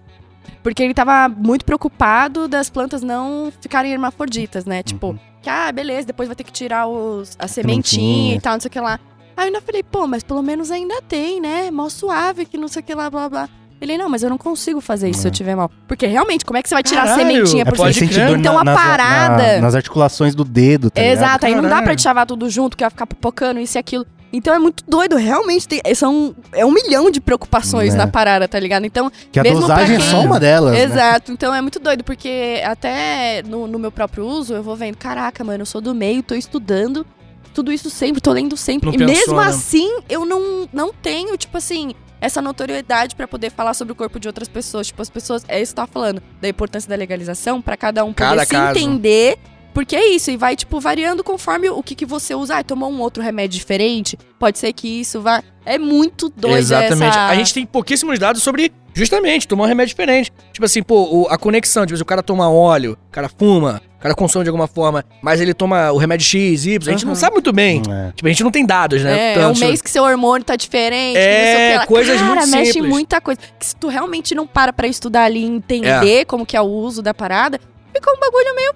porque 0.63 0.83
ele 0.83 0.95
tava 0.95 1.29
muito 1.29 1.65
preocupado 1.65 2.47
das 2.47 2.71
plantas 2.71 3.03
não 3.03 3.53
ficarem 3.61 3.91
hermafroditas, 3.93 4.65
né? 4.65 4.83
Tipo, 4.83 5.09
Uhum. 5.09 5.19
que, 5.43 5.51
ah, 5.51 5.73
beleza, 5.73 6.07
depois 6.07 6.29
vai 6.29 6.37
ter 6.37 6.45
que 6.45 6.53
tirar 6.53 6.87
os, 6.87 7.37
a 7.39 7.49
Sementinha. 7.49 8.01
sementinha 8.01 8.37
e 8.37 8.41
tal, 8.41 8.53
não 8.55 8.61
sei 8.61 8.69
o 8.69 8.73
que 8.73 8.81
lá. 8.81 9.01
Aí 9.37 9.45
eu 9.45 9.47
ainda 9.47 9.61
falei, 9.61 9.83
pô, 9.83 10.07
mas 10.07 10.23
pelo 10.23 10.41
menos 10.43 10.71
ainda 10.71 11.03
tem, 11.03 11.41
né? 11.41 11.69
Mó 11.71 11.89
suave, 11.89 12.45
que 12.47 12.57
não 12.57 12.69
sei 12.69 12.81
o 12.81 12.85
que 12.85 12.95
lá, 12.95 13.11
blá 13.11 13.29
blá. 13.29 13.49
Ele, 13.83 13.99
não, 13.99 14.09
mas 14.09 14.23
eu 14.23 14.31
não 14.31 14.39
consigo 14.39 14.81
fazer 14.81 15.11
isso 15.11 15.23
se 15.23 15.27
eu 15.27 15.31
É. 15.31 15.33
tiver 15.35 15.57
mal. 15.57 15.69
Porque 15.89 16.07
realmente, 16.07 16.45
como 16.45 16.57
é 16.57 16.63
que 16.63 16.69
você 16.69 16.75
vai 16.77 16.85
tirar 16.85 17.03
a 17.03 17.07
Caralho, 17.09 17.29
sementinha 17.29 17.63
é 17.63 17.65
por 17.65 17.77
pode 17.77 17.95
cima? 17.99 18.31
Então, 18.39 18.57
a 18.57 18.65
parada- 18.65 19.61
nas 19.61 19.75
articulações 19.75 20.35
do 20.37 20.45
dedo, 20.45 20.89
tá 20.89 21.01
ligado? 21.01 21.17
Exato, 21.19 21.47
aí 21.47 21.55
não 21.57 21.69
dá 21.69 21.83
pra 21.83 21.97
te 21.97 22.03
chavar 22.03 22.25
tudo 22.25 22.49
junto, 22.49 22.77
que 22.77 22.85
vai 22.85 22.91
ficar 22.91 23.07
pipocando 23.09 23.59
isso 23.59 23.77
e 23.77 23.81
aquilo. 23.81 24.07
Então 24.33 24.55
é 24.55 24.59
muito 24.59 24.83
doido, 24.89 25.17
realmente 25.17 25.69
tem, 25.69 25.83
são, 25.95 26.35
é 26.53 26.65
um 26.65 26.73
milhão 26.73 27.11
de 27.11 27.21
preocupações 27.21 27.93
É. 27.93 27.97
na 27.99 28.07
parada, 28.07 28.49
tá 28.49 28.59
ligado? 28.59 28.87
Então, 28.87 29.11
Que 29.31 29.39
a 29.39 29.43
dosagem 29.43 29.97
é 29.97 29.99
quem- 29.99 30.09
só 30.11 30.21
uma 30.23 30.41
delas, 30.41 30.73
né? 30.73 30.81
Exato, 30.85 31.33
então 31.33 31.53
é 31.55 31.61
muito 31.61 31.79
doido, 31.79 32.03
porque 32.03 32.63
até 32.65 33.43
no, 33.47 33.67
no 33.67 33.79
meu 33.79 33.93
próprio 33.93 34.25
uso, 34.25 34.55
eu 34.55 34.63
vou 34.63 34.75
vendo, 34.75 34.97
caraca, 34.97 35.45
mano, 35.45 35.63
eu 35.63 35.67
sou 35.67 35.81
do 35.83 35.95
meio, 35.95 36.23
tô 36.23 36.35
estudando, 36.35 37.05
tudo 37.53 37.71
isso 37.71 37.91
sempre, 37.91 38.23
tô 38.23 38.33
lendo 38.33 38.57
sempre. 38.57 38.87
Não 38.87 38.95
e 38.95 38.99
pensou, 38.99 39.15
mesmo 39.15 39.41
né? 39.41 39.47
assim, 39.49 39.91
eu 40.09 40.25
não, 40.25 40.67
não 40.73 40.93
tenho, 40.95 41.37
tipo 41.37 41.59
assim, 41.59 41.93
essa 42.23 42.41
notoriedade 42.41 43.17
pra 43.17 43.27
poder 43.27 43.51
falar 43.51 43.75
sobre 43.75 43.93
o 43.93 43.97
corpo 43.97 44.19
de 44.21 44.29
outras 44.29 44.49
pessoas. 44.49 44.87
Tipo, 44.87 45.03
as 45.03 45.11
pessoas, 45.11 45.45
é 45.49 45.61
isso 45.61 45.75
que 45.75 45.81
eu 45.81 45.85
tava 45.85 45.93
falando, 45.93 46.23
da 46.41 46.49
importância 46.49 46.89
da 46.89 46.95
legalização, 46.95 47.61
pra 47.61 47.77
cada 47.77 48.05
um 48.05 48.13
poder 48.13 48.29
Cada 48.29 48.45
se 48.45 48.51
caso. 48.51 48.79
entender. 48.79 49.39
Porque 49.75 49.97
é 49.97 50.09
isso, 50.11 50.31
e 50.31 50.37
vai, 50.37 50.55
tipo, 50.55 50.79
variando 50.81 51.25
conforme 51.25 51.71
o 51.71 51.83
que, 51.83 51.95
que 51.95 52.05
você 52.05 52.35
usa. 52.35 52.59
Ah, 52.59 52.63
tomou 52.65 52.91
um 52.91 53.01
outro 53.01 53.23
remédio 53.23 53.59
diferente, 53.59 54.19
pode 54.39 54.59
ser 54.59 54.73
que 54.73 55.01
isso 55.01 55.21
vá... 55.21 55.43
É 55.65 55.79
muito 55.79 56.29
doido 56.29 56.59
Exatamente. 56.59 57.05
essa... 57.05 57.27
A 57.29 57.35
gente 57.37 57.55
tem 57.55 57.65
pouquíssimos 57.65 58.19
dados 58.19 58.43
sobre, 58.43 58.73
justamente, 58.93 59.47
tomar 59.47 59.65
um 59.65 59.69
remédio 59.69 59.91
diferente. 59.95 60.33
Tipo 60.53 60.65
assim, 60.67 60.83
pô, 60.83 61.05
o- 61.05 61.29
a 61.31 61.39
conexão, 61.39 61.87
tipo, 61.87 61.97
se 61.97 62.03
o 62.03 62.07
cara 62.07 62.21
toma 62.23 62.51
óleo, 62.51 62.99
o 63.09 63.13
cara 63.13 63.29
fuma, 63.29 63.81
o 63.97 64.03
cara 64.03 64.13
consome 64.15 64.43
de 64.45 64.49
alguma 64.51 64.67
forma, 64.67 65.05
mas 65.23 65.41
ele 65.41 65.55
toma 65.55 65.93
o 65.93 65.97
remédio 65.99 66.27
X, 66.27 66.67
Y, 66.67 66.89
a 66.89 66.91
gente 66.93 67.05
não 67.05 67.13
Uhum. 67.13 67.17
sabe 67.17 67.35
muito 67.35 67.53
bem. 67.53 67.81
É. 67.89 68.11
Tipo, 68.13 68.27
a 68.27 68.31
gente 68.31 68.43
não 68.43 68.51
tem 68.51 68.67
dados, 68.67 69.03
né? 69.05 69.17
É, 69.17 69.35
é 69.35 69.39
um 69.47 69.53
Tanto- 69.55 69.61
mês 69.61 69.81
que 69.81 69.89
seu 69.89 70.03
hormônio 70.03 70.45
tá 70.45 70.57
diferente, 70.57 71.17
É, 71.17 71.73
que 71.75 71.79
não 71.79 71.87
coisas 71.87 72.21
Cara, 72.21 72.35
muito 72.35 72.49
mexe 72.49 72.73
simples. 72.73 72.91
muita 72.91 73.21
coisa. 73.21 73.41
Que 73.59 73.65
se 73.65 73.77
tu 73.77 73.87
realmente 73.87 74.35
não 74.35 74.47
para 74.49 74.73
pra 74.73 74.89
estudar 74.89 75.23
ali 75.25 75.41
e 75.43 75.47
entender 75.47 76.25
como 76.27 76.45
que 76.45 76.57
é 76.57 76.61
o 76.61 76.65
uso 76.67 77.01
da 77.03 77.15
parada, 77.15 77.61
fica 77.95 78.11
um 78.11 78.19
bagulho 78.19 78.55
meio... 78.57 78.75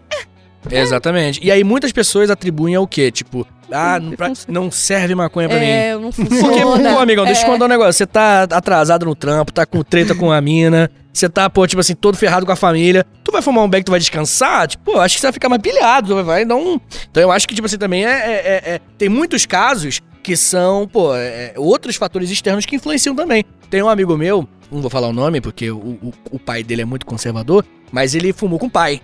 Exatamente. 0.70 1.40
E 1.42 1.50
aí 1.50 1.62
muitas 1.64 1.92
pessoas 1.92 2.30
atribuem 2.30 2.74
ao 2.74 2.86
quê? 2.86 3.10
Tipo, 3.10 3.46
ah, 3.70 3.98
não, 4.00 4.12
pra- 4.12 4.32
não 4.48 4.70
serve 4.70 5.14
maconha 5.14 5.48
pra 5.48 5.58
mim. 5.58 5.64
É, 5.66 5.94
não 5.96 6.10
Porque, 6.12 6.34
funciona. 6.34 6.92
pô, 6.92 6.98
amigão, 6.98 7.24
deixa 7.24 7.40
eu 7.40 7.44
te 7.44 7.48
É. 7.48 7.52
contar 7.52 7.64
um 7.64 7.68
negócio. 7.68 7.92
Você 7.92 8.06
tá 8.06 8.42
atrasado 8.44 9.06
no 9.06 9.14
trampo, 9.14 9.52
tá 9.52 9.64
com 9.66 9.82
treta 9.82 10.14
com 10.14 10.30
a 10.32 10.40
mina, 10.40 10.90
você 11.12 11.28
tá, 11.28 11.48
pô, 11.48 11.66
tipo 11.66 11.80
assim, 11.80 11.94
todo 11.94 12.16
ferrado 12.16 12.44
com 12.46 12.52
a 12.52 12.56
família. 12.56 13.04
Tu 13.24 13.32
vai 13.32 13.42
fumar 13.42 13.64
um 13.64 13.68
beck, 13.68 13.84
tu 13.84 13.90
vai 13.90 14.00
descansar? 14.00 14.68
Tipo, 14.68 14.92
pô, 14.92 15.00
acho 15.00 15.14
que 15.16 15.20
você 15.20 15.26
vai 15.26 15.32
ficar 15.32 15.48
mais 15.48 15.62
pilhado, 15.62 16.14
vai- 16.14 16.24
vai 16.24 16.44
dar 16.44 16.56
um... 16.56 16.78
Então 17.10 17.22
eu 17.22 17.30
acho 17.32 17.46
que, 17.48 17.54
tipo 17.54 17.66
assim, 17.66 17.78
também 17.78 18.04
é... 18.04 18.10
é- 18.10 18.32
é- 18.66 18.74
é- 18.74 18.80
Tem 18.98 19.08
muitos 19.08 19.46
casos 19.46 20.00
que 20.22 20.36
são, 20.36 20.86
pô, 20.88 21.14
é- 21.14 21.52
outros 21.56 21.96
fatores 21.96 22.30
externos 22.30 22.66
que 22.66 22.76
influenciam 22.76 23.14
também. 23.14 23.44
Tem 23.70 23.82
um 23.82 23.88
amigo 23.88 24.16
meu, 24.16 24.46
não 24.70 24.80
vou 24.80 24.90
falar 24.90 25.08
o 25.08 25.12
nome, 25.12 25.40
porque 25.40 25.70
o, 25.70 25.76
o, 25.76 26.12
o 26.32 26.38
pai 26.38 26.62
dele 26.62 26.82
é 26.82 26.84
muito 26.84 27.04
conservador, 27.06 27.64
mas 27.90 28.14
ele 28.14 28.32
fumou 28.32 28.58
com 28.58 28.66
o 28.66 28.70
pai. 28.70 29.00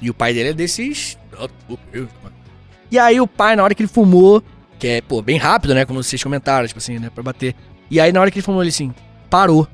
E 0.00 0.10
o 0.10 0.14
pai 0.14 0.32
dele 0.32 0.50
é 0.50 0.52
desses... 0.52 1.18
E 2.90 2.98
aí 2.98 3.20
o 3.20 3.26
pai, 3.26 3.54
na 3.54 3.62
hora 3.62 3.74
que 3.74 3.82
ele 3.82 3.88
fumou, 3.88 4.42
que 4.80 4.88
é, 4.88 5.00
pô, 5.02 5.20
bem 5.20 5.36
rápido, 5.36 5.74
né? 5.74 5.84
Como 5.84 6.02
vocês 6.02 6.22
comentaram, 6.22 6.66
tipo 6.66 6.78
assim, 6.78 6.98
né? 6.98 7.10
Pra 7.14 7.22
bater. 7.22 7.54
E 7.90 8.00
aí, 8.00 8.10
na 8.12 8.20
hora 8.20 8.30
que 8.30 8.38
ele 8.38 8.44
fumou, 8.44 8.62
ele 8.62 8.70
assim, 8.70 8.92
parou. 9.28 9.68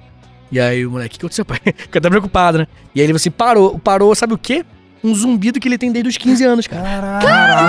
E 0.51 0.61
aí 0.61 0.85
o 0.85 0.91
moleque, 0.91 1.15
o 1.15 1.19
que 1.19 1.27
aconteceu, 1.27 1.45
pai? 1.45 1.61
Fica 1.77 1.99
até 1.99 2.11
preocupado, 2.11 2.59
né? 2.59 2.67
E 2.95 3.01
aí 3.01 3.07
ele 3.07 3.15
assim, 3.15 3.31
parou. 3.31 3.79
Parou, 3.79 4.15
sabe 4.15 4.35
o 4.35 4.39
quê? 4.39 4.65
Um 5.05 5.15
zumbido 5.15 5.61
que 5.61 5.69
ele 5.69 5.79
tem 5.79 5.93
desde 5.93 6.09
os 6.09 6.17
15 6.17 6.45
anos, 6.45 6.67
cara. 6.67 7.21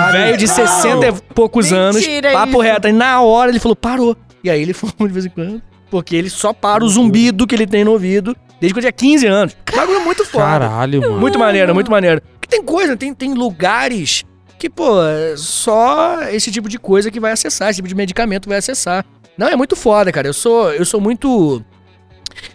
Um 0.08 0.12
velho 0.12 0.36
de 0.36 0.48
60 0.48 1.06
e 1.06 1.12
poucos 1.32 1.72
anos, 1.72 1.96
Mentira 1.96 2.32
papo 2.32 2.50
isso. 2.50 2.60
reto. 2.60 2.86
Aí 2.88 2.92
na 2.92 3.20
hora 3.20 3.50
ele 3.50 3.60
falou, 3.60 3.76
parou. 3.76 4.16
E 4.42 4.50
aí 4.50 4.60
ele 4.60 4.72
fumou 4.74 5.06
de 5.06 5.12
vez 5.12 5.26
em 5.26 5.30
quando. 5.30 5.62
Porque 5.90 6.16
ele 6.16 6.28
só 6.28 6.52
para 6.52 6.84
o 6.84 6.88
zumbido 6.88 7.46
que 7.46 7.54
ele 7.54 7.66
tem 7.66 7.84
no 7.84 7.92
ouvido 7.92 8.36
desde 8.60 8.76
eu 8.76 8.82
tinha 8.82 8.92
15 8.92 9.26
anos. 9.26 9.56
Bagulho 9.74 10.00
muito 10.00 10.24
foda. 10.24 10.44
Caralho, 10.44 11.00
mano. 11.00 11.18
Muito 11.18 11.38
maneiro, 11.38 11.72
muito 11.72 11.90
maneiro. 11.90 12.20
Tem 12.48 12.62
coisa, 12.62 12.96
tem, 12.96 13.12
tem 13.14 13.34
lugares 13.34 14.24
que, 14.58 14.68
pô, 14.68 14.92
só 15.36 16.22
esse 16.30 16.50
tipo 16.50 16.68
de 16.68 16.78
coisa 16.78 17.10
que 17.10 17.20
vai 17.20 17.32
acessar, 17.32 17.68
esse 17.70 17.76
tipo 17.76 17.88
de 17.88 17.94
medicamento 17.94 18.48
vai 18.48 18.58
acessar. 18.58 19.04
Não, 19.36 19.46
é 19.48 19.54
muito 19.54 19.76
foda, 19.76 20.10
cara. 20.10 20.26
Eu 20.26 20.34
sou, 20.34 20.72
eu 20.72 20.84
sou 20.84 21.00
muito 21.00 21.62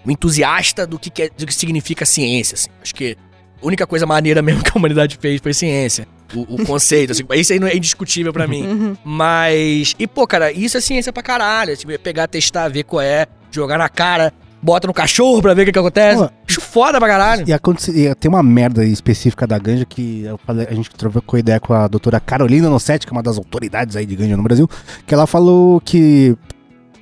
entusiasta 0.05 0.85
do 0.85 0.97
que, 0.99 1.09
que 1.09 1.23
é- 1.23 1.29
do 1.29 1.45
que 1.45 1.53
significa 1.53 2.05
ciência, 2.05 2.55
assim. 2.55 2.69
Acho 2.81 2.93
que 2.95 3.15
a 3.61 3.65
única 3.65 3.87
coisa 3.87 4.05
maneira 4.05 4.41
mesmo 4.43 4.63
que 4.63 4.71
a 4.71 4.77
humanidade 4.77 5.17
fez 5.19 5.39
foi 5.41 5.53
ciência. 5.53 6.07
O, 6.33 6.55
o 6.55 6.65
conceito, 6.65 7.11
assim, 7.11 7.23
isso 7.35 7.53
aí 7.53 7.59
não 7.59 7.67
é 7.67 7.75
indiscutível 7.75 8.33
pra 8.33 8.47
mim. 8.47 8.65
Uhum. 8.65 8.97
Mas. 9.03 9.95
E, 9.97 10.07
pô, 10.07 10.25
cara, 10.27 10.51
isso 10.51 10.77
é 10.77 10.81
ciência 10.81 11.13
pra 11.13 11.23
caralho. 11.23 11.77
Tipo, 11.77 11.97
pegar, 11.99 12.27
testar, 12.27 12.67
ver 12.69 12.83
qual 12.83 13.01
é, 13.01 13.27
jogar 13.51 13.77
na 13.77 13.87
cara, 13.87 14.33
bota 14.63 14.87
no 14.87 14.93
cachorro 14.93 15.41
pra 15.41 15.53
ver 15.53 15.63
o 15.63 15.65
que, 15.65 15.71
que 15.73 15.79
acontece. 15.79 16.17
Pô. 16.23 16.29
Acho 16.47 16.61
foda 16.61 16.97
pra 16.97 17.07
caralho. 17.07 17.43
E 17.47 17.51
aconte- 17.53 17.91
e 17.91 18.15
tem 18.15 18.29
uma 18.29 18.41
merda 18.41 18.83
específica 18.85 19.45
da 19.45 19.59
ganja 19.59 19.85
que 19.85 20.23
eu 20.23 20.37
falei- 20.37 20.67
a 20.69 20.73
gente 20.73 20.89
trocou 20.91 21.37
ideia 21.37 21.59
com 21.59 21.73
a 21.73 21.87
doutora 21.87 22.19
Carolina 22.19 22.69
Nossetti, 22.69 23.05
que 23.05 23.13
é 23.13 23.15
uma 23.15 23.21
das 23.23 23.37
autoridades 23.37 23.95
aí 23.95 24.05
de 24.05 24.15
ganja 24.15 24.37
no 24.37 24.43
Brasil, 24.43 24.67
que 25.05 25.13
ela 25.13 25.27
falou 25.27 25.81
que 25.81 26.35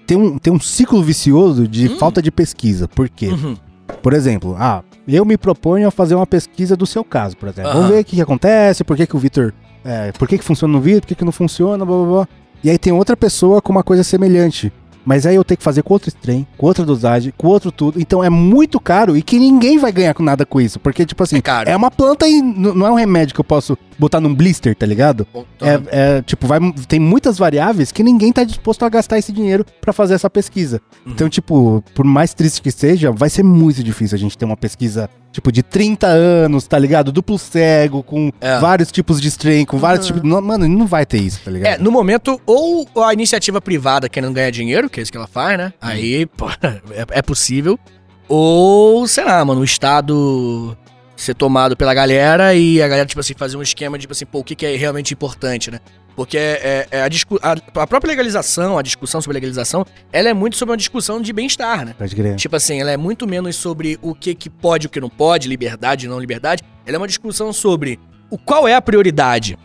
tem 0.08 0.18
um, 0.18 0.38
tem 0.38 0.52
um 0.52 0.60
ciclo 0.60 1.02
vicioso 1.04 1.68
de 1.68 1.88
Hum. 1.90 1.98
falta 1.98 2.22
de 2.22 2.32
pesquisa. 2.32 2.88
Por 2.88 3.08
quê? 3.08 3.28
Uhum. 3.28 3.56
Por 4.02 4.14
exemplo, 4.14 4.56
ah, 4.58 4.82
eu 5.08 5.24
me 5.24 5.38
proponho 5.38 5.88
a 5.88 5.92
fazer 5.92 6.16
uma 6.16 6.26
pesquisa 6.26 6.76
do 6.76 6.86
seu 6.88 7.04
caso, 7.04 7.38
por 7.38 7.50
exemplo. 7.50 7.72
Vamos 7.72 7.86
Aham. 7.86 7.94
ver 7.96 8.02
o 8.02 8.06
que, 8.06 8.16
que 8.16 8.22
acontece, 8.22 8.84
por 8.84 8.98
que, 8.98 9.06
que 9.06 9.16
o 9.16 9.20
Vitor. 9.20 9.54
É, 9.86 10.12
por 10.14 10.28
que, 10.28 10.38
que 10.38 10.44
funciona 10.44 10.72
no 10.74 10.80
Vitor, 10.82 11.02
por 11.02 11.08
que, 11.08 11.16
que 11.16 11.26
não 11.26 11.32
funciona, 11.32 11.86
blá 11.86 11.96
blá 11.98 12.06
blá. 12.08 12.28
E 12.64 12.70
aí 12.70 12.78
tem 12.78 12.94
outra 12.94 13.18
pessoa 13.18 13.62
com 13.62 13.72
uma 13.72 13.84
coisa 13.84 14.04
semelhante. 14.04 14.72
Mas 15.06 15.26
aí 15.26 15.36
eu 15.36 15.44
tenho 15.44 15.58
que 15.58 15.64
fazer 15.64 15.84
com 15.84 15.94
outro 15.94 16.12
trem, 16.12 16.48
com 16.58 16.66
outra 16.66 16.86
dosagem, 16.86 17.34
com 17.38 17.48
outro 17.48 17.72
tudo. 17.72 18.00
Então 18.00 18.24
é 18.24 18.30
muito 18.30 18.80
caro 18.80 19.18
e 19.18 19.22
que 19.22 19.40
ninguém 19.40 19.78
vai 19.78 19.92
ganhar 19.92 20.14
com 20.14 20.24
nada 20.24 20.46
com 20.46 20.62
isso. 20.62 20.80
Porque, 20.80 21.06
tipo 21.06 21.24
assim, 21.24 21.38
É 21.38 21.72
é 21.72 21.76
uma 21.76 21.90
planta 21.92 22.28
e 22.28 22.42
não 22.42 22.86
é 22.86 22.92
um 22.92 22.96
remédio 22.96 23.34
que 23.34 23.40
eu 23.40 23.46
posso 23.46 23.78
botar 23.98 24.20
num 24.20 24.34
blister, 24.34 24.76
tá 24.76 24.86
ligado? 24.86 25.28
É, 25.62 26.18
é, 26.18 26.22
tipo, 26.22 26.48
vai, 26.48 26.60
tem 26.88 27.00
muitas 27.00 27.38
variáveis 27.38 27.92
que 27.92 28.04
ninguém 28.04 28.32
tá 28.32 28.44
disposto 28.44 28.84
a 28.84 28.90
gastar 28.90 29.18
esse 29.18 29.32
dinheiro 29.32 29.66
pra 29.80 29.94
fazer 29.94 30.16
essa 30.16 30.30
pesquisa. 30.30 30.82
Uhum. 31.06 31.12
Então, 31.14 31.30
tipo, 31.30 31.84
por 31.94 32.06
mais 32.06 32.34
triste 32.34 32.62
que 32.62 32.72
seja, 32.72 33.12
vai 33.12 33.30
ser 33.30 33.44
muito 33.44 33.84
difícil 33.84 34.16
a 34.16 34.20
gente 34.20 34.38
ter 34.38 34.46
uma 34.46 34.58
pesquisa, 34.58 35.10
tipo, 35.32 35.52
de 35.52 35.64
30 35.64 36.08
anos, 36.08 36.68
tá 36.68 36.78
ligado? 36.78 37.12
Duplo 37.12 37.38
cego, 37.40 38.04
com 38.04 38.32
É. 38.42 38.60
vários 38.60 38.92
tipos 38.92 39.22
de 39.22 39.28
strain, 39.30 39.66
com 39.66 39.78
vários 39.78 40.06
tipos. 40.06 40.22
Não, 40.24 40.42
mano, 40.42 40.68
não 40.68 40.86
vai 40.86 41.06
ter 41.06 41.20
isso, 41.20 41.40
tá 41.44 41.52
ligado? 41.52 41.74
É, 41.74 41.78
no 41.78 41.92
momento, 41.92 42.40
ou 42.46 42.88
a 43.04 43.14
iniciativa 43.14 43.62
privada 43.62 44.10
querendo 44.10 44.34
ganhar 44.34 44.52
dinheiro, 44.52 44.90
que 44.90 45.00
é 45.00 45.04
isso 45.04 45.12
que 45.12 45.18
ela 45.18 45.28
faz, 45.28 45.58
né? 45.58 45.74
Aí, 45.80 46.26
pô, 46.26 46.50
é, 46.92 47.06
é 47.12 47.22
possível. 47.22 47.80
Ou, 48.28 49.08
sei 49.08 49.24
lá, 49.26 49.44
mano, 49.44 49.62
o 49.62 49.64
Estado 49.64 50.78
ser 51.16 51.36
tomado 51.36 51.78
pela 51.78 51.94
galera 51.94 52.56
e 52.56 52.82
a 52.82 52.88
galera, 52.88 53.06
tipo 53.06 53.20
assim, 53.20 53.34
fazer 53.38 53.56
um 53.56 53.62
esquema, 53.62 53.98
tipo 54.00 54.12
assim, 54.12 54.26
pô, 54.26 54.40
o 54.40 54.44
que, 54.44 54.56
que 54.56 54.66
é 54.66 54.76
realmente 54.76 55.14
importante, 55.14 55.70
né? 55.70 55.80
Porque 56.16 56.38
é, 56.38 56.88
é 56.92 57.02
a, 57.04 57.08
discu 57.08 57.40
a, 57.42 57.56
a 57.82 57.88
própria 57.88 58.10
legalização, 58.10 58.78
a 58.78 58.82
discussão 58.82 59.22
sobre 59.22 59.36
legalização, 59.36 59.86
ela 60.12 60.30
é 60.30 60.34
muito 60.34 60.58
sobre 60.58 60.72
uma 60.72 60.78
discussão 60.78 61.22
de 61.22 61.32
bem-estar, 61.32 61.86
né? 61.86 61.96
Pode 61.98 62.16
crer. 62.16 62.36
Tipo 62.36 62.56
assim, 62.56 62.80
ela 62.80 62.92
é 62.92 62.98
muito 62.98 63.26
menos 63.28 63.56
sobre 63.56 63.98
o 64.02 64.14
que, 64.14 64.36
que 64.36 64.50
pode 64.50 64.86
e 64.86 64.88
o 64.88 64.90
que 64.90 65.00
não 65.00 65.10
pode, 65.10 65.48
liberdade 65.48 66.06
e 66.06 66.10
não 66.10 66.20
liberdade. 66.20 66.64
Ela 66.86 66.96
é 66.96 66.98
uma 66.98 67.08
discussão 67.08 67.54
sobre 67.54 68.00
o 68.30 68.38
qual 68.38 68.68
é 68.68 68.76
a 68.76 68.82
prioridade. 68.82 69.58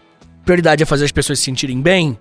Prioridade 0.45 0.83
é 0.83 0.87
fazer 0.87 1.05
as 1.05 1.13
pessoas 1.13 1.39
se 1.39 1.45
sentirem 1.47 1.81
bem? 1.81 2.19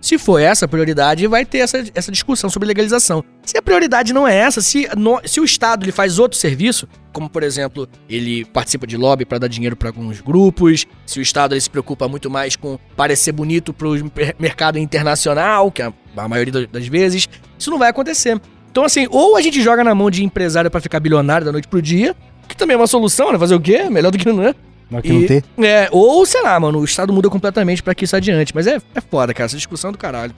Se 0.00 0.16
for 0.16 0.38
essa 0.38 0.64
a 0.64 0.68
prioridade, 0.68 1.26
vai 1.26 1.44
ter 1.44 1.58
essa, 1.58 1.82
essa 1.94 2.12
discussão 2.12 2.48
sobre 2.48 2.68
legalização. 2.68 3.24
Se 3.44 3.58
a 3.58 3.62
prioridade 3.62 4.12
não 4.12 4.28
é 4.28 4.36
essa, 4.36 4.60
se, 4.60 4.88
no- 4.96 5.20
se 5.24 5.40
o 5.40 5.44
Estado 5.44 5.84
ele 5.84 5.90
faz 5.92 6.18
outro 6.20 6.38
serviço, 6.38 6.88
como 7.12 7.28
por 7.28 7.42
exemplo, 7.42 7.88
ele 8.08 8.44
participa 8.44 8.86
de 8.86 8.96
lobby 8.96 9.24
para 9.24 9.38
dar 9.38 9.48
dinheiro 9.48 9.74
para 9.76 9.88
alguns 9.88 10.20
grupos, 10.20 10.86
se 11.04 11.18
o 11.18 11.22
Estado 11.22 11.52
ele 11.54 11.60
se 11.60 11.68
preocupa 11.68 12.06
muito 12.08 12.30
mais 12.30 12.54
com 12.54 12.78
parecer 12.96 13.32
bonito 13.32 13.72
para 13.72 13.88
o 13.88 13.94
mercado 14.38 14.78
internacional, 14.78 15.70
que 15.72 15.82
é 15.82 15.92
a 16.16 16.28
maioria 16.28 16.52
da- 16.52 16.66
das 16.66 16.86
vezes, 16.86 17.28
isso 17.58 17.70
não 17.70 17.78
vai 17.78 17.90
acontecer. 17.90 18.40
Então, 18.70 18.84
assim, 18.84 19.08
ou 19.10 19.36
a 19.36 19.40
gente 19.42 19.60
joga 19.62 19.82
na 19.82 19.94
mão 19.94 20.10
de 20.10 20.22
empresário 20.22 20.70
para 20.70 20.80
ficar 20.80 21.00
bilionário 21.00 21.44
da 21.44 21.50
noite 21.50 21.66
pro 21.66 21.82
dia, 21.82 22.14
que 22.46 22.56
também 22.56 22.74
é 22.74 22.76
uma 22.76 22.86
solução, 22.86 23.32
né? 23.32 23.38
Fazer 23.38 23.54
o 23.56 23.60
quê? 23.60 23.90
Melhor 23.90 24.10
do 24.12 24.18
que 24.18 24.28
não 24.30 24.42
é. 24.42 24.54
É 24.90 25.02
que 25.02 25.12
não 25.12 25.20
E- 25.20 25.26
ter. 25.26 25.44
É, 25.58 25.88
ou 25.92 26.24
sei 26.24 26.42
lá, 26.42 26.58
mano, 26.58 26.78
o 26.78 26.84
Estado 26.84 27.12
muda 27.12 27.28
completamente 27.28 27.82
pra 27.82 27.94
que 27.94 28.04
isso 28.04 28.16
adiante. 28.16 28.54
Mas 28.54 28.66
é, 28.66 28.76
é 28.94 29.00
foda, 29.00 29.34
cara, 29.34 29.46
essa 29.46 29.56
discussão 29.56 29.90
é 29.90 29.92
do 29.92 29.98
caralho. 29.98 30.32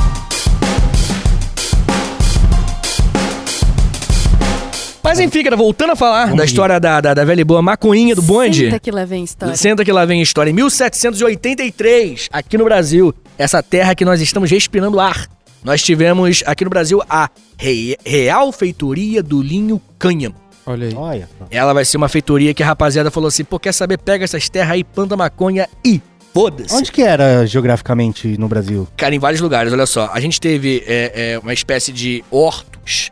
Mas 5.03 5.18
enfim, 5.18 5.42
cara, 5.42 5.57
voltando 5.57 5.90
a 5.92 5.96
falar 5.96 6.34
da 6.34 6.44
história 6.44 6.78
da, 6.78 7.01
da, 7.01 7.14
da 7.14 7.24
velha 7.24 7.40
e 7.40 7.44
boa 7.44 7.62
maconhinha 7.62 8.14
do 8.14 8.20
bonde. 8.22 8.66
Senta 8.66 8.78
que 8.78 8.90
lá 8.90 9.05
vem 9.05 9.24
história. 9.24 9.57
Senta 9.57 9.84
que 9.84 9.90
lá 9.92 10.05
vem 10.05 10.20
a 10.20 10.22
história. 10.22 10.51
Em 10.51 10.55
1783, 10.55 12.28
aqui 12.32 12.59
no 12.59 12.64
Brasil, 12.64 13.14
essa 13.38 13.62
terra 13.62 13.94
que 13.94 14.05
nós 14.05 14.20
estamos 14.20 14.51
respirando 14.51 15.01
ar, 15.01 15.26
nós 15.64 15.82
tivemos 15.82 16.42
aqui 16.46 16.64
no 16.64 16.70
Brasil 16.70 17.03
a 17.09 17.30
Re- 17.59 17.96
Real 18.05 18.53
Feitoria 18.53 19.22
do 19.22 19.42
Linho 19.42 19.80
Cânhamo. 19.98 20.34
Olha 20.70 20.88
aí. 20.88 20.94
Olha. 20.94 21.28
Ela 21.50 21.72
vai 21.72 21.84
ser 21.84 21.96
uma 21.96 22.08
feitoria 22.08 22.52
que 22.54 22.62
a 22.62 22.66
rapaziada 22.66 23.10
falou 23.10 23.28
assim: 23.28 23.44
pô, 23.44 23.58
quer 23.58 23.72
saber? 23.72 23.98
Pega 23.98 24.24
essas 24.24 24.48
terras 24.48 24.72
aí, 24.72 24.84
planta 24.84 25.16
maconha 25.16 25.68
e 25.84 26.00
foda-se. 26.32 26.74
Onde 26.74 26.92
que 26.92 27.02
era 27.02 27.46
geograficamente 27.46 28.36
no 28.38 28.48
Brasil? 28.48 28.86
Cara, 28.96 29.14
em 29.14 29.18
vários 29.18 29.40
lugares, 29.40 29.72
olha 29.72 29.86
só. 29.86 30.10
A 30.12 30.20
gente 30.20 30.40
teve 30.40 30.82
é, 30.86 31.32
é, 31.34 31.38
uma 31.38 31.52
espécie 31.52 31.92
de 31.92 32.24
hortos 32.30 33.10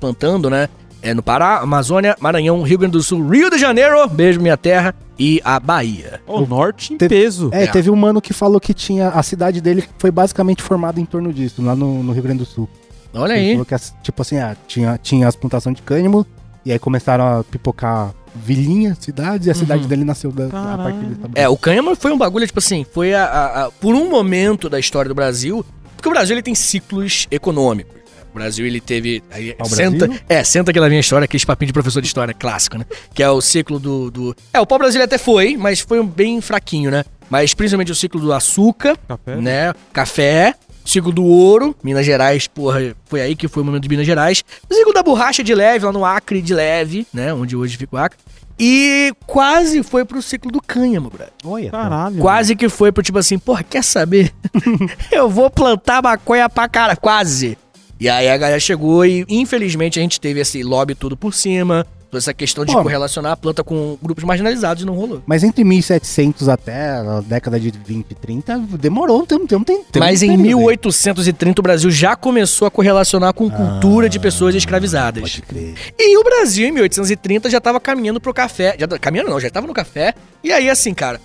plantando, 0.00 0.48
né? 0.50 0.68
É, 1.02 1.12
no 1.14 1.22
Pará, 1.22 1.58
Amazônia, 1.58 2.16
Maranhão, 2.18 2.62
Rio 2.62 2.78
Grande 2.78 2.92
do 2.92 3.02
Sul, 3.02 3.28
Rio 3.28 3.50
de 3.50 3.58
Janeiro, 3.58 4.08
beijo 4.08 4.40
minha 4.40 4.56
terra, 4.56 4.94
e 5.18 5.40
a 5.44 5.60
Bahia. 5.60 6.20
O 6.26 6.40
norte 6.40 6.94
em 6.94 6.96
Te- 6.96 7.08
peso. 7.08 7.50
É, 7.52 7.64
É. 7.64 7.66
teve 7.66 7.90
um 7.90 7.96
mano 7.96 8.20
que 8.20 8.32
falou 8.32 8.58
que 8.58 8.74
tinha. 8.74 9.10
A 9.10 9.22
cidade 9.22 9.60
dele 9.60 9.84
foi 9.98 10.10
basicamente 10.10 10.62
formada 10.62 11.00
em 11.00 11.04
torno 11.04 11.32
disso, 11.32 11.62
lá 11.62 11.76
no, 11.76 12.02
no 12.02 12.12
Rio 12.12 12.22
Grande 12.22 12.38
do 12.40 12.44
Sul. 12.46 12.68
Olha 13.14 13.34
Ele 13.34 13.40
aí. 13.40 13.50
falou 13.52 13.64
que, 13.66 13.74
tipo 14.02 14.20
assim, 14.22 14.38
ah, 14.38 14.56
tinha, 14.66 14.98
tinha 15.00 15.28
as 15.28 15.36
plantações 15.36 15.76
de 15.76 15.82
cânhamo, 15.82 16.26
e 16.66 16.72
aí 16.72 16.78
começaram 16.78 17.38
a 17.40 17.44
pipocar 17.44 18.12
vilinhas, 18.34 18.98
cidades, 19.00 19.46
e 19.46 19.50
a 19.50 19.54
cidade 19.54 19.86
dele 19.86 20.04
nasceu 20.04 20.30
da, 20.30 20.46
a 20.46 20.50
Caralho. 20.50 20.82
partir 20.82 20.98
desse 21.06 21.14
tamanho. 21.20 21.32
É, 21.34 21.48
o 21.48 21.56
cânhamo 21.56 21.96
foi 21.96 22.12
um 22.12 22.18
bagulho, 22.18 22.46
tipo 22.46 22.58
assim, 22.58 22.84
foi 22.92 23.14
a, 23.14 23.24
a- 23.24 23.64
a- 23.66 23.70
por 23.70 23.94
um 23.94 24.10
momento 24.10 24.68
da 24.68 24.78
história 24.78 25.08
do 25.08 25.14
Brasil, 25.14 25.64
porque 25.96 26.08
o 26.08 26.12
Brasil 26.12 26.34
ele 26.34 26.42
tem 26.42 26.54
ciclos 26.54 27.26
econômicos. 27.30 27.94
né? 27.94 28.00
O 28.30 28.34
Brasil 28.34 28.66
ele 28.66 28.80
teve. 28.82 29.22
Aí, 29.30 29.56
senta, 29.64 30.06
Brasil? 30.06 30.22
é, 30.28 30.44
senta 30.44 30.70
que 30.70 30.78
lá 30.78 30.88
vem 30.88 30.98
a 30.98 31.00
história, 31.00 31.24
aquele 31.24 31.46
papinho 31.46 31.68
de 31.68 31.72
professor 31.72 32.02
de 32.02 32.06
história 32.08 32.34
clássico, 32.34 32.76
né? 32.76 32.84
Que 33.14 33.22
é 33.22 33.30
o 33.30 33.40
ciclo 33.40 33.78
do. 33.78 34.10
do... 34.10 34.36
É, 34.52 34.60
o 34.60 34.66
pau-brasil 34.66 35.02
até 35.02 35.16
foi, 35.16 35.56
mas 35.56 35.80
foi 35.80 35.98
um 35.98 36.06
bem 36.06 36.42
fraquinho, 36.42 36.90
né? 36.90 37.02
Mas 37.30 37.54
principalmente 37.54 37.90
o 37.90 37.94
ciclo 37.94 38.20
do 38.20 38.32
açúcar, 38.34 38.98
Café. 39.08 39.36
né? 39.36 39.72
Café. 39.92 40.54
Ciclo 40.86 41.12
do 41.12 41.24
ouro, 41.24 41.74
Minas 41.82 42.06
Gerais, 42.06 42.46
porra, 42.46 42.94
foi 43.06 43.20
aí 43.20 43.34
que 43.34 43.48
foi 43.48 43.62
o 43.62 43.66
momento 43.66 43.82
de 43.82 43.88
Minas 43.88 44.06
Gerais. 44.06 44.44
O 44.70 44.74
ciclo 44.74 44.92
da 44.92 45.02
borracha 45.02 45.42
de 45.42 45.54
leve, 45.54 45.84
lá 45.84 45.92
no 45.92 46.04
Acre 46.04 46.40
de 46.40 46.54
leve, 46.54 47.06
né? 47.12 47.34
Onde 47.34 47.56
hoje 47.56 47.76
fica 47.76 47.96
o 47.96 47.98
Acre. 47.98 48.18
E 48.58 49.12
quase 49.26 49.82
foi 49.82 50.04
pro 50.04 50.22
ciclo 50.22 50.50
do 50.50 50.62
cânhamo, 50.62 51.10
brother. 51.10 51.32
Olha. 51.44 51.70
Caralho. 51.70 52.18
Quase 52.18 52.56
que 52.56 52.68
foi 52.68 52.90
pro 52.90 53.02
tipo 53.02 53.18
assim, 53.18 53.38
porra, 53.38 53.62
quer 53.62 53.82
saber? 53.84 54.32
Eu 55.12 55.28
vou 55.28 55.50
plantar 55.50 56.02
maconha 56.02 56.48
pra 56.48 56.68
cara, 56.68 56.96
quase. 56.96 57.58
E 57.98 58.08
aí 58.08 58.28
a 58.28 58.36
galera 58.36 58.60
chegou 58.60 59.04
e, 59.04 59.26
infelizmente, 59.28 59.98
a 59.98 60.02
gente 60.02 60.20
teve 60.20 60.40
esse 60.40 60.62
lobby 60.62 60.94
tudo 60.94 61.16
por 61.16 61.34
cima. 61.34 61.86
Toda 62.10 62.18
essa 62.18 62.32
questão 62.32 62.64
de 62.64 62.72
Pô. 62.72 62.82
correlacionar 62.82 63.32
a 63.32 63.36
planta 63.36 63.64
com 63.64 63.98
grupos 64.02 64.24
marginalizados 64.24 64.84
não 64.84 64.94
rolou. 64.94 65.22
Mas 65.26 65.42
entre 65.42 65.64
1700 65.64 66.48
até 66.48 66.90
a 66.98 67.20
década 67.20 67.58
de 67.58 67.70
20 67.70 68.06
e 68.10 68.14
30, 68.14 68.58
demorou, 68.78 69.26
tem, 69.26 69.44
tem, 69.46 69.60
tem, 69.64 69.82
tem 69.84 70.00
Mas 70.00 70.22
um 70.22 70.26
em 70.26 70.28
período 70.36 70.68
aí. 70.70 70.78
1830 70.84 71.60
o 71.60 71.62
Brasil 71.62 71.90
já 71.90 72.14
começou 72.14 72.66
a 72.66 72.70
correlacionar 72.70 73.34
com 73.34 73.50
cultura 73.50 74.08
de 74.08 74.18
pessoas 74.18 74.54
escravizadas. 74.54 75.20
Pode 75.20 75.42
crer. 75.42 75.74
E 75.98 76.16
o 76.16 76.22
Brasil, 76.22 76.68
em 76.68 76.72
1830, 76.72 77.50
já 77.50 77.60
tava 77.60 77.80
caminhando 77.80 78.20
pro 78.20 78.32
café. 78.32 78.76
Já, 78.78 78.86
caminhando 78.98 79.30
não, 79.30 79.40
já 79.40 79.50
tava 79.50 79.66
no 79.66 79.74
café. 79.74 80.14
E 80.44 80.52
aí, 80.52 80.70
assim, 80.70 80.94
cara, 80.94 81.20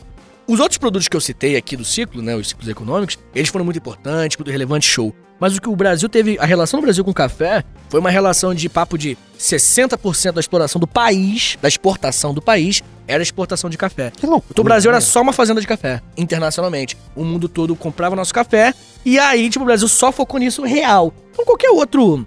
os 0.52 0.60
outros 0.60 0.78
produtos 0.78 1.08
que 1.08 1.16
eu 1.16 1.22
citei 1.22 1.56
aqui 1.56 1.78
do 1.78 1.86
ciclo, 1.86 2.22
né, 2.22 2.36
os 2.36 2.50
ciclos 2.50 2.68
econômicos, 2.68 3.18
eles 3.34 3.50
foram 3.50 3.64
muito 3.66 3.78
importantes, 3.78 4.38
muito 4.38 4.52
relevante, 4.52 4.86
show. 4.88 5.14
Mas 5.40 5.56
o 5.58 5.62
que 5.62 5.70
o 5.70 5.76
Brasil 5.76 6.08
teve, 6.08 6.38
a 6.40 6.46
relação 6.46 6.80
do 6.80 6.84
Brasil 6.84 7.04
com 7.04 7.12
o 7.12 7.14
café, 7.14 7.64
foi 7.90 8.00
uma 8.00 8.12
relação 8.12 8.54
de 8.54 8.70
papo 8.70 8.98
de 8.98 9.18
60% 9.40 10.34
da 10.34 10.40
exploração 10.40 10.80
do 10.80 10.86
país, 10.88 11.58
da 11.62 11.68
exportação 11.68 12.34
do 12.34 12.42
país, 12.42 12.84
era 13.08 13.24
exportação 13.24 13.70
de 13.70 13.78
café. 13.78 14.12
Que 14.16 14.26
loucura. 14.26 14.52
Então 14.52 14.62
o 14.62 14.66
Brasil 14.66 14.92
era 14.92 15.00
né? 15.00 15.02
só 15.02 15.22
uma 15.22 15.34
fazenda 15.34 15.60
de 15.60 15.66
café, 15.68 16.02
internacionalmente. 16.16 16.96
O 17.16 17.24
mundo 17.24 17.50
todo 17.50 17.76
comprava 17.76 18.16
nosso 18.16 18.34
café, 18.34 18.74
e 19.04 19.18
aí, 19.18 19.50
tipo, 19.50 19.64
o 19.64 19.66
Brasil 19.66 19.88
só 19.88 20.12
focou 20.12 20.40
nisso 20.40 20.62
real. 20.64 21.12
Então 21.32 21.44
qualquer 21.44 21.72
outro, 21.72 22.26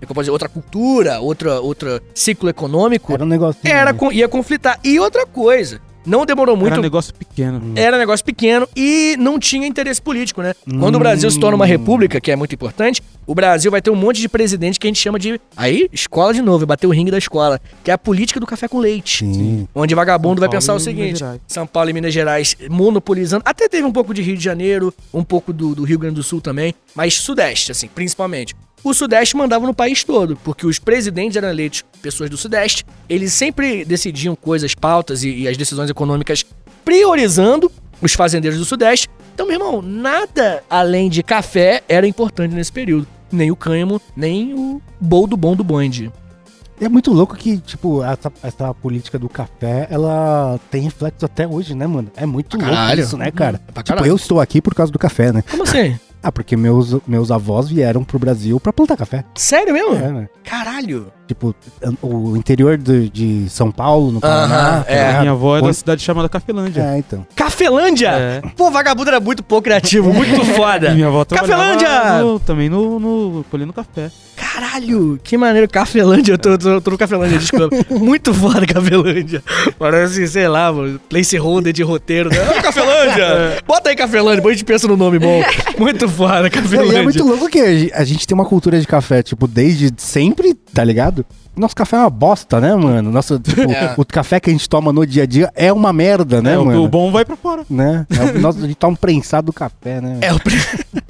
é 0.00 0.06
que 0.06 0.12
eu 0.12 0.14
posso 0.14 0.24
dizer, 0.24 0.30
outra 0.32 0.48
cultura, 0.48 1.20
outra, 1.20 1.60
outra 1.60 2.02
ciclo 2.14 2.48
econômico, 2.48 3.12
Era 3.12 3.24
um 3.24 3.28
negócio. 3.28 3.60
era, 3.64 3.92
con- 3.92 4.12
ia 4.12 4.28
conflitar. 4.28 4.78
E 4.84 5.00
outra 5.00 5.26
coisa, 5.26 5.80
não 6.06 6.24
demorou 6.26 6.56
muito, 6.56 6.72
Era 6.72 6.80
um 6.80 6.82
negócio 6.82 7.14
pequeno. 7.14 7.60
era 7.76 7.98
negócio 7.98 8.24
pequeno 8.24 8.68
e 8.76 9.16
não 9.18 9.38
tinha 9.38 9.66
interesse 9.66 10.00
político, 10.00 10.42
né? 10.42 10.54
Quando 10.78 10.96
o 10.96 10.98
Brasil 10.98 11.30
se 11.30 11.38
torna 11.38 11.56
uma 11.56 11.66
república, 11.66 12.20
que 12.20 12.30
é 12.30 12.36
muito 12.36 12.54
importante, 12.54 13.02
o 13.26 13.34
Brasil 13.34 13.70
vai 13.70 13.80
ter 13.80 13.90
um 13.90 13.96
monte 13.96 14.20
de 14.20 14.28
presidente 14.28 14.78
que 14.78 14.86
a 14.86 14.88
gente 14.90 15.00
chama 15.00 15.18
de. 15.18 15.40
Aí, 15.56 15.88
escola 15.92 16.32
de 16.34 16.42
novo, 16.42 16.66
bater 16.66 16.86
o 16.86 16.90
ringue 16.90 17.10
da 17.10 17.18
escola, 17.18 17.60
que 17.82 17.90
é 17.90 17.94
a 17.94 17.98
política 17.98 18.38
do 18.38 18.46
café 18.46 18.68
com 18.68 18.78
leite. 18.78 19.24
Sim. 19.24 19.68
Onde 19.74 19.94
vagabundo 19.94 20.36
São 20.36 20.40
vai 20.40 20.48
Paulo 20.48 20.60
pensar 20.60 20.74
o 20.74 20.80
seguinte. 20.80 21.24
São 21.46 21.66
Paulo 21.66 21.90
e 21.90 21.92
Minas 21.92 22.12
Gerais 22.12 22.56
monopolizando. 22.68 23.42
Até 23.46 23.68
teve 23.68 23.84
um 23.86 23.92
pouco 23.92 24.12
de 24.12 24.22
Rio 24.22 24.36
de 24.36 24.44
Janeiro, 24.44 24.92
um 25.12 25.22
pouco 25.24 25.52
do, 25.52 25.74
do 25.74 25.84
Rio 25.84 25.98
Grande 25.98 26.16
do 26.16 26.22
Sul 26.22 26.40
também, 26.40 26.74
mas 26.94 27.14
Sudeste, 27.14 27.72
assim, 27.72 27.88
principalmente. 27.88 28.54
O 28.84 28.92
Sudeste 28.92 29.34
mandava 29.36 29.66
no 29.66 29.72
país 29.74 30.04
todo, 30.04 30.36
porque 30.44 30.66
os 30.66 30.78
presidentes 30.78 31.36
eram 31.36 31.48
eleitos 31.48 31.82
pessoas 32.02 32.28
do 32.28 32.36
Sudeste, 32.36 32.84
eles 33.08 33.32
sempre 33.32 33.82
decidiam 33.84 34.36
coisas, 34.36 34.74
pautas 34.74 35.24
e, 35.24 35.30
e 35.30 35.48
as 35.48 35.56
decisões 35.56 35.88
econômicas 35.88 36.44
priorizando 36.84 37.72
os 38.02 38.12
fazendeiros 38.12 38.58
do 38.58 38.64
Sudeste. 38.64 39.08
Então, 39.34 39.46
meu 39.46 39.56
irmão, 39.56 39.80
nada 39.82 40.62
além 40.68 41.08
de 41.08 41.22
café 41.22 41.82
era 41.88 42.06
importante 42.06 42.54
nesse 42.54 42.70
período. 42.70 43.06
Nem 43.32 43.50
o 43.50 43.56
cânhamo, 43.56 44.00
nem 44.14 44.52
o 44.54 44.80
bol 45.00 45.26
do 45.26 45.36
bom 45.36 45.56
do 45.56 45.64
bonde. 45.64 46.12
É 46.80 46.88
muito 46.88 47.12
louco 47.12 47.34
que, 47.36 47.56
tipo, 47.58 48.02
essa, 48.04 48.30
essa 48.42 48.74
política 48.74 49.18
do 49.18 49.28
café, 49.28 49.86
ela 49.90 50.60
tem 50.70 50.82
reflexo 50.82 51.24
até 51.24 51.46
hoje, 51.48 51.74
né, 51.74 51.86
mano? 51.86 52.10
É 52.16 52.26
muito 52.26 52.56
louco 52.58 52.70
caralho. 52.72 53.00
isso, 53.00 53.16
né, 53.16 53.30
cara? 53.30 53.58
Pra 53.72 53.82
Tipo, 53.82 53.96
caralho. 53.96 54.06
eu 54.12 54.16
estou 54.16 54.40
aqui 54.40 54.60
por 54.60 54.74
causa 54.74 54.92
do 54.92 54.98
café, 54.98 55.32
né? 55.32 55.42
Como 55.50 55.62
assim? 55.62 55.98
Ah, 56.26 56.32
porque 56.32 56.56
meus, 56.56 56.96
meus 57.06 57.30
avós 57.30 57.68
vieram 57.68 58.02
pro 58.02 58.18
Brasil 58.18 58.58
pra 58.58 58.72
plantar 58.72 58.96
café. 58.96 59.24
Sério 59.34 59.74
mesmo? 59.74 59.94
É, 59.94 60.10
né? 60.10 60.28
Caralho. 60.42 61.12
Tipo, 61.26 61.54
o 62.02 62.34
interior 62.36 62.76
do- 62.78 63.08
de 63.10 63.46
São 63.50 63.70
Paulo, 63.70 64.10
no 64.10 64.20
Paraná. 64.20 64.44
Aham, 64.76 64.82
tá 64.84 64.90
é. 64.92 65.20
Minha 65.20 65.32
avó 65.32 65.58
é 65.58 65.62
da 65.62 65.72
cidade 65.72 66.02
chamada 66.02 66.28
Cafelândia. 66.28 66.82
É, 66.82 66.98
então. 66.98 67.26
Cafelândia? 67.36 68.08
É. 68.08 68.40
Pô, 68.56 68.70
vagabundo 68.70 69.10
era 69.10 69.20
muito 69.20 69.42
pouco 69.42 69.64
criativo, 69.64 70.12
muito 70.12 70.44
foda. 70.56 70.88
E 70.88 70.94
minha 70.94 71.08
avó 71.08 71.24
Cafelândia! 71.26 72.22
no- 72.22 72.40
também 72.40 72.68
no, 72.70 72.98
no 72.98 73.44
colhendo 73.50 73.72
café. 73.72 74.10
Caralho, 74.54 75.18
que 75.22 75.36
maneiro. 75.36 75.68
Cafelândia, 75.68 76.32
eu 76.34 76.38
tô, 76.38 76.56
tô, 76.56 76.80
tô 76.80 76.90
no 76.92 76.98
Cafelândia, 76.98 77.38
desculpa. 77.38 77.76
muito 77.90 78.32
foda 78.32 78.64
Cafelândia. 78.66 79.42
Parece, 79.78 80.28
sei 80.28 80.46
lá, 80.46 80.72
mano, 80.72 81.00
placeholder 81.08 81.72
de 81.72 81.82
roteiro. 81.82 82.30
Né? 82.30 82.36
Ah, 82.56 82.62
Cafelândia! 82.62 83.58
Bota 83.66 83.90
aí 83.90 83.96
Cafelândia, 83.96 84.36
depois 84.36 84.54
a 84.54 84.56
gente 84.56 84.64
pensa 84.66 84.86
no 84.86 84.96
nome 84.96 85.18
bom. 85.18 85.42
Muito 85.78 86.08
foda, 86.08 86.46
E 86.46 86.50
Cafelândia. 86.50 86.98
é 86.98 87.02
muito 87.02 87.24
louco 87.24 87.48
que 87.48 87.58
a 87.60 87.74
gen- 87.76 87.90
a 87.92 88.04
gente 88.04 88.26
tem 88.26 88.34
uma 88.34 88.44
cultura 88.44 88.80
de 88.80 88.86
café, 88.86 89.22
tipo, 89.22 89.48
desde 89.48 89.92
sempre, 89.96 90.54
tá 90.54 90.84
ligado? 90.84 91.26
Nosso 91.56 91.74
café 91.76 91.96
é 91.96 92.00
uma 92.00 92.10
bosta, 92.10 92.60
né, 92.60 92.74
mano? 92.74 93.12
Nosso, 93.12 93.38
tipo, 93.38 93.60
É. 93.70 93.94
o 93.96 94.04
café 94.04 94.40
que 94.40 94.50
a 94.50 94.52
gente 94.52 94.68
toma 94.68 94.92
no 94.92 95.06
dia 95.06 95.22
a 95.22 95.26
dia 95.26 95.50
é 95.54 95.72
uma 95.72 95.92
merda, 95.92 96.42
né, 96.42 96.54
É, 96.54 96.58
mano? 96.58 96.82
o 96.82 96.88
bom 96.88 97.12
vai 97.12 97.24
pra 97.24 97.36
fora. 97.36 97.62
Né? 97.70 98.04
É 98.10 98.36
o, 98.36 98.40
nosso, 98.40 98.58
a 98.58 98.62
gente 98.62 98.74
toma 98.74 98.92
um 98.94 98.96
prensado 98.96 99.46
do 99.46 99.52
café, 99.52 100.00
né? 100.00 100.18
É 100.20 100.32
o 100.32 100.40
pre- 100.40 100.54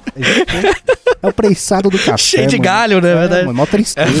É 1.21 1.27
o 1.27 1.33
prensado 1.33 1.89
do 1.89 1.97
café. 1.97 2.17
cheio 2.17 2.47
de 2.47 2.57
mano. 2.57 2.63
galho, 2.63 3.01
né? 3.01 3.11
É, 3.11 3.15
verdade. 3.15 3.45
mano, 3.47 3.57
mó 3.57 3.65
tristeza. 3.65 4.11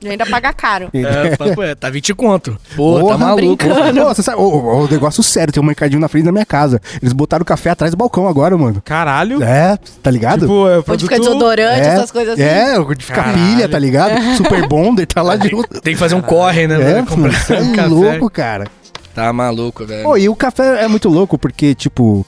E 0.00 0.08
ainda 0.08 0.24
paga 0.26 0.52
caro. 0.52 0.88
É, 0.94 1.36
papo 1.36 1.62
é, 1.62 1.74
tá 1.74 1.90
20 1.90 2.14
conto. 2.14 2.56
Pô, 2.74 2.98
Porra, 3.00 3.18
tá 3.18 3.24
maluco. 3.26 3.64
Pô, 3.66 4.04
você 4.14 4.22
sabe, 4.22 4.38
o, 4.38 4.42
o- 4.44 4.84
o 4.84 4.88
negócio 4.90 5.22
sério, 5.22 5.52
tem 5.52 5.62
um 5.62 5.66
mercadinho 5.66 6.00
na 6.00 6.08
frente 6.08 6.24
da 6.24 6.32
minha 6.32 6.46
casa. 6.46 6.80
Eles 7.00 7.12
botaram 7.12 7.42
o 7.42 7.46
café 7.46 7.70
atrás 7.70 7.90
do 7.90 7.96
balcão 7.96 8.26
agora, 8.26 8.56
mano. 8.56 8.80
Caralho. 8.84 9.42
É, 9.42 9.78
tá 10.02 10.10
ligado? 10.10 10.40
Tipo, 10.40 10.66
é 10.68 10.76
Onde 10.76 10.84
produto... 10.84 11.08
fica 11.10 11.18
desodorante, 11.20 11.80
é, 11.80 11.86
essas 11.94 12.10
coisas 12.10 12.34
assim. 12.34 12.42
É, 12.42 12.78
o 12.78 12.94
de 12.94 13.04
ficar 13.04 13.24
Caralho. 13.24 13.38
pilha, 13.46 13.68
tá 13.68 13.78
ligado? 13.78 14.36
Super 14.36 14.66
Bonder, 14.66 15.06
tá 15.06 15.20
lá 15.22 15.36
junto. 15.36 15.80
Tem 15.80 15.92
que 15.94 15.98
fazer 16.00 16.14
um 16.14 16.22
corre, 16.22 16.66
né? 16.66 16.76
É, 16.76 17.02
mano, 17.02 17.26
é 17.50 17.60
um 17.60 17.72
café. 17.72 17.86
louco, 17.88 18.30
cara. 18.30 18.66
Tá 19.14 19.30
maluco, 19.32 19.84
velho. 19.84 20.04
Pô, 20.04 20.16
e 20.16 20.28
o 20.28 20.34
café 20.34 20.84
é 20.84 20.88
muito 20.88 21.08
louco 21.10 21.36
porque, 21.36 21.74
tipo, 21.74 22.24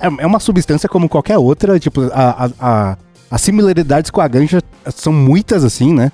É, 0.00 0.06
é 0.06 0.26
uma 0.26 0.40
substância 0.40 0.88
como 0.88 1.08
qualquer 1.08 1.38
outra, 1.38 1.78
tipo, 1.78 2.02
a, 2.12 2.46
a, 2.46 2.50
a- 2.60 2.98
as 3.30 3.40
similaridades 3.40 4.10
com 4.10 4.20
a 4.20 4.28
ganja 4.28 4.60
são 4.94 5.12
muitas, 5.12 5.64
assim, 5.64 5.92
né? 5.92 6.12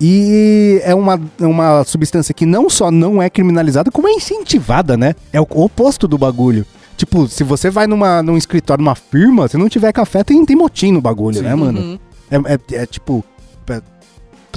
E 0.00 0.80
é 0.84 0.94
uma, 0.94 1.20
é 1.40 1.46
uma 1.46 1.84
substância 1.84 2.34
que 2.34 2.44
não 2.44 2.68
só 2.68 2.90
não 2.90 3.22
é 3.22 3.30
criminalizada, 3.30 3.90
como 3.90 4.08
é 4.08 4.12
incentivada, 4.12 4.96
né? 4.96 5.14
É 5.32 5.40
o 5.40 5.46
oposto 5.50 6.08
do 6.08 6.18
bagulho. 6.18 6.66
Tipo, 6.96 7.26
se 7.28 7.44
você 7.44 7.70
vai 7.70 7.86
numa, 7.86 8.22
num 8.22 8.36
escritório, 8.36 8.82
numa 8.84 8.94
firma, 8.96 9.46
se 9.48 9.56
não 9.56 9.68
tiver 9.68 9.92
café, 9.92 10.24
tem, 10.24 10.44
tem 10.44 10.56
motim 10.56 10.92
no 10.92 11.00
bagulho, 11.00 11.40
né, 11.42 11.54
mano? 11.54 11.80
Uhum. 11.80 11.98
É, 12.30 12.54
é- 12.76 12.82
é 12.82 12.86
tipo. 12.86 13.24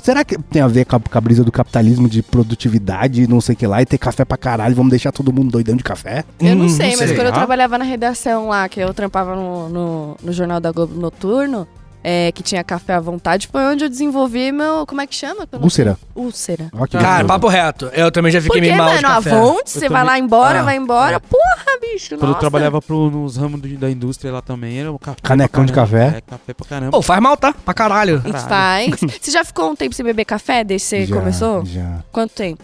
Será 0.05 0.23
que 0.23 0.37
tem 0.37 0.61
a 0.61 0.67
ver 0.67 0.85
com 0.85 0.95
a, 0.95 0.99
com 0.99 1.17
a 1.17 1.21
brisa 1.21 1.43
do 1.43 1.51
capitalismo 1.51 2.07
de 2.07 2.21
produtividade 2.21 3.23
e 3.23 3.27
não 3.27 3.41
sei 3.41 3.53
o 3.55 3.57
que 3.57 3.65
lá, 3.67 3.81
e 3.81 3.85
ter 3.85 3.97
café 3.97 4.23
pra 4.23 4.37
caralho, 4.37 4.75
vamos 4.75 4.91
deixar 4.91 5.11
todo 5.11 5.33
mundo 5.33 5.51
doidão 5.51 5.75
de 5.75 5.83
café? 5.83 6.23
Eu 6.39 6.55
não 6.55 6.65
Hum, 6.65 6.69
sei, 6.69 6.91
não 6.91 6.99
mas 6.99 7.07
sei. 7.09 7.15
quando 7.17 7.27
eu 7.27 7.33
Ah. 7.33 7.37
trabalhava 7.37 7.77
na 7.77 7.83
redação 7.85 8.47
lá, 8.49 8.69
que 8.69 8.79
eu 8.79 8.93
trampava 8.93 9.35
no, 9.35 9.67
no, 9.69 10.17
no 10.23 10.31
Jornal 10.31 10.59
da 10.59 10.71
Globo 10.71 10.93
Noturno, 10.99 11.67
é, 12.07 12.31
que 12.31 12.43
tinha 12.43 12.63
café 12.63 12.93
à 12.93 12.99
vontade, 12.99 13.47
foi 13.51 13.63
onde 13.65 13.83
eu 13.83 13.89
desenvolvi 13.89 14.51
meu. 14.51 14.85
Como 14.85 15.01
é 15.01 15.07
que 15.07 15.15
chama? 15.15 15.47
Úlcera. 15.59 15.97
Úlcera. 16.13 16.69
Cara, 16.91 17.25
papo 17.25 17.47
reto. 17.47 17.87
Eu 17.93 18.11
também 18.11 18.31
já 18.31 18.39
fiquei 18.39 18.61
Porque, 18.61 18.71
meio 18.71 18.77
mal 18.77 18.95
de 18.95 19.01
mano, 19.01 19.07
a 19.07 19.15
café. 19.15 19.29
Vonte, 19.31 19.71
você 19.71 19.79
vai 19.89 20.01
também- 20.01 20.05
lá 20.05 20.19
embora, 20.19 20.59
Ah, 20.59 20.63
vai 20.63 20.75
embora. 20.77 21.19
Porra, 21.19 21.79
bicho, 21.81 22.09
Quando 22.09 22.21
nossa. 22.21 22.33
eu 22.35 22.39
trabalhava 22.39 22.79
pro, 22.79 23.09
nos 23.09 23.37
ramos 23.37 23.59
do- 23.59 23.75
da 23.77 23.89
indústria 23.89 24.31
lá 24.31 24.41
também, 24.43 24.79
era 24.79 24.91
o 24.91 24.99
café. 24.99 25.17
Canecão 25.23 25.65
de 25.65 25.73
café. 25.73 26.17
É, 26.17 26.21
café 26.21 26.53
pra 26.53 26.65
caramba. 26.67 26.91
Pô, 26.91 27.01
faz 27.01 27.19
mal, 27.19 27.35
tá? 27.35 27.51
Pra 27.53 27.73
caralho. 27.73 28.21
E 28.23 28.31
faz. 28.33 28.91
Você 29.19 29.31
já 29.31 29.43
ficou 29.43 29.71
um 29.71 29.75
tempo 29.75 29.95
sem 29.95 30.05
beber 30.05 30.25
café 30.25 30.63
desde 30.63 30.87
que 30.87 30.95
você 31.01 31.05
Já, 31.07 31.15
começou? 31.15 31.65
Já. 31.65 32.03
Quanto 32.11 32.31
tempo? 32.33 32.63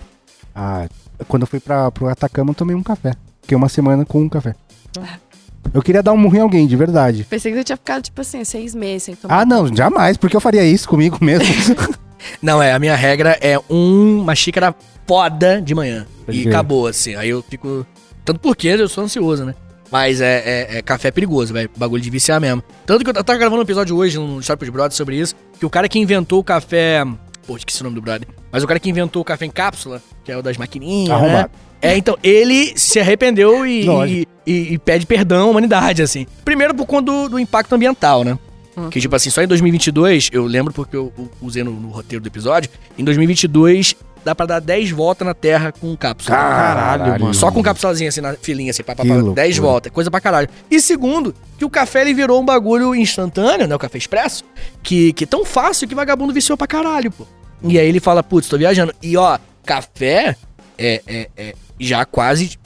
Ah, 0.53 0.87
quando 1.27 1.41
eu 1.43 1.47
fui 1.47 1.59
pra, 1.59 1.89
pro 1.89 2.07
Atacama, 2.09 2.51
eu 2.51 2.55
tomei 2.55 2.75
um 2.75 2.83
café. 2.83 3.13
Fiquei 3.41 3.57
uma 3.57 3.69
semana 3.69 4.05
com 4.05 4.21
um 4.21 4.29
café. 4.29 4.53
Eu 5.73 5.81
queria 5.81 6.03
dar 6.03 6.11
um 6.13 6.17
murro 6.17 6.35
em 6.35 6.39
alguém, 6.41 6.67
de 6.67 6.75
verdade. 6.75 7.25
Pensei 7.29 7.51
que 7.51 7.57
você 7.57 7.63
tinha 7.63 7.77
ficado, 7.77 8.01
tipo 8.03 8.19
assim, 8.19 8.43
seis 8.43 8.75
meses 8.75 9.03
sem 9.03 9.15
tomar. 9.15 9.41
Ah, 9.41 9.45
não, 9.45 9.73
jamais, 9.73 10.17
porque 10.17 10.35
eu 10.35 10.41
faria 10.41 10.63
isso 10.63 10.87
comigo 10.87 11.17
mesmo. 11.21 11.45
Não, 12.41 12.61
é, 12.61 12.71
a 12.71 12.77
minha 12.77 12.95
regra 12.95 13.35
é 13.41 13.57
um- 13.67 14.19
uma 14.21 14.35
xícara 14.35 14.75
foda 15.07 15.59
de 15.59 15.73
manhã. 15.73 16.05
Pode 16.25 16.39
e 16.43 16.47
acabou, 16.47 16.85
assim. 16.87 17.15
Aí 17.15 17.29
eu 17.29 17.41
fico. 17.41 17.85
Tanto 18.23 18.39
porque 18.39 18.67
eu 18.67 18.87
sou 18.87 19.03
ansioso, 19.03 19.43
né? 19.43 19.55
Mas 19.91 20.21
é, 20.21 20.43
é- 20.45 20.77
é 20.77 20.81
café 20.83 21.09
perigoso, 21.09 21.51
velho. 21.51 21.69
Bagulho 21.75 22.01
de 22.01 22.09
viciar 22.11 22.39
mesmo. 22.39 22.61
Tanto 22.85 23.03
que 23.03 23.09
eu 23.09 23.23
tava 23.23 23.39
gravando 23.39 23.59
um 23.59 23.63
episódio 23.63 23.95
hoje 23.97 24.17
no 24.19 24.39
História 24.39 24.57
pros 24.57 24.69
Brothers 24.69 24.95
sobre 24.95 25.17
isso. 25.17 25.35
Que 25.59 25.65
o 25.65 25.69
cara 25.69 25.89
que 25.89 25.97
inventou 25.97 26.39
o 26.39 26.43
café. 26.43 27.03
Pô, 27.47 27.57
esqueci 27.57 27.81
o 27.81 27.83
nome 27.85 27.95
do 27.95 28.01
brother. 28.03 28.27
Mas 28.51 28.63
o 28.63 28.67
cara 28.67 28.79
que 28.79 28.87
inventou 28.89 29.21
o 29.23 29.25
café 29.25 29.45
em 29.47 29.51
cápsula, 29.51 29.99
que 30.23 30.31
é 30.31 30.37
o 30.37 30.43
das 30.43 30.57
maquininhas. 30.57 31.19
Né? 31.21 31.45
É, 31.81 31.97
então, 31.97 32.17
ele 32.21 32.73
se 32.77 32.99
arrependeu 32.99 33.65
e, 33.65 33.85
e, 34.07 34.27
e- 34.45 34.73
e 34.73 34.77
pede 34.77 35.05
perdão 35.05 35.47
à 35.47 35.51
humanidade, 35.51 36.01
assim. 36.01 36.27
Primeiro 36.45 36.73
por 36.75 36.85
conta 36.85 37.11
do, 37.11 37.29
do 37.29 37.39
impacto 37.39 37.73
ambiental, 37.73 38.23
né? 38.23 38.37
Que, 38.89 38.99
tipo 39.01 39.15
assim, 39.15 39.29
só 39.29 39.41
em 39.43 39.47
2022, 39.47 40.29
eu 40.31 40.45
lembro 40.45 40.73
porque 40.73 40.95
eu, 40.95 41.11
eu 41.17 41.29
usei 41.41 41.63
no, 41.63 41.71
no 41.71 41.89
roteiro 41.89 42.23
do 42.23 42.27
episódio, 42.27 42.69
em 42.97 43.03
2022 43.03 43.95
dá 44.23 44.33
pra 44.35 44.45
dar 44.45 44.59
10 44.61 44.91
voltas 44.91 45.25
na 45.27 45.33
Terra 45.33 45.71
com 45.71 45.95
cápsula. 45.97 46.37
Caralho, 46.37 47.19
mano. 47.19 47.33
Só 47.33 47.51
com 47.51 47.61
cápsulazinha 47.61 48.09
assim, 48.09 48.21
na 48.21 48.33
filinha, 48.35 48.69
assim, 48.71 48.81
pá, 48.83 48.95
pá, 48.95 49.03
Que 49.03 49.09
pá, 49.09 49.15
loucura. 49.15 49.35
10 49.35 49.57
voltas, 49.57 49.91
coisa 49.91 50.09
pra 50.11 50.21
caralho. 50.21 50.47
E 50.69 50.79
segundo, 50.79 51.33
que 51.57 51.65
o 51.65 51.69
café 51.69 52.01
ele 52.01 52.13
virou 52.13 52.39
um 52.39 52.45
bagulho 52.45 52.95
instantâneo, 52.95 53.67
né? 53.67 53.75
O 53.75 53.79
café 53.79 53.97
expresso, 53.97 54.43
que, 54.83 55.11
que 55.13 55.23
é 55.25 55.27
tão 55.27 55.43
fácil 55.43 55.87
que 55.87 55.93
vagabundo 55.95 56.31
viciou 56.31 56.57
pra 56.57 56.67
caralho, 56.67 57.11
pô. 57.11 57.25
E 57.63 57.77
aí 57.77 57.87
ele 57.87 57.99
fala, 57.99 58.23
putz, 58.23 58.47
tô 58.47 58.57
viajando. 58.57 58.93
E 59.01 59.17
ó, 59.17 59.37
café 59.65 60.35
é, 60.77 61.01
é, 61.07 61.29
é, 61.35 61.55
já 61.81 62.05
quase, 62.05 62.57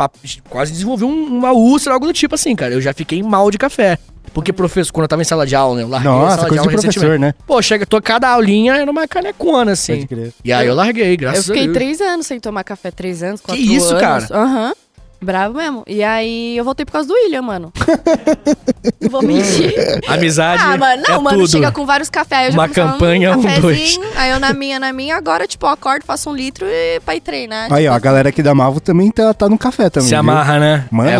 quase 0.49 0.71
desenvolveu 0.71 1.07
um- 1.07 1.37
uma 1.37 1.51
úlcera, 1.53 1.93
algo 1.95 2.05
do 2.05 2.13
tipo 2.13 2.35
assim, 2.35 2.55
cara. 2.55 2.73
Eu 2.73 2.81
já 2.81 2.93
fiquei 2.93 3.21
mal 3.23 3.49
de 3.49 3.57
café. 3.57 3.97
Porque 4.33 4.51
professor, 4.51 4.91
quando 4.91 5.03
eu 5.03 5.07
tava 5.07 5.21
em 5.21 5.25
sala 5.25 5.45
de 5.45 5.55
aula, 5.55 5.77
né? 5.77 5.83
Eu 5.83 5.87
larguei 5.87 6.11
a 6.11 6.13
Nossa, 6.13 6.35
sala 6.35 6.47
coisa 6.49 6.53
de 6.55 6.59
aula 6.67 6.71
professor, 6.71 6.99
recentemente. 7.01 7.21
né? 7.21 7.33
Pô, 7.47 7.61
chega, 7.61 7.85
tô, 7.85 8.01
cada 8.01 8.27
aulinha 8.29 8.75
era 8.75 8.91
uma 8.91 9.07
canecona, 9.07 9.71
assim. 9.71 9.95
Pode 9.95 10.07
crer. 10.07 10.33
E 10.43 10.51
aí 10.51 10.67
eu 10.67 10.75
larguei, 10.75 11.13
Eu 11.13 11.17
graças 11.17 11.45
a 11.49 11.53
fiquei 11.53 11.63
Deus. 11.63 11.73
três 11.73 12.01
anos 12.01 12.27
sem 12.27 12.39
tomar 12.39 12.63
café, 12.65 12.91
três 12.91 13.23
anos, 13.23 13.39
quatro 13.39 13.61
isso, 13.61 13.89
anos. 13.95 14.01
cara? 14.01 14.27
Aham. 14.31 14.73
Bravo 15.21 15.55
mesmo. 15.57 15.83
E 15.87 16.03
aí 16.03 16.57
eu 16.57 16.63
voltei 16.63 16.85
por 16.85 16.91
causa 16.91 17.07
do 17.07 17.13
William, 17.13 17.41
mano. 17.41 17.71
Não 19.01 19.09
vou 19.09 19.21
mentir. 19.23 19.73
Amizade 20.07 20.61
Ah, 20.63 20.77
mano, 20.77 21.03
não, 21.07 21.15
é 21.15 21.19
mano, 21.19 21.37
tudo. 21.39 21.49
chega 21.49 21.71
com 21.71 21.85
vários 21.85 22.09
cafés. 22.09 22.41
Aí 22.41 22.47
eu 22.47 22.51
já 22.51 22.57
Uma 22.59 22.69
campanha, 22.69 23.37
um, 23.37 23.41
cafezinho, 23.43 24.01
Aí 24.15 24.31
eu 24.31 24.39
na 24.39 24.53
minha, 24.53 24.79
na 24.79 24.91
minha, 24.93 25.15
agora, 25.15 25.47
tipo, 25.47 25.65
eu 25.65 25.69
acordo, 25.69 26.03
faço 26.05 26.29
um 26.29 26.35
litro 26.35 26.65
e 26.67 26.99
pra 27.01 27.15
ir 27.15 27.21
treinar. 27.21 27.71
Aí, 27.71 27.87
ó, 27.87 27.93
a 27.93 27.99
galera 27.99 28.29
aqui 28.29 28.41
da 28.43 28.53
Malvo 28.53 28.79
também 28.79 29.09
tá, 29.11 29.33
tá 29.33 29.47
no 29.49 29.57
café 29.57 29.89
também. 29.89 30.07
Se 30.07 30.13
viu? 30.15 30.19
amarra, 30.19 30.59
né? 30.59 30.85
Mano, 30.91 31.09
é 31.09 31.15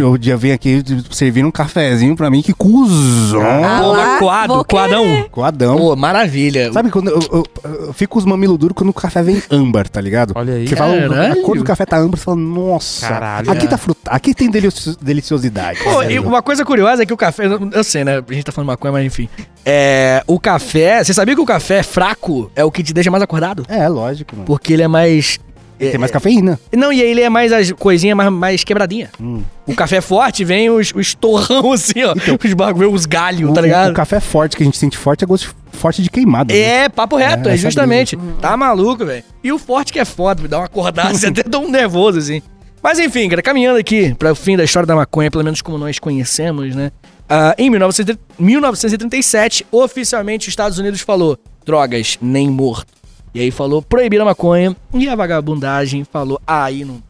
eu- 0.00 0.10
o 0.12 0.18
dia 0.18 0.36
vem 0.36 0.52
aqui 0.52 0.82
servindo 1.10 1.46
um 1.46 1.50
cafezinho 1.50 2.16
pra 2.16 2.30
mim, 2.30 2.42
que 2.42 2.52
cuzão. 2.52 3.42
Ah, 3.42 3.80
Pô, 3.82 3.92
lá, 3.92 4.18
coadão. 4.18 4.64
querer. 4.64 5.28
Coadão. 5.30 5.76
Pô, 5.76 5.96
maravilha. 5.96 6.72
Sabe 6.72 6.90
quando 6.90 7.08
eu, 7.10 7.20
eu- 7.32 7.46
eu 7.86 7.92
fico 7.92 8.12
com 8.14 8.18
os 8.18 8.24
mamilos 8.24 8.58
duros 8.58 8.74
quando 8.76 8.90
o 8.90 8.94
café 8.94 9.22
vem 9.22 9.42
âmbar, 9.50 9.88
tá 9.88 10.00
ligado? 10.00 10.32
Olha 10.36 10.54
aí. 10.54 10.68
Você 10.68 10.76
fala, 10.76 10.94
a 11.32 11.42
cor 11.42 11.56
do 11.56 11.64
café 11.64 11.84
tá 11.86 11.96
âmbar, 11.98 12.18
você 12.18 12.24
fala, 12.24 12.36
nossa, 12.36 13.08
Caralho. 13.08 13.41
Aqui 13.48 13.66
É. 13.66 13.68
tá 13.68 13.76
fruta, 13.78 14.10
aqui 14.10 14.34
tem 14.34 14.50
delici- 14.50 14.96
deliciosidade. 15.00 15.80
Pô, 15.82 16.02
e 16.02 16.18
uma 16.18 16.42
coisa 16.42 16.64
curiosa 16.64 17.02
é 17.02 17.06
que 17.06 17.12
o 17.12 17.16
café. 17.16 17.44
Eu 17.72 17.84
sei, 17.84 18.04
né? 18.04 18.22
A 18.28 18.32
gente 18.32 18.44
tá 18.44 18.52
falando 18.52 18.68
maconha, 18.68 18.92
mas 18.92 19.04
enfim. 19.06 19.28
É. 19.64 20.22
O 20.26 20.38
café. 20.40 21.02
Você 21.04 21.14
sabia 21.14 21.34
que 21.34 21.40
o 21.40 21.46
café 21.46 21.82
fraco 21.82 22.50
é 22.56 22.64
o 22.64 22.70
que 22.70 22.82
te 22.82 22.92
deixa 22.92 23.10
mais 23.10 23.22
acordado? 23.22 23.64
É, 23.68 23.88
lógico, 23.88 24.34
mano. 24.36 24.46
Porque 24.46 24.72
ele 24.72 24.82
é 24.82 24.88
mais. 24.88 25.38
Tem 25.78 25.98
mais 25.98 26.12
cafeína. 26.12 26.60
Não, 26.72 26.92
e 26.92 27.02
aí 27.02 27.10
ele 27.10 27.22
é 27.22 27.28
mais 27.28 27.52
as 27.52 27.72
coisinhas 27.72 28.16
mais, 28.16 28.30
mais 28.30 28.62
quebradinha. 28.62 29.10
Hum. 29.20 29.42
O 29.66 29.74
café 29.74 30.00
forte 30.00 30.44
vem 30.44 30.70
os, 30.70 30.92
os 30.94 31.12
torrão 31.12 31.72
assim, 31.74 32.04
ó. 32.04 32.14
os 32.14 32.54
bagulho, 32.54 32.92
os 32.92 33.04
galhos, 33.04 33.50
O, 33.50 33.52
tá 33.52 33.60
ligado? 33.60 33.90
o 33.90 33.94
café 33.94 34.20
forte 34.20 34.56
que 34.56 34.62
a 34.62 34.66
gente 34.66 34.78
sente 34.78 34.96
forte 34.96 35.24
é 35.24 35.26
gosto 35.26 35.52
forte 35.72 36.00
de 36.00 36.08
queimado. 36.08 36.54
né? 36.54 36.60
É, 36.84 36.88
papo 36.88 37.16
reto, 37.16 37.48
É, 37.48 37.52
é, 37.52 37.54
essa 37.54 37.62
justamente. 37.64 38.16
Tá 38.40 38.56
maluco, 38.56 39.04
velho. 39.04 39.24
E 39.42 39.50
o 39.50 39.58
forte 39.58 39.92
que 39.92 39.98
é 39.98 40.04
foda, 40.04 40.40
me 40.40 40.46
dá 40.46 40.58
uma 40.58 40.66
acordada, 40.66 41.14
você 41.18 41.26
até 41.26 41.42
dá 41.42 41.58
um 41.58 41.68
nervoso, 41.68 42.16
assim. 42.16 42.40
Mas 42.82 42.98
enfim, 42.98 43.28
cara, 43.28 43.40
caminhando 43.40 43.78
aqui 43.78 44.12
para 44.14 44.32
o 44.32 44.34
fim 44.34 44.56
da 44.56 44.64
história 44.64 44.86
da 44.86 44.96
maconha, 44.96 45.30
pelo 45.30 45.44
menos 45.44 45.62
como 45.62 45.78
nós 45.78 45.98
conhecemos, 45.98 46.74
né? 46.74 46.90
Ah, 47.28 47.54
em 47.56 47.70
1930 47.70 48.20
1937, 48.38 49.66
oficialmente 49.70 50.48
os 50.48 50.52
Estados 50.52 50.78
Unidos 50.78 51.00
falou: 51.00 51.38
drogas, 51.64 52.18
nem 52.20 52.50
morto. 52.50 52.92
E 53.34 53.40
aí 53.40 53.50
falou 53.50 53.80
proibir 53.80 54.20
a 54.20 54.24
maconha 54.24 54.76
e 54.92 55.08
a 55.08 55.14
vagabundagem 55.14 56.04
falou: 56.04 56.40
aí 56.46 56.84
não. 56.84 57.02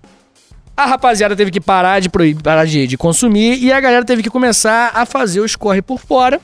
A 0.76 0.86
rapaziada 0.86 1.34
teve 1.34 1.50
que 1.50 1.60
parar 1.60 2.00
de 2.00 2.08
proibir, 2.08 2.42
parar 2.42 2.66
de, 2.66 2.86
de 2.86 2.96
consumir 2.96 3.62
e 3.62 3.72
a 3.72 3.80
galera 3.80 4.04
teve 4.04 4.22
que 4.22 4.30
começar 4.30 4.90
a 4.94 5.06
fazer 5.06 5.40
os 5.40 5.56
corre 5.56 5.80
por 5.80 5.98
fora. 5.98 6.40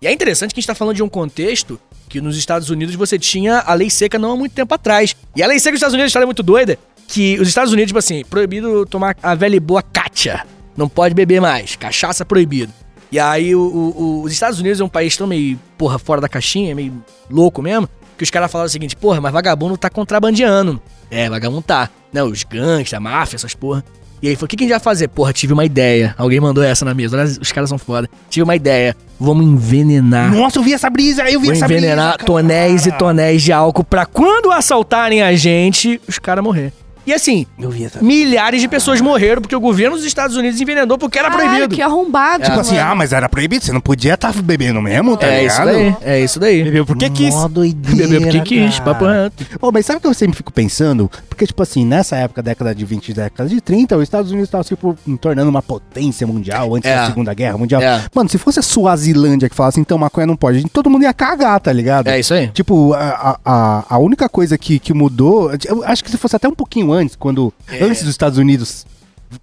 E 0.00 0.06
é 0.06 0.12
interessante 0.12 0.52
que 0.52 0.60
a 0.60 0.60
gente 0.60 0.68
tá 0.68 0.74
falando 0.74 0.96
de 0.96 1.02
um 1.02 1.08
contexto 1.08 1.80
que 2.08 2.20
nos 2.20 2.36
Estados 2.36 2.70
Unidos 2.70 2.94
você 2.94 3.18
tinha 3.18 3.58
a 3.58 3.74
lei 3.74 3.90
seca 3.90 4.18
não 4.18 4.32
há 4.32 4.36
muito 4.36 4.52
tempo 4.52 4.72
atrás. 4.74 5.16
E 5.34 5.42
a 5.42 5.46
lei 5.46 5.58
seca 5.58 5.72
dos 5.72 5.78
Estados 5.78 5.94
Unidos, 5.94 6.14
é 6.14 6.24
muito 6.24 6.42
doida, 6.42 6.78
que 7.08 7.38
os 7.40 7.48
Estados 7.48 7.72
Unidos, 7.72 7.88
tipo 7.88 7.98
assim, 7.98 8.24
proibido 8.28 8.84
tomar 8.86 9.16
a 9.22 9.34
velha 9.34 9.56
e 9.56 9.60
boa 9.60 9.82
cacha. 9.82 10.42
Não 10.76 10.88
pode 10.88 11.14
beber 11.14 11.40
mais, 11.40 11.76
cachaça 11.76 12.24
proibido. 12.24 12.72
E 13.12 13.18
aí 13.18 13.54
o- 13.54 13.60
o- 13.60 14.22
os 14.24 14.32
Estados 14.32 14.58
Unidos 14.58 14.80
é 14.80 14.84
um 14.84 14.88
país 14.88 15.16
tão 15.16 15.26
meio, 15.26 15.58
porra, 15.78 15.98
fora 15.98 16.20
da 16.20 16.28
caixinha, 16.28 16.74
meio 16.74 16.92
louco 17.30 17.62
mesmo, 17.62 17.88
que 18.18 18.24
os 18.24 18.30
caras 18.30 18.50
falaram 18.50 18.66
o 18.66 18.70
seguinte, 18.70 18.96
porra, 18.96 19.20
mas 19.20 19.32
vagabundo 19.32 19.76
tá 19.76 19.88
contrabandeando. 19.88 20.80
É, 21.10 21.28
vagabundo 21.30 21.62
tá. 21.62 21.88
Né, 22.12 22.22
os 22.24 22.42
gangues, 22.42 22.92
a 22.92 22.98
máfia, 23.00 23.36
essas 23.36 23.54
porra. 23.54 23.84
E 24.22 24.28
aí 24.28 24.36
falou, 24.36 24.46
o 24.46 24.48
que, 24.48 24.56
que 24.56 24.64
a 24.64 24.66
gente 24.66 24.72
vai 24.72 24.80
fazer? 24.80 25.08
Porra, 25.08 25.32
tive 25.32 25.52
uma 25.52 25.64
ideia. 25.66 26.14
Alguém 26.16 26.40
mandou 26.40 26.64
essa 26.64 26.82
na 26.84 26.94
mesa. 26.94 27.16
Olha, 27.16 27.26
os 27.40 27.52
caras 27.52 27.68
são 27.68 27.76
foda. 27.76 28.08
Tive 28.30 28.42
uma 28.42 28.56
ideia. 28.56 28.96
Vamos 29.20 29.44
envenenar. 29.44 30.32
Nossa, 30.34 30.58
eu 30.58 30.62
vi 30.62 30.72
essa 30.72 30.88
brisa, 30.88 31.28
eu 31.30 31.38
vi 31.40 31.46
Vou 31.48 31.54
essa 31.56 31.66
envenenar 31.66 32.14
brisa. 32.14 32.24
tonéis 32.26 32.86
e 32.86 32.92
tonéis 32.92 33.42
de 33.42 33.52
álcool 33.52 33.84
pra 33.84 34.06
quando 34.06 34.50
assaltarem 34.50 35.20
a 35.22 35.34
gente, 35.36 36.00
os 36.08 36.18
caras 36.18 36.42
morrer. 36.42 36.72
E 37.06 37.12
assim, 37.12 37.46
Eu 37.58 37.70
vi 37.70 37.84
essa 37.84 38.02
milhares 38.02 38.60
de 38.60 38.68
pessoas 38.68 39.00
morreram 39.00 39.42
porque 39.42 39.54
o 39.54 39.60
governo 39.60 39.96
dos 39.96 40.04
Estados 40.04 40.36
Unidos 40.36 40.60
envenenou 40.60 40.96
porque 40.98 41.18
era 41.18 41.28
Caralho, 41.30 41.48
proibido. 41.50 41.74
que 41.74 41.82
arrombado. 41.82 42.44
Tipo 42.44 42.60
assim, 42.60 42.76
mano. 42.76 42.90
ah, 42.90 42.94
mas 42.94 43.12
era 43.12 43.28
proibido, 43.28 43.64
você 43.64 43.72
não 43.72 43.80
podia 43.80 44.14
estar 44.14 44.32
bebendo 44.42 44.80
mesmo, 44.80 45.16
tá 45.16 45.26
é 45.26 45.44
isso 45.44 45.60
ligado? 45.62 45.74
daí, 45.74 45.96
é 46.02 46.20
isso 46.20 46.40
daí. 46.40 46.64
Bebeu 46.64 46.86
porque 46.86 47.10
quis. 47.10 47.34
Mó 47.34 47.48
doideira, 47.48 48.08
Bebeu 48.08 48.20
porque 48.22 48.40
quis, 48.40 48.78
cara. 48.78 48.84
papo 48.94 49.04
reto. 49.06 49.44
Ô, 49.60 49.70
mas 49.72 49.86
sabe 49.86 49.98
o 49.98 50.00
que 50.00 50.06
eu 50.06 50.14
sempre 50.14 50.36
fico 50.36 50.52
pensando? 50.52 51.10
Porque, 51.28 51.46
tipo 51.46 51.62
assim, 51.62 51.84
nessa 51.84 52.16
época, 52.16 52.42
década 52.42 52.74
de 52.74 52.84
20, 52.84 53.12
década 53.12 53.48
de 53.48 53.60
30, 53.60 53.96
os 53.96 54.02
Estados 54.02 54.30
Unidos 54.30 54.48
estavam, 54.48 54.64
tipo, 54.64 54.96
tornando 55.20 55.50
uma 55.50 55.62
potência 55.62 56.26
mundial 56.26 56.74
antes 56.74 56.90
É. 56.90 56.94
da 56.96 57.06
Segunda 57.06 57.34
Guerra 57.34 57.58
Mundial. 57.58 57.82
É. 57.82 58.02
Mano, 58.14 58.28
se 58.28 58.38
fosse 58.38 58.58
a 58.60 58.62
Suazilândia 58.62 59.48
que 59.48 59.54
falasse, 59.54 59.80
então, 59.80 59.98
maconha 59.98 60.26
não 60.26 60.36
pode, 60.36 60.64
todo 60.70 60.88
mundo 60.88 61.02
ia 61.02 61.12
cagar, 61.12 61.58
tá 61.60 61.72
ligado? 61.72 62.08
É 62.08 62.18
isso 62.18 62.32
aí. 62.34 62.48
Tipo, 62.48 62.92
a, 62.94 63.38
a, 63.44 63.84
a 63.90 63.98
única 63.98 64.28
coisa 64.28 64.56
que, 64.56 64.78
que 64.78 64.94
mudou, 64.94 65.50
eu 65.66 65.82
acho 65.84 66.02
que 66.04 66.10
se 66.10 66.16
fosse 66.16 66.36
até 66.36 66.48
um 66.48 66.54
pouquinho 66.54 66.93
antes, 66.94 67.16
quando, 67.16 67.52
É. 67.68 67.82
antes 67.84 68.02
dos 68.02 68.10
Estados 68.10 68.38
Unidos 68.38 68.86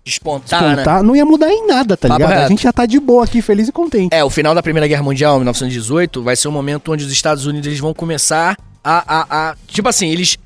Despontar, 0.06 0.62
né? 0.64 0.76
contar, 0.78 1.04
não 1.04 1.16
ia 1.16 1.26
mudar 1.26 1.52
em 1.52 1.68
nada, 1.68 1.98
tá 1.98 2.08
Papo 2.08 2.22
ligado? 2.22 2.32
A 2.38 2.40
reto. 2.42 2.50
gente 2.50 2.64
já 2.64 2.72
tá 2.72 2.86
de 2.86 3.00
boa 3.00 3.26
aqui, 3.26 3.42
feliz 3.42 3.68
e 3.68 3.72
contente. 3.72 4.14
É, 4.16 4.24
o 4.24 4.30
final 4.30 4.56
da 4.56 4.64
Primeira 4.64 4.88
Guerra 4.88 5.04
Mundial, 5.04 5.36
1918, 5.38 6.24
vai 6.24 6.36
ser 6.36 6.48
o 6.48 6.52
momento 6.52 6.92
onde 6.94 7.04
os 7.04 7.12
Estados 7.12 7.46
Unidos 7.46 7.68
eles 7.68 7.80
vão 7.80 7.94
começar 7.94 8.58
a, 8.84 9.04
a, 9.20 9.50
a- 9.52 9.56
Tipo 9.68 9.90
assim, 9.90 10.08
eles. 10.10 10.38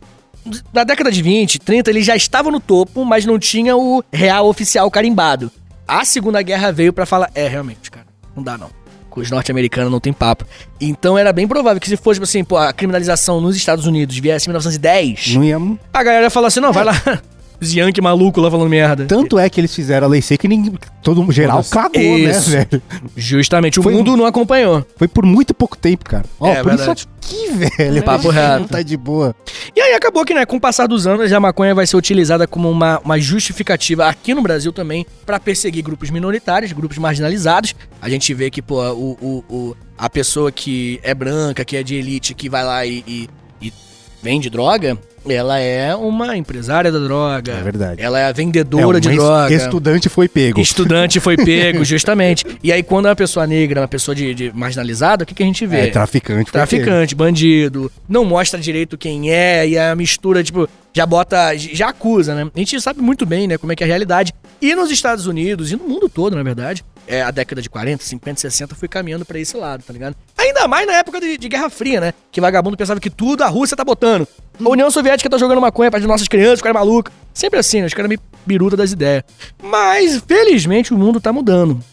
Na 0.74 0.84
década 0.84 1.12
de 1.12 1.22
20, 1.24 1.58
30, 1.60 1.90
eles 1.90 2.06
já 2.06 2.16
estavam 2.16 2.52
no 2.52 2.60
topo, 2.60 3.04
mas 3.06 3.26
não 3.26 3.38
tinha 3.40 3.76
o 3.76 4.04
real 4.12 4.48
oficial 4.48 4.90
carimbado. 4.92 5.52
A 5.88 6.04
Segunda 6.06 6.42
Guerra 6.42 6.72
veio 6.72 6.94
pra 6.94 7.06
falar, 7.06 7.30
é, 7.36 7.48
realmente, 7.48 7.90
cara, 7.92 8.06
não 8.36 8.44
dá 8.44 8.58
não. 8.58 8.70
Com 9.16 9.22
os 9.22 9.32
norte-americanos 9.32 9.90
não 9.90 10.00
tem 10.02 10.12
papo. 10.12 10.46
Então 10.80 11.18
era 11.18 11.32
bem 11.32 11.48
provável 11.48 11.80
que 11.80 11.88
se 11.88 11.96
fosse, 11.96 12.18
tipo 12.20 12.26
assim, 12.26 12.44
pô, 12.44 12.58
a 12.58 12.74
criminalização 12.74 13.40
nos 13.40 13.56
Estados 13.56 13.88
Unidos 13.88 14.18
viesse 14.20 14.46
em 14.48 14.50
1910, 14.50 15.36
Não 15.36 15.44
ia... 15.44 15.58
a 15.94 16.04
galera 16.04 16.26
ia 16.26 16.30
falar 16.30 16.48
assim, 16.48 16.60
não, 16.60 16.74
vai 16.74 16.84
lá, 16.84 16.94
os 17.62 17.74
Yankee 17.74 18.02
maluco 18.02 18.40
lá 18.42 18.50
falando 18.52 18.70
merda. 18.70 19.06
Tanto 19.06 19.38
é 19.40 19.50
que 19.50 19.60
eles 19.60 19.74
fizeram 19.74 20.08
a 20.08 20.10
lei 20.10 20.22
seca 20.22 20.46
e 20.46 20.50
ninguém, 20.50 20.74
todo 21.02 21.22
mundo 21.22 21.32
geral 21.32 21.64
cagou, 21.64 22.02
Isso. 22.02 22.52
né, 22.52 22.68
velho? 22.70 22.84
Justamente, 23.16 23.80
o 23.80 23.84
Foi- 23.84 23.94
mundo 23.94 24.16
não 24.18 24.26
acompanhou. 24.26 24.86
Foi 24.98 25.08
por 25.08 25.26
muito 25.26 25.54
pouco 25.54 25.78
tempo, 25.78 26.06
cara. 26.06 26.26
Ó, 26.40 26.48
É 26.48 26.62
por 26.62 26.76
verdade. 26.76 27.00
isso 27.00 27.08
aqui, 27.18 27.52
velho. 27.78 28.04
Papo 28.04 28.26
Não 28.26 28.32
reto. 28.36 28.68
Tá 28.68 28.82
de 28.82 28.98
boa. 28.98 29.36
E 29.76 29.82
aí 29.82 29.94
acabou 29.94 30.24
que, 30.26 30.34
né, 30.34 30.46
com 30.46 30.58
o 30.58 30.60
passar 30.62 30.88
dos 30.88 31.08
anos, 31.08 31.32
a 31.32 31.40
maconha 31.40 31.74
vai 31.74 31.88
ser 31.88 31.96
utilizada 31.98 32.48
como 32.48 32.70
uma, 32.70 33.00
uma 33.00 33.20
justificativa 33.20 34.08
aqui 34.08 34.34
no 34.34 34.42
Brasil 34.42 34.72
também 34.72 35.06
pra 35.26 35.40
perseguir 35.40 35.84
grupos 35.84 36.10
minoritários, 36.10 36.72
grupos 36.72 36.98
marginalizados. 36.98 37.74
A 38.02 38.10
gente 38.10 38.34
vê 38.34 38.50
que, 38.50 38.62
pô, 38.62 38.82
o, 38.92 39.18
o, 39.22 39.56
o- 39.56 39.76
a 39.98 40.10
pessoa 40.10 40.52
que 40.52 41.00
é 41.04 41.14
branca, 41.14 41.64
que 41.64 41.78
é 41.78 41.84
de 41.84 41.96
elite, 41.96 42.34
que 42.34 42.50
vai 42.50 42.64
lá 42.64 42.86
e, 42.86 43.04
e- 43.08 43.30
e 43.62 43.74
vende 44.22 44.50
droga, 44.50 44.98
ela 45.28 45.60
é 45.60 45.96
uma 45.96 46.38
empresária 46.38 46.92
da 46.92 47.00
droga. 47.00 47.54
É 47.54 47.62
verdade. 47.62 48.02
Ela 48.02 48.20
é 48.20 48.26
a 48.26 48.32
vendedora 48.32 48.98
É, 48.98 49.02
de 49.02 49.10
droga. 49.10 49.54
Estudante 49.54 50.10
foi 50.10 50.28
pego. 50.28 50.60
Estudante 50.60 51.20
foi 51.20 51.36
pego, 51.44 51.84
justamente. 51.84 52.46
E 52.64 52.72
aí, 52.72 52.84
quando 52.84 53.06
é 53.06 53.10
uma 53.10 53.16
pessoa 53.16 53.48
negra, 53.48 53.82
uma 53.82 53.88
pessoa 53.88 54.14
de, 54.16 54.34
de 54.34 54.52
marginalizada, 54.54 55.24
o 55.24 55.28
que, 55.28 55.34
que 55.34 55.44
a 55.44 55.46
gente 55.46 55.66
vê? 55.66 55.88
É, 55.88 55.88
traficante. 55.88 56.52
Traficante, 56.52 57.16
bandido, 57.16 57.92
não 58.08 58.24
mostra 58.26 58.60
direito 58.60 58.98
quem 58.98 59.32
é, 59.32 59.68
e 59.68 59.78
a 59.78 59.96
mistura, 59.96 60.44
tipo, 60.44 60.68
já 60.94 61.06
bota, 61.06 61.56
já 61.58 61.90
acusa, 61.90 62.34
né? 62.34 62.50
A 62.56 62.60
gente 62.60 62.80
sabe 62.80 63.02
muito 63.02 63.26
bem, 63.26 63.48
né, 63.48 63.58
como 63.58 63.72
é 63.72 63.76
que 63.76 63.84
é 63.84 63.86
a 63.86 63.88
realidade. 63.88 64.34
E 64.62 64.74
nos 64.74 64.90
Estados 64.90 65.28
Unidos, 65.28 65.72
e 65.72 65.76
no 65.76 65.84
mundo 65.88 66.08
todo, 66.08 66.36
na 66.36 66.44
verdade, 66.44 66.84
é, 67.08 67.22
a 67.22 67.32
década 67.32 67.62
de 67.62 67.70
40, 67.70 68.04
50, 68.04 68.42
60 68.42 68.76
foi 68.76 68.88
caminhando 68.88 69.26
pra 69.26 69.40
esse 69.40 69.56
lado, 69.56 69.84
tá 69.84 69.94
ligado? 69.94 70.16
Ainda 70.38 70.68
mais 70.68 70.88
na 70.88 70.94
época 70.94 71.20
de, 71.20 71.38
de 71.38 71.48
Guerra 71.48 71.70
Fria, 71.70 72.00
né? 72.00 72.14
Que 72.32 72.42
vagabundo 72.42 72.78
pensava 72.78 73.00
que 73.00 73.10
tudo 73.10 73.44
a 73.44 73.48
Rússia 73.48 73.78
tá 73.78 73.84
botando. 73.84 74.28
A 74.60 74.70
União 74.70 74.90
Soviética 74.90 75.30
tá 75.30 75.38
jogando 75.38 75.62
maconha 75.62 75.92
pra 75.92 76.00
nossas 76.02 76.28
crianças 76.28 76.60
ficarem 76.60 76.74
malucas. 76.74 77.14
Sempre 77.34 77.60
assim, 77.60 77.82
né? 77.82 77.88
Os 77.88 77.94
caras 77.94 78.10
meio 78.10 78.22
biruta 78.46 78.78
das 78.78 78.92
ideias. 78.92 79.24
Mas, 79.62 80.22
felizmente, 80.26 80.94
o 80.94 80.98
mundo 80.98 81.20
tá 81.20 81.32
mudando. 81.34 81.84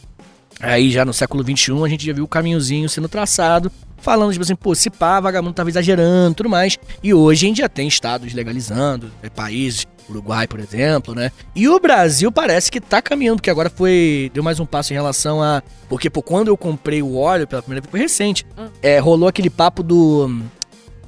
Aí 0.60 0.90
já 0.90 1.04
no 1.04 1.12
século 1.12 1.42
XXI 1.42 1.72
a 1.84 1.88
gente 1.88 2.06
já 2.06 2.12
viu 2.12 2.24
o 2.24 2.28
caminhozinho 2.28 2.88
sendo 2.88 3.08
traçado, 3.08 3.70
falando, 3.98 4.30
tipo 4.30 4.44
assim, 4.44 4.54
pô, 4.54 4.74
se 4.74 4.90
pá, 4.90 5.18
vagabundo 5.18 5.54
tava 5.54 5.68
exagerando 5.68 6.34
tudo 6.36 6.48
mais. 6.48 6.78
E 7.02 7.12
hoje 7.12 7.46
a 7.46 7.48
gente 7.48 7.58
já 7.58 7.68
tem 7.68 7.88
estados 7.88 8.32
legalizando, 8.32 9.10
é, 9.22 9.28
países, 9.28 9.86
Uruguai, 10.12 10.46
por 10.46 10.60
exemplo, 10.60 11.14
né? 11.14 11.32
E 11.54 11.68
o 11.68 11.78
Brasil 11.80 12.30
parece 12.30 12.70
que 12.70 12.80
tá 12.80 13.02
caminhando, 13.02 13.36
porque 13.36 13.50
agora 13.50 13.70
foi. 13.70 14.30
Deu 14.32 14.42
mais 14.42 14.60
um 14.60 14.66
passo 14.66 14.92
em 14.92 14.96
relação 14.96 15.42
a. 15.42 15.62
Porque, 15.88 16.08
pô, 16.08 16.22
quando 16.22 16.48
eu 16.48 16.56
comprei 16.56 17.02
o 17.02 17.16
óleo 17.16 17.46
pela 17.46 17.62
primeira 17.62 17.80
vez, 17.82 17.90
foi 17.90 18.00
recente. 18.00 18.46
É, 18.80 18.98
rolou 18.98 19.28
aquele 19.28 19.50
papo 19.50 19.82
do. 19.82 20.40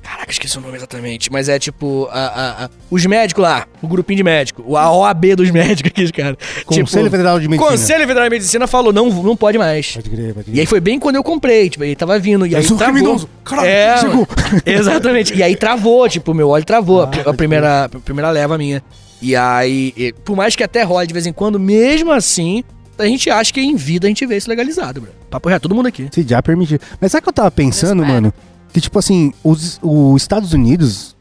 Caraca, 0.05 0.31
esqueci 0.31 0.59
o 0.59 0.61
nome 0.61 0.77
exatamente. 0.77 1.33
Mas 1.33 1.49
é 1.49 1.59
tipo. 1.59 2.07
A, 2.13 2.19
a- 2.21 2.65
a- 2.67 2.71
os 2.91 3.05
médicos 3.07 3.43
lá, 3.43 3.67
o 3.83 3.89
grupinho 3.89 4.19
de 4.19 4.23
médico. 4.23 4.63
o- 4.67 4.77
A 4.77 4.93
OAB 4.95 5.35
dos 5.35 5.51
médicos 5.51 5.91
aqui, 5.91 6.13
cara. 6.13 6.37
Conselho 6.67 7.11
Federal 7.11 7.41
de 7.41 7.49
Medicina. 7.49 7.71
Conselho 7.73 8.01
Federal 8.07 8.25
de 8.25 8.31
Medicina 8.31 8.67
falou: 8.67 8.93
não, 8.93 9.09
não 9.11 9.35
pode 9.35 9.57
mais. 9.57 9.93
Pode 9.93 10.11
crer, 10.11 10.35
pode 10.35 10.45
crer. 10.45 10.57
E 10.57 10.61
aí 10.61 10.67
foi 10.67 10.79
bem 10.81 10.99
quando 11.01 11.17
eu 11.17 11.25
comprei, 11.25 11.71
tipo, 11.71 11.83
ele 11.85 11.97
tava 11.97 12.19
vindo. 12.19 12.47
E 12.47 12.53
Eu 12.53 12.59
aí 12.59 12.65
sou 12.65 12.75
um 12.75 12.79
travou. 12.79 12.95
criminoso. 12.95 13.29
Caralho, 13.45 13.67
é, 13.69 13.99
chegou. 13.99 14.29
Exatamente. 14.67 15.35
E 15.35 15.43
aí 15.43 15.57
travou, 15.57 16.09
tipo, 16.09 16.33
o 16.33 16.35
meu 16.35 16.51
óleo 16.51 16.65
travou. 16.65 17.03
a- 17.03 17.11
a, 17.31 17.33
primeira, 17.35 17.85
a 17.87 17.89
primeira 17.89 18.31
leva 18.31 18.59
minha. 18.59 18.83
E 19.23 19.35
aí, 19.35 19.95
e- 19.97 20.13
por 20.25 20.37
mais 20.37 20.55
que 20.55 20.63
até 20.63 20.83
role 20.83 21.07
de 21.07 21.15
vez 21.15 21.27
em 21.27 21.33
quando, 21.33 21.59
mesmo 21.59 22.13
assim, 22.13 22.63
a 22.99 23.07
gente 23.07 23.31
acha 23.31 23.51
que 23.53 23.61
em 23.61 23.75
vida 23.75 24.07
a 24.07 24.09
gente 24.11 24.27
vê 24.27 24.37
isso 24.37 24.51
legalizado, 24.51 25.01
bro. 25.01 25.11
Papo 25.31 25.49
reto, 25.49 25.63
todo 25.63 25.75
mundo 25.75 25.87
aqui. 25.87 26.09
Se 26.13 26.23
já 26.29 26.43
permitir. 26.43 26.79
Mas 27.01 27.11
sabe 27.11 27.21
o 27.21 27.23
que 27.25 27.29
eu 27.31 27.33
tava 27.33 27.51
pensando, 27.51 28.03
Eu 28.03 28.07
mano? 28.07 28.35
Que, 28.75 28.81
tipo 28.81 28.99
assim, 28.99 29.33
os, 29.43 29.79
os 29.83 30.21
Estados 30.21 30.53
Unidos. 30.53 31.15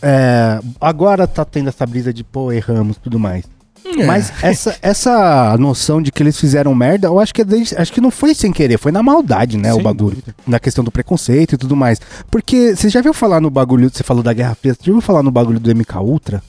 é, 0.00 0.60
agora 0.80 1.26
tá 1.26 1.44
tendo 1.44 1.68
essa 1.68 1.84
brisa 1.84 2.12
de, 2.14 2.22
pô, 2.24 2.52
erramos 2.52 2.96
tudo 2.96 3.18
mais. 3.18 3.44
É. 3.84 4.04
Mas 4.04 4.32
essa, 4.42 4.76
essa 4.82 5.56
noção 5.58 6.00
de 6.02 6.10
que 6.10 6.22
eles 6.22 6.38
fizeram 6.38 6.74
merda, 6.74 7.06
eu 7.08 7.18
acho 7.20 7.32
que, 7.34 7.42
é 7.42 7.44
desde- 7.44 7.76
acho 7.76 7.92
que 7.92 8.00
não 8.00 8.10
foi 8.10 8.34
sem 8.34 8.52
querer, 8.52 8.78
foi 8.78 8.90
na 8.92 9.02
maldade, 9.02 9.56
né? 9.56 9.70
o 9.72 9.76
Sem 9.76 9.82
bagulho. 9.84 10.10
dúvida. 10.16 10.34
Na 10.46 10.58
questão 10.58 10.82
do 10.84 10.90
preconceito 10.90 11.54
e 11.54 11.56
tudo 11.58 11.76
mais. 11.76 12.00
Porque 12.30 12.74
você 12.74 12.88
já 12.88 13.00
viu 13.00 13.12
falar 13.14 13.40
no 13.40 13.48
bagulho, 13.50 13.88
você 13.92 14.02
falou 14.02 14.22
da 14.22 14.32
Guerra 14.32 14.54
Fria, 14.54 14.74
você 14.74 14.80
já 14.84 14.92
viu 14.92 15.00
falar 15.00 15.22
no 15.22 15.30
bagulho 15.30 15.60
do 15.60 15.70
MK 15.74 15.98
Ultra? 16.00 16.42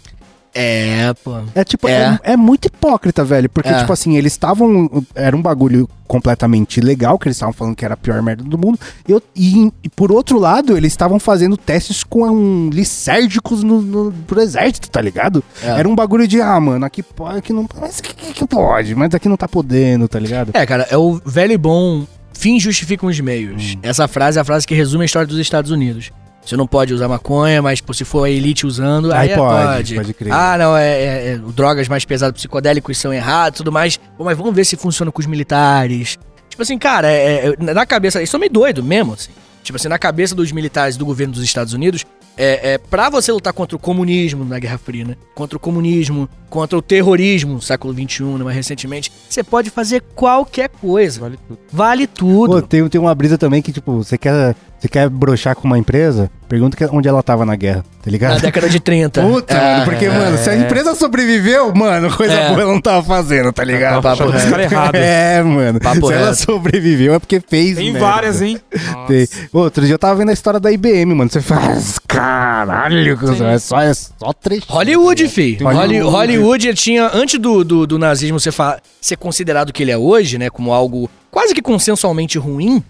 É, 0.59 1.13
pô. 1.23 1.39
É 1.53 1.63
tipo, 1.63 1.87
É. 1.87 2.19
é, 2.23 2.33
é 2.33 2.37
muito 2.37 2.65
hipócrita, 2.65 3.23
velho. 3.23 3.47
Porque, 3.49 3.69
É. 3.69 3.77
tipo 3.79 3.93
assim, 3.93 4.17
eles 4.17 4.33
estavam. 4.33 5.03
Era 5.13 5.35
um 5.37 5.41
bagulho 5.41 5.87
completamente 6.07 6.79
legal, 6.81 7.19
que 7.19 7.27
eles 7.27 7.35
estavam 7.35 7.53
falando 7.53 7.75
que 7.75 7.83
era 7.85 7.93
a 7.93 7.97
pior 7.97 8.21
merda 8.23 8.43
do 8.43 8.57
mundo. 8.57 8.79
E, 9.07 9.11
eu- 9.11 9.21
e- 9.35 9.71
e 9.83 9.89
por 9.89 10.11
outro 10.11 10.39
lado, 10.39 10.75
eles 10.75 10.91
estavam 10.93 11.19
fazendo 11.19 11.55
testes 11.57 12.03
com 12.03 12.23
um, 12.27 12.69
lisérgicos 12.71 13.61
no, 13.61 13.81
no, 13.81 14.11
pro 14.25 14.41
exército, 14.41 14.89
tá 14.89 15.01
ligado? 15.01 15.43
É. 15.61 15.67
Era 15.79 15.87
um 15.87 15.93
bagulho 15.95 16.27
de, 16.27 16.41
ah, 16.41 16.59
mano, 16.59 16.85
aqui 16.85 17.03
pode, 17.03 17.37
aqui 17.37 17.53
não. 17.53 17.67
Mas 17.79 18.01
que, 18.01 18.13
que 18.33 18.47
pode? 18.47 18.95
Mas 18.95 19.13
aqui 19.13 19.27
não 19.29 19.37
tá 19.37 19.47
podendo, 19.47 20.07
tá 20.07 20.17
ligado? 20.19 20.51
É, 20.53 20.65
cara, 20.65 20.87
é 20.89 20.97
o 20.97 21.21
velho 21.25 21.53
e 21.53 21.57
bom 21.57 22.05
fim 22.33 22.59
justificam 22.59 23.09
os 23.09 23.19
meios. 23.19 23.75
Hum. 23.75 23.79
Essa 23.83 24.07
frase 24.07 24.37
é 24.37 24.41
a 24.41 24.45
frase 24.45 24.65
que 24.65 24.73
resume 24.75 25.03
a 25.03 25.05
história 25.05 25.27
dos 25.27 25.39
Estados 25.39 25.71
Unidos. 25.71 26.11
Você 26.47 26.55
não 26.55 26.65
pode 26.65 26.93
usar 26.93 27.09
maconha, 27.09 27.61
mas 27.61 27.83
se 27.93 28.05
for 28.05 28.23
a 28.23 28.29
elite 28.29 28.65
usando, 28.65 29.11
aí, 29.11 29.19
Aí 29.27 29.29
é, 29.31 29.35
pode, 29.35 29.65
pode. 29.75 29.95
pode 29.95 30.13
crer. 30.13 30.31
Ah, 30.33 30.57
não, 30.57 30.77
é, 30.77 30.87
é- 30.87 31.27
é, 31.33 31.37
drogas 31.37 31.89
mais 31.89 32.05
pesadas, 32.05 32.33
psicodélicos 32.37 32.97
são 32.97 33.13
errados, 33.13 33.57
tudo 33.57 33.69
mais. 33.71 33.97
Pô, 34.17 34.23
mas 34.23 34.37
vamos 34.37 34.55
ver 34.55 34.63
se 34.63 34.77
funciona 34.77 35.11
com 35.11 35.19
os 35.19 35.25
militares. 35.25 36.17
Tipo 36.49 36.61
assim, 36.63 36.77
cara, 36.77 37.11
é, 37.11 37.53
é- 37.59 37.73
na 37.73 37.85
cabeça, 37.85 38.23
isso 38.23 38.35
é 38.35 38.39
meio 38.39 38.51
doido 38.51 38.81
mesmo, 38.81 39.13
assim. 39.13 39.31
Tipo 39.61 39.75
assim, 39.75 39.89
na 39.89 39.99
cabeça 39.99 40.33
dos 40.33 40.49
militares 40.53 40.95
do 40.95 41.05
governo 41.05 41.33
dos 41.33 41.43
Estados 41.43 41.73
Unidos, 41.73 42.05
é, 42.37 42.73
é 42.73 42.77
para 42.77 43.09
você 43.09 43.29
lutar 43.31 43.51
contra 43.51 43.75
o 43.75 43.79
comunismo 43.79 44.45
na 44.45 44.57
Guerra 44.57 44.77
Fria, 44.77 45.03
né? 45.03 45.15
Contra 45.35 45.57
o 45.57 45.59
comunismo, 45.59 46.29
contra 46.49 46.77
o 46.77 46.81
terrorismo 46.81 47.53
no 47.53 47.61
século 47.61 47.93
XXI, 47.93 48.23
né? 48.23 48.43
mais 48.43 48.55
recentemente, 48.55 49.11
você 49.29 49.43
pode 49.43 49.69
fazer 49.69 50.01
qualquer 50.15 50.69
coisa. 50.69 51.19
Vale 51.21 51.37
tudo. 51.47 51.59
Vale 51.71 52.07
tudo. 52.07 52.51
Pô, 52.53 52.61
tem, 52.61 52.87
tem 52.87 53.01
uma 53.01 53.13
brisa 53.13 53.37
também 53.37 53.61
que, 53.61 53.71
tipo, 53.71 54.03
você 54.03 54.17
quer, 54.17 54.55
você 54.79 54.87
quer 54.87 55.09
broxar 55.09 55.55
com 55.55 55.65
uma 55.67 55.77
empresa, 55.77 56.29
pergunta 56.47 56.77
onde 56.91 57.07
ela 57.07 57.21
tava 57.21 57.45
na 57.45 57.55
guerra, 57.55 57.83
tá 58.03 58.09
ligado? 58.11 58.33
na 58.35 58.39
década 58.39 58.69
de 58.69 58.79
30. 58.79 59.21
Puta, 59.21 59.53
É, 59.53 59.73
mano, 59.77 59.85
porque, 59.85 60.09
mano, 60.09 60.37
se 60.37 60.49
a 60.49 60.55
empresa 60.55 60.95
sobreviveu, 60.95 61.73
mano, 61.75 62.15
coisa 62.15 62.33
É. 62.33 62.49
boa 62.49 62.61
ela 62.61 62.71
não 62.73 62.81
tava 62.81 63.03
fazendo, 63.03 63.51
tá 63.51 63.63
ligado? 63.63 64.01
Papo 64.01 64.27
reto. 64.29 64.49
caras 64.49 64.71
errados. 64.71 64.99
É, 65.01 65.43
mano. 65.43 65.79
Papo 65.79 66.07
se 66.07 66.13
ela 66.13 66.29
reto. 66.29 66.41
sobreviveu 66.43 67.13
é 67.13 67.19
porque 67.19 67.41
fez. 67.41 67.75
Tem 67.77 67.91
merda. 67.91 68.07
várias, 68.07 68.41
hein? 68.41 68.59
Tem. 69.07 69.27
Outro 69.51 69.85
dia 69.85 69.95
eu 69.95 69.99
tava 69.99 70.15
vendo 70.15 70.29
a 70.29 70.33
história 70.33 70.59
da 70.59 70.71
IBM, 70.71 71.13
mano. 71.13 71.29
Você 71.29 71.41
faz. 71.41 71.99
Caralho, 72.07 73.17
é 73.45 73.59
só, 73.59 73.81
é 73.81 73.93
só 73.93 74.33
três. 74.33 74.63
Hollywood, 74.67 75.27
fi. 75.27 75.57
Hollywood. 75.61 75.99
Hollywood, 75.99 76.36
Hollywood 76.39 76.73
tinha, 76.73 77.09
antes 77.13 77.39
do, 77.39 77.63
do, 77.63 77.87
do 77.87 77.97
nazismo 77.99 78.39
ser, 78.39 78.53
ser 79.01 79.15
considerado 79.17 79.69
o 79.69 79.73
que 79.73 79.83
ele 79.83 79.91
é 79.91 79.97
hoje, 79.97 80.37
né, 80.37 80.49
como 80.49 80.71
algo 80.73 81.09
quase 81.31 81.53
que 81.53 81.61
consensualmente 81.61 82.37
ruim, 82.37 82.83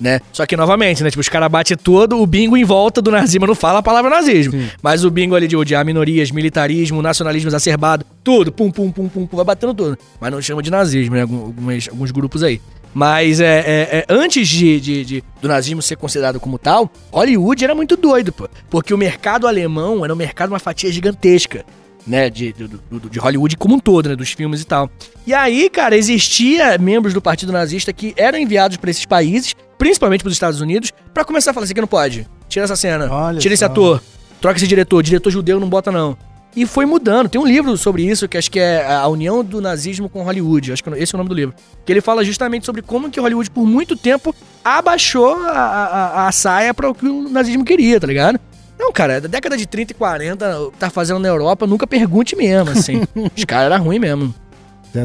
né? 0.00 0.20
Só 0.32 0.46
que, 0.46 0.56
novamente, 0.56 1.02
né, 1.04 1.10
tipo, 1.10 1.20
os 1.20 1.28
caras 1.28 1.50
batem 1.50 1.76
todo, 1.76 2.18
o 2.20 2.26
bingo 2.26 2.56
em 2.56 2.64
volta 2.64 3.02
do 3.02 3.10
nazismo 3.10 3.46
não 3.46 3.54
fala 3.54 3.80
a 3.80 3.82
palavra 3.82 4.08
nazismo. 4.10 4.54
Mas 4.82 5.04
o 5.04 5.10
bingo 5.10 5.34
ali 5.34 5.46
de 5.46 5.54
odiar 5.56 5.84
minorias, 5.84 6.30
militarismo, 6.30 7.02
nacionalismo 7.02 7.50
exacerbado, 7.50 8.06
tudo, 8.24 8.50
pum, 8.50 8.70
pum, 8.70 8.90
pum, 8.90 9.08
pum, 9.08 9.26
pum, 9.26 9.36
vai 9.36 9.44
batendo 9.44 9.74
tudo. 9.74 9.98
Mas 10.18 10.32
não 10.32 10.40
chama 10.40 10.62
de 10.62 10.70
nazismo, 10.70 11.14
né, 11.16 11.20
algumas- 11.22 11.88
alguns 11.88 12.10
grupos 12.10 12.42
aí. 12.42 12.60
Mas 12.94 13.40
é, 13.40 13.58
é- 13.60 13.88
é, 13.98 14.04
antes 14.08 14.48
de, 14.48 14.80
de- 14.80 15.04
de- 15.04 15.24
do 15.40 15.46
nazismo 15.46 15.80
ser 15.82 15.96
considerado 15.96 16.40
como 16.40 16.58
tal, 16.58 16.90
Hollywood 17.12 17.62
era 17.62 17.74
muito 17.74 17.94
doido, 17.96 18.32
pô. 18.32 18.48
Porque 18.70 18.92
o 18.94 18.98
mercado 18.98 19.46
alemão 19.46 20.02
era 20.02 20.12
um 20.12 20.16
mercado, 20.16 20.50
uma 20.50 20.58
fatia 20.58 20.90
gigantesca, 20.90 21.64
né? 22.06 22.28
De, 22.30 22.52
do- 22.52 23.08
de 23.10 23.18
Hollywood 23.18 23.56
como 23.56 23.74
um 23.74 23.78
todo, 23.78 24.08
né? 24.08 24.16
Dos 24.16 24.32
filmes 24.32 24.60
e 24.60 24.64
tal. 24.64 24.90
E 25.26 25.32
aí, 25.34 25.68
cara, 25.70 25.96
existia 25.96 26.76
membros 26.78 27.12
do 27.14 27.20
Partido 27.22 27.52
Nazista 27.52 27.92
que 27.92 28.12
eram 28.16 28.38
enviados 28.38 28.76
pra 28.76 28.90
esses 28.90 29.04
países, 29.06 29.54
principalmente 29.78 30.22
pros 30.22 30.34
Estados 30.34 30.60
Unidos, 30.60 30.92
pra 31.14 31.24
começar 31.24 31.50
a 31.50 31.54
falar: 31.54 31.64
isso 31.64 31.72
aqui 31.72 31.80
não 31.80 31.88
pode. 31.88 32.26
Tira 32.48 32.64
essa 32.64 32.76
cena. 32.76 33.08
Olha 33.12 33.38
tira 33.38 33.54
esse 33.54 33.60
só. 33.60 33.66
ator. 33.66 34.02
Troca 34.40 34.56
esse 34.56 34.66
diretor. 34.66 35.02
Diretor 35.02 35.30
judeu 35.30 35.60
não 35.60 35.68
bota, 35.68 35.92
não. 35.92 36.16
E 36.56 36.66
foi 36.66 36.84
mudando. 36.84 37.28
Tem 37.28 37.40
um 37.40 37.46
livro 37.46 37.76
sobre 37.76 38.02
isso, 38.04 38.26
que 38.28 38.36
acho 38.36 38.50
que 38.50 38.58
é 38.58 38.84
A 38.84 39.06
União 39.06 39.44
do 39.44 39.60
Nazismo 39.60 40.08
com 40.08 40.24
Hollywood. 40.24 40.72
Acho 40.72 40.82
que 40.82 40.90
esse 40.90 41.14
é 41.14 41.16
o 41.16 41.18
nome 41.18 41.28
do 41.28 41.34
livro. 41.36 41.54
Que 41.86 41.92
ele 41.92 42.00
fala 42.00 42.24
justamente 42.24 42.66
sobre 42.66 42.82
como 42.82 43.08
que 43.08 43.20
Hollywood, 43.20 43.48
por 43.52 43.64
muito 43.64 43.94
tempo, 43.96 44.34
abaixou 44.64 45.36
a, 45.46 45.50
a, 45.52 46.26
a 46.28 46.32
saia 46.32 46.74
para 46.74 46.90
o 46.90 46.94
que 46.94 47.06
o 47.06 47.28
nazismo 47.28 47.64
queria, 47.64 48.00
tá 48.00 48.06
ligado? 48.08 48.40
Não, 48.80 48.90
cara, 48.92 49.20
da 49.20 49.28
década 49.28 49.56
de 49.56 49.66
30 49.66 49.92
e 49.92 49.94
40, 49.94 50.60
o 50.60 50.70
que 50.72 50.78
tá 50.78 50.88
fazendo 50.90 51.18
na 51.20 51.28
Europa, 51.28 51.66
nunca 51.66 51.86
pergunte 51.86 52.34
mesmo, 52.34 52.70
assim. 52.70 53.02
Os 53.36 53.44
caras 53.44 53.70
eram 53.72 53.84
ruins 53.84 54.00
mesmo. 54.00 54.34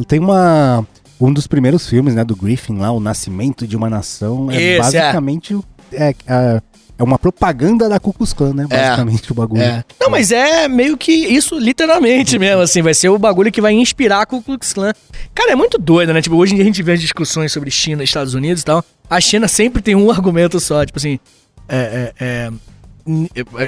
Tem 0.08 0.20
uma. 0.20 0.88
Um 1.20 1.32
dos 1.32 1.46
primeiros 1.48 1.88
filmes, 1.88 2.14
né, 2.16 2.24
do 2.26 2.36
Griffin 2.36 2.78
lá, 2.78 2.92
O 2.92 3.00
Nascimento 3.00 3.66
de 3.68 3.76
uma 3.78 3.90
Nação. 3.90 4.50
É 4.52 4.56
Esse, 4.56 4.98
é. 4.98 5.02
basicamente. 5.02 5.54
o- 5.56 5.64
É, 5.92 6.14
a- 6.28 6.62
é 6.98 7.04
uma 7.04 7.20
propaganda 7.20 7.88
da 7.90 8.00
Ku 8.00 8.12
Klux 8.14 8.32
Klan, 8.34 8.54
né? 8.54 8.66
É. 8.70 8.78
Basicamente 8.88 9.32
o 9.32 9.36
bagulho. 9.36 9.62
É. 9.62 9.84
Não, 10.00 10.10
mas 10.10 10.32
é 10.32 10.68
meio 10.70 10.98
que 10.98 11.12
isso, 11.12 11.60
literalmente 11.60 12.40
mesmo, 12.40 12.62
assim. 12.62 12.82
Vai 12.82 12.94
ser 12.94 13.10
o 13.10 13.18
bagulho 13.20 13.52
que 13.52 13.60
vai 13.62 13.74
inspirar 13.74 14.22
a 14.22 14.26
Ku 14.26 14.42
Klux 14.42 14.72
Klan. 14.74 14.94
Cara, 15.34 15.52
é 15.52 15.56
muito 15.56 15.78
doido, 15.78 16.14
né? 16.14 16.22
Tipo, 16.22 16.36
hoje 16.38 16.54
em 16.54 16.56
dia 16.56 16.64
a 16.64 16.68
gente 16.68 16.82
vê 16.82 16.94
as 16.94 17.02
discussões 17.02 17.52
sobre 17.52 17.70
China 17.70 18.02
e 18.02 18.06
Estados 18.06 18.34
Unidos 18.34 18.62
e 18.62 18.66
tal. 18.66 18.84
A 19.10 19.20
China 19.22 19.48
sempre 19.48 19.82
tem 19.82 19.94
um 19.96 20.10
argumento 20.10 20.60
só, 20.60 20.86
tipo 20.86 20.98
assim... 20.98 21.20
É, 21.68 21.78
é, 21.78 22.14
é, 22.20 22.26
é, 22.26 22.52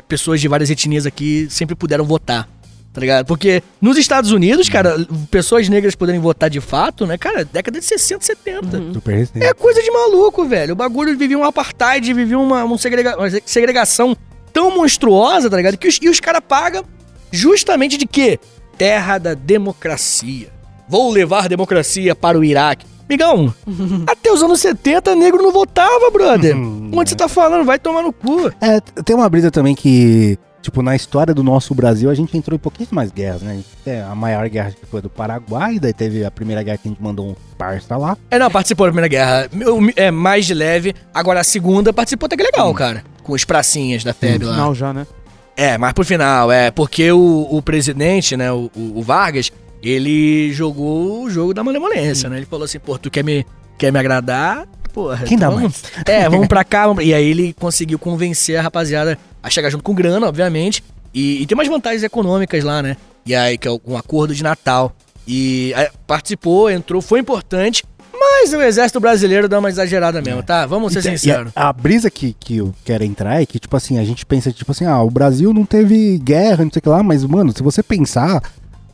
pessoas 0.08 0.42
de 0.42 0.48
várias 0.48 0.70
etnias 0.70 1.06
aqui 1.06 1.48
sempre 1.50 1.76
puderam 1.76 2.04
votar, 2.06 2.48
tá 2.94 3.02
ligado? 3.02 3.26
Porque 3.26 3.62
nos 3.82 3.98
Estados 3.98 4.32
Unidos, 4.32 4.68
cara, 4.70 4.98
pessoas 5.30 5.70
negras 5.70 5.96
poderem 5.96 6.20
votar 6.20 6.50
de 6.50 6.60
fato, 6.62 7.06
né? 7.06 7.18
Cara, 7.18 7.46
década 7.46 7.80
de 7.80 7.86
60, 7.86 8.26
70. 8.26 8.94
Super 8.94 9.16
recente. 9.16 9.44
É 9.46 9.54
coisa 9.54 9.82
de 9.82 9.92
maluco, 9.92 10.46
velho. 10.46 10.74
O 10.74 10.76
bagulho 10.76 11.18
vivia 11.18 11.38
um 11.38 11.44
apartheid, 11.44 12.14
vivia 12.14 12.40
uma, 12.40 12.64
um 12.66 12.78
segrega- 12.78 13.18
uma 13.18 13.28
segregação 13.46 14.16
tão 14.52 14.76
monstruosa, 14.76 15.50
tá 15.50 15.58
ligado? 15.58 15.78
Que 15.78 15.88
os- 15.88 16.00
e 16.02 16.10
os 16.10 16.20
caras 16.20 16.42
pagam 16.48 16.84
justamente 17.32 17.98
de 17.98 18.06
quê? 18.08 18.40
Terra 18.78 19.18
da 19.18 19.34
democracia. 19.34 20.50
Vou 20.90 21.12
levar 21.12 21.50
democracia 21.50 22.16
para 22.16 22.40
o 22.40 22.44
Iraque. 22.44 22.86
Migão, 23.10 23.54
até 24.08 24.32
os 24.32 24.42
anos 24.44 24.60
70 24.60 25.16
negro 25.16 25.42
não 25.42 25.52
votava, 25.52 26.10
brother. 26.12 26.56
Onde 26.56 27.10
você 27.10 27.16
tá 27.16 27.28
falando? 27.28 27.66
Vai 27.66 27.80
tomar 27.80 28.02
no 28.04 28.12
cu. 28.12 28.52
É, 28.62 28.80
tem 29.04 29.16
uma 29.16 29.30
brisa 29.30 29.50
também 29.50 29.74
que, 29.76 30.38
tipo, 30.62 30.82
na 30.82 30.96
história 30.96 31.34
do 31.34 31.42
nosso 31.44 31.74
Brasil, 31.74 32.10
a 32.10 32.14
gente 32.14 32.38
entrou 32.38 32.56
em 32.56 32.60
pouquíssimas 32.60 33.12
guerras, 33.12 33.42
né? 33.42 33.62
É, 33.86 34.02
a 34.02 34.14
maior 34.14 34.48
guerra 34.50 34.72
que 34.72 34.86
foi 34.86 35.02
do 35.02 35.10
Paraguai, 35.10 35.80
daí 35.80 35.94
teve 35.94 36.26
a 36.26 36.32
primeira 36.32 36.62
guerra 36.64 36.78
que 36.78 36.88
a 36.88 36.92
gente 36.92 37.02
mandou 37.02 37.30
um 37.30 37.36
parça 37.58 37.96
lá. 37.96 38.18
É, 38.30 38.38
não, 38.38 38.52
participou 38.52 38.86
da 38.88 38.92
Primeira 38.92 39.08
Guerra. 39.08 39.50
É 39.96 40.12
mais 40.12 40.46
de 40.46 40.54
leve. 40.54 40.94
Agora 41.14 41.40
a 41.40 41.44
segunda 41.44 41.94
participou 41.94 42.26
até 42.28 42.36
que 42.36 42.44
legal, 42.44 42.74
cara. 42.74 43.04
Com 43.24 43.34
os 43.34 43.44
pracinhas 43.46 44.04
da 44.04 44.14
FEB 44.14 44.44
lá. 44.46 44.54
Final 44.54 44.76
já, 44.76 44.94
né? 44.94 45.08
É, 45.56 45.78
mas 45.78 45.92
pro 45.94 46.06
final, 46.06 46.52
é. 46.52 46.70
Porque 46.72 47.12
o, 47.12 47.48
o 47.50 47.62
presidente, 47.62 48.38
né, 48.38 48.52
o- 48.52 48.70
o 48.76 49.02
Vargas, 49.02 49.52
ele 49.82 50.52
jogou 50.54 51.24
o 51.24 51.30
jogo 51.30 51.54
da 51.54 51.64
malemolência, 51.64 52.30
né? 52.30 52.38
Ele 52.38 52.46
falou 52.46 52.66
assim, 52.66 52.80
pô, 52.80 52.98
tu 52.98 53.10
quer 53.12 53.24
me, 53.24 53.46
quer 53.78 53.92
me 53.92 54.00
agradar? 54.00 54.68
Porra. 54.94 55.26
Quem 55.26 55.38
dá 55.38 55.50
vamos- 55.50 55.84
É, 56.06 56.28
vamos 56.30 56.48
pra 56.48 56.64
cá. 56.64 56.88
vamos- 56.88 57.04
E 57.04 57.14
aí 57.14 57.30
ele 57.30 57.54
conseguiu 57.54 58.00
convencer 58.00 58.58
a 58.58 58.62
rapaziada 58.62 59.18
a 59.44 59.50
chegar 59.50 59.70
junto 59.70 59.84
com 59.84 59.94
grana, 59.94 60.28
obviamente. 60.28 60.84
E, 61.14 61.42
e 61.42 61.46
tem 61.46 61.56
umas 61.56 61.68
vantagens 61.68 62.04
econômicas 62.04 62.64
lá, 62.64 62.82
né? 62.82 62.98
E 63.26 63.36
aí, 63.36 63.58
que 63.58 63.68
é 63.68 63.72
um 63.86 63.96
acordo 63.98 64.34
de 64.34 64.42
Natal. 64.44 64.96
E 65.28 65.74
aí, 65.76 65.88
participou, 66.08 66.70
entrou, 66.70 67.02
foi 67.02 67.20
importante. 67.20 67.84
Mas 68.20 68.52
o 68.54 68.62
exército 68.62 69.00
brasileiro 69.00 69.48
dá 69.48 69.60
uma 69.60 69.70
exagerada 69.70 70.22
mesmo, 70.22 70.42
tá? 70.42 70.66
Vamos 70.66 70.92
ser 70.94 71.00
E- 71.06 71.14
e 71.14 71.18
sinceros. 71.20 71.52
a, 71.56 71.70
a 71.70 71.74
brisa 71.74 72.10
que, 72.10 72.36
que 72.40 72.58
eu 72.58 72.74
quero 72.84 73.04
entrar 73.04 73.42
é 73.42 73.46
que, 73.46 73.60
tipo 73.60 73.76
assim, 73.78 74.00
a 74.00 74.04
gente 74.04 74.26
pensa, 74.26 74.52
tipo 74.52 74.72
assim, 74.72 74.86
ah, 74.86 75.02
o 75.04 75.12
Brasil 75.12 75.54
não 75.54 75.66
teve 75.66 76.18
guerra, 76.18 76.64
não 76.66 76.72
sei 76.72 76.80
o 76.80 76.82
que 76.82 76.90
lá, 76.90 77.04
mas, 77.04 77.24
mano, 77.24 77.54
se 77.56 77.62
você 77.62 77.84
pensar, 77.84 78.42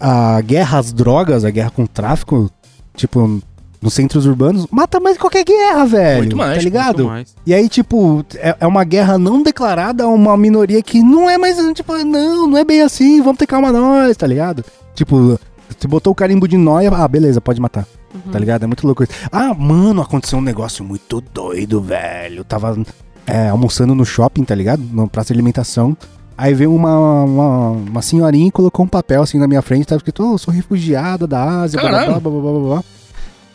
a 0.06 0.42
guerra 0.42 0.80
às 0.80 0.92
drogas, 0.92 1.46
a 1.46 1.50
guerra 1.50 1.70
com 1.70 1.84
o 1.84 1.88
tráfico, 1.88 2.52
tipo, 2.94 3.42
nos 3.82 3.94
centros 3.94 4.26
urbanos, 4.26 4.68
mata 4.70 5.00
mais 5.00 5.16
que 5.16 5.22
qualquer 5.22 5.46
guerra, 5.46 5.86
velho. 5.86 6.18
Muito 6.18 6.36
mais, 6.36 6.50
Tá 6.50 6.56
muito 6.56 6.64
ligado? 6.66 6.98
Muito 6.98 7.08
mais. 7.10 7.36
E 7.46 7.54
aí, 7.54 7.70
tipo, 7.70 8.26
é, 8.36 8.54
é 8.60 8.68
uma 8.68 8.84
guerra 8.84 9.18
não 9.18 9.42
declarada 9.42 10.04
a 10.04 10.08
uma 10.08 10.36
minoria 10.36 10.82
que 10.84 11.02
não 11.02 11.30
é 11.30 11.38
mais, 11.38 11.56
tipo, 11.74 11.96
não, 12.04 12.48
não 12.48 12.58
é 12.58 12.66
bem 12.66 12.82
assim, 12.82 13.22
vamos 13.22 13.38
ter 13.38 13.48
calma 13.48 13.72
nós, 13.72 14.18
tá 14.18 14.28
ligado? 14.28 14.66
Tipo, 14.94 15.40
você 15.70 15.88
botou 15.88 16.12
o 16.12 16.16
carimbo 16.16 16.50
de 16.50 16.58
nóia, 16.58 16.92
ah, 16.94 17.08
beleza, 17.08 17.40
pode 17.40 17.62
matar. 17.62 17.88
Tá 18.30 18.38
ligado? 18.38 18.64
É 18.64 18.68
muito 18.68 18.86
louco 18.86 19.04
isso. 19.04 19.14
Ah, 19.32 19.54
mano, 19.54 20.02
aconteceu 20.02 20.38
um 20.38 20.42
negócio 20.42 20.84
muito 20.84 21.20
doido, 21.34 21.82
velho. 21.82 22.40
Eu 22.42 22.44
tava 22.44 22.78
é, 23.26 23.48
almoçando 23.48 23.96
no 23.96 24.06
shopping, 24.06 24.44
tá 24.44 24.54
ligado? 24.54 24.84
No 24.84 25.08
praça 25.08 25.28
de 25.28 25.34
alimentação. 25.34 25.98
Aí 26.38 26.54
veio 26.54 26.74
uma, 26.74 27.24
uma, 27.24 27.70
uma 27.72 28.02
senhorinha 28.02 28.48
e 28.48 28.52
colocou 28.52 28.86
um 28.86 28.88
papel 28.88 29.22
assim 29.22 29.38
na 29.38 29.48
minha 29.48 29.62
frente, 29.62 29.86
tava 29.86 29.98
escrito, 29.98 30.24
oh, 30.24 30.34
eu 30.34 30.38
sou 30.38 30.54
refugiada 30.54 31.28
da 31.28 31.62
Ásia, 31.62 31.80
blá 31.80 31.90
blá 31.90 32.20
blá 32.20 32.20
blá 32.20 32.42
blá 32.42 32.60
blá. 32.60 32.84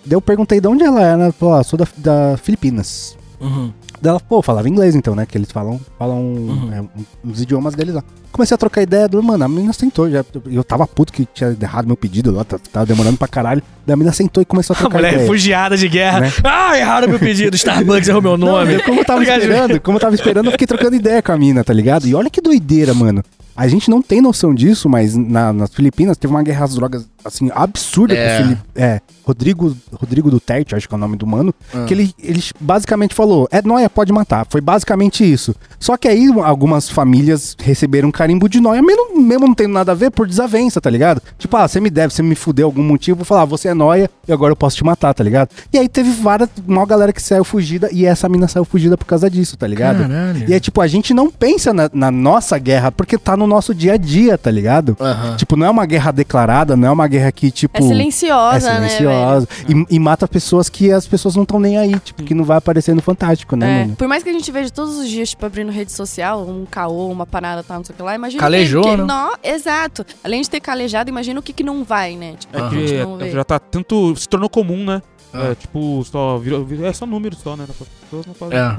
Daí 0.05 0.14
eu 0.14 0.20
perguntei 0.20 0.61
de 0.61 0.68
onde 0.68 0.85
ela 0.85 1.03
era, 1.03 1.24
ela 1.24 1.33
falou, 1.33 1.55
ah, 1.55 1.64
sou 1.64 1.79
da, 1.79 1.87
da 1.97 2.37
Filipinas. 2.37 3.16
Uhum. 3.41 3.72
Daí 4.01 4.11
ela, 4.11 4.20
pô, 4.20 4.43
falava 4.43 4.68
inglês 4.68 4.95
então, 4.95 5.14
né? 5.14 5.24
Que 5.26 5.36
eles 5.39 5.51
falam, 5.51 5.80
falam 5.99 6.18
Uhum. 6.20 6.70
é, 6.72 6.80
um- 6.80 7.30
os 7.30 7.41
idiomas 7.43 7.74
deles 7.74 7.95
lá. 7.95 8.03
Comecei 8.32 8.55
a 8.55 8.59
trocar 8.59 8.82
ideia, 8.82 9.09
do, 9.09 9.22
mano, 9.22 9.45
a 9.45 9.49
menina 9.49 9.72
sentou 9.72 10.09
já. 10.11 10.24
Eu 10.47 10.62
tava 10.62 10.86
puto 10.86 11.12
que 11.12 11.26
tinha 11.32 11.57
errado 11.61 11.86
meu 11.86 11.97
pedido 11.97 12.30
lá, 12.30 12.45
tá- 12.45 12.59
tava 12.72 12.84
demorando 12.86 13.16
pra 13.16 13.26
caralho. 13.26 13.62
Daí 13.86 13.95
a 13.95 13.97
menina 13.97 14.12
sentou 14.12 14.43
e 14.43 14.47
começou 14.47 14.74
a 14.74 14.76
A 14.76 14.80
trocar 14.80 14.99
mulher 14.99 15.09
ideia. 15.12 15.22
refugiada 15.22 15.76
de 15.76 15.89
guerra. 15.89 16.20
Né? 16.20 16.32
Ah, 16.45 16.78
erraram 16.78 17.09
meu 17.09 17.18
pedido. 17.18 17.57
Starbucks 17.57 18.09
errou 18.09 18.20
meu 18.22 18.36
Não, 18.36 18.47
nome. 18.49 18.74
daí 18.76 18.82
como 18.82 19.01
eu 19.01 19.05
tava 19.05 19.18
Obrigado, 19.20 19.41
esperando, 19.41 19.80
como 19.80 19.97
eu 19.97 20.01
tava 20.01 20.14
esperando, 20.14 20.47
eu 20.47 20.53
fiquei 20.53 20.66
trocando 20.66 20.95
ideia 20.95 21.22
com 21.22 21.32
a 21.32 21.36
mina, 21.39 21.64
tá 21.64 21.72
ligado? 21.72 22.07
E 22.07 22.14
olha 22.14 22.28
que 22.30 22.41
doideira, 22.41 22.93
mano. 22.95 23.22
A 23.57 23.66
gente 23.66 23.91
não 23.91 24.01
tem 24.01 24.20
noção 24.20 24.55
disso, 24.55 24.89
mas 24.89 25.16
na- 25.16 25.53
nas 25.53 25.70
Filipinas 25.74 26.16
teve 26.16 26.32
uma 26.32 26.43
guerra 26.45 26.64
às 26.64 26.74
drogas, 26.76 27.09
assim, 27.24 27.51
absurda 27.53 28.14
É. 28.14 28.39
com 28.39 28.45
Fili- 28.45 28.59
é, 28.76 29.01
Rodrigo, 29.29 29.76
Rodrigo 29.93 30.31
Duterte, 30.31 30.74
acho 30.74 30.89
que 30.89 30.95
é 30.95 30.97
o 30.97 31.01
nome 31.01 31.14
do 31.14 31.26
mano, 31.26 31.55
Ah. 31.74 31.85
que 31.85 31.93
ele, 31.93 32.14
ele 32.18 32.43
basicamente 32.59 33.14
falou, 33.14 33.47
é 33.51 33.61
nóia, 33.61 33.91
pode 33.91 34.11
matar. 34.11 34.47
Foi 34.49 34.61
basicamente 34.62 35.22
isso. 35.31 35.55
Só 35.79 35.99
que 35.99 36.09
aí 36.09 36.29
algumas 36.43 36.89
famílias 36.89 37.55
receberam 37.62 38.09
um 38.09 38.12
carimbo 38.12 38.49
de 38.49 38.59
nóia, 38.59 38.81
mesmo, 38.83 39.20
mesmo 39.20 39.47
não 39.47 39.55
tendo 39.55 39.74
nada 39.74 39.93
a 39.93 39.95
ver, 39.95 40.11
por 40.11 40.26
desavença, 40.26 40.81
tá 40.81 40.89
ligado? 40.89 41.20
Tipo, 41.39 41.59
ah, 41.59 41.68
você 41.68 41.79
me 41.79 41.91
deve, 41.91 42.14
você 42.14 42.22
me 42.22 42.35
fudeu 42.35 42.66
algum 42.66 42.83
motivo, 42.83 43.18
vou 43.18 43.24
falar, 43.26 43.43
ah, 43.43 43.45
você 43.45 43.68
é 43.68 43.74
nóia 43.74 44.11
e 44.26 44.33
agora 44.33 44.53
eu 44.53 44.57
posso 44.57 44.76
te 44.76 44.85
matar, 44.85 45.12
tá 45.12 45.22
ligado? 45.22 45.51
E 45.70 45.79
aí 45.79 45.89
teve 45.91 46.11
várias, 46.11 46.49
uma 46.66 46.87
galera 46.87 47.12
que 47.12 47.20
saiu 47.22 47.45
fugida 47.45 47.91
e 47.93 48.07
essa 48.07 48.29
mina 48.31 48.49
saiu 48.49 48.64
fugida 48.64 48.97
por 48.97 49.05
causa 49.05 49.29
disso, 49.29 49.59
tá 49.59 49.66
ligado? 49.66 50.09
Caralho. 50.09 50.49
E 50.49 50.55
é 50.55 50.59
tipo, 50.59 50.81
a 50.81 50.87
gente 50.87 51.12
não 51.12 51.31
pensa 51.31 51.74
na, 51.74 51.91
na 51.93 52.11
nossa 52.11 52.59
guerra 52.59 52.91
porque 52.91 53.18
tá 53.18 53.37
no 53.37 53.47
nosso 53.47 53.74
dia 53.74 53.93
a 53.93 53.97
dia, 53.99 54.39
tá 54.39 54.51
ligado? 54.51 54.97
Tipo, 55.37 55.55
não 55.55 55.66
é 55.66 55.70
uma 55.70 55.85
guerra 55.85 56.11
declarada, 56.12 56.76
não 56.76 56.89
é 56.89 56.91
uma 56.91 57.07
guerra 57.07 57.31
que, 57.31 57.51
tipo. 57.51 57.76
É 57.76 57.83
silenciosa, 57.83 58.70
é 58.70 58.81
né, 58.81 58.89
silenciosa. 59.19 59.49
E, 59.91 59.97
e 59.97 59.99
mata 59.99 60.27
pessoas 60.29 60.69
que 60.69 60.91
as 60.93 61.07
pessoas 61.07 61.35
não 61.37 61.43
estão 61.43 61.59
nem 61.61 61.77
aí, 61.79 61.99
tipo, 62.01 62.23
que 62.23 62.35
não 62.35 62.45
vai 62.45 62.59
aparecer 62.59 62.95
no 62.95 63.03
Fantástico, 63.03 63.57
né, 63.57 63.81
É, 63.81 63.81
mano? 63.85 63.97
por 63.97 64.09
mais 64.09 64.23
que 64.23 64.29
a 64.31 64.33
gente 64.33 64.51
veja 64.51 64.71
todos 64.71 64.97
os 64.99 65.09
dias, 65.09 65.31
tipo, 65.31 65.45
abrindo 65.45 65.71
rede 65.71 65.93
social, 65.93 66.47
um 66.47 66.64
caô, 66.64 67.09
uma 67.11 67.27
parada, 67.27 67.62
tal, 67.62 67.79
não 67.79 67.85
sei 67.85 67.95
o 67.95 67.97
que 67.97 68.03
lá, 68.03 68.14
imagina 68.14 68.41
Calejou, 68.41 68.83
que, 68.83 68.91
que 68.91 68.97
né? 68.97 69.05
Nó, 69.05 69.31
exato. 69.43 70.05
Além 70.23 70.43
de 70.43 70.51
ter 70.51 70.61
calejado, 70.61 71.11
imagina 71.11 71.39
o 71.41 71.43
que 71.43 71.53
que 71.53 71.62
não 71.62 71.85
vai, 71.85 72.16
né? 72.16 72.35
Tipo, 72.39 72.57
É 72.59 72.69
que 72.71 72.99
não 73.03 73.16
vê. 73.16 73.31
já 73.31 73.45
tá 73.45 73.59
tanto. 73.59 74.14
Se 74.16 74.29
tornou 74.29 74.49
comum, 74.49 74.85
né? 74.85 75.03
Ah. 75.33 75.49
É, 75.51 75.55
tipo, 75.55 76.03
só 76.11 76.39
virou, 76.39 76.66
É 76.85 76.93
só 76.93 77.05
número 77.05 77.37
só, 77.37 77.55
né? 77.55 77.64
As 77.69 77.77
pessoas 78.05 78.27
não 78.27 78.33
fazem 78.35 78.57
É. 78.59 78.77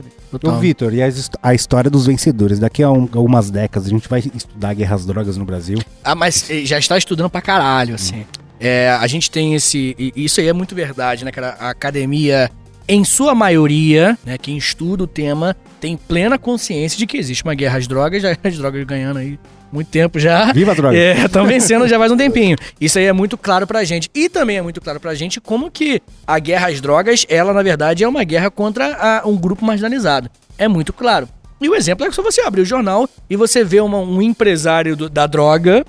Ô, 0.47 0.51
Vitor, 0.57 0.93
e 0.95 1.01
a, 1.03 1.07
a 1.43 1.53
história 1.53 1.91
dos 1.91 2.07
vencedores? 2.07 2.57
Daqui 2.57 2.81
a 2.81 2.89
um- 2.89 3.07
algumas 3.13 3.51
décadas 3.51 3.87
a 3.87 3.91
gente 3.91 4.09
vai 4.09 4.19
estudar 4.19 4.69
a 4.69 4.73
guerra 4.73 4.95
às 4.95 5.05
drogas 5.05 5.37
no 5.37 5.45
Brasil. 5.45 5.77
Ah, 6.03 6.15
mas 6.15 6.47
já 6.63 6.79
está 6.79 6.97
estudando 6.97 7.29
pra 7.29 7.39
caralho, 7.41 7.93
assim. 7.95 8.25
É, 8.59 8.89
a 8.99 9.07
gente 9.07 9.31
tem 9.31 9.55
esse. 9.55 9.95
Isso 10.15 10.39
aí 10.41 10.47
é 10.47 10.53
muito 10.53 10.75
verdade, 10.75 11.23
né, 11.23 11.31
cara? 11.31 11.55
A 11.59 11.69
academia, 11.69 12.51
em 12.87 13.03
sua 13.05 13.33
maioria, 13.33 14.17
né, 14.25 14.37
quem 14.37 14.57
estuda 14.57 15.03
o 15.03 15.07
tema, 15.07 15.55
tem 15.79 15.95
plena 15.95 16.37
consciência 16.37 16.97
de 16.97 17.07
que 17.07 17.17
existe 17.17 17.43
uma 17.43 17.53
guerra 17.55 17.77
às 17.77 17.87
drogas, 17.87 18.21
já 18.21 18.35
as 18.43 18.57
drogas 18.57 18.83
ganhando 18.83 19.17
aí 19.17 19.39
muito 19.71 19.87
tempo 19.89 20.19
já. 20.19 20.51
Viva 20.51 20.71
a 20.71 20.75
droga! 20.75 20.97
É, 20.97 21.25
estão 21.25 21.45
vencendo 21.45 21.87
já 21.87 21.97
faz 21.99 22.11
um 22.11 22.17
tempinho. 22.17 22.57
Isso 22.81 22.97
aí 22.99 23.05
é 23.05 23.13
muito 23.13 23.37
claro 23.37 23.65
pra 23.67 23.83
gente. 23.83 24.09
E 24.15 24.27
também 24.27 24.57
é 24.57 24.61
muito 24.61 24.81
claro 24.81 24.99
pra 24.99 25.13
gente 25.13 25.39
como 25.39 25.69
que 25.71 26.01
a 26.27 26.39
guerra 26.39 26.69
às 26.69 26.81
drogas, 26.81 27.25
ela, 27.29 27.53
na 27.53 27.61
verdade, 27.61 28.03
é 28.03 28.07
uma 28.07 28.23
guerra 28.23 28.49
contra 28.49 28.95
a- 28.95 29.27
um 29.27 29.37
grupo 29.37 29.63
marginalizado. 29.63 30.29
É 30.57 30.67
muito 30.67 30.91
claro. 30.91 31.29
E 31.61 31.69
o 31.69 31.75
exemplo 31.75 32.05
é 32.05 32.09
que 32.09 32.15
só 32.15 32.23
você 32.23 32.41
abrir 32.41 32.61
o 32.61 32.65
jornal 32.65 33.07
e 33.29 33.35
você 33.35 33.63
vê 33.63 33.79
uma- 33.79 33.99
um 33.99 34.21
empresário 34.21 34.95
do- 34.95 35.09
da 35.09 35.27
droga 35.27 35.85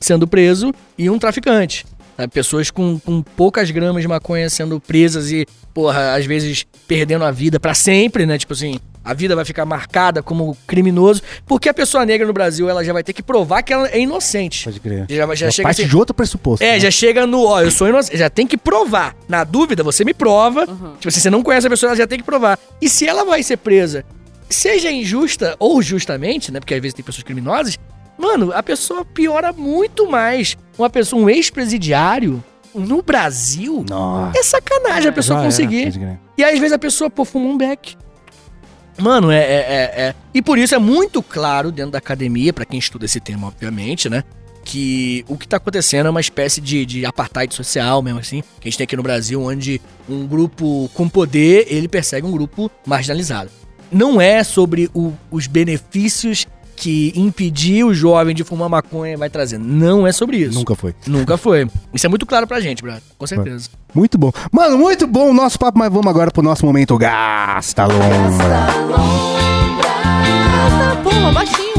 sendo 0.00 0.26
preso 0.26 0.72
e 0.98 1.08
um 1.08 1.18
traficante. 1.18 1.86
Sabe? 2.20 2.32
Pessoas 2.32 2.70
com, 2.70 2.98
com 2.98 3.22
poucas 3.22 3.70
gramas 3.70 4.02
de 4.02 4.08
maconha 4.08 4.48
sendo 4.50 4.78
presas 4.80 5.30
e, 5.32 5.46
porra, 5.72 6.14
às 6.14 6.26
vezes 6.26 6.66
perdendo 6.86 7.24
a 7.24 7.30
vida 7.30 7.58
pra 7.58 7.72
sempre, 7.72 8.26
né? 8.26 8.36
Tipo 8.36 8.52
assim, 8.52 8.78
a 9.02 9.14
vida 9.14 9.34
vai 9.34 9.44
ficar 9.44 9.64
marcada 9.64 10.22
como 10.22 10.54
criminoso, 10.66 11.22
porque 11.46 11.68
a 11.70 11.74
pessoa 11.74 12.04
negra 12.04 12.26
no 12.26 12.32
Brasil 12.34 12.68
ela 12.68 12.84
já 12.84 12.92
vai 12.92 13.02
ter 13.02 13.14
que 13.14 13.22
provar 13.22 13.62
que 13.62 13.72
ela 13.72 13.88
é 13.88 13.98
inocente. 13.98 14.64
Pode 14.64 14.80
crer. 14.80 15.06
Já, 15.08 15.34
já 15.34 15.46
É 15.46 15.50
chega 15.50 15.66
parte 15.66 15.80
assim, 15.80 15.88
de 15.90 15.96
outro 15.96 16.14
pressuposto. 16.14 16.62
é, 16.62 16.72
né? 16.72 16.80
já 16.80 16.90
chega 16.90 17.26
no, 17.26 17.44
ó, 17.44 17.62
eu 17.62 17.70
sou 17.70 17.88
inocente, 17.88 18.18
já 18.18 18.28
tem 18.28 18.46
que 18.46 18.58
provar. 18.58 19.16
Na 19.26 19.42
dúvida, 19.42 19.82
você 19.82 20.04
me 20.04 20.12
prova. 20.12 20.66
Tipo 20.66 21.08
assim, 21.08 21.20
você 21.20 21.30
não 21.30 21.42
conhece 21.42 21.66
a 21.66 21.70
pessoa, 21.70 21.88
ela 21.90 21.96
já 21.96 22.06
tem 22.06 22.18
que 22.18 22.24
provar. 22.24 22.58
E 22.82 22.88
se 22.88 23.06
ela 23.06 23.24
vai 23.24 23.42
ser 23.42 23.56
presa, 23.56 24.04
seja 24.48 24.90
injusta 24.92 25.56
ou 25.58 25.80
justamente, 25.80 26.52
né? 26.52 26.60
Porque 26.60 26.74
às 26.74 26.80
vezes 26.82 26.92
tem 26.94 27.04
pessoas 27.04 27.22
criminosas, 27.24 27.78
mano, 28.20 28.52
a 28.54 28.62
pessoa 28.62 29.04
piora 29.04 29.52
muito 29.52 30.08
mais. 30.10 30.56
Uma 30.78 30.90
pessoa, 30.90 31.22
um 31.22 31.28
ex-presidiário 31.30 32.42
no 32.74 33.02
Brasil, 33.02 33.84
Nossa. 33.88 34.38
é 34.38 34.42
sacanagem 34.42 35.08
a 35.08 35.12
pessoa 35.12 35.38
já 35.38 35.42
era. 35.42 35.50
conseguir. 35.50 35.84
Pode 35.84 35.98
crer. 35.98 36.18
E 36.38 36.44
aí, 36.44 36.52
às 36.54 36.58
vezes 36.60 36.72
a 36.72 36.78
pessoa, 36.78 37.10
pô, 37.10 37.24
fuma 37.24 37.46
um 37.46 37.56
beck. 37.58 37.96
Mano, 38.98 39.30
é, 39.30 39.38
é, 39.38 39.40
é, 39.42 40.00
é- 40.08 40.14
E 40.34 40.42
por 40.42 40.58
isso 40.58 40.74
é 40.74 40.78
muito 40.78 41.22
claro 41.22 41.72
dentro 41.72 41.92
da 41.92 41.98
academia, 41.98 42.52
pra 42.52 42.64
quem 42.64 42.78
estuda 42.78 43.04
esse 43.06 43.18
tema, 43.20 43.46
obviamente, 43.48 44.08
né? 44.08 44.22
Que 44.64 45.24
o 45.26 45.38
que 45.38 45.48
tá 45.48 45.56
acontecendo 45.56 46.06
é 46.06 46.10
uma 46.10 46.20
espécie 46.20 46.60
de, 46.60 46.84
de 46.84 47.06
apartheid 47.06 47.54
social, 47.54 48.02
mesmo 48.02 48.20
assim, 48.20 48.42
que 48.60 48.68
a 48.68 48.70
gente 48.70 48.76
tem 48.76 48.84
aqui 48.84 48.96
no 48.96 49.02
Brasil, 49.02 49.42
onde 49.42 49.80
um 50.08 50.26
grupo 50.26 50.90
com 50.92 51.08
poder, 51.08 51.66
ele 51.70 51.88
persegue 51.88 52.26
um 52.26 52.30
grupo 52.32 52.70
marginalizado. 52.86 53.50
não 53.92 54.20
é 54.20 54.44
sobre 54.44 54.88
o- 54.94 55.12
os 55.32 55.48
benefícios 55.48 56.46
que 56.80 57.12
impedir 57.14 57.84
o 57.84 57.92
jovem 57.92 58.34
de 58.34 58.42
fumar 58.42 58.70
maconha 58.70 59.16
vai 59.18 59.28
trazer. 59.28 59.58
Não 59.58 60.06
é 60.06 60.12
sobre 60.12 60.38
isso. 60.38 60.58
Nunca 60.58 60.74
foi. 60.74 60.94
Nunca 61.06 61.36
foi. 61.36 61.68
Isso 61.92 62.06
é 62.06 62.08
muito 62.08 62.24
claro 62.24 62.46
pra 62.46 62.58
gente, 62.58 62.82
brother. 62.82 63.02
Com 63.18 63.26
certeza. 63.26 63.68
Muito 63.94 64.16
bom. 64.16 64.32
Mano, 64.50 64.78
muito 64.78 65.06
bom 65.06 65.30
o 65.30 65.34
nosso 65.34 65.58
papo, 65.58 65.78
mas 65.78 65.92
vamos 65.92 66.06
agora 66.06 66.30
pro 66.30 66.42
nosso 66.42 66.64
momento 66.64 66.96
Gasta 66.96 67.84
Lombra. 67.84 68.66
Tá 69.82 70.94
bom, 71.04 71.32
baixinho. 71.32 71.70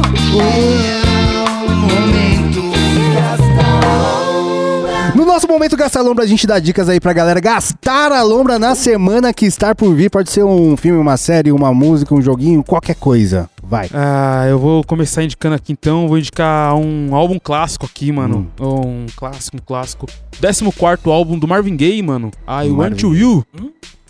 No 5.16 5.26
nosso 5.26 5.48
momento 5.48 5.76
Gasta 5.76 6.02
Lombra, 6.02 6.24
a 6.24 6.28
gente 6.28 6.46
dá 6.46 6.60
dicas 6.60 6.88
aí 6.88 7.00
pra 7.00 7.12
galera 7.12 7.40
gastar 7.40 8.12
a 8.12 8.22
lombra 8.22 8.58
na 8.60 8.76
semana 8.76 9.34
que 9.34 9.46
está 9.46 9.74
por 9.74 9.94
vir. 9.96 10.10
Pode 10.10 10.32
ser 10.32 10.44
um 10.44 10.78
filme, 10.78 11.00
uma 11.00 11.18
série, 11.18 11.52
uma 11.52 11.74
música, 11.74 12.14
um 12.14 12.22
joguinho, 12.22 12.64
qualquer 12.64 12.96
coisa. 12.96 13.50
Vai. 13.72 13.90
Ah, 13.94 14.48
eu 14.50 14.60
vou 14.60 14.84
começar 14.84 15.24
indicando 15.24 15.56
aqui 15.56 15.72
então. 15.72 16.06
Vou 16.06 16.18
indicar 16.18 16.76
um 16.76 17.16
álbum 17.16 17.40
clássico 17.40 17.86
aqui, 17.86 18.12
mano. 18.12 18.52
Um 18.60 19.06
clássico, 19.16 19.56
um 19.56 19.62
clássico. 19.62 20.08
14 20.42 21.10
álbum 21.10 21.40
do 21.40 21.48
Marvin 21.48 21.78
Gaye, 21.78 22.04
mano. 22.04 22.32
I 22.46 22.68
Do 22.68 22.76
Want 22.76 22.78
Marvin 22.78 22.96
to 22.98 23.16
You. 23.16 23.46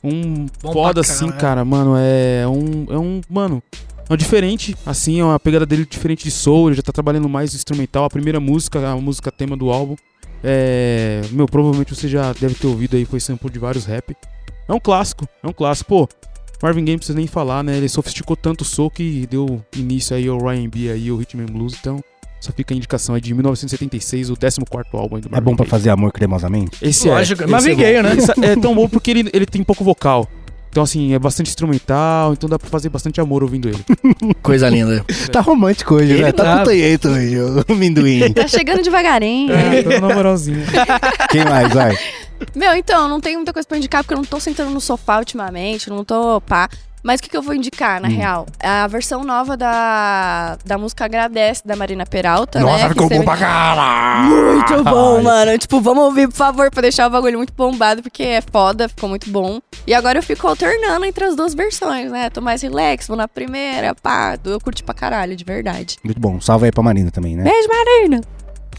Um 0.03 0.47
Bom 0.63 0.73
foda 0.73 1.01
assim, 1.01 1.25
caralho. 1.25 1.39
cara, 1.39 1.63
mano. 1.63 1.93
É 1.95 2.43
um. 2.47 2.87
É 2.89 2.97
um. 2.97 3.21
Mano. 3.29 3.61
É 4.09 4.11
um 4.11 4.17
diferente, 4.17 4.75
assim, 4.83 5.19
é 5.19 5.23
uma 5.23 5.39
pegada 5.39 5.63
dele 5.63 5.85
diferente 5.85 6.23
de 6.23 6.31
soul. 6.31 6.69
Ele 6.69 6.77
já 6.77 6.81
tá 6.81 6.91
trabalhando 6.91 7.29
mais 7.29 7.53
instrumental. 7.53 8.05
A 8.05 8.09
primeira 8.09 8.39
música, 8.39 8.79
a 8.89 8.95
música 8.95 9.31
tema 9.31 9.55
do 9.55 9.69
álbum. 9.69 9.95
É. 10.43 11.21
Meu, 11.29 11.45
provavelmente 11.45 11.93
você 11.95 12.07
já 12.07 12.33
deve 12.33 12.55
ter 12.55 12.65
ouvido 12.65 12.97
aí, 12.97 13.05
foi 13.05 13.19
sample 13.19 13.51
de 13.51 13.59
vários 13.59 13.85
rap. 13.85 14.17
É 14.67 14.73
um 14.73 14.79
clássico, 14.79 15.27
é 15.43 15.47
um 15.47 15.53
clássico. 15.53 15.87
Pô, 15.87 16.09
Marvin 16.61 16.83
Gaye 16.85 16.93
não 16.95 16.99
precisa 16.99 17.17
nem 17.17 17.27
falar, 17.27 17.63
né? 17.63 17.77
Ele 17.77 17.89
sofisticou 17.89 18.35
tanto 18.35 18.61
o 18.61 18.65
soul 18.65 18.89
que 18.89 19.25
deu 19.29 19.63
início 19.75 20.15
aí 20.15 20.27
ao 20.27 20.37
Ryan 20.37 20.69
B 20.69 20.89
aí, 20.91 21.11
o 21.11 21.17
Rhythm 21.17 21.41
and 21.41 21.45
Blues. 21.51 21.75
Então, 21.79 21.99
só 22.39 22.51
fica 22.51 22.73
a 22.73 22.77
indicação 22.77 23.15
aí 23.15 23.21
de 23.21 23.33
1976, 23.33 24.29
o 24.29 24.35
14 24.35 24.59
álbum 24.93 25.19
do 25.19 25.27
É 25.27 25.31
Marvin 25.31 25.45
bom 25.45 25.55
pra 25.55 25.63
Gaye. 25.65 25.69
fazer 25.71 25.89
amor 25.89 26.11
cremosamente? 26.11 26.77
Esse 26.81 27.07
Lógico, 27.07 27.43
é. 27.43 27.47
Marvin 27.47 27.71
é 27.71 27.75
Gaye, 27.75 27.95
bom. 27.97 28.09
né? 28.09 28.15
Esse 28.17 28.45
é 28.45 28.55
tão 28.55 28.75
bom 28.75 28.87
porque 28.87 29.11
ele, 29.11 29.29
ele 29.33 29.45
tem 29.45 29.63
pouco 29.63 29.83
vocal. 29.83 30.27
Então, 30.69 30.83
assim, 30.83 31.13
é 31.13 31.19
bastante 31.19 31.49
instrumental, 31.49 32.31
então 32.31 32.47
dá 32.47 32.57
pra 32.57 32.69
fazer 32.69 32.87
bastante 32.87 33.19
amor 33.19 33.43
ouvindo 33.43 33.67
ele. 33.67 33.83
Coisa 34.41 34.69
linda. 34.69 35.03
Tá 35.29 35.41
romântico 35.41 35.95
hoje, 35.95 36.13
Ele 36.13 36.21
né? 36.23 36.31
Tá 36.31 36.43
tá. 36.45 36.57
putanhento 36.59 37.09
hoje, 37.09 37.35
o 37.41 37.65
amendoim. 37.67 38.31
Tá 38.31 38.47
chegando 38.47 38.81
devagarinho. 38.81 39.51
É, 39.51 39.83
tô 39.83 39.89
na 39.99 40.15
moralzinha. 40.15 40.63
Quem 41.29 41.43
mais, 41.43 41.73
vai? 41.73 41.97
Meu, 42.55 42.75
então, 42.75 43.07
não 43.07 43.19
tem 43.19 43.35
muita 43.35 43.53
coisa 43.53 43.67
pra 43.67 43.77
indicar, 43.77 44.03
porque 44.03 44.13
eu 44.13 44.17
não 44.17 44.25
tô 44.25 44.39
sentando 44.39 44.71
no 44.71 44.81
sofá 44.81 45.17
ultimamente, 45.17 45.89
não 45.89 46.03
tô 46.03 46.41
pá. 46.41 46.69
Mas 47.03 47.19
o 47.19 47.23
que, 47.23 47.29
que 47.29 47.37
eu 47.37 47.41
vou 47.41 47.55
indicar, 47.55 47.99
na 47.99 48.07
real? 48.07 48.45
A 48.59 48.85
versão 48.85 49.23
nova 49.23 49.57
da, 49.57 50.55
da 50.63 50.77
música 50.77 51.05
Agradece, 51.05 51.65
da 51.65 51.75
Marina 51.75 52.05
Peralta, 52.05 52.59
né? 52.59 52.65
Nossa, 52.65 52.89
que 52.89 52.93
ficou 52.93 53.09
bom 53.09 53.23
pra 53.23 53.37
caralho! 53.37 54.29
Muito 54.29 54.83
bom, 54.83 55.21
mano. 55.21 55.57
Tipo, 55.57 55.81
vamos 55.81 56.03
ouvir, 56.03 56.27
por 56.27 56.35
favor, 56.35 56.69
pra 56.69 56.81
deixar 56.81 57.07
o 57.07 57.09
bagulho 57.09 57.39
muito 57.39 57.53
bombado, 57.53 58.03
porque 58.03 58.21
é 58.21 58.41
foda, 58.41 58.87
ficou 58.87 59.09
muito 59.09 59.31
bom. 59.31 59.59
E 59.87 59.95
agora 59.95 60.19
eu 60.19 60.23
fico 60.23 60.47
alternando 60.47 61.03
entre 61.03 61.25
as 61.25 61.35
duas 61.35 61.55
versões, 61.55 62.11
né? 62.11 62.29
Tô 62.29 62.39
mais 62.39 62.61
relax, 62.61 63.07
vou 63.07 63.17
na 63.17 63.27
primeira, 63.27 63.95
pá. 63.95 64.37
Eu 64.45 64.59
curti 64.61 64.83
pra 64.83 64.93
caralho, 64.93 65.35
de 65.35 65.43
verdade. 65.43 65.97
Muito 66.03 66.19
bom. 66.19 66.39
Salve 66.39 66.65
aí 66.65 66.71
pra 66.71 66.83
Marina 66.83 67.09
também, 67.09 67.35
né? 67.35 67.43
Beijo, 67.43 67.67
Marina! 67.67 68.21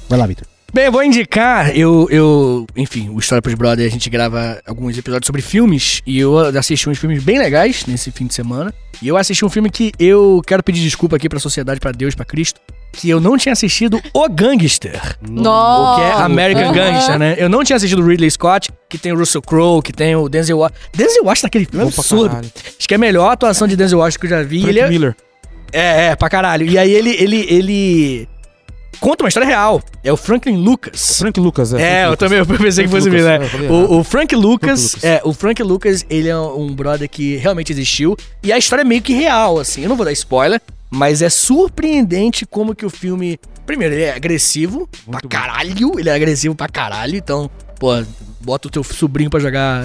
Vai 0.08 0.18
lá, 0.18 0.26
Vitor. 0.26 0.51
Bem, 0.74 0.86
eu 0.86 0.92
vou 0.92 1.02
indicar, 1.04 1.76
eu, 1.76 2.08
eu, 2.10 2.66
enfim, 2.74 3.10
o 3.10 3.18
História 3.18 3.42
pros 3.42 3.54
Brother, 3.54 3.86
a 3.86 3.90
gente 3.90 4.08
grava 4.08 4.58
alguns 4.66 4.96
episódios 4.96 5.26
sobre 5.26 5.42
filmes, 5.42 6.00
e 6.06 6.18
eu 6.18 6.38
assisti 6.38 6.88
uns 6.88 6.96
filmes 6.98 7.22
bem 7.22 7.38
legais 7.38 7.84
nesse 7.84 8.10
fim 8.10 8.26
de 8.26 8.32
semana, 8.32 8.72
e 9.02 9.06
eu 9.06 9.18
assisti 9.18 9.44
um 9.44 9.50
filme 9.50 9.68
que 9.68 9.92
eu 9.98 10.40
quero 10.46 10.62
pedir 10.62 10.80
desculpa 10.80 11.16
aqui 11.16 11.28
pra 11.28 11.38
sociedade, 11.38 11.78
pra 11.78 11.92
Deus, 11.92 12.14
pra 12.14 12.24
Cristo, 12.24 12.58
que 12.90 13.10
eu 13.10 13.20
não 13.20 13.36
tinha 13.36 13.52
assistido 13.52 14.00
O 14.14 14.26
Gangster, 14.30 14.98
Nossa! 15.20 16.00
que 16.00 16.06
é 16.06 16.12
American 16.24 16.64
Aham. 16.64 16.72
Gangster, 16.72 17.18
né? 17.18 17.34
Eu 17.36 17.50
não 17.50 17.62
tinha 17.62 17.76
assistido 17.76 18.00
o 18.02 18.06
Ridley 18.06 18.30
Scott, 18.30 18.70
que 18.88 18.96
tem 18.96 19.12
o 19.12 19.18
Russell 19.18 19.42
Crowe, 19.42 19.82
que 19.82 19.92
tem 19.92 20.16
o 20.16 20.26
Denzel 20.26 20.56
Washington. 20.56 20.80
Denzel 20.96 21.24
Washington 21.24 21.46
naquele 21.48 21.64
filme 21.66 21.82
é 21.82 21.84
Bom 21.84 21.90
pra 21.92 22.00
absurdo. 22.00 22.28
caralho. 22.30 22.52
Acho 22.78 22.88
que 22.88 22.94
é 22.94 22.96
a 22.96 22.98
melhor 22.98 23.30
atuação 23.30 23.68
de 23.68 23.76
Denzel 23.76 23.98
Washington 23.98 24.20
que 24.20 24.26
eu 24.32 24.38
já 24.38 24.42
vi. 24.42 24.60
Frank 24.62 24.70
Ele 24.70 24.80
é, 24.80 24.88
Miller. 24.88 25.16
é, 25.70 26.06
é, 26.06 26.16
pra 26.16 26.30
caralho. 26.30 26.66
E 26.66 26.78
aí 26.78 26.90
ele, 26.92 27.10
ele, 27.18 27.46
ele 27.50 28.28
conta 29.00 29.24
uma 29.24 29.28
história 29.28 29.46
real. 29.46 29.82
É 30.02 30.12
o 30.12 30.16
Franklin 30.16 30.56
Lucas. 30.56 31.18
Frank 31.18 31.38
Lucas, 31.40 31.72
é. 31.74 31.76
É, 31.76 31.80
Frank 31.80 32.02
eu 32.04 32.10
Lucas. 32.10 32.18
também 32.18 32.38
eu 32.38 32.46
pensei 32.46 32.84
que 32.84 32.90
Frank 32.90 33.04
fosse 33.04 33.08
Lucas, 33.10 33.26
é, 33.26 33.38
né? 33.38 33.44
eu 33.44 33.48
falei 33.48 33.68
O, 33.68 33.98
o 33.98 34.04
Frank 34.04 34.34
Lucas, 34.36 34.90
Frank 34.92 35.06
é, 35.06 35.20
o 35.24 35.32
Frank 35.32 35.62
Lucas, 35.62 36.06
ele 36.08 36.28
é 36.28 36.36
um 36.38 36.72
brother 36.74 37.08
que 37.08 37.36
realmente 37.36 37.72
existiu 37.72 38.16
e 38.42 38.52
a 38.52 38.58
história 38.58 38.82
é 38.82 38.84
meio 38.84 39.02
que 39.02 39.12
real, 39.12 39.58
assim. 39.58 39.82
Eu 39.82 39.88
não 39.88 39.96
vou 39.96 40.04
dar 40.04 40.12
spoiler, 40.12 40.60
mas 40.90 41.22
é 41.22 41.28
surpreendente 41.30 42.44
como 42.46 42.74
que 42.74 42.84
o 42.84 42.90
filme, 42.90 43.38
primeiro, 43.64 43.94
ele 43.94 44.04
é 44.04 44.14
agressivo 44.14 44.88
pra 45.10 45.20
bom. 45.22 45.28
caralho, 45.28 45.98
ele 45.98 46.08
é 46.08 46.14
agressivo 46.14 46.54
pra 46.54 46.68
caralho, 46.68 47.16
então, 47.16 47.50
pô, 47.82 48.00
bota 48.40 48.68
o 48.68 48.70
teu 48.70 48.84
sobrinho 48.84 49.28
pra 49.28 49.40
jogar 49.40 49.84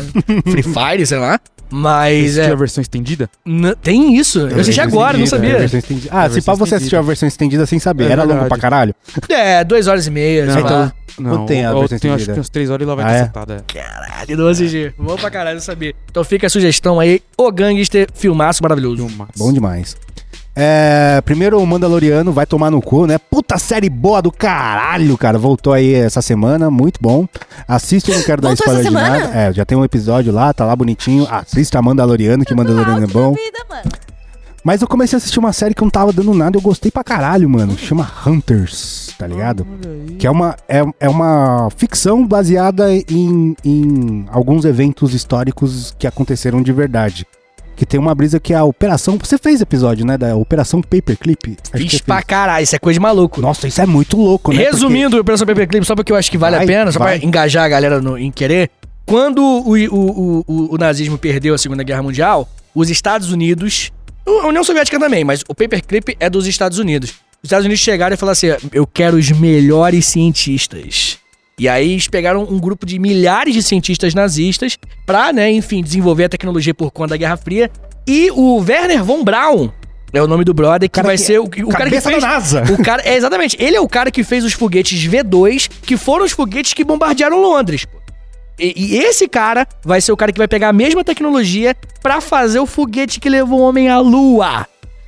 Free 0.52 0.62
Fire, 0.64 1.04
sei 1.08 1.18
lá. 1.18 1.40
Mas 1.70 2.38
Assistiu 2.38 2.44
é, 2.44 2.52
a 2.52 2.56
versão 2.56 2.82
estendida? 2.82 3.30
n- 3.46 3.76
tem 3.76 4.16
isso. 4.16 4.40
Eu 4.40 4.62
assisti 4.62 4.80
agora, 4.80 5.18
não 5.18 5.26
É, 5.26 5.28
sabia. 5.28 5.66
estendida. 5.66 6.10
Ah, 6.12 6.26
É, 6.26 6.30
se 6.30 6.42
pá, 6.42 6.54
você 6.54 6.76
assistiu 6.76 6.98
a 6.98 7.02
versão 7.02 7.28
estendida 7.28 7.66
sem 7.66 7.78
saber. 7.78 8.06
É 8.08 8.12
Era 8.14 8.24
longo 8.24 8.46
pra 8.48 8.58
caralho? 8.58 8.96
É, 9.28 9.64
duas 9.66 9.86
horas 9.88 10.08
e 10.08 10.12
meia, 10.12 10.46
sei 10.50 10.64
Não, 10.64 10.70
lá. 10.70 10.94
Não, 11.20 11.42
Ou 11.42 11.46
tem 11.46 11.66
a 11.66 11.72
eu 11.72 11.80
versão 11.80 12.00
tenho 12.00 12.14
acho 12.14 12.22
estendida? 12.22 12.34
que 12.36 12.40
umas 12.40 12.50
3 12.50 12.70
horas 12.70 12.86
e 12.86 12.88
lá 12.88 12.96
vai 12.96 13.04
Ah, 13.04 13.08
ter 13.10 13.14
é? 13.16 13.26
sentada. 13.26 13.66
É. 13.68 13.80
Caralho, 13.82 14.38
não 14.38 14.48
assisti. 14.48 14.94
Vou 14.98 15.18
pra 15.18 15.30
caralho 15.30 15.60
saber. 15.60 15.94
Então 16.10 16.24
fica 16.24 16.48
a 16.48 16.50
sugestão 16.50 17.02
aí, 17.02 17.22
O 17.38 17.52
Gangster, 17.52 18.08
filmaço 18.14 18.64
maravilhoso. 18.64 19.06
Filmaço. 19.06 19.32
Bom 19.36 19.52
demais. 19.52 19.98
É, 20.60 21.22
primeiro, 21.22 21.62
o 21.62 21.68
Mandaloriano 21.68 22.34
vai 22.34 22.48
tomar 22.48 22.72
no 22.72 22.82
cu, 22.82 23.06
né? 23.06 23.20
Puta 23.20 23.60
série 23.60 23.92
boa 23.92 24.24
do 24.24 24.32
caralho, 24.32 25.16
cara. 25.16 25.38
Voltou 25.38 25.72
aí 25.72 25.94
essa 25.94 26.20
semana, 26.20 26.72
muito 26.72 27.00
bom. 27.00 27.28
Assista, 27.68 28.10
eu 28.10 28.18
não 28.18 28.24
quero 28.24 28.42
dar 28.42 28.50
Voltou 28.50 28.66
spoiler 28.66 28.84
de 28.84 28.90
semana? 28.90 29.20
nada. 29.20 29.40
É, 29.40 29.54
já 29.54 29.64
tem 29.64 29.78
um 29.78 29.86
episódio 29.86 30.34
lá, 30.34 30.52
tá 30.52 30.66
lá 30.66 30.76
bonitinho. 30.76 31.28
Assista 31.30 31.80
Mandaloriano, 31.80 32.44
que 32.44 32.56
Mandaloriano 32.56 33.04
é 33.04 33.08
bom. 33.08 33.34
Vida. 33.34 33.58
Mas 34.64 34.82
eu 34.82 34.88
comecei 34.88 35.16
a 35.16 35.18
assistir 35.18 35.38
uma 35.38 35.54
série 35.54 35.76
que 35.76 35.82
não 35.82 35.90
tava 35.92 36.12
dando 36.12 36.34
nada 36.34 36.58
e 36.58 36.60
eu 36.60 36.62
gostei 36.62 36.90
pra 36.90 37.04
caralho, 37.04 37.48
mano. 37.48 37.78
Chama 37.78 38.12
Hunters, 38.26 39.14
tá 39.18 39.28
ligado? 39.28 39.66
Que 40.18 40.26
é 40.26 40.32
uma, 40.32 40.58
é, 40.68 40.84
é 41.00 41.08
uma 41.08 41.70
ficção 41.78 42.26
baseada 42.28 42.92
em, 42.94 43.56
em 43.64 44.26
alguns 44.30 44.66
eventos 44.66 45.14
históricos 45.14 45.96
que 45.98 46.08
aconteceram 46.08 46.62
de 46.64 46.74
verdade. 46.74 47.26
Que 47.78 47.86
tem 47.86 48.00
uma 48.00 48.14
brisa 48.16 48.40
que 48.40 48.54
é 48.54 48.58
a 48.58 48.64
Operação. 48.64 49.18
Você 49.22 49.38
fez 49.38 49.62
episódio, 49.62 50.04
né? 50.06 50.18
Da 50.18 50.36
Operação 50.36 50.82
Paperclip? 50.82 51.56
Fiz 51.74 52.02
pra 52.02 52.22
caralho, 52.24 52.64
isso 52.64 52.76
é 52.76 52.80
coisa 52.80 52.96
de 52.96 53.02
maluco. 53.02 53.40
Nossa, 53.40 53.68
isso 53.68 53.80
é 53.80 53.86
muito 53.86 54.18
louco, 54.18 54.52
né? 54.52 54.64
Resumindo 54.64 55.16
o 55.16 55.20
Operação 55.22 55.46
Paperclip, 55.48 55.86
só 55.86 55.96
porque 55.96 56.12
eu 56.12 56.16
acho 56.18 56.30
que 56.32 56.38
vale 56.40 56.56
Vai, 56.56 56.66
a 56.66 56.68
pena, 56.68 56.92
só 56.92 56.98
vai. 57.00 57.18
pra 57.20 57.26
engajar 57.28 57.64
a 57.64 57.70
galera 57.70 58.02
no- 58.02 58.18
em 58.18 58.32
querer. 58.32 58.72
Quando 59.06 59.42
o, 59.42 59.72
o, 59.72 59.96
o, 59.96 60.44
o- 60.48 60.74
o 60.74 60.78
nazismo 60.78 61.18
perdeu 61.18 61.54
a 61.54 61.58
Segunda 61.58 61.84
Guerra 61.84 62.02
Mundial, 62.02 62.50
os 62.74 62.90
Estados 62.90 63.32
Unidos, 63.32 63.92
a 64.26 64.48
União 64.48 64.64
Soviética 64.64 65.00
também, 65.00 65.24
mas 65.24 65.42
o 65.48 65.54
Paperclip 65.56 66.18
é 66.20 66.30
dos 66.30 66.48
Estados 66.48 66.80
Unidos. 66.80 67.12
Os 67.44 67.44
Estados 67.48 67.66
Unidos 67.66 67.82
chegaram 67.84 68.16
e 68.16 68.18
falaram 68.18 68.34
assim: 68.34 68.48
eu 68.74 68.88
quero 68.88 69.16
os 69.18 69.32
melhores 69.32 70.08
cientistas. 70.08 71.20
E 71.60 71.68
aí 71.68 71.92
eles 71.94 72.08
pegaram 72.08 72.44
um 72.44 72.60
grupo 72.60 72.86
de 72.86 73.00
milhares 73.00 73.54
de 73.56 73.64
cientistas 73.64 74.14
nazistas 74.14 74.78
pra, 75.08 75.34
né, 75.34 75.52
enfim, 75.52 75.82
desenvolver 75.82 76.26
a 76.26 76.30
tecnologia 76.30 76.74
por 76.74 76.92
conta 76.92 77.10
da 77.10 77.18
Guerra 77.18 77.36
Fria. 77.36 77.72
E 78.08 78.30
o 78.32 78.58
Werner 78.58 79.04
von 79.04 79.24
Braun 79.24 79.70
é 80.14 80.22
o 80.22 80.28
nome 80.28 80.44
do 80.44 80.54
brother 80.54 80.88
que 80.90 81.02
vai 81.02 81.18
que- 81.18 81.24
ser 81.24 81.40
o, 81.40 81.46
o 81.46 81.70
cara 81.70 81.90
que 81.90 82.00
fez 82.00 82.22
da 82.22 82.28
NASA. 82.28 82.64
o 82.72 82.82
cara, 82.84 83.02
é 83.04 83.16
exatamente, 83.18 83.58
ele 83.60 83.76
é 83.76 83.82
o 83.82 83.88
cara 83.90 84.12
que 84.12 84.24
fez 84.24 84.44
os 84.46 84.54
foguetes 84.54 85.00
V2, 85.04 85.70
que 85.82 85.98
foram 85.98 86.26
os 86.26 86.32
foguetes 86.32 86.74
que 86.74 86.84
bombardearam 86.84 87.42
Londres. 87.42 87.88
E, 88.60 88.74
e 88.96 88.98
esse 89.00 89.28
cara 89.28 89.68
vai 89.84 90.00
ser 90.00 90.12
o 90.12 90.18
cara 90.18 90.32
que 90.32 90.38
vai 90.38 90.48
pegar 90.48 90.70
a 90.70 90.74
mesma 90.74 91.04
tecnologia 91.04 91.76
pra 92.02 92.22
fazer 92.22 92.60
o 92.60 92.66
foguete 92.68 93.20
que 93.20 93.30
levou 93.30 93.60
o 93.60 93.64
homem 93.64 93.90
à 93.90 94.00
lua. 94.00 94.66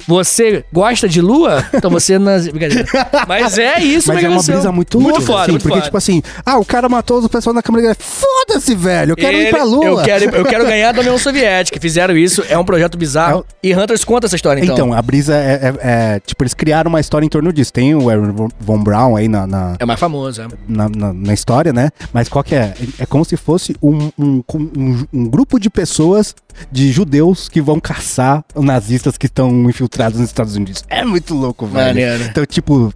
Você 0.09 0.65
gosta 0.73 1.07
de 1.07 1.21
lua? 1.21 1.63
Então 1.71 1.91
você 1.91 2.17
nas... 2.17 2.47
brincadeira. 2.47 2.85
Mas 3.27 3.57
é 3.59 3.79
isso, 3.79 4.07
Mas 4.11 4.23
é 4.23 4.27
uma 4.29 4.41
brisa 4.41 4.71
muito 4.71 4.99
Muito 4.99 5.17
louca. 5.19 5.25
foda, 5.25 5.41
assim, 5.43 5.51
muito 5.51 5.61
porque, 5.61 5.75
foda. 5.75 5.85
tipo 5.85 5.97
assim, 5.97 6.21
ah, 6.43 6.57
o 6.57 6.65
cara 6.65 6.89
matou 6.89 7.23
o 7.23 7.29
pessoal 7.29 7.53
na 7.53 7.61
câmera. 7.61 7.95
Foda-se, 7.99 8.73
velho. 8.73 9.11
Eu 9.11 9.15
quero 9.15 9.37
ir 9.37 9.41
Ele- 9.41 9.49
pra 9.51 9.63
Lua. 9.63 9.85
Eu 9.85 9.97
quero, 10.01 10.35
eu 10.35 10.45
quero 10.45 10.65
ganhar 10.65 10.91
da 10.91 11.01
União 11.01 11.17
Soviética. 11.19 11.79
Fizeram 11.79 12.17
isso, 12.17 12.43
é 12.49 12.57
um 12.57 12.65
projeto 12.65 12.97
bizarro. 12.97 13.45
E 13.61 13.73
Hunters 13.75 14.03
conta 14.03 14.25
essa 14.25 14.35
história, 14.35 14.59
então. 14.61 14.73
Então, 14.73 14.93
a 14.93 15.01
brisa 15.01 15.35
é, 15.35 15.53
é- 15.61 15.87
é- 16.15 16.19
Tipo, 16.25 16.43
eles 16.43 16.53
criaram 16.55 16.89
uma 16.89 16.99
história 16.99 17.23
em 17.25 17.29
torno 17.29 17.53
disso. 17.53 17.71
Tem 17.71 17.93
o 17.93 18.09
Aaron 18.09 18.49
Von 18.59 18.79
Braun 18.83 19.15
aí 19.15 19.27
na, 19.27 19.45
na, 19.45 19.75
É 19.79 19.85
mais 19.85 19.99
famoso, 19.99 20.41
é. 20.41 20.47
na, 20.67 20.89
na- 20.89 21.13
na 21.13 21.33
história, 21.33 21.71
né? 21.71 21.89
Mas 22.11 22.27
qual 22.27 22.43
que 22.43 22.55
é? 22.55 22.73
É 22.97 23.05
como 23.05 23.23
se 23.23 23.37
fosse 23.37 23.75
um, 23.81 24.09
um, 24.17 24.43
um, 24.55 25.05
um 25.13 25.29
grupo 25.29 25.59
de 25.59 25.69
pessoas, 25.69 26.33
de 26.71 26.91
judeus, 26.91 27.49
que 27.49 27.61
vão 27.61 27.79
caçar 27.79 28.43
nazistas 28.55 29.17
que 29.17 29.25
estão 29.25 29.69
infiltrados 29.69 30.19
nos 30.19 30.29
Estados 30.29 30.55
Unidos. 30.55 30.83
É 30.89 31.03
muito 31.03 31.33
louco, 31.33 31.65
velho. 31.65 31.87
Maneiro. 31.87 32.23
Então, 32.23 32.45
tipo, 32.45 32.93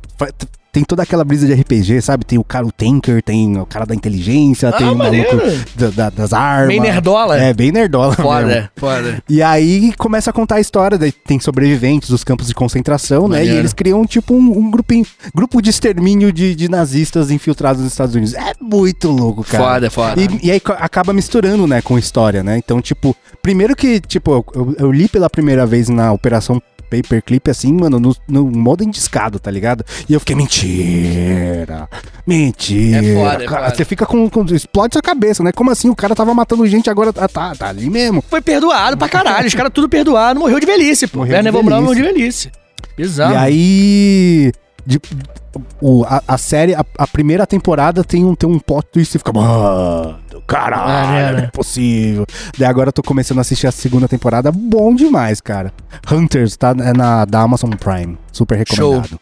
tem 0.74 0.84
toda 0.84 1.04
aquela 1.04 1.24
brisa 1.24 1.45
de 1.48 1.54
RPG, 1.54 2.02
sabe? 2.02 2.26
Tem 2.26 2.38
o 2.40 2.44
cara, 2.44 2.66
o 2.66 2.72
tanker, 2.72 3.22
tem 3.24 3.58
o 3.60 3.66
cara 3.66 3.86
da 3.86 3.94
inteligência, 3.95 4.72
tem 4.74 4.88
o 4.90 4.95
maluco 4.95 5.38
da- 5.76 5.90
da- 5.91 6.10
das 6.10 6.34
armas. 6.34 6.68
Bem 6.68 6.80
nerdola. 6.82 7.40
É, 7.40 7.54
bem 7.54 7.72
nerdola 7.72 8.10
mesmo. 8.10 8.24
Foda, 8.24 8.72
foda. 8.76 9.24
E 9.30 9.41
aí 9.41 9.94
começa 9.98 10.32
a 10.32 10.34
contar 10.34 10.56
a 10.56 10.60
história, 10.60 10.98
daí 10.98 11.12
tem 11.12 11.40
sobreviventes 11.40 12.10
dos 12.10 12.24
campos 12.24 12.48
de 12.48 12.56
concentração, 12.56 13.28
né? 13.28 13.38
Maneiro. 13.38 13.56
E 13.56 13.60
eles 13.60 13.72
criam 13.72 14.04
tipo 14.06 14.34
um, 14.34 14.58
um 14.58 14.72
grupinho, 14.72 15.06
grupo 15.34 15.62
de 15.62 15.70
extermínio 15.70 16.32
de, 16.34 16.56
de 16.56 16.68
nazistas 16.68 17.30
infiltrados 17.30 17.84
nos 17.84 17.91
Estados 17.91 18.16
Unidos. 18.16 18.34
É 18.34 18.54
muito 18.60 19.10
louco, 19.12 19.44
cara. 19.44 19.64
Foda, 19.64 19.90
foda. 19.91 20.20
E, 20.20 20.48
e 20.48 20.52
aí 20.52 20.60
acaba 20.80 21.14
misturando, 21.14 21.68
né, 21.68 21.84
com 21.84 22.00
história, 22.00 22.41
né? 22.44 22.58
Então, 22.58 22.82
tipo, 22.82 23.16
primeiro 23.44 23.76
que, 23.76 24.00
tipo, 24.00 24.44
eu, 24.56 24.76
eu 24.80 24.91
li 24.91 25.08
pela 25.08 25.30
primeira 25.30 25.68
vez 25.68 25.88
na 25.88 26.12
Operação 26.12 26.60
Paperclip, 27.02 27.49
assim, 27.49 27.74
mano, 27.74 27.99
no, 27.99 28.15
no 28.28 28.45
modo 28.52 28.84
indiscado, 28.84 29.40
tá 29.40 29.49
ligado? 29.49 29.84
E 30.07 30.14
eu 30.14 30.20
fiquei, 30.20 30.36
mentira, 30.36 31.88
mentira. 32.26 32.98
É 33.06 33.15
foda, 33.15 33.44
é 33.44 33.48
foda. 33.48 33.76
Você 33.76 33.86
fica 33.86 34.06
com, 34.06 34.30
com- 34.30 34.45
explode 34.45 34.94
sua 34.94 35.02
cabeça, 35.02 35.44
né? 35.44 35.52
Como 35.52 35.72
assim? 35.72 35.90
O 35.90 35.95
cara 35.95 36.15
tava 36.15 36.34
matando 36.34 36.65
gente 36.68 36.90
agora, 36.90 37.11
tá, 37.14 37.28
tá, 37.28 37.56
tá 37.56 37.70
ali 37.70 37.90
mesmo. 37.90 38.24
Foi 38.30 38.41
perdoado 38.41 38.98
pra 38.98 39.10
caralho. 39.10 39.48
Os 39.48 39.56
caras 39.56 39.72
tudo 39.74 39.90
perdoado. 39.90 40.40
Morreu 40.40 40.60
de 40.60 40.65
velhice, 40.65 41.07
pô. 41.07 41.20
Morreu 41.20 41.36
Werner 41.36 41.53
de 41.53 41.64
Braun 41.64 41.82
morreu 41.82 41.95
de 41.95 42.02
velhice. 42.02 42.49
velhice. 42.49 42.52
Bizarro. 42.95 43.34
E 43.34 43.38
aí. 43.38 44.52
De- 44.85 44.99
o, 45.81 46.03
a, 46.05 46.22
a 46.27 46.38
série, 46.38 46.73
a, 46.73 46.84
a 46.97 47.07
primeira 47.07 47.45
temporada 47.45 48.03
tem 48.03 48.26
um, 48.26 48.34
tem 48.35 48.49
um 48.49 48.57
plot 48.60 48.88
twist 48.91 49.10
e 49.10 49.11
você 49.14 49.18
fica, 49.19 49.31
mano, 49.31 50.18
caralho, 50.47 51.07
Maneiro. 51.11 51.38
não 51.38 51.43
é 51.43 51.47
possível. 51.47 52.26
Daí 52.57 52.68
agora 52.68 52.89
eu 52.89 52.93
tô 52.93 53.03
começando 53.03 53.38
a 53.38 53.41
assistir 53.41 53.68
a 53.68 53.72
segunda 53.72 54.07
temporada, 54.07 54.51
bom 54.51 54.93
demais, 54.95 55.39
cara. 55.39 55.72
Hunters, 56.11 56.57
tá? 56.57 56.72
É 56.80 56.91
na, 56.93 57.26
da 57.26 57.41
Amazon 57.41 57.72
Prime. 57.72 58.18
Super 58.31 58.57
recomendado. 58.57 59.19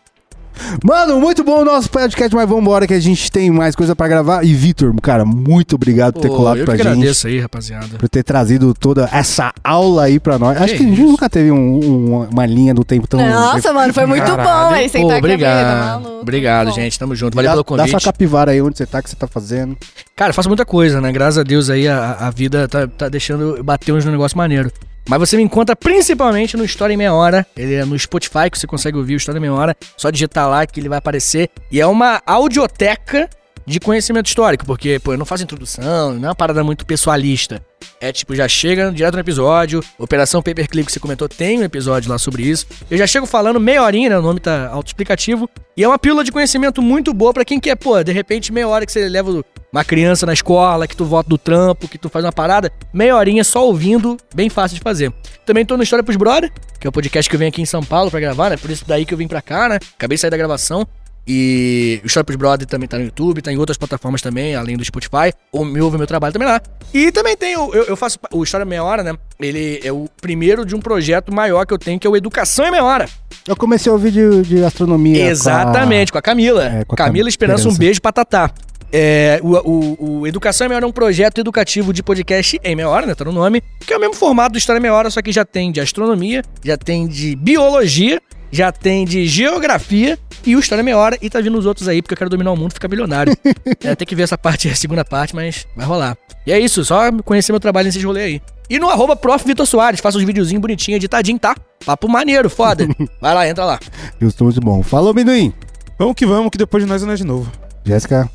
Mano, 0.84 1.19
muito 1.19 1.44
bom 1.44 1.61
o 1.61 1.65
nosso 1.65 1.90
podcast, 1.90 2.36
mas 2.36 2.48
vambora 2.48 2.86
que 2.88 2.94
a 2.94 2.99
gente 2.99 3.32
tem 3.32 3.49
mais 3.49 3.76
coisa 3.76 3.95
pra 3.95 4.07
gravar. 4.07 4.44
E 4.45 4.53
Vitor, 4.53 4.94
cara, 5.02 5.26
muito 5.26 5.76
obrigado 5.76 6.14
por 6.14 6.22
ter 6.22 6.28
Pô, 6.28 6.36
colado 6.38 6.57
eu 6.60 6.65
pra 6.65 6.76
que 6.76 6.84
gente. 6.84 6.91
agradeço 6.94 7.28
aí, 7.28 7.40
rapaziada. 7.40 7.98
Por 7.98 8.07
ter 8.10 8.23
trazido 8.23 8.73
toda 8.73 9.10
essa 9.11 9.53
aula 9.64 10.03
aí 10.03 10.19
pra 10.19 10.38
nós. 10.38 10.57
Acho 10.61 10.73
Que 10.73 10.80
que 10.80 10.86
a 10.86 10.88
gente 10.88 11.02
nunca 11.02 11.30
teve 11.30 11.52
um- 11.52 11.57
um- 11.80 12.28
uma 12.32 12.45
linha 12.45 12.73
do 12.73 12.84
tempo 12.84 13.07
tão. 13.07 13.19
Nossa, 13.19 13.73
mano, 13.73 13.94
foi 13.94 14.06
muito 14.06 14.23
Caralho. 14.26 14.69
bom 14.69 14.76
aí 14.76 14.84
Pô, 14.86 14.90
sentar 14.90 15.02
aqui 15.02 15.11
a 15.11 15.15
vida, 15.15 15.28
obrigado. 15.28 15.86
maluco. 16.03 16.22
Obrigado, 16.22 16.68
Bom. 16.68 16.73
gente. 16.73 16.99
Tamo 16.99 17.15
junto. 17.15 17.36
Valeu 17.36 17.49
dá, 17.49 17.53
pelo 17.53 17.64
Dá 17.64 17.84
convite. 17.84 17.90
sua 17.91 17.99
capivara 18.11 18.52
aí 18.52 18.61
onde 18.61 18.78
você 18.78 18.86
tá, 18.86 19.02
que 19.02 19.10
você 19.10 19.15
tá 19.15 19.28
fazendo. 19.28 19.76
Cara, 20.15 20.30
eu 20.30 20.34
faço 20.36 20.48
muita 20.49 20.65
coisa, 20.65 21.02
né? 21.02 21.11
Graças 21.11 21.38
a 21.40 21.44
Deus 21.44 21.69
aí 21.69 21.88
a, 21.88 22.14
a 22.19 22.30
vida 22.30 22.68
tá, 22.68 22.88
tá 22.88 23.10
deixando 23.10 23.57
eu 23.57 23.64
bater 23.64 23.91
uns 23.91 24.06
negócios 24.06 24.36
maneiro. 24.36 24.72
Mas 25.07 25.19
você 25.19 25.36
me 25.38 25.44
encontra 25.44 25.76
principalmente 25.76 26.56
no 26.56 26.64
História 26.64 26.94
em 26.94 26.98
Meia 26.98 27.14
Hora. 27.14 27.45
Ele 27.56 27.76
é 27.76 27.86
no 27.86 27.98
Spotify, 27.98 28.49
que 28.52 28.57
você 28.57 28.68
consegue 28.68 28.98
ouvir 28.98 29.15
o 29.15 29.18
História 29.18 29.40
em 29.40 29.41
Meia 29.41 29.53
Hora. 29.53 29.76
Só 29.98 30.10
digitar 30.10 30.49
lá 30.49 30.65
que 30.65 30.80
ele 30.80 30.90
vai 30.90 30.98
aparecer. 30.98 31.49
E 31.72 31.82
é 31.82 31.88
uma 31.88 32.22
audioteca 32.26 33.30
de 33.65 33.80
conhecimento 33.80 34.28
histórico, 34.28 34.65
porque, 34.65 34.99
pô, 34.99 35.14
eu 35.14 35.18
não 35.18 35.26
faço 35.26 35.44
introdução, 35.44 36.14
não 36.14 36.26
é 36.26 36.30
uma 36.30 36.36
parada 36.36 36.64
muito 36.64 36.86
pessoalista. 36.86 37.64
É 37.99 38.11
tipo, 38.11 38.36
já 38.36 38.48
chega 38.48 38.91
direto 38.91 39.14
no 39.14 39.19
episódio. 39.19 39.84
Operação 39.98 40.41
Paperclip 40.41 40.88
que 40.88 40.91
você 40.91 40.99
comentou, 40.99 41.30
tem 41.30 41.60
um 41.60 41.64
episódio 41.64 42.10
lá 42.10 42.18
sobre 42.18 42.44
isso. 42.44 42.65
Eu 42.90 42.98
já 42.98 43.06
chego 43.06 43.26
falando 43.26 43.60
meia 43.60 43.84
horinha, 43.84 44.10
né? 44.10 44.18
O 44.18 44.22
nome 44.22 44.40
tá 44.40 44.69
autoexplicativo. 44.69 45.49
E 45.78 45.84
é 45.84 45.88
uma 45.88 45.99
pílula 45.99 46.23
de 46.23 46.32
conhecimento 46.32 46.82
muito 46.82 47.14
boa 47.14 47.34
pra 47.34 47.45
quem 47.45 47.60
quer, 47.60 47.76
pô, 47.76 48.03
de 48.03 48.11
repente, 48.11 48.52
meia 48.52 48.68
hora 48.68 48.86
que 48.86 48.91
você 48.91 49.07
leva 49.07 49.44
uma 49.72 49.84
criança 49.84 50.26
na 50.26 50.34
escola, 50.34 50.85
que 50.88 50.95
tu 50.95 51.06
volta 51.06 51.30
do 51.30 51.38
trampo, 51.38 51.88
que 51.88 51.98
tu 51.98 52.10
faz 52.10 52.26
uma 52.26 52.31
parada, 52.31 52.72
meia 52.93 53.15
horinha 53.15 53.43
só 53.43 53.65
ouvindo, 53.65 54.18
bem 54.35 54.49
fácil 54.49 54.76
de 54.76 54.81
fazer. 54.81 55.14
Também 55.45 55.65
tô 55.65 55.77
no 55.77 55.84
História 55.84 56.03
pros 56.03 56.18
Brother, 56.18 56.52
que 56.80 56.85
é 56.85 56.89
o 56.89 56.91
podcast 56.91 57.30
que 57.30 57.35
eu 57.35 57.39
venho 57.39 57.49
aqui 57.49 57.61
em 57.61 57.65
São 57.65 57.81
Paulo 57.84 58.11
pra 58.11 58.19
gravar, 58.19 58.49
né? 58.49 58.57
Por 58.57 58.69
isso 58.69 58.84
daí 58.85 59.06
que 59.06 59.14
eu 59.14 59.18
vim 59.18 59.27
pra 59.27 59.41
cá, 59.41 59.69
né? 59.69 59.80
Acabei 59.95 60.15
de 60.18 60.22
sair 60.22 60.30
da 60.31 60.38
gravação. 60.38 60.85
E 61.26 62.02
o 62.03 62.07
História 62.07 62.26
pros 62.26 62.35
Brother 62.35 62.68
também 62.68 62.89
tá 62.89 62.98
no 62.98 63.06
YouTube, 63.06 63.41
tá 63.43 63.52
em 63.53 63.57
outras 63.57 63.77
plataformas 63.77 64.22
também, 64.23 64.56
além 64.56 64.76
do 64.76 64.84
Spotify. 64.84 65.31
Ou 65.52 65.64
me 65.64 65.80
ouve 65.80 65.98
meu 65.98 66.07
trabalho 66.07 66.34
também 66.34 66.48
lá. 66.48 66.60
E 66.93 67.11
também 67.11 67.38
tem, 67.38 67.56
o- 67.56 67.73
eu, 67.73 67.84
eu 67.84 67.95
faço 67.95 68.18
o 68.34 68.43
História 68.43 68.65
Meia 68.65 68.84
Hora, 68.84 69.03
né? 69.03 69.14
Ele 69.39 69.80
é 69.84 69.91
o 69.91 70.10
primeiro 70.19 70.65
de 70.65 70.76
um 70.76 70.80
projeto 70.80 71.34
maior 71.34 71.65
que 71.65 71.73
eu 71.73 71.77
tenho, 71.77 71.99
que 71.99 72.07
é 72.07 72.10
o 72.10 72.18
Educação 72.18 72.65
em 72.65 72.72
Meia 72.72 72.84
Hora. 72.84 73.07
Eu 73.48 73.56
comecei 73.56 73.89
a 73.89 73.93
ouvir 73.93 74.11
de, 74.11 74.41
de 74.41 74.64
astronomia. 74.65 75.26
Exatamente, 75.30 76.11
com 76.11 76.18
a, 76.18 76.22
Camila. 76.22 76.65
É, 76.65 76.84
com 76.85 76.95
a 76.95 76.98
Camila 76.98 77.26
Cam- 77.26 77.30
Esperança, 77.30 77.69
um 77.69 77.76
beijo 77.77 78.02
pra 78.02 78.11
Tatá. 78.11 78.52
É, 78.91 79.39
o, 79.41 79.47
o, 79.47 80.19
o 80.19 80.27
Educação 80.27 80.65
em 80.65 80.69
Meia 80.69 80.77
Hora 80.77 80.85
é 80.85 80.89
um 80.89 80.91
projeto 80.91 81.39
educativo 81.39 81.93
de 81.93 82.03
podcast 82.03 82.59
em 82.61 82.76
meia 82.76 82.89
hora, 82.89 83.05
né? 83.05 83.15
Tá 83.15 83.23
no 83.23 83.31
nome. 83.31 83.63
Que 83.80 83.93
é 83.93 83.97
o 83.97 83.99
mesmo 83.99 84.15
formato 84.15 84.53
do 84.53 84.57
História 84.57 84.81
Meia 84.81 84.93
Hora, 84.93 85.09
só 85.09 85.22
que 85.22 85.31
já 85.31 85.45
tem 85.45 85.72
de 85.72 85.80
astronomia, 85.80 86.43
já 86.63 86.77
tem 86.77 87.07
de 87.07 87.35
biologia, 87.35 88.22
já 88.51 88.72
tem 88.72 89.05
de 89.05 89.26
geografia 89.26 90.19
e 90.45 90.55
o 90.55 90.59
História 90.59 90.84
Meia 90.84 90.97
Hora. 90.97 91.18
E 91.22 91.30
tá 91.30 91.39
vindo 91.39 91.57
os 91.57 91.65
outros 91.65 91.88
aí, 91.88 92.01
porque 92.01 92.13
eu 92.13 92.18
quero 92.18 92.30
dominar 92.30 92.51
o 92.51 92.57
mundo 92.57 92.72
e 92.72 92.73
ficar 92.73 92.89
bilionário. 92.89 93.34
é, 93.81 93.95
tem 93.95 94.05
que 94.05 94.15
ver 94.15 94.23
essa 94.23 94.38
parte, 94.38 94.68
a 94.68 94.76
segunda 94.76 95.05
parte, 95.05 95.34
mas 95.34 95.65
vai 95.76 95.85
rolar. 95.85 96.18
E 96.45 96.51
é 96.51 96.59
isso, 96.59 96.84
só 96.84 97.11
conhecer 97.23 97.53
meu 97.53 97.59
trabalho 97.59 97.85
nesses 97.85 98.03
rolês 98.03 98.26
aí. 98.26 98.41
E 98.69 98.80
no 98.80 98.89
arroba 98.89 99.15
Prof. 99.15 99.45
Vitor 99.45 99.65
Soares, 99.65 99.99
faça 99.99 100.18
uns 100.18 100.23
videozinhos 100.23 100.61
bonitinhos, 100.61 100.97
editadinho, 100.97 101.38
tá? 101.38 101.55
Papo 101.85 102.07
maneiro, 102.07 102.49
foda. 102.49 102.88
Vai 103.22 103.34
lá, 103.34 103.47
entra 103.47 103.65
lá. 103.65 103.80
Justo, 104.19 104.43
muito 104.43 104.59
bom. 104.59 104.81
Falou, 104.81 105.13
Minduim. 105.13 105.53
Vamos 105.99 106.15
que 106.15 106.26
vamos, 106.26 106.49
que 106.49 106.57
depois 106.57 106.84
de 106.84 106.89
nós 106.89 107.01
não 107.03 107.11
é 107.11 107.15
de 107.15 107.23
novo. 107.23 107.51
Jéssica. 107.85 108.30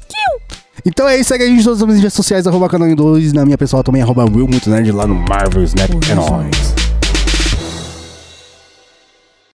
Então 0.85 1.09
é 1.09 1.19
isso, 1.19 1.29
segue 1.29 1.45
a 1.45 1.47
gente 1.47 1.61
em 1.61 1.65
todas 1.65 1.83
as 1.83 1.89
mídias 1.89 2.13
sociais, 2.13 2.47
arroba 2.47 2.69
canal 2.69 2.95
2, 2.95 3.33
na 3.33 3.45
minha 3.45 3.59
pessoal 3.59 3.83
também, 3.83 4.03
arroba 4.03 4.25
Will 4.25 4.47
Muito 4.47 4.69
Nerd 4.71 4.91
lá 4.93 5.07
no 5.07 5.15
Marvel 5.15 5.63
Snap. 5.65 5.91
É 6.11 6.15
nóis. 6.15 6.86